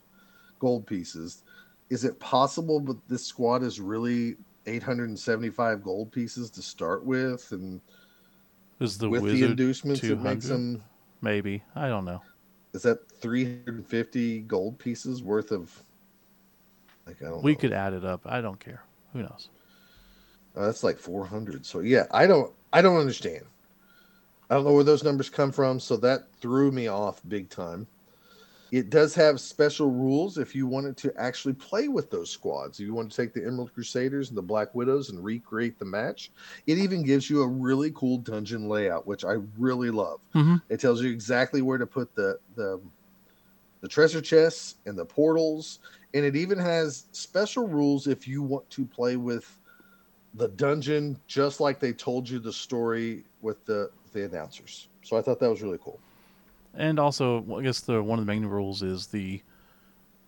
gold 0.59 0.87
pieces. 0.87 1.43
Is 1.91 2.03
it 2.05 2.19
possible 2.19 2.81
that 2.81 3.09
this 3.09 3.27
squad 3.27 3.63
is 3.63 3.79
really 3.79 4.37
875 4.67 5.83
gold 5.83 6.11
pieces 6.11 6.49
to 6.51 6.63
start 6.63 7.05
with, 7.05 7.53
and 7.53 7.83
is 8.81 8.97
the 8.97 9.11
with 9.11 9.25
the 9.25 9.45
inducements, 9.45 10.03
it 10.03 10.19
makes 10.19 10.49
them 10.49 10.83
maybe? 11.21 11.63
I 11.75 11.89
don't 11.89 12.07
know. 12.07 12.23
Is 12.77 12.83
that 12.83 13.11
350 13.11 14.41
gold 14.41 14.79
pieces 14.79 15.23
worth 15.23 15.51
of? 15.51 15.83
Like 17.07 17.23
I 17.23 17.27
don't. 17.27 17.43
We 17.43 17.53
know. 17.53 17.59
could 17.59 17.73
add 17.73 17.95
it 17.95 18.05
up. 18.05 18.23
I 18.27 18.41
don't 18.41 18.61
care. 18.61 18.83
Who 19.13 19.21
knows? 19.21 19.49
Uh, 20.55 20.67
that's 20.67 20.85
like 20.85 20.99
400. 20.99 21.65
So 21.65 21.81
yeah, 21.81 22.05
I 22.11 22.27
don't 22.27 22.53
I 22.73 22.83
don't 22.83 22.99
understand. 22.99 23.45
I 24.49 24.55
don't 24.55 24.65
know 24.65 24.75
where 24.75 24.85
those 24.85 25.03
numbers 25.03 25.29
come 25.29 25.51
from, 25.51 25.81
so 25.81 25.97
that 25.97 26.29
threw 26.41 26.71
me 26.71 26.87
off 26.87 27.21
big 27.27 27.51
time. 27.51 27.87
It 28.73 28.91
does 28.91 29.15
have 29.15 29.41
special 29.41 29.91
rules 29.91 30.39
if 30.39 30.55
you 30.55 30.67
wanted 30.67 30.97
to 30.99 31.13
actually 31.17 31.55
play 31.55 31.89
with 31.89 32.11
those 32.11 32.31
squads. 32.31 32.81
If 32.81 32.87
you 32.87 32.95
want 32.95 33.11
to 33.11 33.17
take 33.17 33.33
the 33.33 33.45
Emerald 33.47 33.73
Crusaders 33.73 34.29
and 34.29 34.37
the 34.37 34.43
Black 34.43 34.75
Widows 34.75 35.11
and 35.11 35.23
recreate 35.23 35.79
the 35.79 35.85
match, 35.85 36.33
it 36.67 36.79
even 36.79 37.03
gives 37.05 37.31
you 37.31 37.43
a 37.43 37.49
really 37.49 37.93
cool 37.93 38.19
dungeon 38.19 38.69
layout, 38.69 39.07
which 39.07 39.25
I 39.25 39.35
really 39.57 39.91
love. 39.91 40.21
Mhm. 40.35 40.63
It 40.69 40.81
tells 40.81 41.03
you 41.03 41.11
exactly 41.11 41.63
where 41.63 41.79
to 41.79 41.87
put 41.87 42.15
the 42.15 42.39
the 42.55 42.81
the 43.83 43.89
treasure 43.89 44.21
chests 44.21 44.77
and 44.87 44.99
the 44.99 45.05
portals, 45.05 45.79
and 46.15 46.25
it 46.25 46.35
even 46.35 46.59
has 46.59 47.07
special 47.13 47.69
rules 47.69 48.07
if 48.07 48.27
you 48.27 48.43
want 48.43 48.69
to 48.71 48.87
play 48.87 49.17
with 49.17 49.61
the 50.35 50.49
dungeon 50.49 51.19
just 51.27 51.61
like 51.61 51.81
they 51.81 51.93
told 51.93 52.29
you 52.29 52.39
the 52.39 52.53
story 52.53 53.25
with 53.41 53.65
the 53.67 53.91
the 54.13 54.25
announcers. 54.25 54.89
So 55.03 55.17
I 55.17 55.23
thought 55.23 55.41
that 55.41 55.51
was 55.51 55.63
really 55.63 55.79
cool. 55.83 56.01
And 56.77 56.99
also, 56.99 57.41
well, 57.41 57.61
I 57.61 57.63
guess 57.63 57.81
the 57.81 58.03
one 58.03 58.19
of 58.19 58.27
the 58.27 58.31
main 58.31 58.47
rules 58.47 58.83
is 58.83 59.09
the 59.09 59.43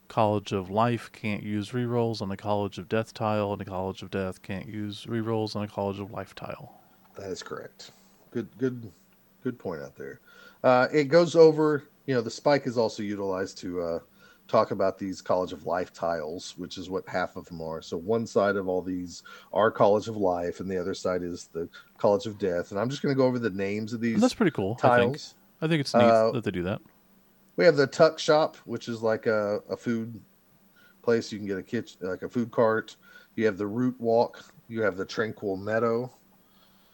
College 0.08 0.52
of 0.52 0.70
Life 0.70 1.10
can't 1.12 1.42
use 1.42 1.70
rerolls 1.70 2.22
on 2.22 2.28
the 2.28 2.36
College 2.36 2.78
of 2.78 2.88
Death 2.88 3.12
tile, 3.12 3.52
and 3.52 3.60
the 3.60 3.66
College 3.66 4.02
of 4.02 4.10
Death 4.10 4.42
can't 4.42 4.66
use 4.66 5.04
rerolls 5.04 5.54
on 5.54 5.62
the 5.62 5.68
College 5.68 6.00
of 6.00 6.10
Life 6.10 6.34
tile. 6.34 6.80
That 7.16 7.30
is 7.30 7.42
correct. 7.42 7.92
Good 8.30 8.48
good 8.58 8.90
good 9.42 9.58
point 9.58 9.82
out 9.82 9.96
there. 9.96 10.20
Uh, 10.64 10.88
it 10.92 11.04
goes 11.04 11.36
over, 11.36 11.84
you 12.06 12.14
know, 12.14 12.20
the 12.20 12.30
spike 12.30 12.66
is 12.66 12.76
also 12.76 13.02
utilized 13.02 13.58
to 13.58 13.80
uh, 13.80 13.98
talk 14.48 14.70
about 14.70 14.98
these 14.98 15.20
College 15.20 15.52
of 15.52 15.66
Life 15.66 15.92
tiles, 15.92 16.54
which 16.56 16.78
is 16.78 16.90
what 16.90 17.06
half 17.06 17.36
of 17.36 17.44
them 17.46 17.60
are. 17.60 17.82
So 17.82 17.96
one 17.96 18.26
side 18.26 18.56
of 18.56 18.66
all 18.66 18.82
these 18.82 19.22
are 19.52 19.70
College 19.70 20.08
of 20.08 20.16
Life, 20.16 20.60
and 20.60 20.70
the 20.70 20.80
other 20.80 20.94
side 20.94 21.22
is 21.22 21.48
the 21.52 21.68
College 21.98 22.26
of 22.26 22.38
Death. 22.38 22.70
And 22.70 22.80
I'm 22.80 22.88
just 22.88 23.02
going 23.02 23.14
to 23.14 23.16
go 23.16 23.26
over 23.26 23.38
the 23.38 23.50
names 23.50 23.92
of 23.92 24.00
these 24.00 24.20
that's 24.20 24.34
pretty 24.34 24.52
cool. 24.52 24.78
I 24.82 24.98
think. 24.98 25.12
tiles. 25.12 25.34
I 25.60 25.68
think 25.68 25.80
it's 25.80 25.94
neat 25.94 26.02
Uh, 26.02 26.32
that 26.32 26.44
they 26.44 26.50
do 26.50 26.62
that. 26.64 26.80
We 27.56 27.64
have 27.64 27.76
the 27.76 27.86
Tuck 27.86 28.18
Shop, 28.18 28.56
which 28.64 28.88
is 28.88 29.02
like 29.02 29.26
a, 29.26 29.60
a 29.68 29.76
food 29.76 30.20
place. 31.02 31.32
You 31.32 31.38
can 31.38 31.46
get 31.48 31.58
a 31.58 31.62
kitchen, 31.62 31.98
like 32.02 32.22
a 32.22 32.28
food 32.28 32.50
cart. 32.50 32.96
You 33.34 33.46
have 33.46 33.58
the 33.58 33.66
Root 33.66 33.96
Walk. 34.00 34.44
You 34.68 34.82
have 34.82 34.96
the 34.96 35.04
Tranquil 35.04 35.56
Meadow. 35.56 36.12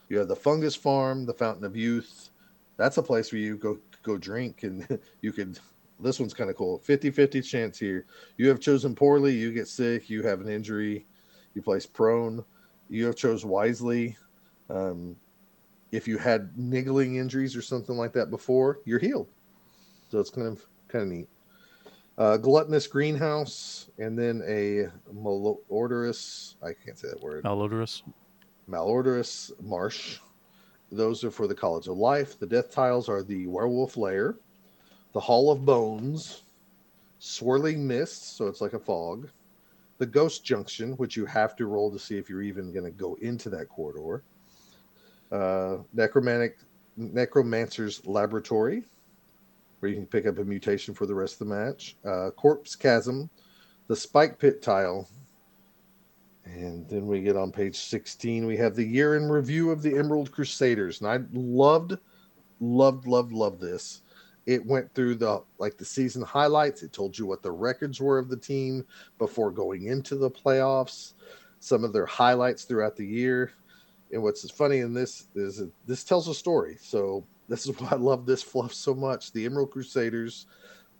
You 0.09 0.19
have 0.19 0.28
the 0.28 0.36
Fungus 0.36 0.74
Farm, 0.74 1.27
the 1.27 1.35
Fountain 1.35 1.65
of 1.65 1.77
Youth. 1.77 2.31
That's 2.77 2.97
a 2.97 3.03
place 3.03 3.32
where 3.32 3.41
you 3.41 3.57
go 3.57 3.78
go 4.03 4.16
drink 4.19 4.62
and 4.62 4.86
you 5.20 5.32
could. 5.32 5.59
This 6.01 6.19
one's 6.19 6.35
kind 6.35 6.51
of 6.51 6.57
cool. 6.57 6.78
50 6.78 7.11
50 7.11 7.41
chance 7.41 7.78
here. 7.78 8.07
You 8.36 8.49
have 8.49 8.61
chosen 8.61 8.95
poorly. 8.95 9.32
You 9.32 9.53
get 9.53 9.69
sick. 9.69 10.11
You 10.11 10.23
have 10.23 10.41
an 10.41 10.49
injury. 10.49 11.07
You 11.55 11.62
place 11.62 11.86
prone. 11.86 12.45
You 12.89 13.07
have 13.07 13.16
chose 13.16 13.45
wisely. 13.45 14.16
Um, 14.70 15.16
if 15.95 16.09
you 16.09 16.19
had 16.19 16.57
niggling 16.59 17.16
injuries 17.16 17.55
or 17.55 17.62
something 17.62 17.97
like 17.97 18.12
that 18.12 18.29
before, 18.29 18.81
you're 18.85 18.99
healed. 18.99 19.29
So 20.11 20.19
it's 20.19 20.31
kind 20.31 20.49
of 20.49 20.65
kind 20.89 21.03
of 21.03 21.09
neat. 21.09 21.29
Uh, 22.16 22.37
gluttonous 22.37 22.87
greenhouse, 22.87 23.91
and 23.99 24.19
then 24.19 24.43
a 24.47 24.89
malodorous. 25.12 26.55
I 26.62 26.73
can't 26.73 26.99
say 26.99 27.09
that 27.09 27.21
word. 27.21 27.45
Malodorous. 27.45 28.03
Malodorous 28.69 29.53
marsh. 29.62 30.19
Those 30.91 31.25
are 31.25 31.31
for 31.31 31.47
the 31.47 31.55
College 31.55 31.89
of 31.89 31.97
Life. 31.97 32.39
The 32.39 32.47
death 32.47 32.71
tiles 32.71 33.09
are 33.09 33.23
the 33.23 33.47
werewolf 33.47 33.97
lair, 33.97 34.37
the 35.12 35.21
Hall 35.21 35.51
of 35.51 35.65
Bones, 35.65 36.43
swirling 37.19 37.87
mist, 37.87 38.37
so 38.37 38.47
it's 38.47 38.61
like 38.61 38.75
a 38.75 38.79
fog, 38.79 39.29
the 39.99 40.07
ghost 40.07 40.45
junction, 40.45 40.93
which 40.93 41.16
you 41.16 41.25
have 41.27 41.57
to 41.57 41.66
roll 41.66 41.91
to 41.91 41.99
see 41.99 42.16
if 42.16 42.29
you're 42.29 42.43
even 42.43 42.73
going 42.73 42.85
to 42.85 42.91
go 42.91 43.16
into 43.23 43.49
that 43.51 43.69
corridor. 43.69 44.23
Uh, 45.35 45.78
necromantic 45.93 46.59
necromancer's 46.97 48.06
laboratory, 48.06 48.85
where 49.81 49.90
you 49.90 49.97
can 49.97 50.06
pick 50.06 50.27
up 50.27 50.39
a 50.39 50.44
mutation 50.44 50.94
for 50.94 51.06
the 51.06 51.15
rest 51.15 51.40
of 51.40 51.48
the 51.48 51.55
match. 51.55 51.97
Uh, 52.05 52.31
corpse 52.31 52.77
chasm, 52.77 53.28
the 53.89 53.97
spike 53.97 54.39
pit 54.39 54.62
tile, 54.62 55.09
and 56.44 56.89
then 56.89 57.09
we 57.09 57.20
get 57.20 57.36
on 57.36 57.51
page 57.51 57.77
16. 57.77 58.47
We 58.47 58.56
have 58.59 58.77
the 58.77 58.85
year 58.85 59.16
in 59.16 59.28
review 59.28 59.73
of 59.73 59.82
the 59.82 59.98
Emerald 59.98 60.31
Crusaders. 60.31 61.01
And 61.01 61.11
I 61.11 61.19
loved, 61.32 61.98
loved, 62.61 63.09
loved, 63.09 63.32
loved 63.32 63.61
this. 63.61 64.02
It 64.47 64.65
went 64.65 64.94
through 64.94 65.16
the 65.16 65.43
like 65.59 65.78
the 65.78 65.85
season 65.85 66.23
highlights. 66.23 66.85
It 66.85 66.93
told 66.93 67.19
you 67.19 67.27
what 67.27 67.43
the 67.43 67.51
records 67.51 68.01
were 68.01 68.19
of 68.19 68.28
the 68.28 68.36
team 68.36 68.85
before 69.19 69.51
going 69.51 69.86
into 69.86 70.15
the 70.15 70.31
playoffs, 70.31 71.15
some 71.59 71.82
of 71.82 71.93
their 71.93 72.06
highlights 72.06 72.62
throughout 72.62 72.94
the 72.94 73.06
year. 73.06 73.52
And 74.15 74.23
what's 74.23 74.49
funny 74.51 74.78
in 74.78 74.95
this 74.95 75.28
is 75.35 75.62
this 75.86 76.05
tells 76.05 76.28
a 76.28 76.35
story. 76.35 76.78
So 76.81 77.27
this 77.49 77.66
is 77.66 77.77
why 77.78 77.89
I 77.91 77.97
love 77.97 78.24
this 78.24 78.43
fluff 78.43 78.73
so 78.73 78.95
much. 78.95 79.32
The 79.32 79.45
Emerald 79.45 79.70
Crusaders 79.70 80.47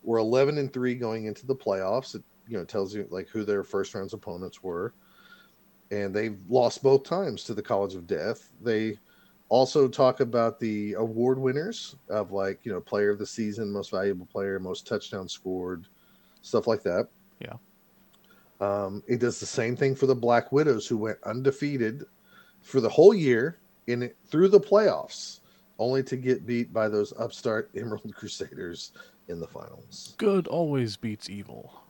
were 0.03 0.19
11 0.19 0.59
and 0.59 0.71
3 0.73 0.95
going 0.97 1.25
into 1.25 1.47
the 1.47 1.57
playoffs. 1.57 2.15
It 2.15 2.23
you 2.47 2.59
know 2.59 2.65
tells 2.65 2.95
you 2.95 3.07
like 3.11 3.29
who 3.29 3.45
their 3.45 3.65
first 3.65 3.95
round's 3.95 4.13
opponents 4.13 4.63
were 4.63 4.93
and 5.91 6.15
they've 6.15 6.39
lost 6.49 6.83
both 6.83 7.05
times 7.05 7.45
to 7.45 7.55
the 7.55 7.63
College 7.63 7.95
of 7.95 8.07
Death. 8.07 8.51
They 8.61 8.99
Also, 9.51 9.89
talk 9.89 10.21
about 10.21 10.59
the 10.59 10.95
award 10.95 11.39
winners 11.39 11.97
of 12.09 12.33
like 12.33 12.61
you 12.65 12.73
know 12.73 12.81
player 12.81 13.11
of 13.11 13.19
the 13.19 13.27
season, 13.27 13.71
most 13.71 13.91
valuable 13.91 14.27
player, 14.27 14.59
most 14.59 14.87
touchdown 14.87 15.29
scored, 15.29 15.87
stuff 16.43 16.67
like 16.67 16.83
that. 16.83 17.09
Yeah. 17.41 17.55
Um, 18.61 19.03
it 19.07 19.21
does 19.21 19.39
the 19.41 19.47
same 19.47 19.77
thing 19.77 19.95
for 19.95 20.07
the 20.07 20.15
Black 20.15 20.51
Widows, 20.51 20.87
who 20.87 20.97
went 20.97 21.19
undefeated 21.25 22.05
for 22.65 22.81
the 22.81 22.89
whole 22.89 23.15
year 23.15 23.59
in 23.87 24.11
through 24.27 24.49
the 24.49 24.61
playoffs, 24.61 25.41
only 25.79 26.03
to 26.03 26.17
get 26.17 26.47
beat 26.47 26.73
by 26.73 26.89
those 26.89 27.13
upstart 27.19 27.71
Emerald 27.77 28.13
Crusaders 28.17 28.93
in 29.29 29.39
the 29.39 29.47
finals. 29.47 30.15
Good 30.19 30.49
always 30.49 30.97
beats 30.97 31.31
evil. 31.31 31.81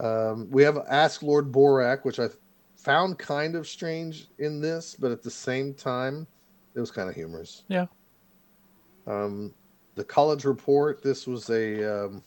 Um, 0.00 0.48
we 0.50 0.62
have 0.62 0.78
Ask 0.88 1.22
Lord 1.22 1.52
Borak, 1.52 2.04
which 2.04 2.18
I 2.18 2.28
found 2.76 3.18
kind 3.18 3.54
of 3.54 3.66
strange 3.66 4.28
in 4.38 4.60
this, 4.60 4.96
but 4.98 5.10
at 5.10 5.22
the 5.22 5.30
same 5.30 5.74
time, 5.74 6.26
it 6.74 6.80
was 6.80 6.90
kind 6.90 7.08
of 7.08 7.14
humorous. 7.14 7.64
Yeah. 7.68 7.86
Um, 9.06 9.52
the 9.96 10.04
college 10.04 10.44
report. 10.44 11.02
This 11.02 11.26
was 11.26 11.50
a 11.50 12.04
um, 12.06 12.22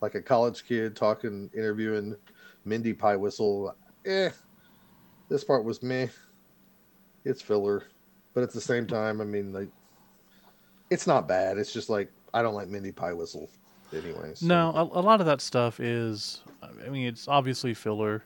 like 0.00 0.14
a 0.14 0.22
college 0.22 0.64
kid 0.64 0.94
talking, 0.94 1.50
interviewing 1.54 2.16
Mindy 2.64 2.92
Pie 2.92 3.16
Whistle. 3.16 3.74
Eh, 4.06 4.30
this 5.32 5.44
part 5.44 5.64
was 5.64 5.82
meh. 5.82 6.08
It's 7.24 7.40
filler, 7.40 7.84
but 8.34 8.42
at 8.42 8.52
the 8.52 8.60
same 8.60 8.86
time, 8.86 9.20
I 9.20 9.24
mean, 9.24 9.52
like, 9.52 9.70
it's 10.90 11.06
not 11.06 11.26
bad. 11.26 11.56
It's 11.56 11.72
just 11.72 11.88
like 11.88 12.10
I 12.34 12.42
don't 12.42 12.54
like 12.54 12.68
Mindy 12.68 12.92
Pie 12.92 13.14
Whistle, 13.14 13.48
anyways. 13.92 14.42
No, 14.42 14.70
a, 14.70 15.00
a 15.00 15.00
lot 15.00 15.20
of 15.20 15.26
that 15.26 15.40
stuff 15.40 15.80
is. 15.80 16.42
I 16.62 16.90
mean, 16.90 17.06
it's 17.06 17.28
obviously 17.28 17.72
filler. 17.72 18.22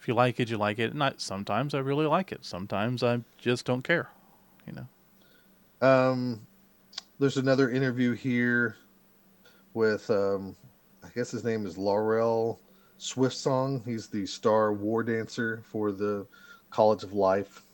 If 0.00 0.08
you 0.08 0.14
like 0.14 0.40
it, 0.40 0.48
you 0.48 0.56
like 0.56 0.78
it. 0.78 0.92
And 0.92 1.02
I, 1.02 1.12
sometimes 1.18 1.74
I 1.74 1.78
really 1.78 2.06
like 2.06 2.32
it. 2.32 2.44
Sometimes 2.44 3.02
I 3.02 3.20
just 3.38 3.66
don't 3.66 3.82
care. 3.82 4.08
You 4.66 4.72
know. 4.72 5.86
Um, 5.86 6.46
there's 7.18 7.36
another 7.36 7.70
interview 7.70 8.12
here 8.14 8.76
with 9.74 10.08
um, 10.10 10.56
I 11.04 11.08
guess 11.14 11.30
his 11.30 11.44
name 11.44 11.66
is 11.66 11.76
Laurel 11.76 12.60
Swift 12.96 13.36
Song. 13.36 13.82
He's 13.84 14.06
the 14.06 14.24
star 14.24 14.72
war 14.72 15.02
dancer 15.02 15.62
for 15.70 15.92
the 15.92 16.26
College 16.76 17.04
of 17.04 17.14
Life, 17.14 17.64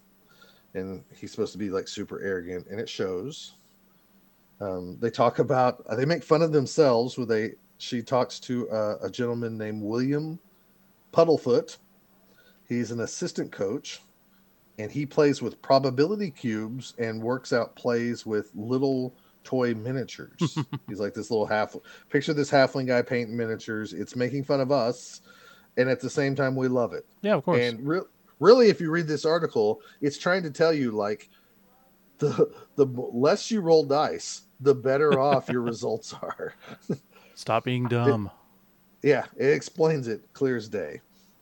and 0.74 1.02
he's 1.12 1.32
supposed 1.32 1.50
to 1.50 1.58
be 1.58 1.70
like 1.70 1.88
super 1.88 2.22
arrogant, 2.22 2.68
and 2.70 2.78
it 2.78 2.88
shows. 2.88 3.54
Um, 4.60 4.96
they 5.00 5.10
talk 5.10 5.40
about 5.40 5.84
uh, 5.88 5.96
they 5.96 6.04
make 6.04 6.22
fun 6.22 6.40
of 6.40 6.52
themselves 6.52 7.18
when 7.18 7.26
they 7.26 7.54
she 7.78 8.00
talks 8.00 8.38
to 8.38 8.70
uh, 8.70 8.98
a 9.02 9.10
gentleman 9.10 9.58
named 9.58 9.82
William 9.82 10.38
Puddlefoot. 11.12 11.78
He's 12.68 12.92
an 12.92 13.00
assistant 13.00 13.50
coach, 13.50 14.00
and 14.78 14.92
he 14.92 15.04
plays 15.04 15.42
with 15.42 15.60
probability 15.62 16.30
cubes 16.30 16.94
and 16.96 17.20
works 17.20 17.52
out 17.52 17.74
plays 17.74 18.24
with 18.24 18.52
little 18.54 19.16
toy 19.42 19.74
miniatures. 19.74 20.56
He's 20.88 21.00
like 21.00 21.12
this 21.12 21.28
little 21.28 21.44
half. 21.44 21.74
Picture 22.08 22.34
this 22.34 22.52
halfling 22.52 22.86
guy 22.86 23.02
painting 23.02 23.36
miniatures. 23.36 23.92
It's 23.92 24.14
making 24.14 24.44
fun 24.44 24.60
of 24.60 24.70
us, 24.70 25.22
and 25.76 25.90
at 25.90 25.98
the 25.98 26.08
same 26.08 26.36
time, 26.36 26.54
we 26.54 26.68
love 26.68 26.92
it. 26.92 27.04
Yeah, 27.20 27.34
of 27.34 27.44
course. 27.44 27.60
And 27.60 27.84
re- 27.84 28.02
really, 28.43 28.69
if 28.69 28.81
you 28.81 28.90
read 28.90 29.06
this 29.06 29.24
article, 29.24 29.81
it's 30.01 30.19
trying 30.19 30.43
to 30.43 30.51
tell 30.51 30.73
you 30.73 30.90
like 30.90 31.31
the 32.19 32.52
the 32.77 32.86
less 32.86 33.51
you 33.51 33.60
roll 33.60 33.85
dice, 33.85 34.43
the 34.60 34.74
better 34.74 35.19
off 35.20 35.48
your 35.48 35.62
results 35.62 36.12
are. 36.14 36.55
Stop 37.35 37.64
being 37.64 37.86
dumb. 37.86 38.31
Yeah, 39.02 39.24
it 39.36 39.48
explains 39.48 40.09
it 40.09 40.23
clear 40.32 40.56
as 40.56 40.69
day. 40.69 41.01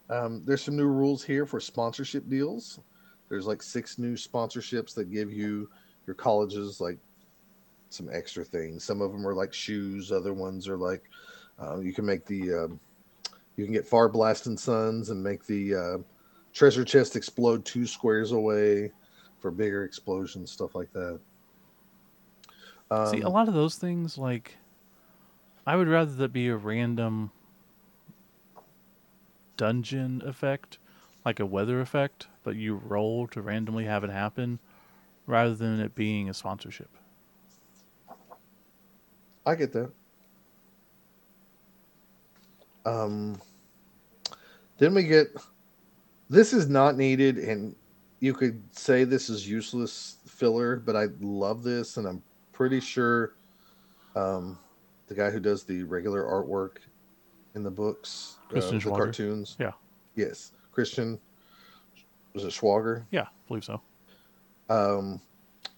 Um, 0.09 0.43
there's 0.45 0.63
some 0.63 0.77
new 0.77 0.87
rules 0.87 1.23
here 1.23 1.47
for 1.47 1.61
sponsorship 1.61 2.29
deals. 2.29 2.81
There's 3.29 3.47
like 3.47 3.63
six 3.63 3.99
new 3.99 4.15
sponsorships 4.15 4.95
that 4.95 5.11
give 5.11 5.33
you 5.33 5.69
your 6.07 6.15
colleges 6.15 6.81
like 6.81 6.99
some 7.91 8.09
extra 8.13 8.45
things. 8.45 8.83
Some 8.83 9.01
of 9.01 9.13
them 9.13 9.27
are 9.27 9.35
like 9.35 9.53
shoes. 9.53 10.11
Other 10.11 10.33
ones 10.33 10.69
are 10.69 10.77
like 10.77 11.03
uh, 11.61 11.81
you 11.81 11.93
can 11.93 12.07
make 12.07 12.25
the 12.27 12.53
um, 12.53 12.81
you 13.57 13.65
can 13.65 13.73
get 13.73 13.87
Far 13.87 14.09
Blast 14.09 14.47
and 14.47 14.59
Sons 14.59 15.11
and 15.11 15.23
make 15.23 15.45
the 15.45 15.75
uh, 15.75 15.99
treasure 16.53 16.85
chest 16.85 17.17
explode 17.17 17.65
two 17.65 17.87
squares 17.87 18.33
away 18.33 18.93
for 19.39 19.51
bigger 19.51 19.85
explosions, 19.85 20.51
stuff 20.51 20.75
like 20.75 20.93
that. 20.93 21.21
Um, 22.91 23.07
See, 23.07 23.21
a 23.21 23.29
lot 23.29 23.49
of 23.49 23.55
those 23.55 23.77
things, 23.77 24.19
like, 24.19 24.57
I 25.67 25.77
would 25.77 25.89
rather 25.89 26.13
that 26.13 26.33
be 26.33 26.49
a 26.49 26.57
random 26.57 27.31
dungeon 29.57 30.23
effect, 30.25 30.79
like 31.25 31.39
a 31.39 31.47
weather 31.47 31.81
effect, 31.81 32.27
but 32.43 32.57
you 32.57 32.75
roll 32.75 33.27
to 33.29 33.41
randomly 33.43 33.85
have 33.85 34.03
it 34.05 34.11
happen, 34.11 34.59
rather 35.27 35.55
than 35.55 35.81
it 35.81 35.95
being 35.95 36.29
a 36.29 36.35
sponsorship. 36.35 36.91
I 39.47 39.55
get 39.55 39.73
that. 39.73 39.91
Um, 42.85 43.41
then 44.79 44.95
we 44.95 45.05
get 45.05 45.29
this 46.31 46.53
is 46.53 46.69
not 46.69 46.97
needed, 46.97 47.39
and 47.39 47.75
you 48.21 48.33
could 48.33 48.63
say 48.71 49.03
this 49.05 49.29
is 49.29 49.49
useless 49.49 50.19
filler, 50.27 50.77
but 50.77 50.95
I 50.95 51.09
love 51.21 51.65
this, 51.65 51.97
and 51.97 52.07
I'm 52.07 52.23
pretty 52.53 52.81
sure 52.81 53.35
um, 54.15 54.59
the 55.09 55.15
guy 55.15 55.31
who 55.31 55.41
does 55.41 55.65
the 55.65 55.83
regular 55.83 56.23
artwork 56.23 56.77
in 57.57 57.65
the 57.65 57.71
books, 57.71 58.39
uh, 58.55 58.61
the 58.61 58.81
cartoons, 58.81 59.57
Yeah. 59.59 59.73
yes, 60.15 60.53
Christian 60.71 61.19
was 62.33 62.45
it 62.45 62.53
Schwager? 62.53 63.05
Yeah, 63.11 63.23
I 63.23 63.49
believe 63.49 63.65
so. 63.65 63.81
Um, 64.69 65.21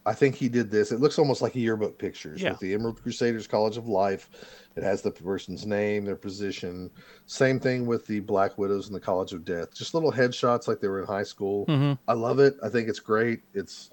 I 0.04 0.14
think 0.14 0.34
he 0.34 0.48
did 0.48 0.70
this. 0.70 0.90
It 0.90 1.00
looks 1.00 1.18
almost 1.18 1.42
like 1.42 1.54
a 1.54 1.60
yearbook 1.60 1.98
pictures 1.98 2.42
Yeah. 2.42 2.50
with 2.50 2.60
the 2.60 2.74
Emerald 2.74 3.00
Crusaders 3.00 3.46
College 3.46 3.76
of 3.76 3.86
Life. 3.88 4.30
It 4.74 4.82
has 4.82 5.00
the 5.02 5.10
person's 5.12 5.64
name, 5.64 6.04
their 6.04 6.16
position. 6.16 6.90
Same 7.26 7.60
thing 7.60 7.86
with 7.86 8.06
the 8.06 8.20
Black 8.20 8.58
Widows 8.58 8.86
and 8.86 8.96
the 8.96 9.00
College 9.00 9.32
of 9.32 9.44
Death. 9.44 9.72
Just 9.74 9.94
little 9.94 10.10
headshots 10.12 10.66
like 10.66 10.80
they 10.80 10.88
were 10.88 11.00
in 11.00 11.06
high 11.06 11.22
school. 11.22 11.66
hmm 11.66 11.92
I 12.08 12.14
love 12.14 12.40
it. 12.40 12.56
I 12.64 12.68
think 12.68 12.88
it's 12.88 12.98
great. 12.98 13.42
It's 13.54 13.90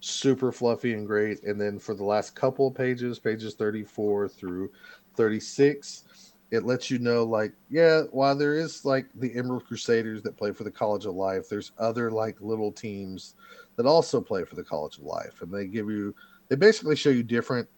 super 0.00 0.50
fluffy 0.50 0.94
and 0.94 1.06
great. 1.06 1.42
And 1.42 1.60
then 1.60 1.78
for 1.78 1.94
the 1.94 2.04
last 2.04 2.34
couple 2.34 2.68
of 2.68 2.74
pages, 2.74 3.18
pages 3.18 3.54
34 3.54 4.28
through 4.28 4.70
36, 5.14 6.04
it 6.50 6.64
lets 6.64 6.90
you 6.90 6.98
know, 6.98 7.22
like, 7.24 7.52
yeah, 7.68 8.02
while 8.10 8.34
there 8.34 8.54
is 8.56 8.84
like 8.84 9.06
the 9.14 9.32
Emerald 9.36 9.66
Crusaders 9.66 10.22
that 10.22 10.36
play 10.36 10.52
for 10.52 10.64
the 10.64 10.70
College 10.70 11.06
of 11.06 11.14
Life, 11.14 11.48
there's 11.48 11.72
other 11.78 12.10
like 12.10 12.40
little 12.40 12.72
teams 12.72 13.34
that 13.76 13.86
also 13.86 14.20
play 14.20 14.44
for 14.44 14.54
the 14.56 14.64
College 14.64 14.98
of 14.98 15.04
Life. 15.04 15.42
And 15.42 15.52
they 15.52 15.66
give 15.66 15.88
you, 15.90 16.14
they 16.48 16.56
basically 16.56 16.96
show 16.96 17.10
you 17.10 17.22
different 17.22 17.68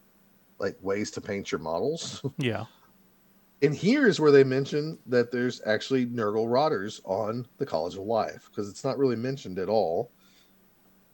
like 0.58 0.76
ways 0.80 1.10
to 1.12 1.20
paint 1.20 1.50
your 1.52 1.60
models. 1.60 2.22
Yeah. 2.38 2.64
And 3.62 3.72
here's 3.72 4.18
where 4.18 4.32
they 4.32 4.42
mention 4.42 4.98
that 5.06 5.30
there's 5.30 5.60
actually 5.66 6.06
Nurgle 6.06 6.52
Rotters 6.52 7.00
on 7.04 7.46
the 7.58 7.66
College 7.66 7.94
of 7.94 8.02
Life 8.02 8.48
because 8.50 8.68
it's 8.68 8.82
not 8.82 8.98
really 8.98 9.14
mentioned 9.14 9.60
at 9.60 9.68
all, 9.68 10.10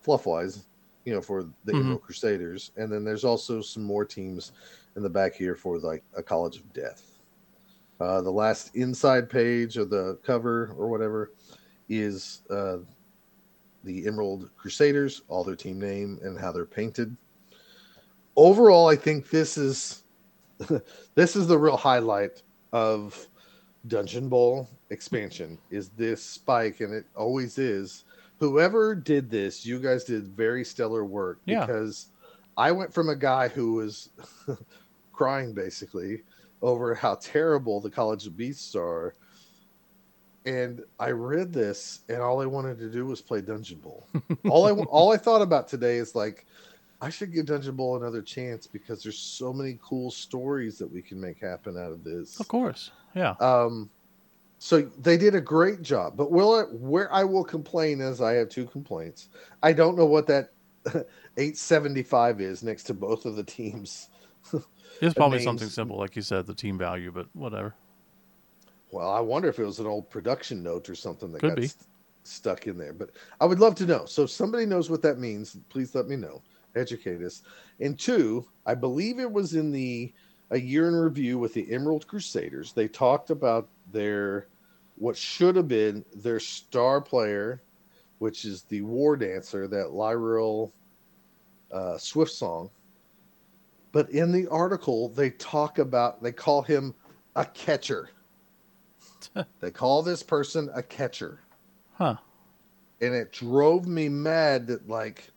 fluff 0.01 0.25
wise, 0.25 0.65
you 1.05 1.13
know, 1.13 1.21
for 1.21 1.43
the 1.67 1.73
Mhm. 1.73 1.81
Emerald 1.81 2.03
Crusaders. 2.03 2.71
And 2.79 2.91
then 2.91 3.05
there's 3.05 3.25
also 3.25 3.61
some 3.61 3.83
more 3.83 4.07
teams 4.07 4.53
in 4.97 5.03
the 5.03 5.11
back 5.11 5.35
here 5.35 5.55
for 5.55 5.79
like 5.79 6.03
a 6.17 6.23
College 6.23 6.57
of 6.57 6.73
Death. 6.73 7.19
Uh, 8.01 8.23
the 8.23 8.31
last 8.33 8.75
inside 8.75 9.29
page 9.29 9.77
of 9.77 9.91
the 9.91 10.19
cover 10.25 10.75
or 10.79 10.89
whatever 10.89 11.33
is 11.91 12.43
uh, 12.49 12.79
the 13.85 14.07
Emerald 14.07 14.51
Crusaders, 14.57 15.23
all 15.29 15.45
their 15.45 15.57
team 15.57 15.79
name 15.81 16.19
and 16.23 16.39
how 16.39 16.53
they're 16.53 16.65
painted. 16.67 17.17
Overall, 18.37 18.89
I 18.89 18.97
think 18.97 19.31
this 19.31 19.57
is 19.59 20.05
this 21.15 21.37
is 21.37 21.47
the 21.47 21.59
real 21.59 21.77
highlight 21.77 22.43
of 22.73 23.27
Dungeon 23.87 24.29
Bowl 24.29 24.69
expansion 24.91 25.59
is 25.71 25.89
this 25.91 26.23
spike, 26.23 26.81
and 26.81 26.93
it 26.93 27.07
always 27.17 27.59
is. 27.59 28.05
Whoever 28.39 28.95
did 28.95 29.31
this, 29.31 29.67
you 29.67 29.81
guys 29.81 30.05
did 30.05 30.29
very 30.29 30.65
stellar 30.65 31.05
work 31.05 31.41
Yeah. 31.47 31.67
because 31.67 32.09
I 32.57 32.71
went 32.73 32.93
from 32.93 33.09
a 33.09 33.17
guy 33.17 33.49
who 33.49 33.75
was 33.75 34.11
crying 35.13 35.53
basically 35.53 36.23
over 36.63 36.95
how 36.95 37.17
terrible 37.17 37.81
the 37.81 37.91
College 37.91 38.27
of 38.27 38.37
Beasts 38.37 38.75
are. 38.77 39.15
And 40.49 40.83
I 40.99 41.11
read 41.11 41.53
this, 41.53 42.01
and 42.09 42.23
all 42.23 42.41
I 42.41 42.47
wanted 42.47 42.79
to 42.79 42.89
do 42.89 43.05
was 43.05 43.21
play 43.21 43.43
Dungeon 43.43 43.79
Bowl. 43.79 44.07
all 44.49 44.67
I 44.67 44.71
all 44.91 45.13
I 45.13 45.19
thought 45.19 45.43
about 45.43 45.69
today 45.69 45.97
is 45.97 46.15
like, 46.15 46.47
I 47.03 47.11
should 47.11 47.33
give 47.33 47.47
Dungeon 47.47 47.77
Bowl 47.77 47.97
another 47.97 48.23
chance 48.23 48.67
because 48.67 49.03
there's 49.03 49.19
so 49.19 49.53
many 49.53 49.79
cool 49.83 50.11
stories 50.11 50.79
that 50.79 50.91
we 50.91 51.03
can 51.03 51.21
make 51.21 51.39
happen 51.39 51.77
out 51.77 51.93
of 51.93 52.03
this. 52.03 52.41
Of 52.41 52.49
course. 52.49 52.91
Yeah. 53.15 53.35
Um, 53.41 53.91
so 54.59 54.83
they 55.03 55.19
did 55.19 55.35
a 55.35 55.41
great 55.41 55.83
job. 55.83 56.17
But 56.17 56.31
will 56.31 56.55
I, 56.55 56.63
where 56.63 57.13
I 57.13 57.25
will 57.25 57.45
complain 57.45 58.01
is 58.01 58.21
I 58.21 58.33
have 58.33 58.49
two 58.49 58.65
complaints. 58.67 59.29
I 59.63 59.73
don't 59.75 59.99
know 59.99 60.07
what 60.07 60.27
that 60.29 60.51
875 61.37 62.41
is 62.41 62.63
next 62.63 62.85
to 62.85 62.95
both 62.95 63.27
of 63.27 63.37
the 63.37 63.45
teams. 63.45 64.09
It's 65.01 65.15
probably 65.15 65.39
names- 65.39 65.45
something 65.45 65.69
simple, 65.69 65.99
like 65.99 66.17
you 66.17 66.23
said, 66.23 66.47
the 66.47 66.55
team 66.55 66.79
value, 66.79 67.13
but 67.13 67.29
whatever. 67.35 67.75
Well, 68.91 69.11
I 69.11 69.21
wonder 69.21 69.49
if 69.49 69.59
it 69.59 69.65
was 69.65 69.81
an 69.81 69.87
old 69.87 70.09
production 70.11 70.63
note 70.63 70.89
or 70.89 70.95
something 70.95 71.33
that 71.33 71.41
Could 71.41 71.57
got 71.57 71.65
st- 71.65 71.87
stuck 72.25 72.67
in 72.67 72.79
there. 72.79 72.93
But 72.93 73.11
I 73.41 73.47
would 73.47 73.61
love 73.61 73.75
to 73.77 73.87
know. 73.87 74.07
So 74.07 74.23
if 74.23 74.31
somebody 74.31 74.67
knows 74.67 74.91
what 74.91 75.03
that 75.03 75.19
means, 75.19 75.57
please 75.69 75.95
let 75.95 76.07
me 76.07 76.17
know. 76.17 76.43
Educate 76.75 77.23
us. 77.23 77.43
And 77.81 77.99
two, 77.99 78.47
I 78.67 78.75
believe 78.75 79.19
it 79.19 79.31
was 79.31 79.55
in 79.55 79.71
the 79.71 80.13
a 80.51 80.59
year 80.59 80.89
in 80.89 80.95
review 80.95 81.39
with 81.39 81.53
the 81.53 81.71
Emerald 81.71 82.07
Crusaders. 82.07 82.73
They 82.73 82.89
talked 82.89 83.31
about 83.31 83.69
their 83.93 84.49
what 84.97 85.17
should 85.17 85.57
have 85.57 85.69
been 85.69 86.05
their 86.15 86.41
star 86.41 87.01
player, 87.01 87.63
which 88.19 88.45
is 88.45 88.63
the 88.63 88.81
war 88.83 89.17
dancer, 89.17 89.69
that 89.69 89.93
Lyrell 89.93 90.73
uh, 91.71 91.99
Swift 91.99 92.33
song. 92.33 92.71
But 93.93 94.11
in 94.11 94.33
the 94.33 94.47
article, 94.49 95.09
they 95.11 95.31
talk 95.31 95.79
about 95.79 96.23
they 96.23 96.33
call 96.33 96.63
him 96.63 96.95
a 97.37 97.45
catcher. 97.45 98.11
they 99.61 99.71
call 99.71 100.03
this 100.03 100.23
person 100.23 100.71
a 100.75 100.83
catcher. 100.83 101.41
Huh. 101.95 102.17
And 103.01 103.15
it 103.15 103.33
drove 103.33 103.87
me 103.87 104.09
mad 104.09 104.67
that 104.69 104.89
like 104.89 105.29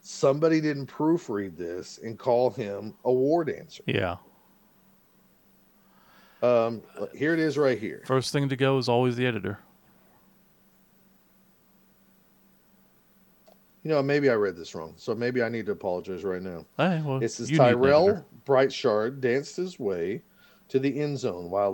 somebody 0.00 0.60
didn't 0.60 0.86
proofread 0.86 1.56
this 1.56 1.98
and 2.02 2.18
call 2.18 2.50
him 2.50 2.94
a 3.04 3.12
war 3.12 3.44
dancer. 3.44 3.82
Yeah. 3.86 4.16
Um, 6.42 6.82
here 7.14 7.32
it 7.32 7.38
is 7.40 7.56
right 7.56 7.78
here. 7.78 8.02
First 8.06 8.32
thing 8.32 8.50
to 8.50 8.56
go 8.56 8.76
is 8.76 8.88
always 8.88 9.16
the 9.16 9.26
editor. 9.26 9.58
You 13.82 13.90
know, 13.90 14.02
maybe 14.02 14.30
I 14.30 14.34
read 14.34 14.56
this 14.56 14.74
wrong, 14.74 14.94
so 14.96 15.14
maybe 15.14 15.42
I 15.42 15.48
need 15.50 15.66
to 15.66 15.72
apologize 15.72 16.24
right 16.24 16.40
now. 16.40 16.64
Hey, 16.78 17.02
well, 17.04 17.22
It 17.22 17.28
says 17.28 17.50
you 17.50 17.58
need 17.58 17.64
an 17.64 17.74
Tyrell. 17.74 18.26
Brightshard 18.46 19.20
danced 19.20 19.56
his 19.56 19.78
way 19.78 20.22
to 20.68 20.78
the 20.78 21.00
end 21.00 21.18
zone 21.18 21.50
while 21.50 21.70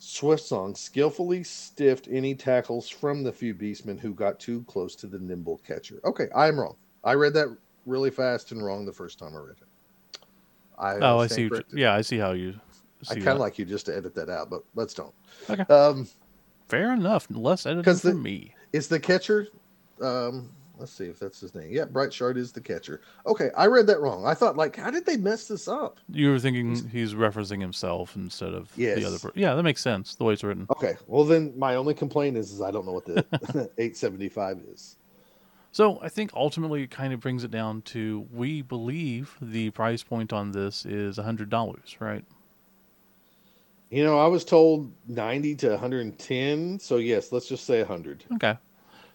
Lyrell 0.00 0.36
Swiftsong 0.36 0.76
skillfully 0.76 1.42
stiffed 1.42 2.08
any 2.10 2.34
tackles 2.34 2.88
from 2.88 3.22
the 3.22 3.32
few 3.32 3.54
beastmen 3.54 3.98
who 3.98 4.12
got 4.14 4.38
too 4.38 4.62
close 4.64 4.94
to 4.96 5.06
the 5.06 5.18
nimble 5.18 5.58
catcher. 5.66 6.00
Okay, 6.04 6.28
I'm 6.34 6.58
wrong. 6.58 6.76
I 7.04 7.14
read 7.14 7.34
that 7.34 7.48
really 7.86 8.10
fast 8.10 8.52
and 8.52 8.62
wrong 8.64 8.84
the 8.86 8.92
first 8.92 9.18
time 9.18 9.34
I 9.34 9.40
read 9.40 9.56
it. 9.60 10.18
I 10.78 10.94
Oh, 10.96 11.18
I 11.18 11.26
see. 11.26 11.42
you-. 11.42 11.62
Yeah, 11.72 11.94
I 11.94 12.02
see 12.02 12.18
how 12.18 12.32
you. 12.32 12.54
I 13.10 13.14
kind 13.14 13.28
of 13.28 13.38
like 13.38 13.58
you 13.58 13.64
just 13.64 13.86
to 13.86 13.96
edit 13.96 14.14
that 14.16 14.28
out, 14.28 14.50
but 14.50 14.62
let's 14.74 14.94
don't. 14.94 15.14
Okay. 15.48 15.62
Um, 15.72 16.08
Fair 16.68 16.92
enough. 16.92 17.26
Less 17.30 17.64
editing 17.66 17.84
for 17.94 18.08
the- 18.08 18.14
me. 18.14 18.54
is 18.72 18.88
the 18.88 19.00
catcher? 19.00 19.48
Um, 20.02 20.50
let's 20.78 20.92
see 20.92 21.04
if 21.06 21.18
that's 21.18 21.40
his 21.40 21.54
name. 21.54 21.68
Yeah, 21.70 21.84
Bright 21.84 22.12
Shard 22.12 22.36
is 22.36 22.52
the 22.52 22.60
catcher. 22.60 23.00
Okay, 23.26 23.50
I 23.56 23.66
read 23.66 23.86
that 23.88 24.00
wrong. 24.00 24.24
I 24.26 24.34
thought 24.34 24.56
like, 24.56 24.76
how 24.76 24.90
did 24.90 25.04
they 25.04 25.16
mess 25.16 25.48
this 25.48 25.68
up? 25.68 25.98
You 26.10 26.30
were 26.30 26.38
thinking 26.38 26.88
he's 26.88 27.14
referencing 27.14 27.60
himself 27.60 28.16
instead 28.16 28.54
of 28.54 28.70
Yes. 28.76 28.98
the 28.98 29.04
other. 29.04 29.18
Per- 29.18 29.32
yeah, 29.34 29.54
that 29.54 29.62
makes 29.62 29.82
sense. 29.82 30.14
The 30.14 30.24
way 30.24 30.32
it's 30.34 30.44
written. 30.44 30.66
Okay, 30.70 30.96
well 31.06 31.24
then 31.24 31.52
my 31.58 31.74
only 31.74 31.94
complaint 31.94 32.36
is, 32.36 32.52
is 32.52 32.62
I 32.62 32.70
don't 32.70 32.86
know 32.86 32.92
what 32.92 33.04
the 33.06 33.18
875 33.78 34.60
is. 34.72 34.96
So 35.72 36.00
I 36.02 36.08
think 36.08 36.30
ultimately 36.34 36.82
it 36.84 36.90
kind 36.90 37.12
of 37.12 37.20
brings 37.20 37.44
it 37.44 37.50
down 37.50 37.82
to 37.82 38.26
we 38.32 38.62
believe 38.62 39.36
the 39.42 39.70
price 39.70 40.02
point 40.02 40.32
on 40.32 40.52
this 40.52 40.86
is 40.86 41.18
a 41.18 41.22
hundred 41.22 41.50
dollars, 41.50 41.96
right? 42.00 42.24
You 43.90 44.04
know, 44.04 44.18
I 44.18 44.26
was 44.26 44.44
told 44.44 44.92
90 45.08 45.54
to 45.56 45.70
110, 45.70 46.78
so 46.78 46.96
yes, 46.96 47.32
let's 47.32 47.48
just 47.48 47.64
say 47.64 47.78
100. 47.78 48.24
Okay. 48.34 48.56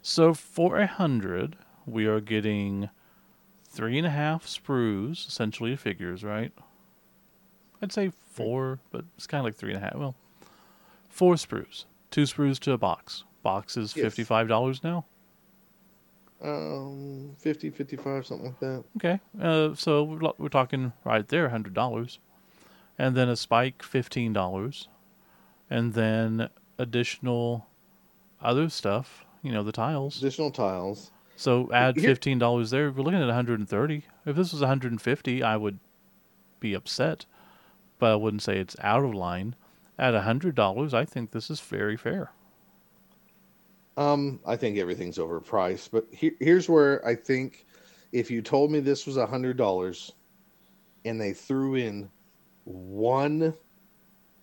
So 0.06 0.34
for 0.34 0.78
a 0.78 0.86
hundred, 0.86 1.56
we 1.86 2.06
are 2.06 2.20
getting 2.20 2.90
three 3.68 3.98
and 3.98 4.06
a 4.06 4.10
half 4.12 4.46
sprues, 4.46 5.26
essentially 5.28 5.76
figures, 5.78 6.24
right? 6.26 6.52
I'd 7.82 7.94
say 7.94 8.12
four, 8.28 8.80
but 8.92 9.06
it's 9.16 9.26
kind 9.28 9.40
of 9.40 9.46
like 9.46 9.56
three 9.56 9.74
and 9.74 9.82
a 9.82 9.86
half. 9.86 9.96
Well, 9.96 10.16
four 11.10 11.36
sprues, 11.36 11.86
two 12.12 12.24
sprues 12.24 12.60
to 12.60 12.74
a 12.74 12.78
box. 12.78 13.24
Box 13.44 13.78
is 13.78 13.96
Yes. 13.96 14.04
fifty-five 14.04 14.48
dollars 14.50 14.84
now. 14.84 15.06
Um, 16.42 17.36
50, 17.40 17.70
55, 17.70 18.26
something 18.26 18.48
like 18.48 18.60
that. 18.60 18.84
Okay, 18.98 19.20
uh, 19.42 19.74
so 19.76 20.04
we're, 20.04 20.20
we're 20.38 20.50
talking 20.50 20.92
right 21.06 21.26
there, 21.26 21.48
hundred 21.48 21.74
dollars, 21.74 22.20
and 22.98 23.16
then 23.16 23.30
a 23.30 23.38
spike, 23.38 23.82
fifteen 23.82 24.34
dollars, 24.34 24.90
and 25.70 25.94
then 25.94 26.50
additional 26.78 27.68
other 28.42 28.68
stuff. 28.68 29.23
You 29.44 29.52
know, 29.52 29.62
the 29.62 29.72
tiles. 29.72 30.18
Additional 30.18 30.50
tiles. 30.50 31.12
So 31.36 31.70
add 31.72 32.00
fifteen 32.00 32.40
dollars 32.40 32.72
there. 32.72 32.92
We're 32.92 33.04
looking 33.04 33.20
at 33.20 33.26
one 33.26 33.36
hundred 33.36 33.60
and 33.60 33.70
thirty. 33.70 34.06
If 34.26 34.36
this 34.36 34.52
was 34.52 34.62
one 34.62 34.70
hundred 34.70 34.92
and 34.92 35.02
fifty, 35.02 35.44
I 35.44 35.58
would 35.58 35.80
be 36.60 36.74
upset, 36.74 37.26
but 38.00 38.12
I 38.12 38.16
wouldn't 38.16 38.42
say 38.42 38.58
it's 38.58 38.76
out 38.80 39.04
of 39.04 39.14
line. 39.14 39.56
At 40.00 40.16
hundred 40.16 40.56
dollars, 40.56 40.94
I 40.94 41.06
think 41.06 41.32
this 41.32 41.52
is 41.52 41.60
very 41.60 41.98
fair. 41.98 42.32
Um, 43.96 44.40
I 44.46 44.56
think 44.56 44.80
everything's 44.80 45.20
overpriced, 45.20 45.90
but 45.92 46.08
here, 46.12 46.32
here's 46.40 46.68
where 46.68 47.06
I 47.06 47.14
think 47.14 47.68
if 48.12 48.32
you 48.32 48.42
told 48.42 48.72
me 48.72 48.80
this 48.80 49.06
was 49.06 49.18
a 49.18 49.28
hundred 49.28 49.56
dollars 49.56 50.14
and 51.06 51.22
they 51.22 51.34
threw 51.34 51.76
in 51.76 52.10
one 52.64 53.54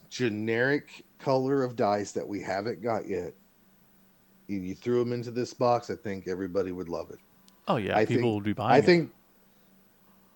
generic 0.08 1.04
color 1.18 1.64
of 1.64 1.74
dice 1.74 2.12
that 2.12 2.28
we 2.28 2.40
haven't 2.40 2.80
got 2.80 3.08
yet, 3.08 3.34
and 4.50 4.66
you 4.66 4.74
threw 4.74 4.98
them 4.98 5.12
into 5.12 5.30
this 5.30 5.54
box, 5.54 5.90
I 5.90 5.94
think 5.96 6.28
everybody 6.28 6.72
would 6.72 6.88
love 6.88 7.10
it. 7.10 7.18
Oh 7.68 7.76
yeah, 7.76 7.96
I 7.96 8.04
people 8.04 8.22
think- 8.22 8.34
would 8.34 8.44
be 8.44 8.52
buying. 8.52 8.72
I 8.72 8.78
it. 8.78 8.84
think 8.84 9.10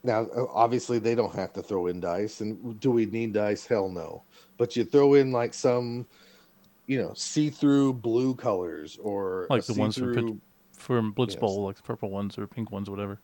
now, 0.02 0.26
uh, 0.36 0.46
obviously, 0.52 0.98
they 0.98 1.14
don't 1.14 1.34
have 1.34 1.52
to 1.54 1.62
throw 1.62 1.86
in 1.86 1.98
dice, 2.00 2.40
and 2.40 2.78
do 2.80 2.90
we 2.90 3.06
need 3.06 3.32
dice? 3.32 3.66
Hell 3.66 3.88
no. 3.88 4.22
But 4.58 4.76
you 4.76 4.84
throw 4.84 5.14
in 5.14 5.32
like 5.32 5.54
some, 5.54 6.06
you 6.86 7.00
know, 7.00 7.12
see-through 7.14 7.94
blue 7.94 8.34
colors 8.34 8.98
or 9.02 9.46
Like 9.48 9.64
the 9.64 9.72
ones 9.74 9.96
from 9.96 10.14
Pit- 10.14 10.24
see-through- 10.76 11.12
Blitz 11.12 11.34
Yes. 11.34 11.40
Bowl, 11.40 11.64
like 11.64 11.76
the 11.76 11.82
purple 11.82 12.10
ones 12.10 12.36
or 12.36 12.46
pink 12.46 12.70
ones, 12.70 12.90
whatever. 12.90 13.18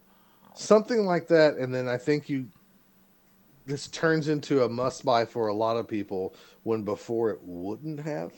something 0.54 1.04
like 1.04 1.28
that, 1.28 1.56
and 1.56 1.72
then 1.74 1.86
I 1.86 1.96
think 1.98 2.28
you 2.28 2.46
this 3.66 3.86
turns 3.88 4.28
into 4.28 4.64
a 4.64 4.68
must-buy 4.68 5.24
for 5.26 5.46
a 5.48 5.54
lot 5.54 5.76
of 5.76 5.86
people 5.86 6.34
when 6.64 6.82
before 6.82 7.30
it 7.30 7.38
wouldn't 7.42 8.00
have. 8.00 8.32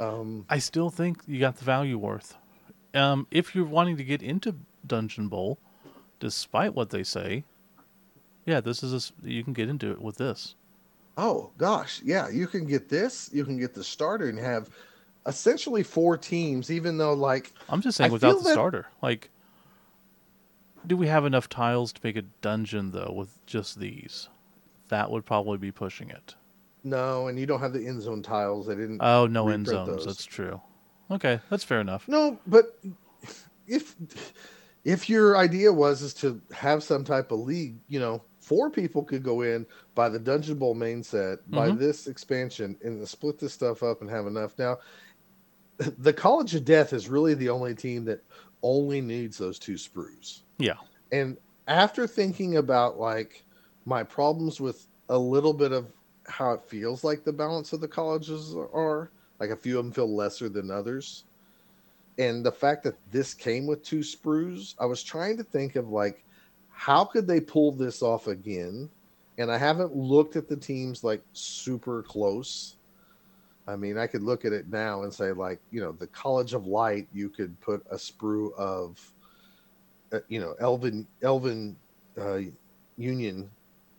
Um, 0.00 0.46
I 0.48 0.58
still 0.58 0.90
think 0.90 1.22
you 1.26 1.40
got 1.40 1.56
the 1.56 1.64
value 1.64 1.98
worth. 1.98 2.36
Um, 2.94 3.26
if 3.30 3.54
you're 3.54 3.64
wanting 3.64 3.96
to 3.96 4.04
get 4.04 4.22
into 4.22 4.54
Dungeon 4.86 5.28
Bowl, 5.28 5.58
despite 6.20 6.74
what 6.74 6.90
they 6.90 7.02
say, 7.02 7.44
yeah, 8.46 8.60
this 8.60 8.82
is 8.82 9.12
a 9.24 9.28
you 9.28 9.44
can 9.44 9.52
get 9.52 9.68
into 9.68 9.90
it 9.90 10.00
with 10.00 10.16
this. 10.16 10.54
Oh 11.16 11.50
gosh, 11.58 12.00
yeah, 12.04 12.28
you 12.28 12.46
can 12.46 12.64
get 12.66 12.88
this, 12.88 13.28
you 13.32 13.44
can 13.44 13.58
get 13.58 13.74
the 13.74 13.84
starter 13.84 14.28
and 14.28 14.38
have 14.38 14.70
essentially 15.26 15.82
four 15.82 16.16
teams, 16.16 16.70
even 16.70 16.96
though 16.96 17.12
like 17.12 17.52
I'm 17.68 17.80
just 17.82 17.96
saying 17.96 18.10
I 18.10 18.12
without 18.12 18.38
the 18.38 18.44
that- 18.44 18.52
starter. 18.52 18.86
Like, 19.02 19.30
do 20.86 20.96
we 20.96 21.08
have 21.08 21.24
enough 21.26 21.48
tiles 21.48 21.92
to 21.92 22.00
make 22.02 22.16
a 22.16 22.22
dungeon 22.40 22.92
though 22.92 23.12
with 23.14 23.44
just 23.46 23.78
these? 23.78 24.28
That 24.88 25.10
would 25.10 25.26
probably 25.26 25.58
be 25.58 25.70
pushing 25.72 26.08
it. 26.08 26.34
No, 26.84 27.28
and 27.28 27.38
you 27.38 27.46
don't 27.46 27.60
have 27.60 27.72
the 27.72 27.86
end 27.86 28.02
zone 28.02 28.22
tiles. 28.22 28.66
They 28.66 28.74
didn't. 28.74 29.00
Oh, 29.02 29.26
no 29.26 29.48
end 29.48 29.66
zones. 29.66 29.88
those. 29.88 30.06
That's 30.06 30.24
true. 30.24 30.60
Okay, 31.10 31.40
that's 31.50 31.64
fair 31.64 31.80
enough. 31.80 32.06
no, 32.08 32.38
but 32.46 32.78
if 33.66 33.96
if 34.84 35.08
your 35.08 35.36
idea 35.36 35.72
was 35.72 36.02
is 36.02 36.14
to 36.14 36.40
have 36.52 36.82
some 36.82 37.04
type 37.04 37.32
of 37.32 37.40
league, 37.40 37.76
you 37.88 37.98
know, 38.00 38.22
four 38.40 38.70
people 38.70 39.02
could 39.02 39.22
go 39.22 39.42
in 39.42 39.66
by 39.94 40.08
the 40.08 40.18
Dungeon 40.18 40.58
Bowl 40.58 40.74
main 40.74 41.02
set, 41.02 41.50
buy 41.50 41.68
Mhm. 41.70 41.78
this 41.78 42.06
expansion, 42.06 42.76
and 42.82 43.06
split 43.06 43.38
this 43.38 43.52
stuff 43.52 43.82
up 43.82 44.00
and 44.00 44.08
have 44.10 44.26
enough. 44.26 44.58
Now, 44.58 44.78
the 45.98 46.12
College 46.12 46.54
of 46.54 46.64
Death 46.64 46.92
is 46.92 47.08
really 47.08 47.34
the 47.34 47.48
only 47.50 47.74
team 47.74 48.04
that 48.06 48.22
only 48.62 49.00
needs 49.00 49.38
those 49.38 49.58
two 49.58 49.74
sprues. 49.74 50.42
Yeah. 50.58 50.74
And 51.12 51.36
after 51.68 52.06
thinking 52.06 52.56
about 52.56 52.98
like 52.98 53.44
my 53.84 54.02
problems 54.02 54.60
with 54.60 54.86
a 55.08 55.18
little 55.18 55.52
bit 55.54 55.72
of 55.72 55.86
how 56.28 56.52
it 56.52 56.62
feels 56.62 57.04
like 57.04 57.24
the 57.24 57.32
balance 57.32 57.72
of 57.72 57.80
the 57.80 57.88
colleges 57.88 58.54
are, 58.72 59.10
like 59.40 59.50
a 59.50 59.56
few 59.56 59.78
of 59.78 59.84
them 59.84 59.92
feel 59.92 60.14
lesser 60.14 60.48
than 60.48 60.70
others. 60.70 61.24
And 62.18 62.44
the 62.44 62.52
fact 62.52 62.82
that 62.84 62.98
this 63.10 63.32
came 63.34 63.66
with 63.66 63.84
two 63.84 64.00
sprues, 64.00 64.74
I 64.80 64.86
was 64.86 65.02
trying 65.02 65.36
to 65.36 65.44
think 65.44 65.76
of 65.76 65.88
like 65.88 66.24
how 66.78 67.04
could 67.04 67.26
they 67.26 67.40
pull 67.40 67.72
this 67.72 68.02
off 68.02 68.28
again? 68.28 68.88
And 69.36 69.50
I 69.50 69.58
haven't 69.58 69.96
looked 69.96 70.36
at 70.36 70.48
the 70.48 70.56
teams 70.56 71.02
like 71.02 71.22
super 71.32 72.04
close. 72.04 72.76
I 73.66 73.74
mean, 73.74 73.98
I 73.98 74.06
could 74.06 74.22
look 74.22 74.44
at 74.44 74.52
it 74.52 74.70
now 74.70 75.02
and 75.02 75.12
say, 75.12 75.32
like, 75.32 75.58
you 75.72 75.80
know, 75.80 75.90
the 75.90 76.06
College 76.06 76.54
of 76.54 76.68
Light, 76.68 77.08
you 77.12 77.28
could 77.28 77.60
put 77.60 77.84
a 77.90 77.96
sprue 77.96 78.54
of, 78.54 79.12
uh, 80.12 80.20
you 80.28 80.40
know, 80.40 80.54
Elven 80.60 81.04
Elven 81.22 81.76
uh, 82.16 82.40
Union 82.96 83.50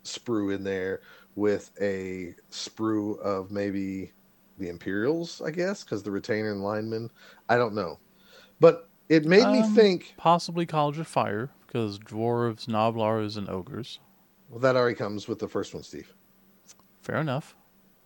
sprue 0.06 0.56
in 0.56 0.64
there 0.64 1.02
with 1.40 1.72
a 1.82 2.36
sprue 2.52 3.18
of 3.20 3.52
maybe 3.52 4.12
the 4.58 4.70
Imperials, 4.70 5.42
I 5.42 5.52
guess, 5.52 5.84
because 5.84 6.04
the 6.04 6.12
retainer 6.12 6.52
and 6.52 6.62
lineman. 6.64 7.10
I 7.48 7.58
don't 7.58 7.74
know, 7.74 8.00
but 8.60 8.90
it 9.08 9.26
made 9.26 9.48
me 9.48 9.60
Um, 9.62 9.74
think. 9.74 10.14
Possibly 10.18 10.66
College 10.66 11.00
of 11.00 11.08
Fire 11.08 11.50
because 11.66 11.98
dwarves, 12.00 12.66
gnoblars, 12.68 13.38
and 13.38 13.50
ogres. 13.50 14.00
Well, 14.50 14.60
that 14.60 14.76
already 14.76 14.96
comes 14.96 15.28
with 15.28 15.40
the 15.40 15.48
first 15.48 15.74
one, 15.74 15.84
Steve. 15.84 16.14
Fair 17.02 17.18
enough. 17.18 17.56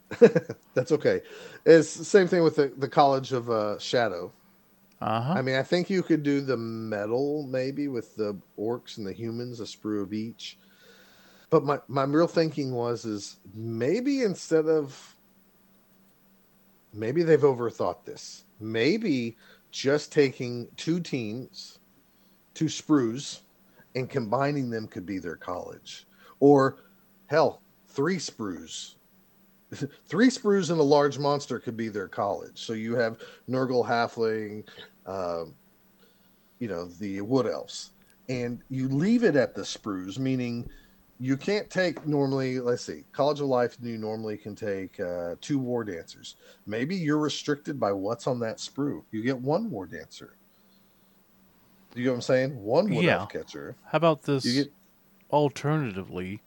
That's 0.75 0.91
okay. 0.91 1.21
It's 1.65 1.95
the 1.95 2.05
same 2.05 2.27
thing 2.27 2.43
with 2.43 2.55
the, 2.57 2.71
the 2.77 2.89
College 2.89 3.31
of 3.31 3.49
uh, 3.49 3.79
Shadow. 3.79 4.31
Uh 5.01 5.21
huh. 5.21 5.33
I 5.33 5.41
mean, 5.41 5.55
I 5.55 5.63
think 5.63 5.89
you 5.89 6.03
could 6.03 6.23
do 6.23 6.39
the 6.41 6.57
metal 6.57 7.47
maybe 7.49 7.87
with 7.87 8.15
the 8.15 8.37
orcs 8.57 8.97
and 8.97 9.07
the 9.07 9.13
humans, 9.13 9.59
a 9.59 9.63
sprue 9.63 10.01
of 10.03 10.13
each. 10.13 10.57
But 11.53 11.65
my, 11.65 11.79
my 11.87 12.05
real 12.05 12.25
thinking 12.25 12.73
was 12.73 13.05
is 13.05 13.37
maybe 13.53 14.23
instead 14.23 14.65
of 14.65 15.15
maybe 16.91 17.21
they've 17.21 17.39
overthought 17.39 18.05
this. 18.05 18.45
Maybe 18.59 19.37
just 19.69 20.11
taking 20.11 20.67
two 20.77 20.99
teams, 20.99 21.77
two 22.55 22.65
sprues, 22.65 23.41
and 23.93 24.09
combining 24.09 24.71
them 24.71 24.87
could 24.87 25.05
be 25.05 25.19
their 25.19 25.35
college. 25.35 26.07
Or 26.39 26.77
hell, 27.27 27.61
three 27.87 28.17
sprues. 28.17 28.95
three 30.07 30.29
sprues 30.29 30.71
and 30.71 30.79
a 30.79 30.83
large 30.83 31.19
monster 31.19 31.59
could 31.59 31.77
be 31.77 31.87
their 31.87 32.07
college. 32.07 32.65
So 32.65 32.73
you 32.73 32.95
have 32.95 33.19
Nurgle 33.47 33.87
Halfling, 33.87 34.67
um, 35.05 35.53
you 36.57 36.67
know, 36.67 36.85
the 36.85 37.21
Wood 37.21 37.45
Elves. 37.45 37.91
And 38.27 38.63
you 38.71 38.87
leave 38.87 39.23
it 39.23 39.35
at 39.35 39.53
the 39.53 39.61
sprues, 39.61 40.17
meaning 40.17 40.67
you 41.23 41.37
can't 41.37 41.69
take 41.69 42.05
normally, 42.05 42.59
let's 42.59 42.83
see, 42.83 43.05
College 43.13 43.39
of 43.39 43.47
Life, 43.47 43.77
you 43.81 43.97
normally 43.97 44.35
can 44.35 44.55
take 44.55 44.99
uh, 44.99 45.35
two 45.39 45.57
War 45.57 45.85
Dancers. 45.85 46.35
Maybe 46.65 46.97
you're 46.97 47.17
restricted 47.17 47.79
by 47.79 47.93
what's 47.93 48.27
on 48.27 48.41
that 48.41 48.57
sprue. 48.57 49.03
You 49.11 49.23
get 49.23 49.39
one 49.39 49.71
War 49.71 49.85
Dancer. 49.85 50.35
You 51.95 52.03
get 52.03 52.09
what 52.09 52.15
I'm 52.15 52.21
saying? 52.23 52.61
One 52.61 52.93
Wood 52.93 53.05
Yeah. 53.05 53.19
Elf 53.19 53.29
catcher. 53.29 53.77
How 53.85 53.95
about 53.99 54.23
this? 54.23 54.43
You 54.43 54.65
get 54.65 54.73
Alternatively, 55.31 56.41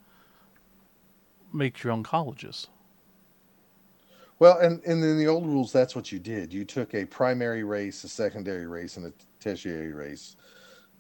make 1.55 1.83
your 1.83 1.95
own 1.95 2.03
colleges. 2.03 2.67
Well, 4.39 4.59
and, 4.59 4.85
and 4.85 5.03
in 5.03 5.17
the 5.19 5.27
old 5.27 5.47
rules, 5.47 5.73
that's 5.73 5.97
what 5.97 6.13
you 6.13 6.19
did. 6.19 6.53
You 6.53 6.67
took 6.67 6.95
a 6.95 7.07
primary 7.07 7.65
race, 7.65 8.05
a 8.05 8.09
secondary 8.09 8.67
race, 8.67 8.99
and 8.99 9.07
a 9.07 9.13
tertiary 9.41 9.95
race 9.95 10.37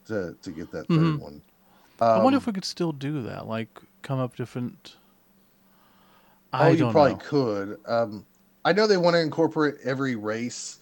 to, 0.06 0.34
to 0.40 0.50
get 0.50 0.72
that 0.72 0.88
3rd 0.88 1.16
Mhm. 1.16 1.20
one. 1.20 1.42
I 2.00 2.22
wonder 2.22 2.36
Um, 2.36 2.40
if 2.42 2.46
we 2.46 2.52
could 2.52 2.64
still 2.64 2.92
do 2.92 3.22
that. 3.22 3.46
Like, 3.46 3.80
come 4.02 4.18
up 4.18 4.36
different. 4.36 4.96
oh, 6.52 6.68
you 6.68 6.90
probably 6.90 7.12
know. 7.12 7.18
could. 7.18 7.80
Um, 7.86 8.26
I 8.64 8.72
know 8.72 8.86
they 8.86 8.96
want 8.96 9.14
to 9.14 9.20
incorporate 9.20 9.76
every 9.84 10.16
race 10.16 10.80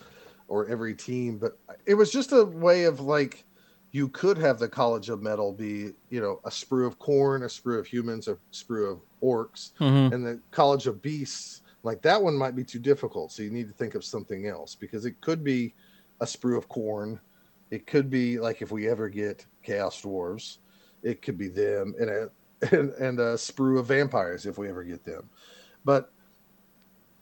or 0.49 0.67
every 0.69 0.95
team, 0.95 1.39
but 1.39 1.59
it 1.87 1.95
was 1.95 2.11
just 2.11 2.33
a 2.33 2.45
way 2.45 2.85
of 2.85 3.01
like 3.01 3.45
you 3.93 4.09
could 4.09 4.37
have 4.39 4.59
the 4.59 4.69
College 4.69 5.09
of 5.09 5.23
Metal 5.23 5.53
be, 5.53 5.93
you 6.11 6.21
know, 6.21 6.41
a 6.45 6.51
sprue 6.51 6.87
of 6.87 6.99
Khorne, 6.99 7.43
a 7.43 7.47
sprue 7.47 7.79
of 7.79 7.87
humans, 7.87 8.27
a 8.29 8.37
sprue 8.53 8.91
of 8.91 9.01
orcs, 9.23 9.71
Mhm. 9.79 10.13
and 10.13 10.27
the 10.27 10.41
College 10.51 10.87
of 10.89 11.01
Beasts, 11.01 11.63
like 11.85 12.03
that 12.03 12.21
one 12.21 12.35
might 12.37 12.57
be 12.57 12.65
too 12.65 12.81
difficult. 12.81 13.31
So 13.31 13.43
you 13.43 13.51
need 13.51 13.69
to 13.69 13.75
think 13.75 13.95
of 13.95 14.05
something 14.05 14.47
else 14.47 14.75
because 14.75 15.05
it 15.05 15.21
could 15.21 15.45
be 15.45 15.75
a 16.21 16.25
sprue 16.25 16.57
of 16.59 16.69
Khorne. 16.69 17.21
It 17.71 17.87
could 17.87 18.11
be 18.11 18.39
like 18.41 18.63
if 18.63 18.73
we 18.73 18.89
ever 18.89 19.09
get 19.09 19.47
Chaos 19.63 20.01
Dwarves, 20.03 20.59
it 21.05 21.23
could 21.23 21.39
be 21.39 21.49
them 21.49 21.95
and 22.01 22.11
a 22.11 22.31
and, 22.73 22.91
and 22.95 23.21
a 23.21 23.35
sprue 23.35 23.79
of 23.79 23.87
vampires 23.87 24.47
if 24.47 24.59
we 24.59 24.69
ever 24.69 24.83
get 24.83 25.05
them. 25.05 25.29
But 25.85 26.11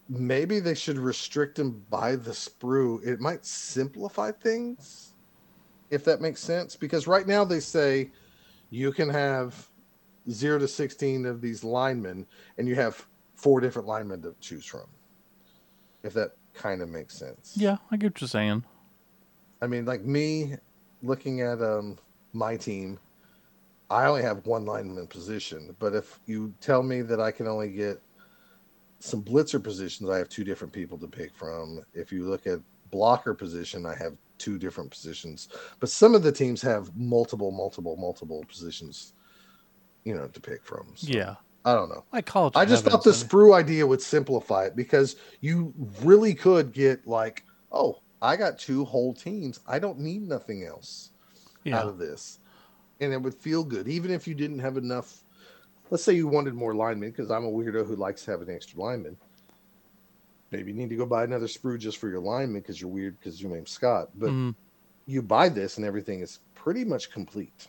maybe 0.08 0.60
they 0.60 0.74
should 0.74 0.98
restrict 0.98 1.56
them 1.56 1.84
by 1.90 2.16
the 2.16 2.30
sprue. 2.30 3.04
It 3.04 3.20
might 3.20 3.44
simplify 3.44 4.30
things, 4.30 5.14
if 5.90 6.04
that 6.04 6.20
makes 6.20 6.40
sense. 6.40 6.76
Because 6.76 7.06
right 7.06 7.26
now 7.26 7.44
they 7.44 7.60
say 7.60 8.10
you 8.70 8.92
can 8.92 9.08
have 9.08 9.68
zero 10.30 10.58
to 10.58 10.68
16 10.68 11.26
of 11.26 11.40
these 11.40 11.64
linemen, 11.64 12.26
and 12.58 12.68
you 12.68 12.76
have 12.76 13.04
four 13.34 13.60
different 13.60 13.88
linemen 13.88 14.22
to 14.22 14.34
choose 14.40 14.64
from. 14.64 14.86
If 16.04 16.12
that 16.14 16.36
kind 16.54 16.82
of 16.82 16.88
makes 16.88 17.16
sense. 17.16 17.54
Yeah, 17.56 17.78
I 17.90 17.96
get 17.96 18.12
what 18.12 18.20
you're 18.20 18.28
saying. 18.28 18.64
I 19.60 19.66
mean, 19.66 19.86
like 19.86 20.04
me 20.04 20.56
looking 21.02 21.40
at 21.40 21.62
um 21.62 21.98
my 22.32 22.56
team, 22.56 22.98
I 23.92 24.06
only 24.06 24.22
have 24.22 24.46
one 24.46 24.64
lineman 24.64 25.06
position. 25.06 25.76
But 25.78 25.94
if 25.94 26.18
you 26.26 26.54
tell 26.60 26.82
me 26.82 27.02
that 27.02 27.20
I 27.20 27.30
can 27.30 27.46
only 27.46 27.68
get 27.68 28.00
some 29.00 29.22
blitzer 29.22 29.62
positions, 29.62 30.08
I 30.08 30.16
have 30.16 30.30
two 30.30 30.44
different 30.44 30.72
people 30.72 30.96
to 30.98 31.06
pick 31.06 31.34
from. 31.34 31.82
If 31.92 32.10
you 32.10 32.24
look 32.24 32.46
at 32.46 32.60
blocker 32.90 33.34
position, 33.34 33.84
I 33.84 33.94
have 33.96 34.16
two 34.38 34.58
different 34.58 34.90
positions. 34.90 35.48
But 35.78 35.90
some 35.90 36.14
of 36.14 36.22
the 36.22 36.32
teams 36.32 36.62
have 36.62 36.96
multiple, 36.96 37.50
multiple, 37.50 37.96
multiple 37.96 38.44
positions, 38.48 39.12
you 40.04 40.14
know, 40.14 40.26
to 40.26 40.40
pick 40.40 40.64
from. 40.64 40.86
So, 40.94 41.12
Yeah, 41.12 41.34
I 41.66 41.74
don't 41.74 41.90
know. 41.90 42.04
like 42.12 42.24
college. 42.24 42.54
I 42.56 42.64
just 42.64 42.84
thought 42.84 43.04
the 43.04 43.10
sprue 43.10 43.54
idea 43.54 43.86
would 43.86 44.00
simplify 44.00 44.64
it 44.64 44.74
because 44.74 45.16
you 45.42 45.74
really 46.02 46.34
could 46.34 46.72
get 46.72 47.06
like, 47.06 47.44
oh, 47.70 48.00
I 48.22 48.36
got 48.36 48.58
two 48.58 48.86
whole 48.86 49.12
teams. 49.12 49.60
I 49.66 49.78
don't 49.78 49.98
need 49.98 50.22
nothing 50.22 50.64
else 50.64 51.10
yeah, 51.64 51.78
out 51.78 51.88
of 51.88 51.98
this. 51.98 52.38
And 53.02 53.12
it 53.12 53.20
would 53.20 53.34
feel 53.34 53.64
good, 53.64 53.88
even 53.88 54.10
if 54.12 54.28
you 54.28 54.34
didn't 54.34 54.60
have 54.60 54.76
enough. 54.76 55.24
Let's 55.90 56.04
say 56.04 56.14
you 56.14 56.28
wanted 56.28 56.54
more 56.54 56.74
linemen, 56.74 57.10
because 57.10 57.30
I'm 57.30 57.44
a 57.44 57.50
weirdo 57.50 57.86
who 57.86 57.96
likes 57.96 58.24
having 58.24 58.48
extra 58.48 58.78
linemen. 58.80 59.16
Maybe 60.52 60.70
you 60.70 60.76
need 60.78 60.90
to 60.90 60.96
go 60.96 61.04
buy 61.04 61.24
another 61.24 61.46
sprue 61.46 61.78
just 61.78 61.98
for 61.98 62.08
your 62.08 62.20
lineman 62.20 62.60
because 62.62 62.80
you're 62.80 62.90
weird 62.90 63.18
because 63.18 63.42
your 63.42 63.50
name's 63.50 63.70
Scott. 63.70 64.10
But 64.14 64.30
Mhm. 64.30 64.54
you 65.06 65.20
buy 65.20 65.48
this 65.48 65.76
and 65.78 65.84
everything 65.84 66.20
is 66.20 66.38
pretty 66.54 66.84
much 66.84 67.10
complete. 67.10 67.68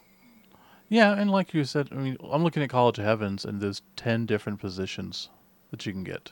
yeah, 0.89 1.13
and 1.13 1.31
like 1.31 1.55
you 1.55 1.63
said, 1.63 1.89
I 1.91 1.95
mean, 1.95 2.17
I'm 2.23 2.43
looking 2.43 2.61
at 2.61 2.69
College 2.69 2.99
of 2.99 3.05
Heavens, 3.05 3.45
and 3.45 3.59
there's 3.59 3.81
ten 3.95 4.27
different 4.27 4.59
positions 4.59 5.29
that 5.71 5.85
you 5.87 5.91
can 5.91 6.03
get. 6.03 6.31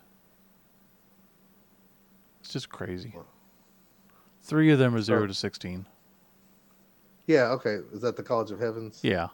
It's 2.41 2.53
just 2.53 2.69
crazy. 2.69 3.15
Three 4.43 4.69
of 4.69 4.77
them 4.77 4.93
are 4.93 5.01
zero 5.01 5.25
to 5.25 5.33
sixteen. 5.33 5.87
Yeah, 7.31 7.51
okay. 7.51 7.79
Is 7.93 8.01
that 8.01 8.15
the 8.17 8.23
College 8.23 8.51
of 8.51 8.59
Heavens? 8.59 8.99
Yeah, 9.03 9.29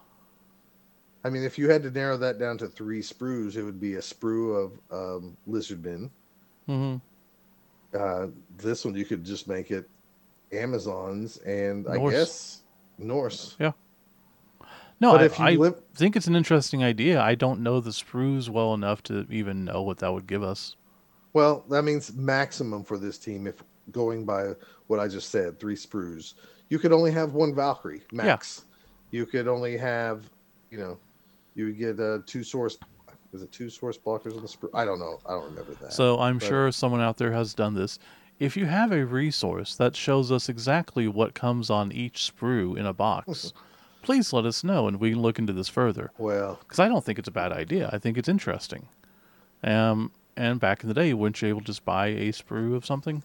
I 1.24 1.30
mean, 1.30 1.44
if 1.44 1.58
you 1.58 1.70
had 1.70 1.84
to 1.84 1.92
narrow 1.92 2.18
that 2.18 2.40
down 2.40 2.58
to 2.60 2.68
three 2.68 3.02
sprues, 3.02 3.56
it 3.56 3.64
would 3.64 3.80
be 3.80 3.96
a 3.96 4.00
sprue 4.02 4.56
of 4.56 4.80
um, 4.92 5.38
lizardmen. 5.48 6.10
hmm 6.66 6.98
Uh, 7.94 8.28
this 8.58 8.84
one 8.86 8.96
you 8.96 9.06
could 9.06 9.24
just 9.24 9.48
make 9.48 9.72
it 9.72 9.90
Amazons 10.52 11.38
and 11.40 11.88
I 11.88 12.00
guess 12.00 12.64
Norse. 12.98 13.58
Yeah. 13.60 13.74
No, 15.00 15.12
but 15.12 15.22
I, 15.22 15.26
if 15.26 15.40
you 15.40 15.46
I 15.46 15.56
live, 15.56 15.82
think 15.96 16.16
it's 16.16 16.28
an 16.28 16.36
interesting 16.36 16.84
idea. 16.84 17.22
I 17.22 17.36
don't 17.36 17.62
know 17.62 17.80
the 17.80 17.92
sprues 17.92 18.50
well 18.50 18.74
enough 18.74 19.04
to 19.04 19.26
even 19.30 19.66
know 19.66 19.82
what 19.84 20.00
that 20.00 20.14
would 20.14 20.28
give 20.28 20.44
us. 20.44 20.76
well, 21.34 21.66
that 21.70 21.84
means 21.84 22.14
maximum 22.14 22.84
for 22.84 22.98
this 22.98 23.18
team. 23.18 23.48
If 23.48 23.64
going 23.92 24.26
by 24.26 24.54
what 24.88 25.00
I 25.00 25.08
just 25.08 25.30
said, 25.30 25.60
three 25.60 25.76
sprues, 25.76 26.34
you 26.70 26.80
could 26.80 26.92
only 26.92 27.12
have 27.12 27.34
one 27.34 27.54
Valkyrie 27.56 28.02
max. 28.12 28.66
You 29.12 29.26
could 29.26 29.48
only 29.48 29.78
have, 29.78 30.30
you 30.70 30.78
know, 30.78 30.98
you 31.56 31.66
would 31.66 31.78
get 31.78 32.00
uh, 32.00 32.20
two 32.26 32.40
Saurus. 32.40 32.78
Is 33.34 33.42
it 33.42 33.52
two 33.52 33.68
Saurus 33.68 34.00
blockers 34.00 34.36
on 34.36 34.42
the 34.42 34.48
sprue? 34.48 34.70
I 34.74 34.86
don't 34.86 35.00
know. 35.00 35.20
I 35.26 35.32
don't 35.32 35.46
remember 35.46 35.74
that. 35.82 35.94
So 35.94 36.20
I'm 36.20 36.38
but- 36.40 36.48
sure 36.48 36.72
someone 36.72 37.02
out 37.02 37.18
there 37.18 37.32
has 37.32 37.54
done 37.54 37.74
this. 37.74 38.00
If 38.40 38.56
you 38.56 38.66
have 38.68 38.92
a 38.92 39.04
resource 39.04 39.76
that 39.78 39.96
shows 39.96 40.32
us 40.32 40.48
exactly 40.48 41.08
what 41.08 41.34
comes 41.34 41.72
on 41.72 41.92
each 41.92 42.32
sprue 42.32 42.78
in 42.78 42.86
a 42.86 42.94
box, 42.94 43.52
please 44.04 44.32
let 44.32 44.46
us 44.46 44.64
know 44.64 44.88
and 44.88 45.00
we 45.00 45.10
can 45.12 45.22
look 45.22 45.40
into 45.40 45.54
this 45.54 45.68
further. 45.68 46.12
well, 46.20 46.60
Because 46.62 46.78
I 46.80 46.88
don't 46.88 47.04
think 47.04 47.18
it's 47.18 47.28
a 47.28 47.32
bad 47.32 47.52
idea. 47.52 47.90
I 47.92 47.98
think 47.98 48.16
it's 48.16 48.30
interesting. 48.30 48.88
Um, 49.64 50.12
and 50.36 50.60
back 50.60 50.84
in 50.84 50.88
the 50.88 50.94
day, 50.94 51.16
weren't 51.16 51.42
you 51.42 51.48
able 51.48 51.62
to 51.62 51.66
just 51.66 51.84
buy 51.84 52.08
a 52.08 52.32
sprue 52.32 52.76
of 52.76 52.86
something? 52.86 53.24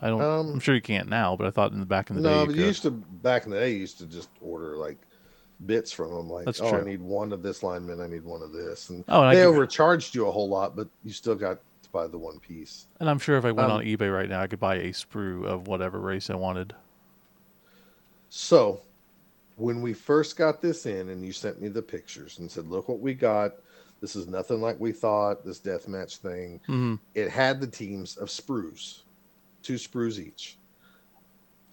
I 0.00 0.08
don't. 0.08 0.20
Um, 0.22 0.52
I'm 0.54 0.60
sure 0.60 0.74
you 0.74 0.80
can't 0.82 1.08
now, 1.08 1.36
but 1.36 1.46
I 1.46 1.50
thought 1.50 1.72
in 1.72 1.80
the 1.80 1.86
back 1.86 2.10
in 2.10 2.16
the 2.16 2.22
day. 2.22 2.28
no, 2.28 2.44
you 2.44 2.54
you 2.54 2.64
used 2.66 2.82
to 2.82 2.90
back 2.90 3.44
in 3.44 3.50
the 3.50 3.58
day. 3.58 3.72
You 3.72 3.78
used 3.78 3.98
to 3.98 4.06
just 4.06 4.28
order 4.40 4.76
like 4.76 4.98
bits 5.66 5.90
from 5.92 6.10
them. 6.14 6.28
Like, 6.30 6.44
That's 6.44 6.60
oh, 6.60 6.76
I 6.76 6.82
need 6.84 7.00
one 7.00 7.32
of 7.32 7.42
this 7.42 7.62
lineman. 7.62 8.00
I 8.00 8.06
need 8.06 8.24
one 8.24 8.42
of 8.42 8.52
this, 8.52 8.90
and 8.90 9.04
Oh, 9.08 9.22
and 9.24 9.36
they 9.36 9.42
could- 9.42 9.48
overcharged 9.48 10.14
you 10.14 10.26
a 10.26 10.30
whole 10.30 10.48
lot, 10.48 10.76
but 10.76 10.88
you 11.04 11.12
still 11.12 11.34
got 11.34 11.58
to 11.82 11.88
buy 11.90 12.06
the 12.06 12.18
one 12.18 12.38
piece. 12.38 12.86
And 13.00 13.08
I'm 13.10 13.18
sure 13.18 13.36
if 13.36 13.44
I 13.44 13.50
went 13.52 13.70
um, 13.70 13.78
on 13.78 13.84
eBay 13.84 14.12
right 14.12 14.28
now, 14.28 14.40
I 14.40 14.46
could 14.46 14.60
buy 14.60 14.76
a 14.76 14.90
sprue 14.92 15.44
of 15.44 15.66
whatever 15.66 15.98
race 15.98 16.30
I 16.30 16.36
wanted. 16.36 16.74
So, 18.30 18.82
when 19.56 19.80
we 19.82 19.92
first 19.94 20.36
got 20.36 20.60
this 20.60 20.86
in, 20.86 21.08
and 21.08 21.24
you 21.24 21.32
sent 21.32 21.60
me 21.60 21.68
the 21.68 21.82
pictures 21.82 22.38
and 22.38 22.50
said, 22.50 22.68
"Look 22.68 22.88
what 22.88 23.00
we 23.00 23.14
got. 23.14 23.54
This 24.00 24.14
is 24.14 24.28
nothing 24.28 24.60
like 24.60 24.78
we 24.78 24.92
thought. 24.92 25.44
This 25.44 25.58
deathmatch 25.58 26.18
thing." 26.18 26.60
hmm 26.66 26.94
It 27.14 27.30
had 27.30 27.60
the 27.60 27.66
teams 27.66 28.16
of 28.16 28.28
sprues, 28.28 29.00
two 29.68 29.74
sprues 29.74 30.18
each. 30.18 30.56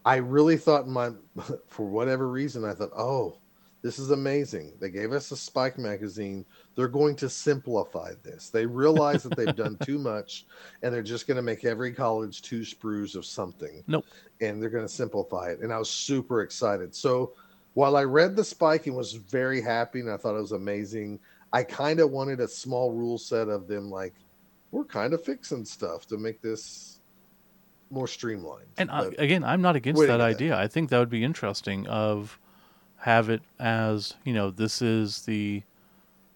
I 0.04 0.18
really 0.18 0.58
thought 0.58 0.86
my, 0.86 1.12
for 1.68 1.86
whatever 1.86 2.28
reason, 2.28 2.66
I 2.66 2.74
thought, 2.74 2.92
"Oh, 2.96 3.38
this 3.82 4.00
is 4.00 4.12
amazing. 4.12 4.74
They 4.82 4.90
gave 4.90 5.14
us 5.14 5.32
a 5.32 5.38
Spike 5.38 5.78
magazine. 5.78 6.46
They're 6.76 6.90
going 6.90 7.16
to 7.18 7.30
simplify 7.30 8.12
this. 8.22 8.50
They 8.50 8.66
realize 8.66 9.24
that 9.24 9.38
they've 9.38 9.56
done 9.56 9.78
too 9.86 9.98
much, 9.98 10.46
and 10.84 10.94
they're 10.94 11.04
just 11.04 11.26
going 11.26 11.38
to 11.38 11.42
make 11.42 11.64
every 11.64 11.94
college 11.94 12.42
two 12.42 12.62
sprues 12.62 13.16
of 13.16 13.26
something." 13.26 13.84
Nope. 13.88 14.06
and 14.42 14.62
they're 14.62 14.70
going 14.70 14.86
to 14.86 14.94
simplify 14.94 15.52
it. 15.52 15.62
And 15.62 15.72
I 15.72 15.80
was 15.80 15.90
super 15.90 16.42
excited. 16.42 16.94
So 16.94 17.32
while 17.76 17.96
I 17.96 18.04
read 18.04 18.36
the 18.36 18.44
spike 18.44 18.88
and 18.88 18.96
was 18.96 19.14
very 19.14 19.62
happy 19.62 20.02
and 20.02 20.12
I 20.12 20.18
thought 20.18 20.36
it 20.36 20.42
was 20.42 20.52
amazing, 20.52 21.20
I 21.54 21.64
kind 21.64 22.02
of 22.02 22.12
wanted 22.12 22.42
a 22.42 22.48
small 22.50 22.92
rule 22.92 23.18
set 23.18 23.48
of 23.48 23.70
them 23.70 23.90
like 23.90 24.14
we're 24.72 24.84
kind 24.84 25.14
of 25.14 25.24
fixing 25.24 25.64
stuff 25.64 26.06
to 26.08 26.18
make 26.18 26.42
this 26.42 26.95
more 27.90 28.08
streamlined. 28.08 28.68
And 28.78 28.90
I, 28.92 29.06
again, 29.18 29.44
I'm 29.44 29.62
not 29.62 29.76
against 29.76 30.02
that 30.08 30.22
idea. 30.22 30.58
I 30.58 30.68
think 30.68 30.90
that 30.90 31.00
would 31.00 31.10
be 31.10 31.24
interesting. 31.24 31.88
Of 31.88 32.40
have 33.00 33.30
it 33.30 33.42
as 33.60 34.16
you 34.24 34.34
know, 34.34 34.50
this 34.52 34.82
is 34.82 35.24
the 35.24 35.64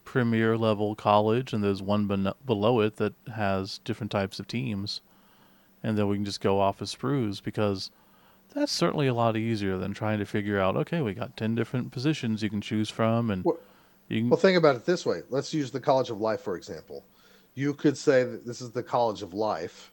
premier 0.04 0.58
level 0.58 0.96
college, 0.96 1.54
and 1.54 1.64
there's 1.64 1.82
one 1.82 2.08
ben- 2.08 2.34
below 2.46 2.80
it 2.82 2.96
that 2.98 3.14
has 3.36 3.80
different 3.80 4.12
types 4.12 4.40
of 4.40 4.48
teams, 4.48 5.02
and 5.84 5.98
then 5.98 6.08
we 6.08 6.18
can 6.18 6.26
just 6.26 6.42
go 6.42 6.60
off 6.60 6.82
as 6.82 6.94
sprues 6.94 7.42
because 7.44 7.92
that's 8.54 8.72
certainly 8.72 9.08
a 9.08 9.14
lot 9.14 9.38
easier 9.38 9.78
than 9.78 9.94
trying 9.94 10.20
to 10.20 10.26
figure 10.26 10.60
out. 10.60 10.76
Okay, 10.76 11.02
we 11.02 11.14
got 11.14 11.38
ten 11.38 11.56
different 11.56 11.92
positions 11.92 12.42
you 12.42 12.50
can 12.50 12.62
choose 12.62 12.90
from, 12.90 13.30
and 13.30 13.44
Well- 13.44 13.60
you 14.08 14.22
can 14.22 14.30
Well, 14.30 14.40
think 14.40 14.58
about 14.58 14.76
it 14.76 14.86
this 14.86 15.06
way. 15.06 15.22
Let's 15.30 15.54
use 15.54 15.70
the 15.70 15.80
College 15.80 16.10
of 16.10 16.20
Life, 16.20 16.42
for 16.42 16.56
example. 16.56 17.04
You 17.54 17.74
could 17.76 17.96
say 17.98 18.24
that 18.24 18.46
this 18.46 18.62
is 18.62 18.72
the 18.72 18.82
College 18.82 19.22
of 19.22 19.34
Life. 19.36 19.92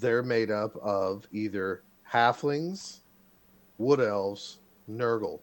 They're 0.00 0.22
made 0.22 0.50
up 0.50 0.76
of 0.76 1.26
either 1.32 1.82
halflings, 2.10 3.00
wood 3.78 4.00
elves, 4.00 4.58
Nurgle. 4.88 5.40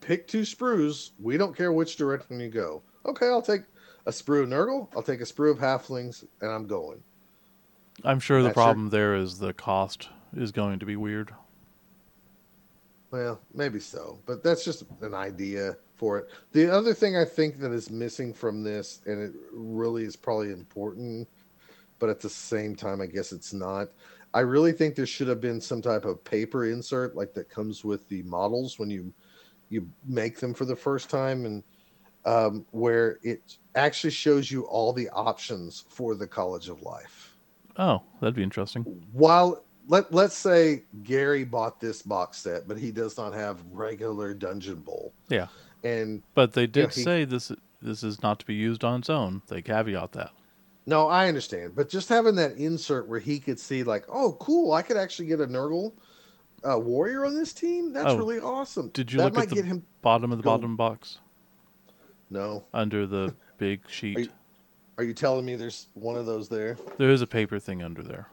Pick 0.00 0.28
two 0.28 0.42
sprues. 0.42 1.10
We 1.18 1.36
don't 1.36 1.56
care 1.56 1.72
which 1.72 1.96
direction 1.96 2.40
you 2.40 2.48
go. 2.50 2.82
Okay, 3.06 3.26
I'll 3.26 3.42
take 3.42 3.62
a 4.06 4.10
sprue 4.10 4.42
of 4.42 4.48
Nurgle. 4.48 4.88
I'll 4.94 5.02
take 5.02 5.20
a 5.20 5.24
sprue 5.24 5.50
of 5.50 5.58
halflings, 5.58 6.24
and 6.40 6.50
I'm 6.50 6.66
going. 6.66 7.02
I'm 8.04 8.20
sure 8.20 8.42
the 8.42 8.48
That's 8.48 8.56
your- 8.56 8.64
problem 8.64 8.90
there 8.90 9.14
is 9.16 9.38
the 9.38 9.52
cost 9.52 10.08
is 10.36 10.52
going 10.52 10.78
to 10.78 10.86
be 10.86 10.96
weird. 10.96 11.34
Well, 13.10 13.40
maybe 13.54 13.80
so, 13.80 14.18
but 14.26 14.42
that's 14.44 14.64
just 14.64 14.84
an 15.00 15.14
idea 15.14 15.76
for 15.96 16.18
it. 16.18 16.28
The 16.52 16.70
other 16.70 16.92
thing 16.92 17.16
I 17.16 17.24
think 17.24 17.58
that 17.60 17.72
is 17.72 17.90
missing 17.90 18.34
from 18.34 18.62
this, 18.62 19.00
and 19.06 19.18
it 19.20 19.32
really 19.50 20.04
is 20.04 20.14
probably 20.14 20.52
important, 20.52 21.26
but 21.98 22.08
at 22.08 22.20
the 22.20 22.28
same 22.30 22.74
time, 22.76 23.00
I 23.00 23.06
guess 23.06 23.32
it's 23.32 23.52
not. 23.52 23.88
I 24.34 24.40
really 24.40 24.72
think 24.72 24.94
there 24.94 25.06
should 25.06 25.28
have 25.28 25.40
been 25.40 25.60
some 25.60 25.80
type 25.82 26.04
of 26.04 26.22
paper 26.22 26.66
insert 26.66 27.16
like 27.16 27.32
that 27.34 27.48
comes 27.48 27.84
with 27.84 28.06
the 28.08 28.22
models 28.24 28.78
when 28.78 28.90
you 28.90 29.12
you 29.70 29.88
make 30.06 30.38
them 30.38 30.54
for 30.54 30.64
the 30.64 30.76
first 30.76 31.10
time, 31.10 31.44
and 31.44 31.62
um, 32.24 32.64
where 32.72 33.18
it 33.22 33.56
actually 33.74 34.10
shows 34.10 34.50
you 34.50 34.62
all 34.62 34.92
the 34.92 35.08
options 35.10 35.84
for 35.88 36.14
the 36.14 36.26
College 36.26 36.68
of 36.68 36.82
Life 36.82 37.36
Oh, 37.76 38.02
that'd 38.20 38.34
be 38.34 38.42
interesting. 38.42 38.82
while 39.12 39.62
let 39.86 40.12
let's 40.12 40.36
say 40.36 40.82
Gary 41.04 41.44
bought 41.44 41.80
this 41.80 42.02
box 42.02 42.38
set, 42.38 42.66
but 42.68 42.76
he 42.78 42.90
does 42.90 43.16
not 43.16 43.32
have 43.32 43.62
regular 43.72 44.34
Dungeon 44.34 44.76
Bowl. 44.80 45.12
Yeah. 45.28 45.46
And 45.84 46.22
But 46.34 46.52
they 46.54 46.66
did 46.66 46.92
he- 46.92 47.02
say 47.02 47.24
this 47.24 47.50
this 47.80 48.02
is 48.02 48.22
not 48.22 48.40
to 48.40 48.46
be 48.46 48.54
used 48.54 48.82
on 48.84 49.00
its 49.00 49.08
own. 49.10 49.40
They 49.48 49.62
caveat 49.62 50.12
that. 50.12 50.32
No, 50.88 51.06
I 51.06 51.28
understand, 51.28 51.74
but 51.76 51.90
just 51.90 52.08
having 52.08 52.34
that 52.36 52.52
insert 52.56 53.06
where 53.08 53.20
he 53.20 53.38
could 53.38 53.60
see, 53.60 53.82
like, 53.82 54.04
oh, 54.08 54.32
cool, 54.40 54.72
I 54.72 54.80
could 54.80 54.96
actually 54.96 55.26
get 55.28 55.38
a 55.40 55.46
Nurgle 55.46 55.92
uh, 56.68 56.78
warrior 56.78 57.26
on 57.26 57.34
this 57.34 57.52
team. 57.52 57.92
That's 57.92 58.10
Oh, 58.12 58.16
really 58.16 58.40
awesome. 58.40 58.88
did 58.94 59.12
you 59.12 59.18
that 59.18 59.34
look 59.34 59.44
at 59.44 59.50
the- 59.50 59.62
him? 59.62 59.84
Bottom 60.00 60.32
of 60.32 60.38
the 60.38 60.42
Go. 60.44 60.50
bottom 60.56 60.76
box 60.76 61.18
No, 62.30 62.64
under 62.72 63.06
the 63.06 63.34
big 63.58 63.82
sheet. 63.88 64.18
you- 64.18 64.28
are 64.96 65.04
you 65.04 65.12
telling 65.12 65.44
me 65.44 65.56
there's 65.56 65.88
one 65.92 66.16
of 66.16 66.24
those 66.24 66.48
there? 66.48 66.78
There 66.96 67.10
is 67.10 67.20
a 67.22 67.26
paper 67.26 67.58
thing 67.58 67.82
under 67.82 68.02
there. 68.02 68.28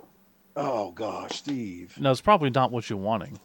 Oh 0.55 0.91
gosh, 0.91 1.39
Steve. 1.39 1.99
Now 1.99 2.11
it's 2.11 2.21
probably 2.21 2.49
not 2.49 2.71
what 2.71 2.89
you're 2.89 2.97
wanting, 2.97 3.37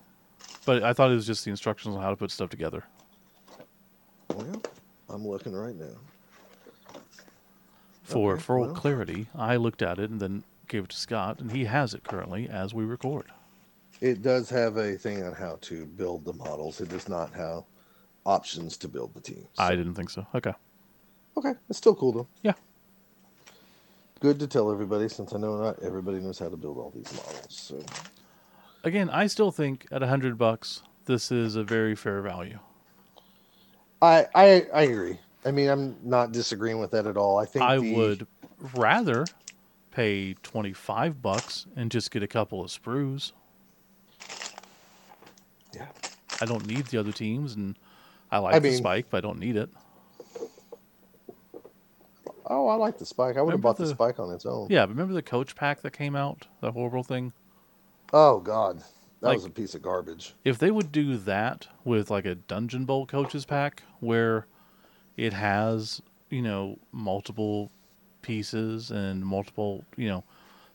but 0.65 0.85
I 0.85 0.93
thought 0.93 1.11
it 1.11 1.15
was 1.17 1.27
just 1.27 1.45
the 1.45 1.51
instructions 1.51 1.97
on 1.97 2.01
how 2.01 2.11
to 2.11 2.17
put 2.17 2.31
stuff 2.31 2.49
together. 2.49 2.85
Well, 4.33 4.63
I'm 5.09 5.27
looking 5.27 5.53
right 5.53 5.75
now. 5.75 5.97
For 8.11 8.35
Okay, 8.35 8.43
full 8.43 8.61
well. 8.63 8.75
clarity, 8.75 9.27
I 9.35 9.57
looked 9.57 9.83
at 9.83 9.99
it 9.99 10.11
and 10.11 10.21
then 10.21 10.45
gave 10.69 10.85
it 10.85 10.91
to 10.91 10.97
Scott, 10.97 11.39
and 11.41 11.53
he 11.53 11.65
has 11.65 11.95
it 11.95 12.05
currently 12.05 12.49
as 12.49 12.75
we 12.75 12.85
record. 12.85 13.27
It 14.01 14.23
does 14.23 14.49
have 14.51 14.77
a 14.77 14.97
thing 14.97 15.23
on 15.23 15.33
how 15.33 15.59
to 15.63 15.85
build 15.85 16.25
the 16.25 16.33
models. 16.33 16.81
It 16.81 16.89
does 16.89 17.09
not 17.09 17.33
have 17.35 17.65
options 18.25 18.77
to 18.79 18.89
build 18.89 19.15
the 19.15 19.21
teams. 19.21 19.49
I 19.59 19.75
didn't 19.77 19.95
think 19.95 20.11
so. 20.11 20.27
Okay. 20.35 20.55
Okay, 21.37 21.53
it's 21.69 21.79
still 21.79 21.95
cool 21.95 22.13
though. 22.13 22.27
Yeah. 22.43 22.55
Good 24.21 24.39
to 24.41 24.47
tell 24.47 24.71
everybody 24.71 25.09
since 25.09 25.33
I 25.35 25.39
know 25.39 25.57
not 25.61 25.79
everybody 25.83 26.19
knows 26.19 26.39
how 26.39 26.49
to 26.49 26.57
build 26.57 26.77
all 26.79 26.91
these 26.95 27.13
models. 27.15 27.47
So 27.49 27.83
Again, 28.85 29.09
I 29.11 29.27
still 29.27 29.51
think 29.51 29.87
at 29.91 30.03
a 30.03 30.07
hundred 30.07 30.37
bucks, 30.39 30.83
this 31.07 31.31
is 31.31 31.57
a 31.57 31.63
very 31.65 31.95
fair 31.95 32.21
value. 32.23 32.59
I 34.03 34.27
I 34.35 34.67
I 34.73 34.83
agree. 34.83 35.19
I 35.45 35.51
mean, 35.51 35.69
I'm 35.69 35.97
not 36.03 36.33
disagreeing 36.33 36.79
with 36.81 36.91
that 36.93 37.07
at 37.07 37.17
all. 37.17 37.39
I 37.39 37.45
think 37.47 37.65
I 37.65 37.79
the- 37.79 37.95
would 37.95 38.27
rather 38.75 39.25
pay 39.91 40.35
twenty 40.43 40.73
five 40.73 41.23
bucks 41.23 41.67
and 41.77 41.91
just 41.91 42.11
get 42.11 42.23
a 42.23 42.29
couple 42.29 42.61
of 42.63 42.71
sprues. 42.71 43.33
Yeah. 45.75 45.87
I 46.41 46.45
don't 46.47 46.67
need 46.67 46.87
the 46.87 46.99
other 46.99 47.13
teams, 47.13 47.55
and 47.55 47.77
I 48.31 48.39
like 48.39 48.55
I 48.55 48.59
the 48.59 48.69
mean- 48.69 48.79
spike, 48.79 49.07
but 49.11 49.19
I 49.19 49.21
don't 49.21 49.39
need 49.39 49.57
it. 49.57 49.71
Oh, 52.47 52.67
I 52.67 52.75
like 52.75 52.99
the 52.99 53.07
spike. 53.07 53.37
I 53.37 53.43
would 53.43 53.53
have 53.53 53.61
bought 53.61 53.77
the, 53.77 53.85
the- 53.85 53.91
spike 53.91 54.19
on 54.19 54.33
its 54.35 54.45
own. 54.45 54.67
Yeah, 54.71 54.83
remember 54.85 55.15
the 55.15 55.23
coach 55.23 55.55
pack 55.55 55.83
that 55.83 55.93
came 55.93 56.17
out? 56.17 56.47
The 56.61 56.73
horrible 56.73 57.05
thing. 57.05 57.33
Oh 58.13 58.41
God, 58.41 58.79
that 59.21 59.29
Like- 59.29 59.37
was 59.37 59.45
a 59.45 59.51
piece 59.51 59.75
of 59.75 59.83
garbage. 59.83 60.35
If 60.45 60.59
they 60.59 60.71
would 60.71 60.91
do 60.91 61.17
that 61.17 61.69
with 61.85 62.11
like 62.11 62.25
a 62.27 62.35
Dungeon 62.35 62.85
Bowl 62.85 63.07
coaches 63.07 63.45
pack, 63.45 63.83
where 64.01 64.47
it 65.21 65.35
has 65.35 66.01
you 66.31 66.41
know 66.41 66.79
multiple 66.93 67.71
pieces 68.23 68.91
and 68.91 69.25
multiple 69.25 69.85
you 69.97 70.09
know 70.09 70.25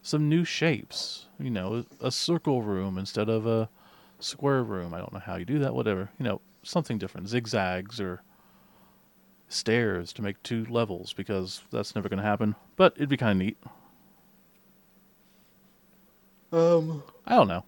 some 0.04 0.30
new 0.30 0.46
shapes, 0.46 1.26
you 1.40 1.50
know 1.50 1.84
a 2.00 2.12
circle 2.12 2.62
room 2.62 3.00
instead 3.00 3.28
of 3.28 3.48
a 3.48 3.68
square 4.20 4.64
room. 4.64 4.94
I 4.94 5.00
don't 5.00 5.12
know 5.12 5.20
how 5.20 5.36
you 5.36 5.46
do 5.46 5.58
that. 5.60 5.74
Whatever, 5.74 6.12
you 6.20 6.26
know 6.26 6.42
something 6.62 7.00
different, 7.00 7.28
zigzags 7.28 8.00
or 8.00 8.22
stairs 9.50 10.14
to 10.14 10.22
make 10.22 10.42
two 10.44 10.66
levels 10.70 11.12
because 11.14 11.62
that's 11.72 11.96
never 11.96 12.08
going 12.08 12.22
to 12.22 12.24
happen. 12.24 12.56
But 12.76 12.94
it'd 12.98 13.10
be 13.10 13.18
kind 13.18 13.42
of 13.42 13.46
neat. 13.46 13.58
Um. 16.52 17.04
I 17.26 17.36
don't 17.36 17.48
know. 17.48 17.66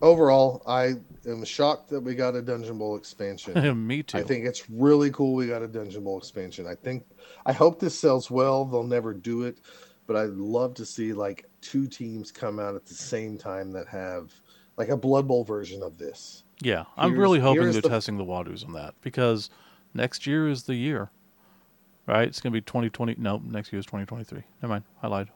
Overall, 0.00 0.62
I 0.66 0.94
am 1.26 1.44
shocked 1.44 1.90
that 1.90 2.00
we 2.00 2.14
got 2.14 2.36
a 2.36 2.42
Dungeon 2.42 2.78
Bowl 2.78 2.96
expansion. 2.96 3.86
Me 3.86 4.02
too. 4.04 4.18
I 4.18 4.22
think 4.22 4.44
it's 4.46 4.70
really 4.70 5.10
cool 5.10 5.34
we 5.34 5.48
got 5.48 5.62
a 5.62 5.66
Dungeon 5.68 6.04
Bowl 6.04 6.18
expansion. 6.18 6.66
I 6.68 6.74
think 6.76 7.04
I 7.46 7.52
hope 7.52 7.80
this 7.80 7.98
sells 7.98 8.30
well. 8.30 8.64
They'll 8.64 8.84
never 8.84 9.12
do 9.12 9.42
it, 9.42 9.58
but 10.06 10.14
I'd 10.16 10.30
love 10.30 10.74
to 10.74 10.86
see 10.86 11.12
like 11.12 11.46
two 11.60 11.88
teams 11.88 12.30
come 12.30 12.60
out 12.60 12.76
at 12.76 12.86
the 12.86 12.94
same 12.94 13.36
time 13.38 13.72
that 13.72 13.88
have 13.88 14.32
like 14.76 14.88
a 14.88 14.96
Blood 14.96 15.26
Bowl 15.26 15.42
version 15.42 15.82
of 15.82 15.98
this. 15.98 16.44
Yeah, 16.60 16.84
I'm 16.96 17.10
Here's- 17.10 17.20
really 17.20 17.40
hoping 17.40 17.64
they're 17.64 17.80
the- 17.80 17.88
testing 17.88 18.18
the 18.18 18.24
waters 18.24 18.62
on 18.62 18.72
that 18.74 18.94
because 19.02 19.50
next 19.94 20.28
year 20.28 20.48
is 20.48 20.62
the 20.62 20.74
year, 20.76 21.10
right? 22.06 22.28
It's 22.28 22.40
going 22.40 22.52
to 22.52 22.56
be 22.56 22.60
2020. 22.62 23.16
No, 23.18 23.42
next 23.44 23.72
year 23.72 23.80
is 23.80 23.86
2023. 23.86 24.42
Never 24.62 24.70
mind. 24.74 24.84
I 25.02 25.08
lied. 25.08 25.28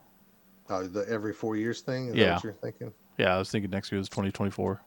Uh, 0.69 0.83
the 0.87 1.05
every 1.09 1.33
four 1.33 1.57
years 1.57 1.81
thing. 1.81 2.07
Is 2.07 2.13
that 2.13 2.19
Yeah. 2.19 2.35
what 2.35 2.45
you're 2.45 2.53
thinking? 2.53 2.93
Yeah, 3.19 3.35
I 3.35 3.39
was 3.39 3.51
thinking 3.51 3.71
next 3.71 3.93
year 3.93 4.01
is 4.01 4.09
2024. 4.09 4.81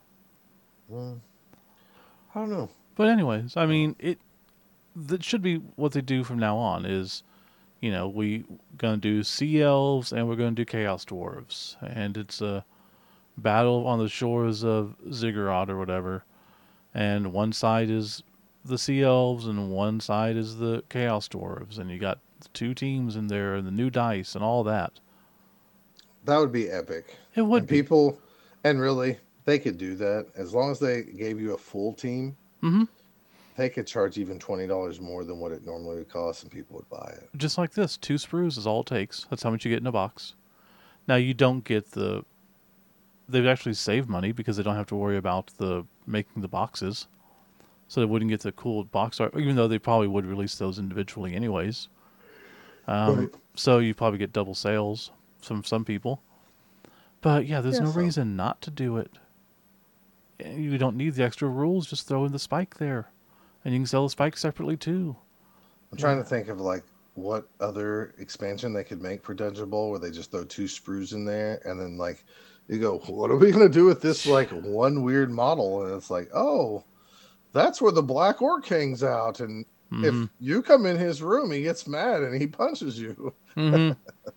Well, 0.88 1.02
mm. 1.02 1.20
I 2.34 2.40
don't 2.40 2.50
know. 2.50 2.70
But 2.96 3.08
anyways, 3.08 3.58
I 3.58 3.66
mean, 3.66 3.96
it 4.00 4.20
that 4.96 5.24
should 5.24 5.42
be 5.42 5.58
what 5.76 5.92
they 5.92 6.02
do 6.02 6.24
from 6.24 6.40
now 6.40 6.58
on 6.58 6.86
is, 6.86 7.24
you 7.82 7.92
know, 7.92 8.08
we 8.08 8.46
going 8.78 9.00
to 9.00 9.02
do 9.02 9.24
sea 9.24 9.62
elves 9.62 10.14
and 10.14 10.28
we're 10.28 10.36
going 10.36 10.56
to 10.56 10.62
do 10.62 10.66
chaos 10.66 11.04
dwarves 11.04 11.76
and 11.82 12.16
it's 12.16 12.42
a 12.42 12.64
battle 13.38 13.86
on 13.86 14.00
the 14.00 14.08
shores 14.08 14.64
of 14.64 14.96
Ziggurat 15.12 15.70
or 15.70 15.78
whatever. 15.78 16.24
And 16.94 17.34
one 17.34 17.52
side 17.52 17.90
is 17.90 18.24
the 18.64 18.78
sea 18.78 19.04
elves 19.04 19.46
and 19.46 19.70
one 19.70 20.00
side 20.00 20.38
is 20.38 20.58
the 20.58 20.84
chaos 20.90 21.28
dwarves 21.28 21.78
and 21.78 21.92
you 21.92 22.00
got 22.00 22.20
two 22.54 22.74
teams 22.74 23.16
in 23.18 23.28
there 23.28 23.56
and 23.56 23.68
the 23.68 23.72
new 23.72 23.90
dice 23.90 24.36
and 24.36 24.44
all 24.44 24.64
that. 24.64 25.00
That 26.24 26.38
would 26.38 26.54
be 26.54 26.70
epic. 26.70 27.18
It 27.36 27.42
would 27.42 27.64
and 27.64 27.70
people, 27.70 28.20
and 28.64 28.80
really, 28.80 29.18
they 29.46 29.60
could 29.60 29.78
do 29.78 29.96
that 29.96 30.28
as 30.36 30.54
long 30.54 30.72
as 30.72 30.80
they 30.80 31.04
gave 31.04 31.40
you 31.40 31.54
a 31.54 31.58
full 31.58 31.94
team. 31.94 32.36
Mhm. 32.64 32.88
They 33.58 33.70
could 33.70 33.88
charge 33.88 34.18
even 34.18 34.38
twenty 34.40 34.68
dollars 34.68 35.00
more 35.00 35.24
than 35.24 35.40
what 35.40 35.52
it 35.52 35.66
normally 35.66 35.96
would 35.98 36.10
cost, 36.10 36.44
and 36.44 36.52
people 36.52 36.76
would 36.78 36.90
buy 36.90 37.14
it. 37.18 37.30
just 37.38 37.58
like 37.58 37.72
this, 37.74 37.96
two 37.98 38.16
sprues 38.16 38.58
is 38.58 38.68
all 38.68 38.82
it 38.82 38.88
takes. 38.88 39.26
That's 39.30 39.44
how 39.44 39.50
much 39.50 39.64
you 39.66 39.72
get 39.72 39.80
in 39.80 39.88
a 39.88 39.92
box. 39.92 40.36
Now 41.08 41.16
you 41.16 41.34
don't 41.34 41.64
get 41.64 41.92
the. 41.92 42.26
They've 43.28 43.46
actually 43.46 43.74
saved 43.74 44.08
money 44.10 44.32
because 44.32 44.58
they 44.58 44.64
don't 44.64 44.76
have 44.76 44.88
to 44.88 44.96
worry 44.96 45.18
about 45.18 45.48
the 45.58 45.86
making 46.06 46.42
the 46.42 46.48
boxes, 46.48 47.08
so 47.88 48.00
they 48.02 48.06
wouldn't 48.06 48.30
get 48.30 48.42
the 48.42 48.52
cool 48.52 48.84
box 48.84 49.20
art. 49.20 49.34
Even 49.38 49.56
though 49.56 49.68
they 49.68 49.80
probably 49.80 50.08
would 50.08 50.26
release 50.26 50.56
those 50.56 50.78
individually 50.80 51.34
anyways. 51.34 51.88
Um, 52.88 53.20
Right. 53.20 53.30
So 53.56 53.80
you 53.80 53.94
probably 53.96 54.20
get 54.20 54.32
double 54.34 54.54
sales 54.54 55.12
from 55.42 55.64
some 55.64 55.86
people. 55.86 56.22
But 57.26 57.48
yeah, 57.48 57.60
there's 57.60 57.78
Yeah, 57.80 57.86
no 57.86 57.92
some. 57.92 58.04
reason 58.04 58.36
not 58.36 58.62
to 58.62 58.70
do 58.70 58.98
it. 58.98 59.10
You 60.40 60.78
don't 60.78 60.96
need 60.96 61.16
the 61.16 61.24
extra 61.24 61.50
rules. 61.50 61.88
Just 61.88 62.08
throw 62.08 62.24
in 62.24 62.32
the 62.32 62.38
spike 62.38 62.78
there, 62.78 63.08
and 63.64 63.74
you 63.74 63.80
can 63.80 63.88
sell 63.88 64.04
the 64.04 64.12
spike 64.12 64.38
separately 64.38 64.78
too. 64.78 65.16
I'm 65.92 65.98
trying 65.98 66.20
to 66.20 66.24
think 66.24 66.50
of 66.50 66.62
like 66.62 66.84
what 67.16 67.48
other 67.60 68.14
expansion 68.20 68.74
they 68.74 68.84
could 68.84 69.02
make 69.02 69.24
for 69.24 69.34
Dungeon 69.34 69.72
Bowl 69.72 69.90
where 69.90 69.98
they 69.98 70.12
just 70.12 70.30
throw 70.30 70.44
two 70.44 70.66
sprues 70.66 71.14
in 71.14 71.26
there 71.26 71.62
and 71.66 71.80
then 71.80 71.98
like 71.98 72.24
you 72.68 72.78
go, 72.78 73.00
what 73.08 73.32
are 73.32 73.38
we 73.38 73.52
gonna 73.52 73.70
do 73.70 73.86
with 73.86 74.04
this 74.04 74.28
like 74.28 74.52
one 74.52 75.02
weird 75.02 75.32
model? 75.32 75.84
And 75.84 75.96
it's 75.96 76.12
like, 76.12 76.30
oh, 76.36 76.84
that's 77.54 77.82
where 77.82 77.92
the 77.92 78.04
black 78.04 78.40
orc 78.40 78.68
hangs 78.68 79.04
out, 79.04 79.40
and 79.40 79.66
Mhm. 79.92 80.26
if 80.26 80.30
you 80.40 80.62
come 80.62 80.86
in 80.86 80.98
his 80.98 81.24
room, 81.24 81.50
he 81.50 81.64
gets 81.64 81.88
mad 81.88 82.22
and 82.22 82.40
he 82.40 82.46
punches 82.46 83.00
you. 83.00 83.34
hmm 83.56 83.92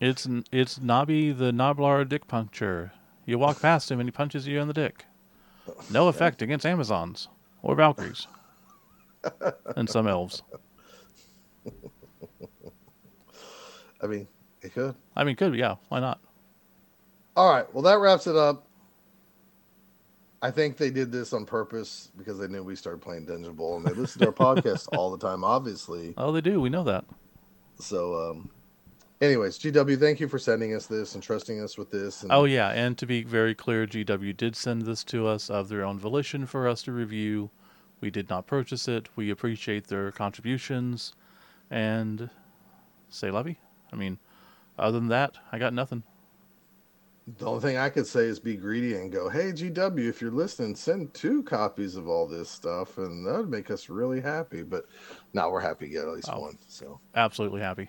it's 0.00 0.28
it's 0.52 0.80
Nobby 0.80 1.32
the 1.32 1.52
Gnoblar 1.52 2.08
dick 2.08 2.26
puncture. 2.26 2.92
You 3.24 3.38
walk 3.38 3.60
past 3.60 3.90
him 3.90 3.98
and 4.00 4.06
he 4.08 4.12
punches 4.12 4.46
you 4.46 4.60
in 4.60 4.68
the 4.68 4.74
dick. 4.74 5.04
No 5.90 6.08
effect 6.08 6.42
against 6.42 6.64
Amazons 6.64 7.28
or 7.62 7.74
Valkyries 7.74 8.28
and 9.76 9.88
some 9.90 10.06
elves. 10.06 10.42
I 14.02 14.06
mean, 14.06 14.28
it 14.62 14.74
could. 14.74 14.94
I 15.16 15.24
mean, 15.24 15.36
could 15.36 15.54
yeah. 15.54 15.76
Why 15.88 16.00
not? 16.00 16.20
All 17.34 17.50
right. 17.52 17.72
Well, 17.74 17.82
that 17.82 17.98
wraps 17.98 18.26
it 18.26 18.36
up. 18.36 18.66
I 20.42 20.50
think 20.50 20.76
they 20.76 20.90
did 20.90 21.10
this 21.10 21.32
on 21.32 21.46
purpose 21.46 22.10
because 22.16 22.38
they 22.38 22.46
knew 22.46 22.62
we 22.62 22.76
started 22.76 23.00
playing 23.00 23.26
Dungeon 23.26 23.54
Bowl 23.54 23.78
and 23.78 23.86
they 23.86 23.92
listen 23.92 24.20
to 24.20 24.26
our 24.28 24.32
podcast 24.56 24.88
all 24.96 25.10
the 25.10 25.18
time, 25.18 25.42
obviously. 25.42 26.14
Oh, 26.16 26.30
they 26.30 26.40
do. 26.40 26.60
We 26.60 26.68
know 26.70 26.84
that. 26.84 27.04
So, 27.80 28.30
um, 28.30 28.50
anyways, 29.20 29.58
GW, 29.58 29.98
thank 29.98 30.20
you 30.20 30.28
for 30.28 30.38
sending 30.38 30.74
us 30.74 30.86
this 30.86 31.14
and 31.14 31.22
trusting 31.22 31.60
us 31.60 31.78
with 31.78 31.90
this. 31.90 32.22
And 32.22 32.32
Oh 32.32 32.44
yeah, 32.44 32.70
and 32.70 32.96
to 32.98 33.06
be 33.06 33.22
very 33.22 33.54
clear, 33.54 33.86
GW 33.86 34.36
did 34.36 34.56
send 34.56 34.82
this 34.82 35.04
to 35.04 35.26
us 35.26 35.50
of 35.50 35.68
their 35.68 35.84
own 35.84 35.98
volition 35.98 36.46
for 36.46 36.68
us 36.68 36.82
to 36.84 36.92
review. 36.92 37.50
We 38.00 38.10
did 38.10 38.28
not 38.28 38.46
purchase 38.46 38.88
it. 38.88 39.08
We 39.16 39.30
appreciate 39.30 39.86
their 39.88 40.12
contributions, 40.12 41.14
and 41.70 42.28
say 43.08 43.30
lovey. 43.30 43.58
I 43.92 43.96
mean, 43.96 44.18
other 44.78 44.98
than 44.98 45.08
that, 45.08 45.36
I 45.50 45.58
got 45.58 45.72
nothing. 45.72 46.02
The 47.38 47.46
only 47.46 47.60
thing 47.60 47.76
I 47.76 47.88
could 47.88 48.06
say 48.06 48.20
is 48.26 48.38
be 48.38 48.54
greedy 48.54 48.94
and 48.94 49.10
go, 49.10 49.28
hey, 49.28 49.50
GW, 49.50 50.08
if 50.08 50.20
you're 50.20 50.30
listening, 50.30 50.76
send 50.76 51.12
two 51.12 51.42
copies 51.42 51.96
of 51.96 52.06
all 52.06 52.24
this 52.28 52.48
stuff, 52.48 52.98
and 52.98 53.26
that 53.26 53.36
would 53.36 53.50
make 53.50 53.68
us 53.68 53.88
really 53.88 54.20
happy. 54.20 54.62
But 54.62 54.84
now 55.32 55.50
we're 55.50 55.60
happy 55.60 55.86
to 55.86 55.92
get 55.92 56.04
at 56.04 56.14
least 56.14 56.28
Oh. 56.30 56.38
one. 56.40 56.58
So 56.68 57.00
Absolutely 57.16 57.60
happy. 57.62 57.88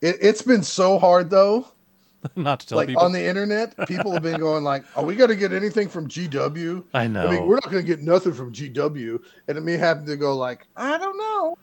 It, 0.00 0.16
it's 0.20 0.42
been 0.42 0.62
so 0.62 0.98
hard 0.98 1.30
though. 1.30 1.68
not 2.36 2.60
to 2.60 2.66
tell 2.66 2.78
like 2.78 2.88
people. 2.88 3.02
on 3.02 3.12
the 3.12 3.22
internet, 3.22 3.74
people 3.88 4.12
have 4.12 4.22
been 4.22 4.40
going 4.48 4.62
like, 4.64 4.84
"Are 4.96 5.04
we 5.04 5.16
going 5.16 5.30
to 5.30 5.36
get 5.36 5.52
anything 5.52 5.88
from 5.88 6.08
GW?" 6.08 6.84
I 6.92 7.06
know. 7.06 7.26
I 7.26 7.30
mean, 7.30 7.46
we're 7.46 7.54
not 7.54 7.70
going 7.70 7.82
to 7.84 7.86
get 7.86 8.02
nothing 8.02 8.34
from 8.34 8.52
GW, 8.52 9.18
and 9.48 9.58
it 9.58 9.62
may 9.62 9.76
happen 9.76 10.04
to 10.06 10.16
go 10.16 10.36
like, 10.36 10.66
"I 10.76 10.98
don't 10.98 11.16
know." 11.16 11.56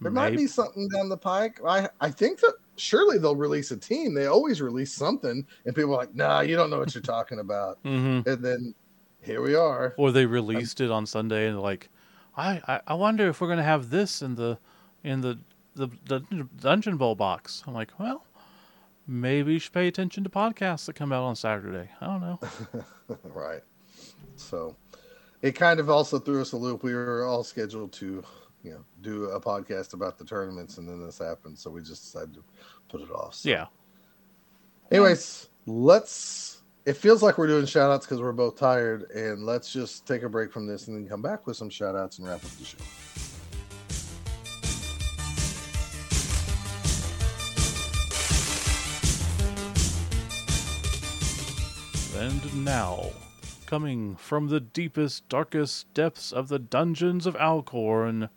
There 0.00 0.10
might 0.10 0.34
be 0.36 0.48
something 0.48 0.88
down 0.88 1.08
the 1.08 1.16
pike. 1.16 1.60
I 1.64 1.88
I 2.00 2.10
think 2.10 2.40
that 2.40 2.54
surely 2.76 3.18
they'll 3.18 3.36
release 3.36 3.70
a 3.70 3.76
team. 3.76 4.14
They 4.14 4.26
always 4.26 4.60
release 4.60 4.92
something, 4.92 5.46
and 5.64 5.74
people 5.76 5.94
are 5.94 5.98
like, 5.98 6.14
"Nah, 6.14 6.40
you 6.40 6.56
don't 6.56 6.70
know 6.70 6.78
what 6.78 6.94
you're 6.94 7.02
talking 7.02 7.38
about." 7.38 7.78
Mhm. 7.84 8.26
And 8.26 8.44
then 8.44 8.74
here 9.20 9.40
we 9.42 9.54
are. 9.54 9.94
Or 9.96 10.10
they 10.10 10.26
released 10.26 10.80
it 10.80 10.90
on 10.90 11.06
Sunday 11.06 11.46
and 11.46 11.56
they're 11.56 11.62
like, 11.62 11.88
I, 12.36 12.60
I, 12.66 12.80
I 12.88 12.94
wonder 12.94 13.28
if 13.28 13.40
we're 13.40 13.48
gonna 13.48 13.62
have 13.62 13.90
this 13.90 14.22
in 14.22 14.34
the 14.34 14.58
in 15.04 15.20
the, 15.20 15.38
the 15.74 15.88
the 16.06 16.20
Dungeon 16.60 16.96
Bowl 16.96 17.14
box. 17.14 17.62
I'm 17.66 17.74
like, 17.74 17.98
well, 17.98 18.24
maybe 19.06 19.54
you 19.54 19.58
should 19.58 19.72
pay 19.72 19.88
attention 19.88 20.24
to 20.24 20.30
podcasts 20.30 20.86
that 20.86 20.94
come 20.94 21.12
out 21.12 21.24
on 21.24 21.36
Saturday. 21.36 21.90
I 22.00 22.06
don't 22.06 22.20
know. 22.20 22.40
right. 23.24 23.62
So 24.36 24.76
it 25.42 25.52
kind 25.52 25.80
of 25.80 25.90
also 25.90 26.18
threw 26.18 26.40
us 26.40 26.52
a 26.52 26.56
loop. 26.56 26.82
We 26.82 26.94
were 26.94 27.24
all 27.26 27.44
scheduled 27.44 27.92
to, 27.94 28.24
you 28.62 28.72
know, 28.72 28.84
do 29.00 29.24
a 29.24 29.40
podcast 29.40 29.92
about 29.92 30.18
the 30.18 30.24
tournaments, 30.24 30.78
and 30.78 30.88
then 30.88 31.04
this 31.04 31.18
happened, 31.18 31.58
so 31.58 31.70
we 31.70 31.80
just 31.80 32.04
decided 32.04 32.34
to 32.34 32.44
put 32.88 33.00
it 33.00 33.10
off. 33.10 33.34
So. 33.34 33.48
Yeah. 33.48 33.66
Anyways, 34.90 35.48
let's. 35.66 36.58
It 36.84 36.96
feels 36.96 37.22
like 37.22 37.38
we're 37.38 37.46
doing 37.46 37.64
shout 37.64 37.92
outs 37.92 38.06
because 38.06 38.20
we're 38.20 38.32
both 38.32 38.56
tired, 38.56 39.10
and 39.10 39.44
let's 39.46 39.72
just 39.72 40.06
take 40.06 40.22
a 40.22 40.28
break 40.28 40.52
from 40.52 40.66
this 40.66 40.88
and 40.88 40.96
then 40.96 41.08
come 41.08 41.22
back 41.22 41.46
with 41.46 41.56
some 41.56 41.70
shout 41.70 41.94
outs 41.94 42.18
and 42.18 42.26
wrap 42.26 42.44
up 42.44 42.50
the 42.50 42.64
show. 42.64 42.78
And 52.22 52.64
now, 52.64 53.10
coming 53.66 54.14
from 54.14 54.46
the 54.46 54.60
deepest, 54.60 55.28
darkest 55.28 55.92
depths 55.92 56.30
of 56.30 56.46
the 56.46 56.60
dungeons 56.60 57.26
of 57.26 57.34
Alcorn, 57.34 58.28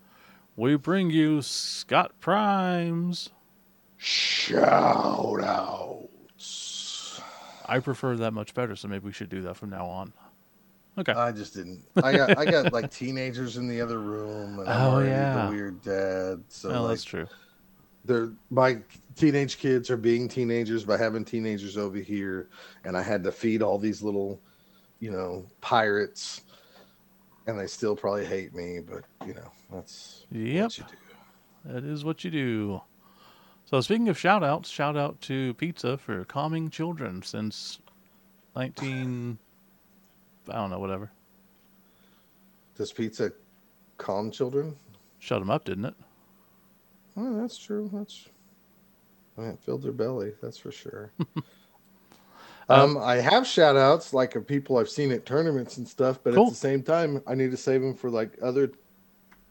we 0.55 0.75
bring 0.75 1.11
you 1.11 1.43
Scott 1.43 2.13
Primes. 2.19 3.29
Shout 3.95 5.39
outs. 5.43 7.21
I 7.67 7.77
prefer 7.77 8.15
that 8.15 8.33
much 8.33 8.55
better, 8.55 8.75
so 8.75 8.87
maybe 8.87 9.05
we 9.05 9.11
should 9.11 9.29
do 9.29 9.43
that 9.43 9.55
from 9.55 9.69
now 9.69 9.85
on. 9.85 10.13
Okay. 10.97 11.11
I 11.11 11.31
just 11.31 11.53
didn't. 11.53 11.85
I 12.03 12.11
got 12.17 12.39
I 12.39 12.45
got 12.45 12.73
like 12.73 12.89
teenagers 12.89 13.57
in 13.57 13.67
the 13.67 13.81
other 13.81 13.99
room, 13.99 14.57
and 14.57 14.67
I'm 14.67 14.93
Oh, 14.95 14.99
yeah. 15.01 15.45
the 15.45 15.51
weird 15.51 15.83
dad. 15.83 16.43
So 16.47 16.69
oh, 16.69 16.71
well, 16.71 16.81
like, 16.81 16.89
that's 16.89 17.03
true. 17.03 17.27
they're 18.03 18.31
my 18.49 18.79
teenage 19.15 19.57
kids 19.57 19.89
are 19.89 19.97
being 19.97 20.27
teenagers 20.27 20.83
by 20.83 20.97
having 20.97 21.23
teenagers 21.25 21.77
over 21.77 21.97
here 21.97 22.49
and 22.83 22.97
i 22.97 23.01
had 23.01 23.23
to 23.23 23.31
feed 23.31 23.61
all 23.61 23.77
these 23.79 24.01
little 24.01 24.41
you 24.99 25.11
know 25.11 25.45
pirates 25.61 26.41
and 27.47 27.59
they 27.59 27.67
still 27.67 27.95
probably 27.95 28.25
hate 28.25 28.53
me 28.53 28.79
but 28.79 29.03
you 29.27 29.33
know 29.33 29.51
that's 29.71 30.25
Yep. 30.31 30.63
what 30.63 30.77
you 30.77 30.83
do 30.83 31.73
That 31.73 31.83
is 31.83 32.03
what 32.03 32.23
you 32.23 32.31
do. 32.31 32.81
So 33.65 33.81
speaking 33.81 34.09
of 34.09 34.17
shout 34.17 34.43
outs, 34.43 34.69
shout 34.69 34.95
out 34.97 35.19
to 35.21 35.53
Pizza 35.55 35.97
for 35.97 36.23
calming 36.25 36.69
children 36.69 37.21
since 37.23 37.79
19 38.55 39.37
I 40.49 40.53
don't 40.53 40.69
know, 40.69 40.79
whatever. 40.79 41.11
does 42.75 42.91
pizza 42.91 43.31
calm 43.97 44.29
children 44.31 44.75
Shut 45.19 45.39
them 45.39 45.49
up, 45.49 45.63
didn't 45.65 45.85
it? 45.85 45.95
oh 47.17 47.39
that's 47.39 47.57
true 47.57 47.89
that's 47.93 48.27
It 49.37 49.59
filled 49.59 49.83
their 49.83 49.91
belly 49.91 50.33
that's 50.41 50.57
for 50.57 50.71
sure. 50.71 51.11
Um 52.67 52.97
i 52.97 53.17
have 53.17 53.45
shout 53.45 53.77
outs 53.77 54.11
like 54.11 54.35
of 54.35 54.47
people 54.47 54.77
i've 54.79 54.89
seen 54.89 55.11
at 55.11 55.23
tournaments 55.23 55.77
and 55.77 55.87
stuff 55.87 56.19
but 56.23 56.33
Cool. 56.33 56.47
at 56.47 56.49
the 56.49 56.55
same 56.55 56.81
time 56.81 57.21
i 57.27 57.35
need 57.35 57.51
to 57.51 57.57
save 57.57 57.79
them 57.81 57.93
for 57.93 58.09
like 58.09 58.31
other 58.41 58.71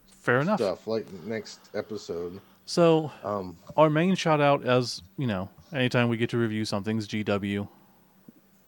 Fair 0.09 0.41
enough. 0.41 0.59
stuff 0.59 0.87
like 0.89 1.07
next 1.25 1.61
episode. 1.75 2.41
So 2.67 3.13
um 3.23 3.57
our 3.77 3.89
main 3.89 4.15
shout 4.17 4.41
out 4.41 4.65
as, 4.67 5.01
you 5.19 5.27
know, 5.29 5.49
anytime 5.73 6.09
we 6.09 6.17
get 6.17 6.31
to 6.31 6.39
review 6.39 6.65
something's 6.65 7.07
GW 7.07 7.69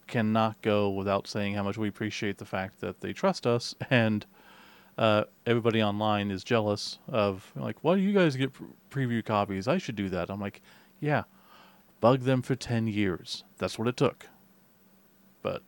cannot 0.06 0.60
go 0.62 0.90
without 0.90 1.26
saying 1.26 1.54
how 1.54 1.64
much 1.64 1.76
we 1.76 1.88
appreciate 1.88 2.38
the 2.38 2.44
fact 2.44 2.80
that 2.82 3.00
they 3.00 3.12
trust 3.12 3.46
us 3.48 3.74
and 3.90 4.26
uh, 4.98 5.24
everybody 5.44 5.82
online 5.82 6.30
is 6.30 6.44
jealous 6.44 6.98
of 7.08 7.50
like 7.56 7.76
why 7.82 7.96
do 7.96 8.00
you 8.00 8.12
guys 8.12 8.36
get 8.36 8.52
pre- 8.52 8.66
preview 9.06 9.24
copies? 9.24 9.66
I 9.66 9.78
should 9.78 9.96
do 9.96 10.08
that. 10.10 10.30
I'm 10.30 10.40
like 10.40 10.62
yeah. 11.00 11.24
Bug 12.00 12.20
them 12.20 12.42
for 12.42 12.54
10 12.54 12.86
years. 12.86 13.44
That's 13.58 13.78
what 13.78 13.88
it 13.88 13.96
took. 13.96 14.28
But 15.42 15.62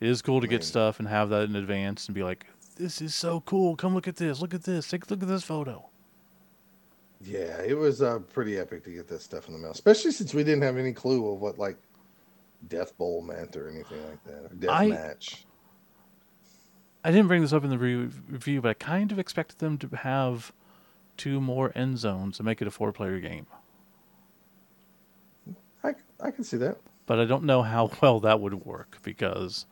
it 0.00 0.08
is 0.08 0.22
cool 0.22 0.40
to 0.40 0.46
get 0.46 0.64
stuff 0.64 0.98
and 0.98 1.08
have 1.08 1.30
that 1.30 1.44
in 1.44 1.56
advance 1.56 2.06
and 2.06 2.14
be 2.14 2.22
like 2.22 2.46
this 2.76 3.00
is 3.00 3.14
so 3.14 3.40
cool. 3.42 3.76
Come 3.76 3.94
look 3.94 4.08
at 4.08 4.16
this. 4.16 4.40
Look 4.40 4.54
at 4.54 4.64
this. 4.64 4.88
Take 4.88 5.06
a 5.06 5.10
look 5.10 5.22
at 5.22 5.28
this 5.28 5.44
photo. 5.44 5.88
Yeah, 7.20 7.60
it 7.62 7.76
was 7.76 8.02
uh, 8.02 8.18
pretty 8.18 8.58
epic 8.58 8.82
to 8.84 8.90
get 8.90 9.06
that 9.08 9.22
stuff 9.22 9.46
in 9.46 9.54
the 9.54 9.60
mail, 9.60 9.70
especially 9.70 10.10
since 10.10 10.34
we 10.34 10.42
didn't 10.42 10.62
have 10.62 10.76
any 10.76 10.92
clue 10.92 11.32
of 11.32 11.40
what 11.40 11.58
like 11.58 11.76
Death 12.68 12.96
Bowl 12.98 13.22
meant 13.22 13.56
or 13.56 13.68
anything 13.68 14.04
like 14.08 14.24
that. 14.24 14.50
Or 14.50 14.54
Death 14.54 14.70
I- 14.70 14.88
Match. 14.88 15.46
I 17.04 17.10
didn't 17.10 17.26
bring 17.26 17.42
this 17.42 17.52
up 17.52 17.64
in 17.64 17.70
the 17.70 17.78
re- 17.78 18.10
review, 18.28 18.60
but 18.60 18.68
I 18.68 18.74
kind 18.74 19.10
of 19.10 19.18
expected 19.18 19.58
them 19.58 19.76
to 19.78 19.88
have 19.88 20.52
two 21.16 21.40
more 21.40 21.72
end 21.74 21.98
zones 21.98 22.38
and 22.38 22.46
make 22.46 22.62
it 22.62 22.68
a 22.68 22.70
four 22.70 22.92
player 22.92 23.18
game. 23.18 23.46
I 26.22 26.30
can 26.30 26.44
see 26.44 26.56
that. 26.58 26.78
But 27.06 27.18
I 27.18 27.24
don't 27.24 27.44
know 27.44 27.62
how 27.62 27.90
well 28.00 28.20
that 28.20 28.40
would 28.40 28.64
work 28.64 28.98
because 29.02 29.66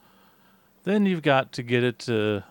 then 0.85 1.07
you've 1.07 1.23
got 1.23 1.53
to 1.53 1.63
get 1.63 1.85
it 1.85 1.99
to 2.01 2.45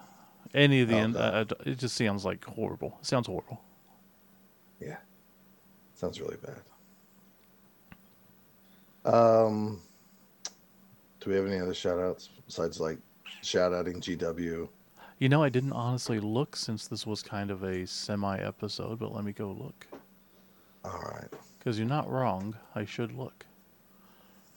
any 0.53 0.81
of 0.81 0.87
the 0.87 0.95
Oh, 0.95 0.99
end. 0.99 1.17
Uh, 1.17 1.45
it 1.65 1.77
just 1.77 1.95
sounds 1.95 2.25
like 2.25 2.43
horrible. 2.45 2.97
It 3.01 3.05
sounds 3.05 3.27
horrible. 3.27 3.61
Yeah, 4.79 4.97
sounds 5.95 6.19
really 6.21 6.37
bad. 6.37 6.61
Um, 9.13 9.81
do 11.19 11.29
we 11.29 11.35
have 11.35 11.45
any 11.45 11.59
other 11.59 11.73
shout 11.73 11.99
outs 11.99 12.29
besides 12.45 12.79
like 12.79 12.97
shout 13.41 13.73
outing 13.73 14.01
GW? 14.01 14.69
You 15.19 15.29
know, 15.29 15.43
I 15.43 15.49
didn't 15.49 15.73
honestly 15.73 16.19
look 16.19 16.55
since 16.55 16.87
this 16.87 17.05
was 17.05 17.21
kind 17.21 17.51
of 17.51 17.63
a 17.63 17.85
semi 17.85 18.37
episode, 18.37 18.99
but 18.99 19.13
let 19.13 19.25
me 19.25 19.33
go 19.33 19.51
look. 19.51 19.85
All 20.85 21.01
right. 21.13 21.27
Because 21.57 21.77
you're 21.77 21.87
not 21.87 22.09
wrong. 22.09 22.55
I 22.73 22.85
should 22.85 23.11
look. 23.11 23.45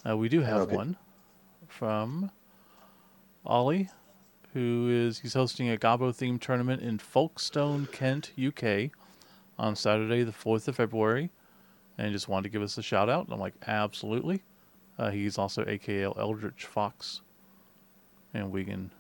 Uh, 0.09 0.17
we 0.17 0.29
do 0.29 0.41
have 0.41 0.63
Okay. 0.63 0.77
one 0.77 0.97
from 1.69 2.31
Ollie, 3.45 3.89
who 4.53 4.89
is 4.91 5.21
he's 5.21 5.35
hosting 5.35 5.71
a 5.71 5.77
Gabo 5.77 6.11
themed 6.13 6.41
tournament 6.41 6.83
in 6.83 6.99
Folkestone, 6.99 7.87
Kent, 7.87 8.33
UK, 8.39 8.91
on 9.59 9.77
Saturday, 9.77 10.23
the 10.25 10.33
4th 10.33 10.67
of 10.69 10.77
February, 10.77 11.31
and 11.99 12.13
just 12.13 12.29
wanted 12.29 12.45
to 12.45 12.49
give 12.49 12.63
us 12.63 12.77
a 12.79 12.83
shout 12.83 13.09
out. 13.09 13.25
And 13.27 13.35
I'm 13.35 13.41
like, 13.41 13.55
absolutely. 13.67 14.43
Uh, 14.99 15.11
he's 15.11 15.39
also 15.39 15.65
AKL 15.65 16.19
Eldritch 16.19 16.67
Fox. 16.67 17.21
And 18.35 18.51
we 18.51 18.65
can 18.65 18.91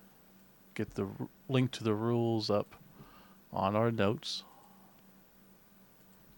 get 0.74 0.94
the 0.94 1.04
r- 1.04 1.28
link 1.48 1.70
to 1.72 1.84
the 1.84 1.94
rules 1.94 2.48
up 2.50 2.74
on 3.52 3.74
our 3.76 3.90
notes. 3.90 4.44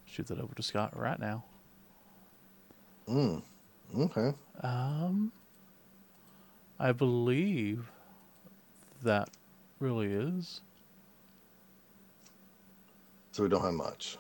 Shoot 0.07 0.27
that 0.29 0.39
over 0.39 0.55
to 0.55 0.63
Scott 0.63 0.97
right 0.99 1.19
now. 1.19 1.45
Mm. 3.09 3.43
Okay. 3.97 4.33
Um, 4.63 5.33
I 6.79 6.93
believe 6.93 7.91
that 9.03 9.29
really 9.81 10.07
is 10.13 10.61
So 13.33 13.43
we 13.43 13.49
don't 13.49 13.63
have 13.63 13.75
much. 13.75 14.17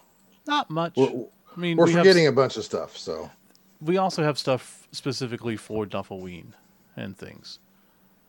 not 0.46 0.68
much. 0.70 0.94
We're, 0.96 1.08
I 1.56 1.60
mean, 1.60 1.76
we're 1.76 1.86
we 1.86 1.92
have 1.92 2.00
forgetting 2.00 2.26
a 2.26 2.32
bunch 2.32 2.56
of 2.56 2.64
stuff. 2.64 2.96
So 2.96 3.30
we 3.80 3.96
also 3.96 4.22
have 4.22 4.38
stuff 4.38 4.88
specifically 4.92 5.56
for 5.56 5.86
Nuffleween 5.86 6.46
and 6.96 7.16
things. 7.16 7.60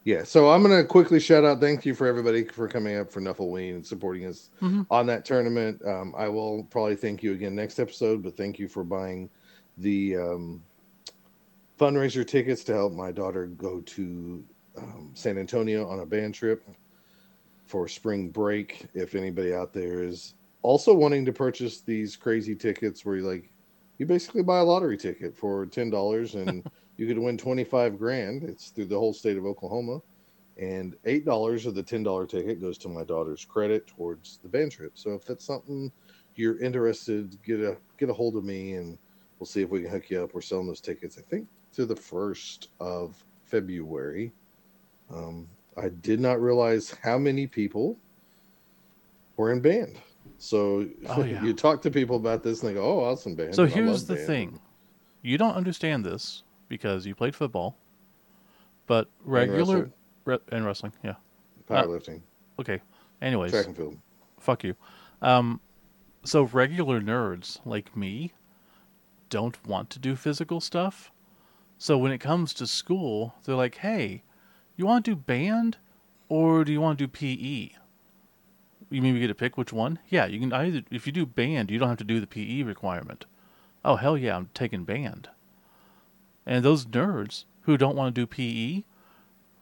yeah. 0.04 0.24
So 0.24 0.50
I'm 0.52 0.62
gonna 0.62 0.84
quickly 0.86 1.20
shout 1.20 1.44
out. 1.44 1.60
Thank 1.60 1.86
you 1.86 1.96
for 1.96 2.06
everybody 2.08 2.44
for 2.46 2.68
coming 2.68 2.98
up 2.98 3.12
for 3.12 3.20
Nuffleween 3.22 3.76
and 3.76 3.86
supporting 3.86 4.26
us 4.28 4.50
Mhm. 4.62 4.86
on 4.92 5.08
that 5.08 5.26
tournament. 5.26 5.82
Um, 5.86 6.14
I 6.16 6.28
will 6.30 6.64
probably 6.70 6.96
thank 6.96 7.24
you 7.24 7.34
again 7.34 7.56
next 7.56 7.80
episode, 7.80 8.22
but 8.24 8.38
thank 8.38 8.60
you 8.60 8.68
for 8.68 8.84
buying 8.84 9.30
the 9.80 10.16
um, 10.18 10.64
fundraiser 11.80 12.26
tickets 12.26 12.64
to 12.66 12.74
help 12.74 12.94
my 12.94 13.12
daughter 13.12 13.48
go 13.48 13.82
to 13.82 14.44
um, 14.78 15.12
San 15.14 15.38
Antonio 15.38 15.88
on 15.88 16.00
a 16.00 16.06
band 16.06 16.34
trip 16.34 16.64
for 17.66 17.88
spring 17.88 18.30
break. 18.30 18.86
If 18.94 19.16
anybody 19.16 19.54
out 19.54 19.74
there 19.74 20.04
is 20.04 20.36
also 20.62 20.94
wanting 20.94 21.26
to 21.26 21.34
purchase 21.34 21.82
these 21.82 22.16
crazy 22.16 22.56
tickets 22.56 23.06
where 23.06 23.18
you 23.18 23.24
like, 23.24 23.52
you 23.98 24.06
basically 24.06 24.44
buy 24.44 24.60
a 24.60 24.64
lottery 24.64 24.98
ticket 24.98 25.38
for 25.38 25.66
ten 25.66 25.90
dollars 25.90 26.36
and 26.36 26.70
you 26.98 27.08
could 27.08 27.20
win 27.20 27.38
twenty 27.38 27.64
five 27.64 27.98
grand. 27.98 28.44
It's 28.44 28.70
through 28.70 28.86
the 28.86 29.00
whole 29.00 29.14
state 29.14 29.38
of 29.38 29.46
Oklahoma, 29.46 30.02
and 30.58 30.96
eight 31.06 31.26
dollars 31.26 31.66
of 31.66 31.76
the 31.76 31.84
ten 31.84 32.04
dollar 32.04 32.26
ticket 32.26 32.62
goes 32.62 32.78
to 32.80 32.90
my 32.90 33.04
daughter's 33.04 33.46
credit 33.46 33.88
towards 33.88 34.40
the 34.44 34.50
band 34.50 34.72
trip. 34.72 34.94
So 34.96 35.14
if 35.14 35.26
that's 35.26 35.46
something 35.46 35.92
you're 36.36 36.60
interested, 36.60 37.38
get 37.44 37.60
a 37.60 37.78
get 37.98 38.10
a 38.10 38.14
hold 38.14 38.36
of 38.36 38.44
me 38.44 38.74
and 38.74 38.98
we'll 39.40 39.48
see 39.48 39.62
if 39.62 39.70
we 39.70 39.82
can 39.82 39.92
hook 39.92 40.10
you 40.10 40.24
up. 40.24 40.34
We're 40.34 40.42
selling 40.42 40.68
those 40.68 40.82
tickets, 40.82 41.18
I 41.18 41.22
think, 41.22 41.48
to 41.76 41.86
the 41.86 41.96
first 41.96 42.70
of 42.80 43.24
February. 43.44 44.32
Um, 45.14 45.48
I 45.78 45.90
did 45.90 46.20
not 46.20 46.42
realize 46.42 46.96
how 47.04 47.18
many 47.18 47.48
people 47.48 47.98
were 49.38 49.52
in 49.52 49.60
band. 49.60 49.98
So 50.38 50.88
Oh, 51.08 51.24
yeah. 51.24 51.44
you 51.44 51.54
talk 51.54 51.82
to 51.84 51.92
people 51.92 52.16
about 52.16 52.44
this 52.44 52.62
and 52.62 52.70
they 52.70 52.74
go, 52.74 52.84
"Oh, 52.84 53.04
awesome 53.04 53.36
band." 53.36 53.56
So 53.56 53.66
here's 53.66 54.06
the 54.06 54.16
band." 54.16 54.28
thing. 54.28 54.60
You 55.22 55.38
don't 55.38 55.56
understand 55.56 56.06
this 56.06 56.44
because 56.70 57.06
you 57.06 57.14
played 57.16 57.36
football, 57.36 57.78
but 58.88 59.08
And 59.24 59.34
regular 59.34 59.76
wrestled, 59.76 59.92
re- 60.26 60.40
and 60.52 60.66
wrestling, 60.66 60.94
yeah. 61.04 61.16
powerlifting, 61.70 62.22
Okay. 62.60 62.80
Anyways, 63.22 63.52
track 63.52 63.66
and 63.68 63.76
field. 63.76 63.98
fuck 64.40 64.64
you. 64.64 64.76
Um, 65.22 65.60
so 66.24 66.44
regular 66.44 67.02
nerds 67.02 67.60
like 67.66 67.96
me 67.98 68.34
don't 69.30 69.58
want 69.68 69.90
to 69.92 70.00
do 70.00 70.16
physical 70.16 70.62
stuff. 70.62 71.12
So 71.78 71.98
when 71.98 72.12
it 72.12 72.20
comes 72.20 72.54
to 72.56 72.68
school, 72.68 73.36
they're 73.44 73.56
like, 73.56 73.76
"Hey, 73.76 74.24
you 74.78 74.86
want 74.86 75.06
to 75.06 75.12
do 75.12 75.16
band, 75.16 75.78
or 76.30 76.64
do 76.64 76.72
you 76.72 76.82
want 76.82 76.98
to 77.00 77.06
do 77.06 77.12
PE?" 77.12 77.76
You 78.90 79.02
mean 79.02 79.14
we 79.14 79.20
get 79.20 79.28
to 79.28 79.36
pick 79.36 79.58
which 79.58 79.74
one? 79.74 80.00
Yeah, 80.10 80.26
you 80.26 80.40
can 80.40 80.54
either. 80.54 80.84
If 80.92 81.06
you 81.06 81.12
do 81.12 81.26
band, 81.26 81.72
you 81.72 81.80
don't 81.80 81.90
have 81.90 81.98
to 81.98 82.04
do 82.04 82.20
the 82.20 82.28
PE 82.28 82.62
requirement. 82.64 83.26
Oh 83.84 83.96
hell 83.98 84.18
yeah, 84.18 84.36
I'm 84.36 84.50
taking 84.54 84.84
band. 84.84 85.30
And 86.46 86.64
those 86.64 86.86
nerds 86.86 87.46
who 87.62 87.78
don't 87.78 87.96
want 87.96 88.14
to 88.14 88.22
do 88.22 88.28
PE, 88.28 88.84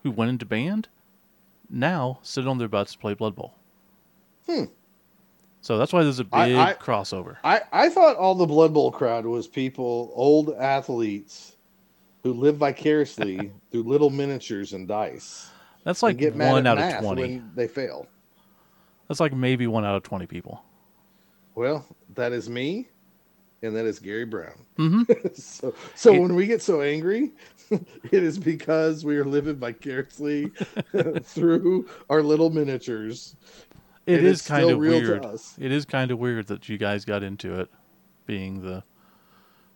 who 0.03 0.11
went 0.11 0.29
into 0.29 0.45
band, 0.45 0.89
now 1.69 2.19
sit 2.21 2.47
on 2.47 2.57
their 2.57 2.67
butts 2.67 2.91
to 2.93 2.99
play 2.99 3.13
Blood 3.13 3.35
Bowl. 3.35 3.55
Hmm. 4.45 4.65
So 5.61 5.77
that's 5.77 5.93
why 5.93 6.03
there's 6.03 6.19
a 6.19 6.25
big 6.25 6.33
I- 6.33 6.71
I- 6.71 6.73
crossover. 6.73 7.37
I, 7.43 7.61
I 7.71 7.89
thought 7.89 8.17
all 8.17 8.35
the 8.35 8.45
Blood 8.45 8.73
Bowl 8.73 8.91
crowd 8.91 9.25
was 9.25 9.47
people, 9.47 10.11
old 10.13 10.53
athletes 10.55 11.55
who 12.23 12.33
live 12.33 12.57
vicariously 12.57 13.51
through 13.71 13.83
little 13.83 14.09
miniatures 14.09 14.73
and 14.73 14.87
dice. 14.87 15.49
That's 15.83 16.01
like 16.01 16.17
get 16.17 16.35
one 16.35 16.65
out 16.65 16.77
of 16.79 16.99
twenty. 17.01 17.41
they 17.55 17.67
fail. 17.67 18.07
That's 19.07 19.19
like 19.19 19.33
maybe 19.33 19.67
one 19.67 19.85
out 19.85 19.95
of 19.95 20.03
twenty 20.03 20.25
people. 20.25 20.63
Well, 21.55 21.85
that 22.15 22.31
is 22.31 22.49
me, 22.49 22.87
and 23.61 23.75
that 23.75 23.85
is 23.85 23.99
Gary 23.99 24.25
Brown. 24.25 24.65
hmm 24.77 25.01
so, 25.35 25.73
so 25.93 26.13
It- 26.13 26.19
when 26.19 26.35
we 26.35 26.47
get 26.47 26.61
so 26.61 26.81
angry, 26.81 27.31
it 27.69 28.23
is 28.23 28.39
because 28.39 29.03
we 29.03 29.17
are 29.17 29.25
living 29.25 29.57
vicariously 29.57 30.51
through 31.23 31.87
our 32.09 32.23
little 32.23 32.49
miniatures. 32.49 33.35
It 34.05 34.23
is 34.23 34.41
kind 34.41 34.69
of 34.69 34.79
weird. 34.79 35.25
It 35.59 35.71
is 35.71 35.85
kind 35.85 36.11
of 36.11 36.19
weird 36.19 36.47
that 36.47 36.67
you 36.69 36.77
guys 36.77 37.05
got 37.05 37.23
into 37.23 37.59
it, 37.59 37.69
being 38.25 38.61
the 38.61 38.83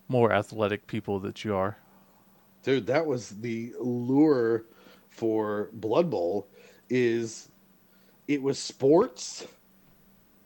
more 0.09 0.31
athletic 0.33 0.87
people 0.87 1.19
that 1.21 1.43
you 1.45 1.53
are. 1.55 1.77
Dude 2.67 2.85
that 2.85 3.05
was 3.05 3.29
the 3.29 3.71
lure 3.79 4.65
for 5.07 5.69
blood 5.71 6.11
bowl 6.11 6.45
is 6.89 7.47
it 8.27 8.41
was 8.41 8.59
sports 8.59 9.47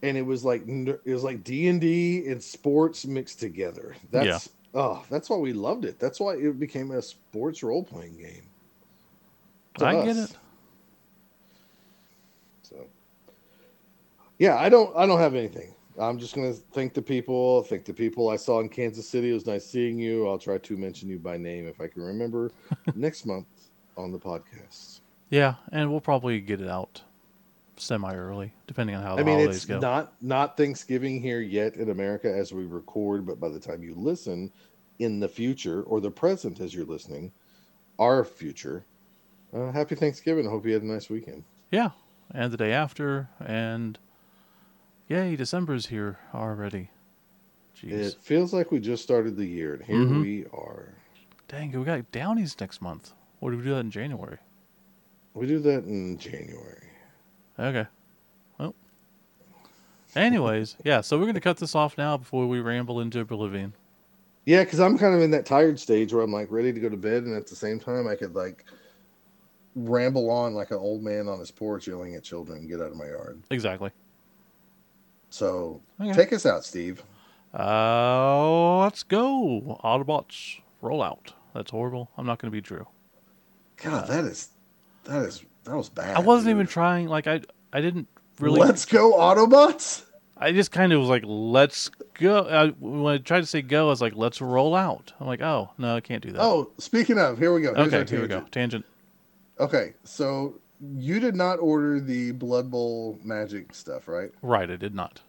and 0.04 0.16
it 0.16 0.22
was 0.22 0.46
like 0.46 0.62
it 0.68 1.02
was 1.04 1.24
like 1.24 1.44
d&d 1.44 2.28
and 2.28 2.44
sports 2.44 3.08
mixed 3.08 3.40
together. 3.40 3.96
That's 4.12 4.50
oh 4.76 5.04
that's 5.10 5.32
why 5.32 5.38
we 5.38 5.52
loved 5.52 5.84
it. 5.84 5.98
That's 5.98 6.20
why 6.20 6.36
it 6.36 6.60
became 6.60 6.92
a 6.92 7.02
sports 7.02 7.64
role-playing 7.64 8.18
game. 8.18 8.44
To 9.80 9.86
I 9.88 10.06
get 10.06 10.18
it. 10.18 10.36
so 12.62 12.86
yeah 14.38 14.58
i 14.58 14.70
don't 14.70 14.96
i 14.96 15.08
don't 15.08 15.20
have 15.20 15.34
anything 15.34 15.74
i'm 16.02 16.20
just 16.20 16.36
gonna 16.36 16.54
thank 16.54 16.94
the 16.94 17.02
people 17.02 17.64
thank 17.64 17.86
the 17.86 17.94
people 17.94 18.30
i 18.30 18.36
saw 18.36 18.60
in 18.60 18.70
kansas 18.70 19.08
city. 19.08 19.32
It 19.32 19.34
was 19.34 19.46
nice 19.46 19.66
seeing 19.66 19.98
you. 20.00 20.28
I'll 20.28 20.40
try 20.40 20.58
to 20.58 20.78
mention 20.78 21.10
you 21.10 21.20
by 21.20 21.38
name 21.38 21.68
if 21.68 21.80
i 21.82 21.88
can 21.88 22.02
remember 22.02 22.52
next 22.96 23.26
month 23.26 23.48
on 23.98 24.12
the 24.12 24.20
podcast. 24.20 25.02
Yeah, 25.30 25.56
and 25.72 25.92
we'll 25.92 26.02
probably 26.02 26.40
get 26.40 26.62
it 26.62 26.68
out 26.68 27.02
semi 27.78 28.14
early, 28.14 28.54
depending 28.68 28.96
on 28.96 29.04
how 29.04 29.16
the 29.16 29.22
i 29.22 29.24
mean 29.24 29.36
holidays 29.36 29.58
it's 29.58 29.66
go. 29.66 29.80
not 29.80 30.14
not 30.22 30.58
thanksgiving 30.58 31.22
here 31.22 31.42
yet 31.42 31.76
in 31.76 31.90
america 31.90 32.32
as 32.32 32.54
we 32.54 32.66
record 32.66 33.26
but 33.26 33.40
by 33.40 33.50
the 33.50 33.60
time 33.60 33.82
you 33.82 33.96
listen 33.96 34.52
in 35.00 35.20
the 35.20 35.28
future 35.28 35.84
or 35.84 36.00
the 36.00 36.12
present 36.12 36.60
as 36.60 36.76
you're 36.76 36.86
listening 36.86 37.32
our 37.98 38.24
future 38.24 38.86
uh, 39.54 39.72
happy 39.72 39.96
thanksgiving. 39.96 40.48
Hope 40.48 40.66
you 40.66 40.74
had 40.74 40.84
a 40.84 40.88
nice 40.88 41.10
weekend. 41.10 41.44
Yeah, 41.72 41.90
and 42.34 42.52
the 42.52 42.58
day 42.58 42.72
after, 42.72 43.30
and 43.40 43.98
yay, 45.12 45.36
December's 45.36 45.88
here 45.88 46.18
already. 46.34 46.90
Jeez, 47.76 47.92
it 47.92 48.18
feels 48.22 48.54
like 48.54 48.72
we 48.72 48.80
just 48.80 49.04
started 49.04 49.36
the 49.36 49.46
year 49.46 49.74
and 49.74 49.84
here 49.84 49.98
Mhm. 49.98 50.22
we 50.22 50.46
are 50.54 50.94
dang, 51.50 51.78
we 51.78 51.84
got 51.84 52.10
Downies 52.14 52.58
next 52.62 52.82
month. 52.82 53.12
Or 53.42 53.52
do 53.52 53.58
we 53.58 53.64
do 53.64 53.72
that 53.72 53.82
in 53.82 53.92
January? 53.92 54.38
we 55.34 55.48
do 55.48 55.60
that 55.60 55.86
in 55.86 56.18
january 56.18 56.88
Okay. 57.58 57.88
Well. 58.58 58.76
Anyways, 60.16 60.76
yeah, 60.84 61.02
so 61.02 61.18
we're 61.18 61.24
going 61.26 61.36
to 61.36 61.42
cut 61.42 61.58
this 61.58 61.74
off 61.76 61.98
now 61.98 62.18
before 62.18 62.48
we 62.48 62.60
ramble 62.60 63.00
into 63.02 63.20
oblivion. 63.20 63.74
Yeah, 64.46 64.64
because 64.64 64.80
I'm 64.80 64.98
kind 64.98 65.14
of 65.16 65.22
in 65.22 65.32
that 65.32 65.46
tired 65.46 65.80
stage 65.80 66.14
where 66.14 66.24
I'm 66.24 66.32
like 66.34 66.52
ready 66.52 66.74
to 66.74 66.80
go 66.80 66.90
to 66.90 66.98
bed, 66.98 67.24
and 67.24 67.36
at 67.36 67.48
the 67.48 67.56
same 67.56 67.80
time, 67.80 68.08
I 68.08 68.16
could 68.16 68.34
like 68.36 68.66
ramble 69.76 70.30
on 70.30 70.54
like 70.54 70.72
an 70.72 70.78
old 70.78 71.04
man 71.04 71.28
on 71.28 71.40
his 71.40 71.52
porch 71.52 71.88
yelling 71.88 72.16
at 72.16 72.24
children, 72.24 72.68
"Get 72.68 72.82
out 72.82 72.92
of 72.92 72.98
my 72.98 73.08
yard!" 73.08 73.42
Exactly. 73.52 73.92
So 75.32 75.82
Okay. 76.00 76.14
take 76.14 76.34
us 76.34 76.46
out, 76.46 76.64
Steve. 76.64 77.02
Uh, 77.58 78.80
let's 78.80 79.04
go. 79.04 79.80
Autobots, 79.84 80.60
roll 80.82 81.02
out. 81.02 81.34
That's 81.54 81.72
horrible. 81.72 82.12
I'm 82.18 82.26
not 82.26 82.40
going 82.40 82.52
to 82.52 82.56
be 82.56 82.62
Drew. 82.62 82.88
God, 83.78 84.08
that 84.08 84.26
is 84.26 84.50
that 85.06 85.24
is 85.24 85.44
that 85.64 85.76
was 85.76 85.90
bad. 85.90 86.16
I 86.16 86.20
wasn't 86.20 86.48
dude. 86.48 86.58
even 86.58 86.68
trying. 86.68 87.08
Like 87.08 87.28
I, 87.28 87.42
I 87.74 87.82
didn't 87.82 88.08
really. 88.40 88.60
Let's 88.60 88.86
go, 88.86 89.14
Autobots. 89.14 90.04
I 90.38 90.52
just 90.52 90.72
kind 90.72 90.92
of 90.92 91.00
was 91.00 91.10
like, 91.10 91.24
let's 91.26 91.90
go. 92.16 92.48
I, 92.48 92.68
when 92.80 93.14
I 93.14 93.18
tried 93.20 93.42
to 93.42 93.46
say 93.46 93.62
go, 93.62 93.88
I 93.88 93.90
was 93.90 94.02
like, 94.02 94.16
let's 94.16 94.42
roll 94.42 94.76
out. 94.76 95.14
I'm 95.20 95.28
like, 95.28 95.42
oh 95.42 95.72
no, 95.78 95.96
I 95.96 96.02
can't 96.02 96.24
do 96.24 96.32
that. 96.32 96.42
Oh, 96.42 96.72
speaking 96.78 97.18
of, 97.18 97.38
here 97.38 97.54
we 97.54 97.62
go. 97.62 97.74
Here's 97.74 97.94
okay, 97.94 98.10
here 98.10 98.22
we 98.22 98.28
go. 98.28 98.42
Tangent. 98.52 98.84
Okay, 99.60 99.94
so 100.04 100.61
you 100.82 101.20
did 101.20 101.36
not 101.36 101.60
order 101.60 102.00
the 102.00 102.32
Blood 102.32 102.72
Bowl 102.72 103.20
magic 103.24 103.74
stuff, 103.76 104.08
right? 104.08 104.32
Right, 104.42 104.70
I 104.70 104.76
did 104.76 104.96
not. 104.96 105.22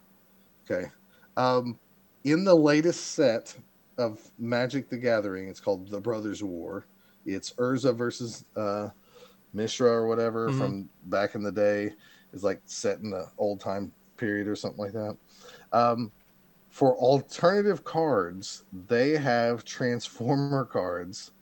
Okay. 0.71 0.91
Um, 1.37 1.79
in 2.25 2.45
the 2.45 2.55
latest 2.55 3.13
set 3.13 3.55
of 3.99 4.21
Magic 4.39 4.89
the 4.89 4.97
Gathering, 4.97 5.49
it's 5.49 5.61
called 5.61 5.89
The 5.89 6.01
Brothers 6.01 6.43
War. 6.43 6.87
It's 7.27 7.53
Urza 7.55 7.95
versus 7.95 8.45
uh, 8.57 8.89
Mishra 9.53 9.91
or 9.91 10.07
whatever 10.07 10.51
Mhm. 10.51 10.59
from 10.59 10.89
back 11.05 11.35
in 11.35 11.43
the 11.43 11.53
day. 11.53 11.95
Is 12.33 12.43
like 12.43 12.63
set 12.65 13.01
in 13.01 13.11
the 13.11 13.27
old 13.37 13.61
time 13.61 13.93
period 14.17 14.49
or 14.49 14.57
something 14.57 14.83
like 14.83 14.95
that. 14.95 15.17
Um, 15.73 16.11
for 16.71 16.97
alternative 16.97 17.85
cards, 17.85 18.65
they 18.89 19.19
have 19.19 19.67
transformer 19.67 20.65
cards 20.65 21.33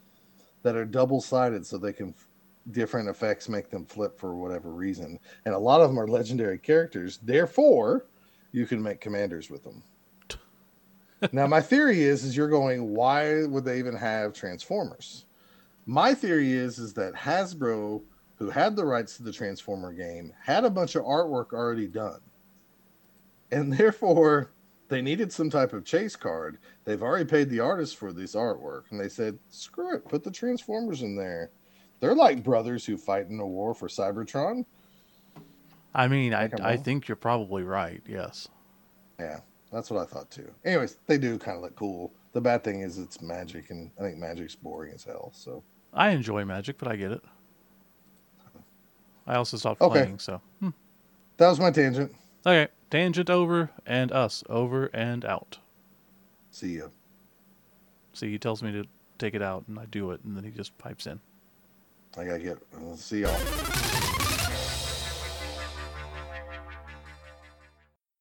that 0.64 0.74
are 0.74 0.84
double 0.84 1.20
sided 1.20 1.64
so 1.64 1.78
they 1.78 1.92
can 1.92 2.12
different 2.70 3.08
effects 3.08 3.48
make 3.48 3.70
them 3.70 3.86
flip 3.86 4.18
for 4.18 4.34
whatever 4.34 4.70
reason. 4.70 5.18
And 5.44 5.54
a 5.54 5.58
lot 5.58 5.80
of 5.80 5.88
them 5.88 5.98
are 5.98 6.08
legendary 6.08 6.58
characters. 6.58 7.18
Therefore, 7.22 8.06
you 8.52 8.66
can 8.66 8.82
make 8.82 9.00
commanders 9.00 9.50
with 9.50 9.62
them. 9.64 9.82
now, 11.32 11.46
my 11.46 11.60
theory 11.60 12.02
is 12.02 12.24
is 12.24 12.36
you're 12.36 12.48
going, 12.48 12.94
why 12.94 13.44
would 13.44 13.64
they 13.64 13.78
even 13.78 13.96
have 13.96 14.32
transformers? 14.32 15.26
My 15.86 16.14
theory 16.14 16.52
is 16.52 16.78
is 16.78 16.94
that 16.94 17.14
Hasbro, 17.14 18.02
who 18.36 18.50
had 18.50 18.76
the 18.76 18.84
rights 18.84 19.16
to 19.16 19.22
the 19.22 19.32
Transformer 19.32 19.92
game, 19.92 20.32
had 20.42 20.64
a 20.64 20.70
bunch 20.70 20.94
of 20.94 21.04
artwork 21.04 21.52
already 21.52 21.86
done. 21.86 22.20
And 23.50 23.72
therefore, 23.78 24.52
they 24.88 25.02
needed 25.02 25.32
some 25.32 25.50
type 25.50 25.72
of 25.72 25.84
chase 25.84 26.16
card. 26.16 26.58
They've 26.84 27.02
already 27.02 27.24
paid 27.24 27.48
the 27.48 27.60
artist 27.60 27.96
for 27.96 28.12
this 28.12 28.34
artwork, 28.34 28.84
and 28.90 29.00
they 29.00 29.08
said, 29.08 29.38
"Screw 29.48 29.94
it, 29.94 30.08
put 30.08 30.24
the 30.24 30.30
Transformers 30.30 31.02
in 31.02 31.16
there." 31.16 31.50
They're 32.00 32.14
like 32.14 32.42
brothers 32.42 32.84
who 32.84 32.96
fight 32.96 33.28
in 33.28 33.38
a 33.38 33.46
war 33.46 33.74
for 33.74 33.88
Cybertron. 33.88 34.64
I 35.94 36.08
mean, 36.08 36.34
I 36.34 36.50
I 36.62 36.76
think 36.76 37.08
you're 37.08 37.16
probably 37.16 37.62
right. 37.62 38.02
Yes. 38.06 38.48
Yeah, 39.18 39.40
that's 39.72 39.90
what 39.90 40.00
I 40.00 40.06
thought 40.06 40.30
too. 40.30 40.50
Anyways, 40.64 40.96
they 41.06 41.18
do 41.18 41.38
kind 41.38 41.56
of 41.56 41.62
look 41.62 41.76
cool. 41.76 42.12
The 42.32 42.40
bad 42.40 42.64
thing 42.64 42.80
is 42.80 42.98
it's 42.98 43.20
magic, 43.20 43.70
and 43.70 43.90
I 43.98 44.02
think 44.02 44.16
magic's 44.16 44.54
boring 44.54 44.94
as 44.94 45.04
hell. 45.04 45.30
So 45.34 45.62
I 45.92 46.10
enjoy 46.10 46.44
magic, 46.44 46.78
but 46.78 46.88
I 46.88 46.96
get 46.96 47.12
it. 47.12 47.22
I 49.26 49.36
also 49.36 49.56
stopped 49.56 49.80
okay. 49.80 50.02
playing, 50.02 50.18
so 50.18 50.40
hmm. 50.60 50.70
that 51.36 51.48
was 51.48 51.60
my 51.60 51.70
tangent. 51.70 52.12
Okay, 52.46 52.68
tangent 52.90 53.28
over, 53.30 53.70
and 53.86 54.10
us 54.10 54.42
over 54.48 54.86
and 54.86 55.24
out. 55.24 55.58
See 56.50 56.70
you. 56.70 56.90
See, 58.12 58.30
he 58.30 58.38
tells 58.38 58.62
me 58.62 58.72
to 58.72 58.86
take 59.18 59.34
it 59.34 59.42
out, 59.42 59.64
and 59.68 59.78
I 59.78 59.84
do 59.84 60.10
it, 60.12 60.20
and 60.24 60.36
then 60.36 60.44
he 60.44 60.50
just 60.50 60.76
pipes 60.78 61.06
in. 61.06 61.20
I 62.16 62.24
gotta 62.24 62.38
get. 62.40 62.58
Uh, 62.74 62.90
I'll 62.90 62.96
see 62.96 63.20
y'all. 63.20 63.38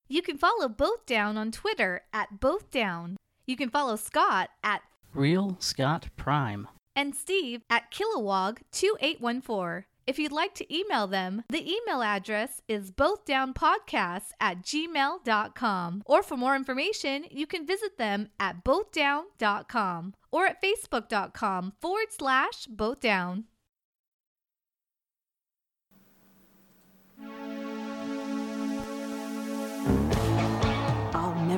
You 0.07 0.21
can 0.23 0.37
follow 0.37 0.67
Both 0.67 1.05
Down 1.05 1.37
on 1.37 1.51
Twitter 1.51 2.01
at 2.11 2.39
Both 2.39 2.71
Down. 2.71 3.15
You 3.45 3.55
can 3.55 3.69
follow 3.69 3.95
Scott 3.95 4.49
at 4.63 4.81
Real 5.13 5.57
Scott 5.59 6.09
Prime 6.17 6.67
and 6.95 7.15
Steve 7.15 7.61
at 7.69 7.91
Kilowog2814. 7.91 9.83
If 10.07 10.17
you'd 10.17 10.31
like 10.31 10.55
to 10.55 10.75
email 10.75 11.05
them, 11.05 11.43
the 11.49 11.71
email 11.71 12.01
address 12.01 12.63
is 12.67 12.89
bothdownpodcasts 12.91 14.31
at 14.39 14.63
gmail.com. 14.63 16.03
Or 16.07 16.23
for 16.23 16.35
more 16.35 16.55
information, 16.55 17.25
you 17.29 17.45
can 17.45 17.67
visit 17.67 17.99
them 17.99 18.29
at 18.39 18.63
bothdown.com 18.63 20.15
or 20.31 20.47
at 20.47 20.61
facebook.com 20.63 21.73
forward 21.79 22.07
slash 22.09 22.65
bothdown. 22.65 23.43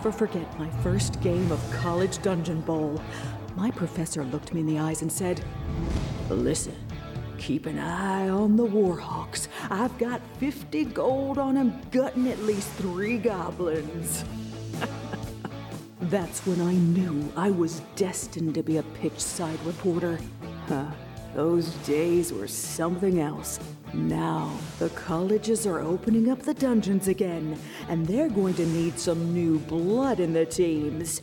Never 0.03 0.17
forget 0.17 0.57
my 0.57 0.67
first 0.81 1.21
game 1.21 1.51
of 1.51 1.61
College 1.71 2.19
Dungeon 2.23 2.59
Bowl. 2.61 2.99
My 3.55 3.69
professor 3.69 4.23
looked 4.23 4.51
me 4.51 4.61
in 4.61 4.65
the 4.65 4.79
eyes 4.79 5.03
and 5.03 5.11
said, 5.11 5.43
Listen, 6.27 6.75
keep 7.37 7.67
an 7.67 7.77
eye 7.77 8.27
on 8.27 8.55
the 8.55 8.65
Warhawks. 8.65 9.47
I've 9.69 9.95
got 9.99 10.19
50 10.39 10.85
gold 10.85 11.37
on 11.37 11.53
them 11.53 11.79
gutting 11.91 12.27
at 12.29 12.39
least 12.39 12.67
three 12.71 13.19
goblins. 13.19 14.25
That's 16.01 16.47
when 16.47 16.61
I 16.61 16.73
knew 16.73 17.31
I 17.37 17.51
was 17.51 17.81
destined 17.95 18.55
to 18.55 18.63
be 18.63 18.77
a 18.77 18.83
pitch 18.99 19.19
side 19.19 19.59
reporter. 19.63 20.17
Huh. 20.67 20.89
Those 21.35 21.75
days 21.85 22.33
were 22.33 22.47
something 22.47 23.19
else. 23.19 23.59
Now, 23.93 24.57
the 24.79 24.89
colleges 24.89 25.67
are 25.67 25.79
opening 25.79 26.31
up 26.31 26.39
the 26.39 26.53
dungeons 26.53 27.09
again, 27.09 27.59
and 27.89 28.07
they're 28.07 28.29
going 28.29 28.53
to 28.53 28.65
need 28.65 28.97
some 28.97 29.33
new 29.33 29.59
blood 29.59 30.19
in 30.19 30.31
the 30.31 30.45
teams. 30.45 31.21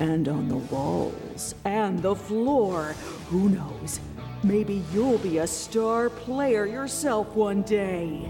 And 0.00 0.28
on 0.28 0.48
the 0.48 0.56
walls, 0.56 1.54
and 1.64 2.02
the 2.02 2.16
floor. 2.16 2.96
Who 3.30 3.48
knows? 3.48 4.00
Maybe 4.42 4.82
you'll 4.92 5.18
be 5.18 5.38
a 5.38 5.46
star 5.46 6.10
player 6.10 6.66
yourself 6.66 7.28
one 7.36 7.62
day. 7.62 8.28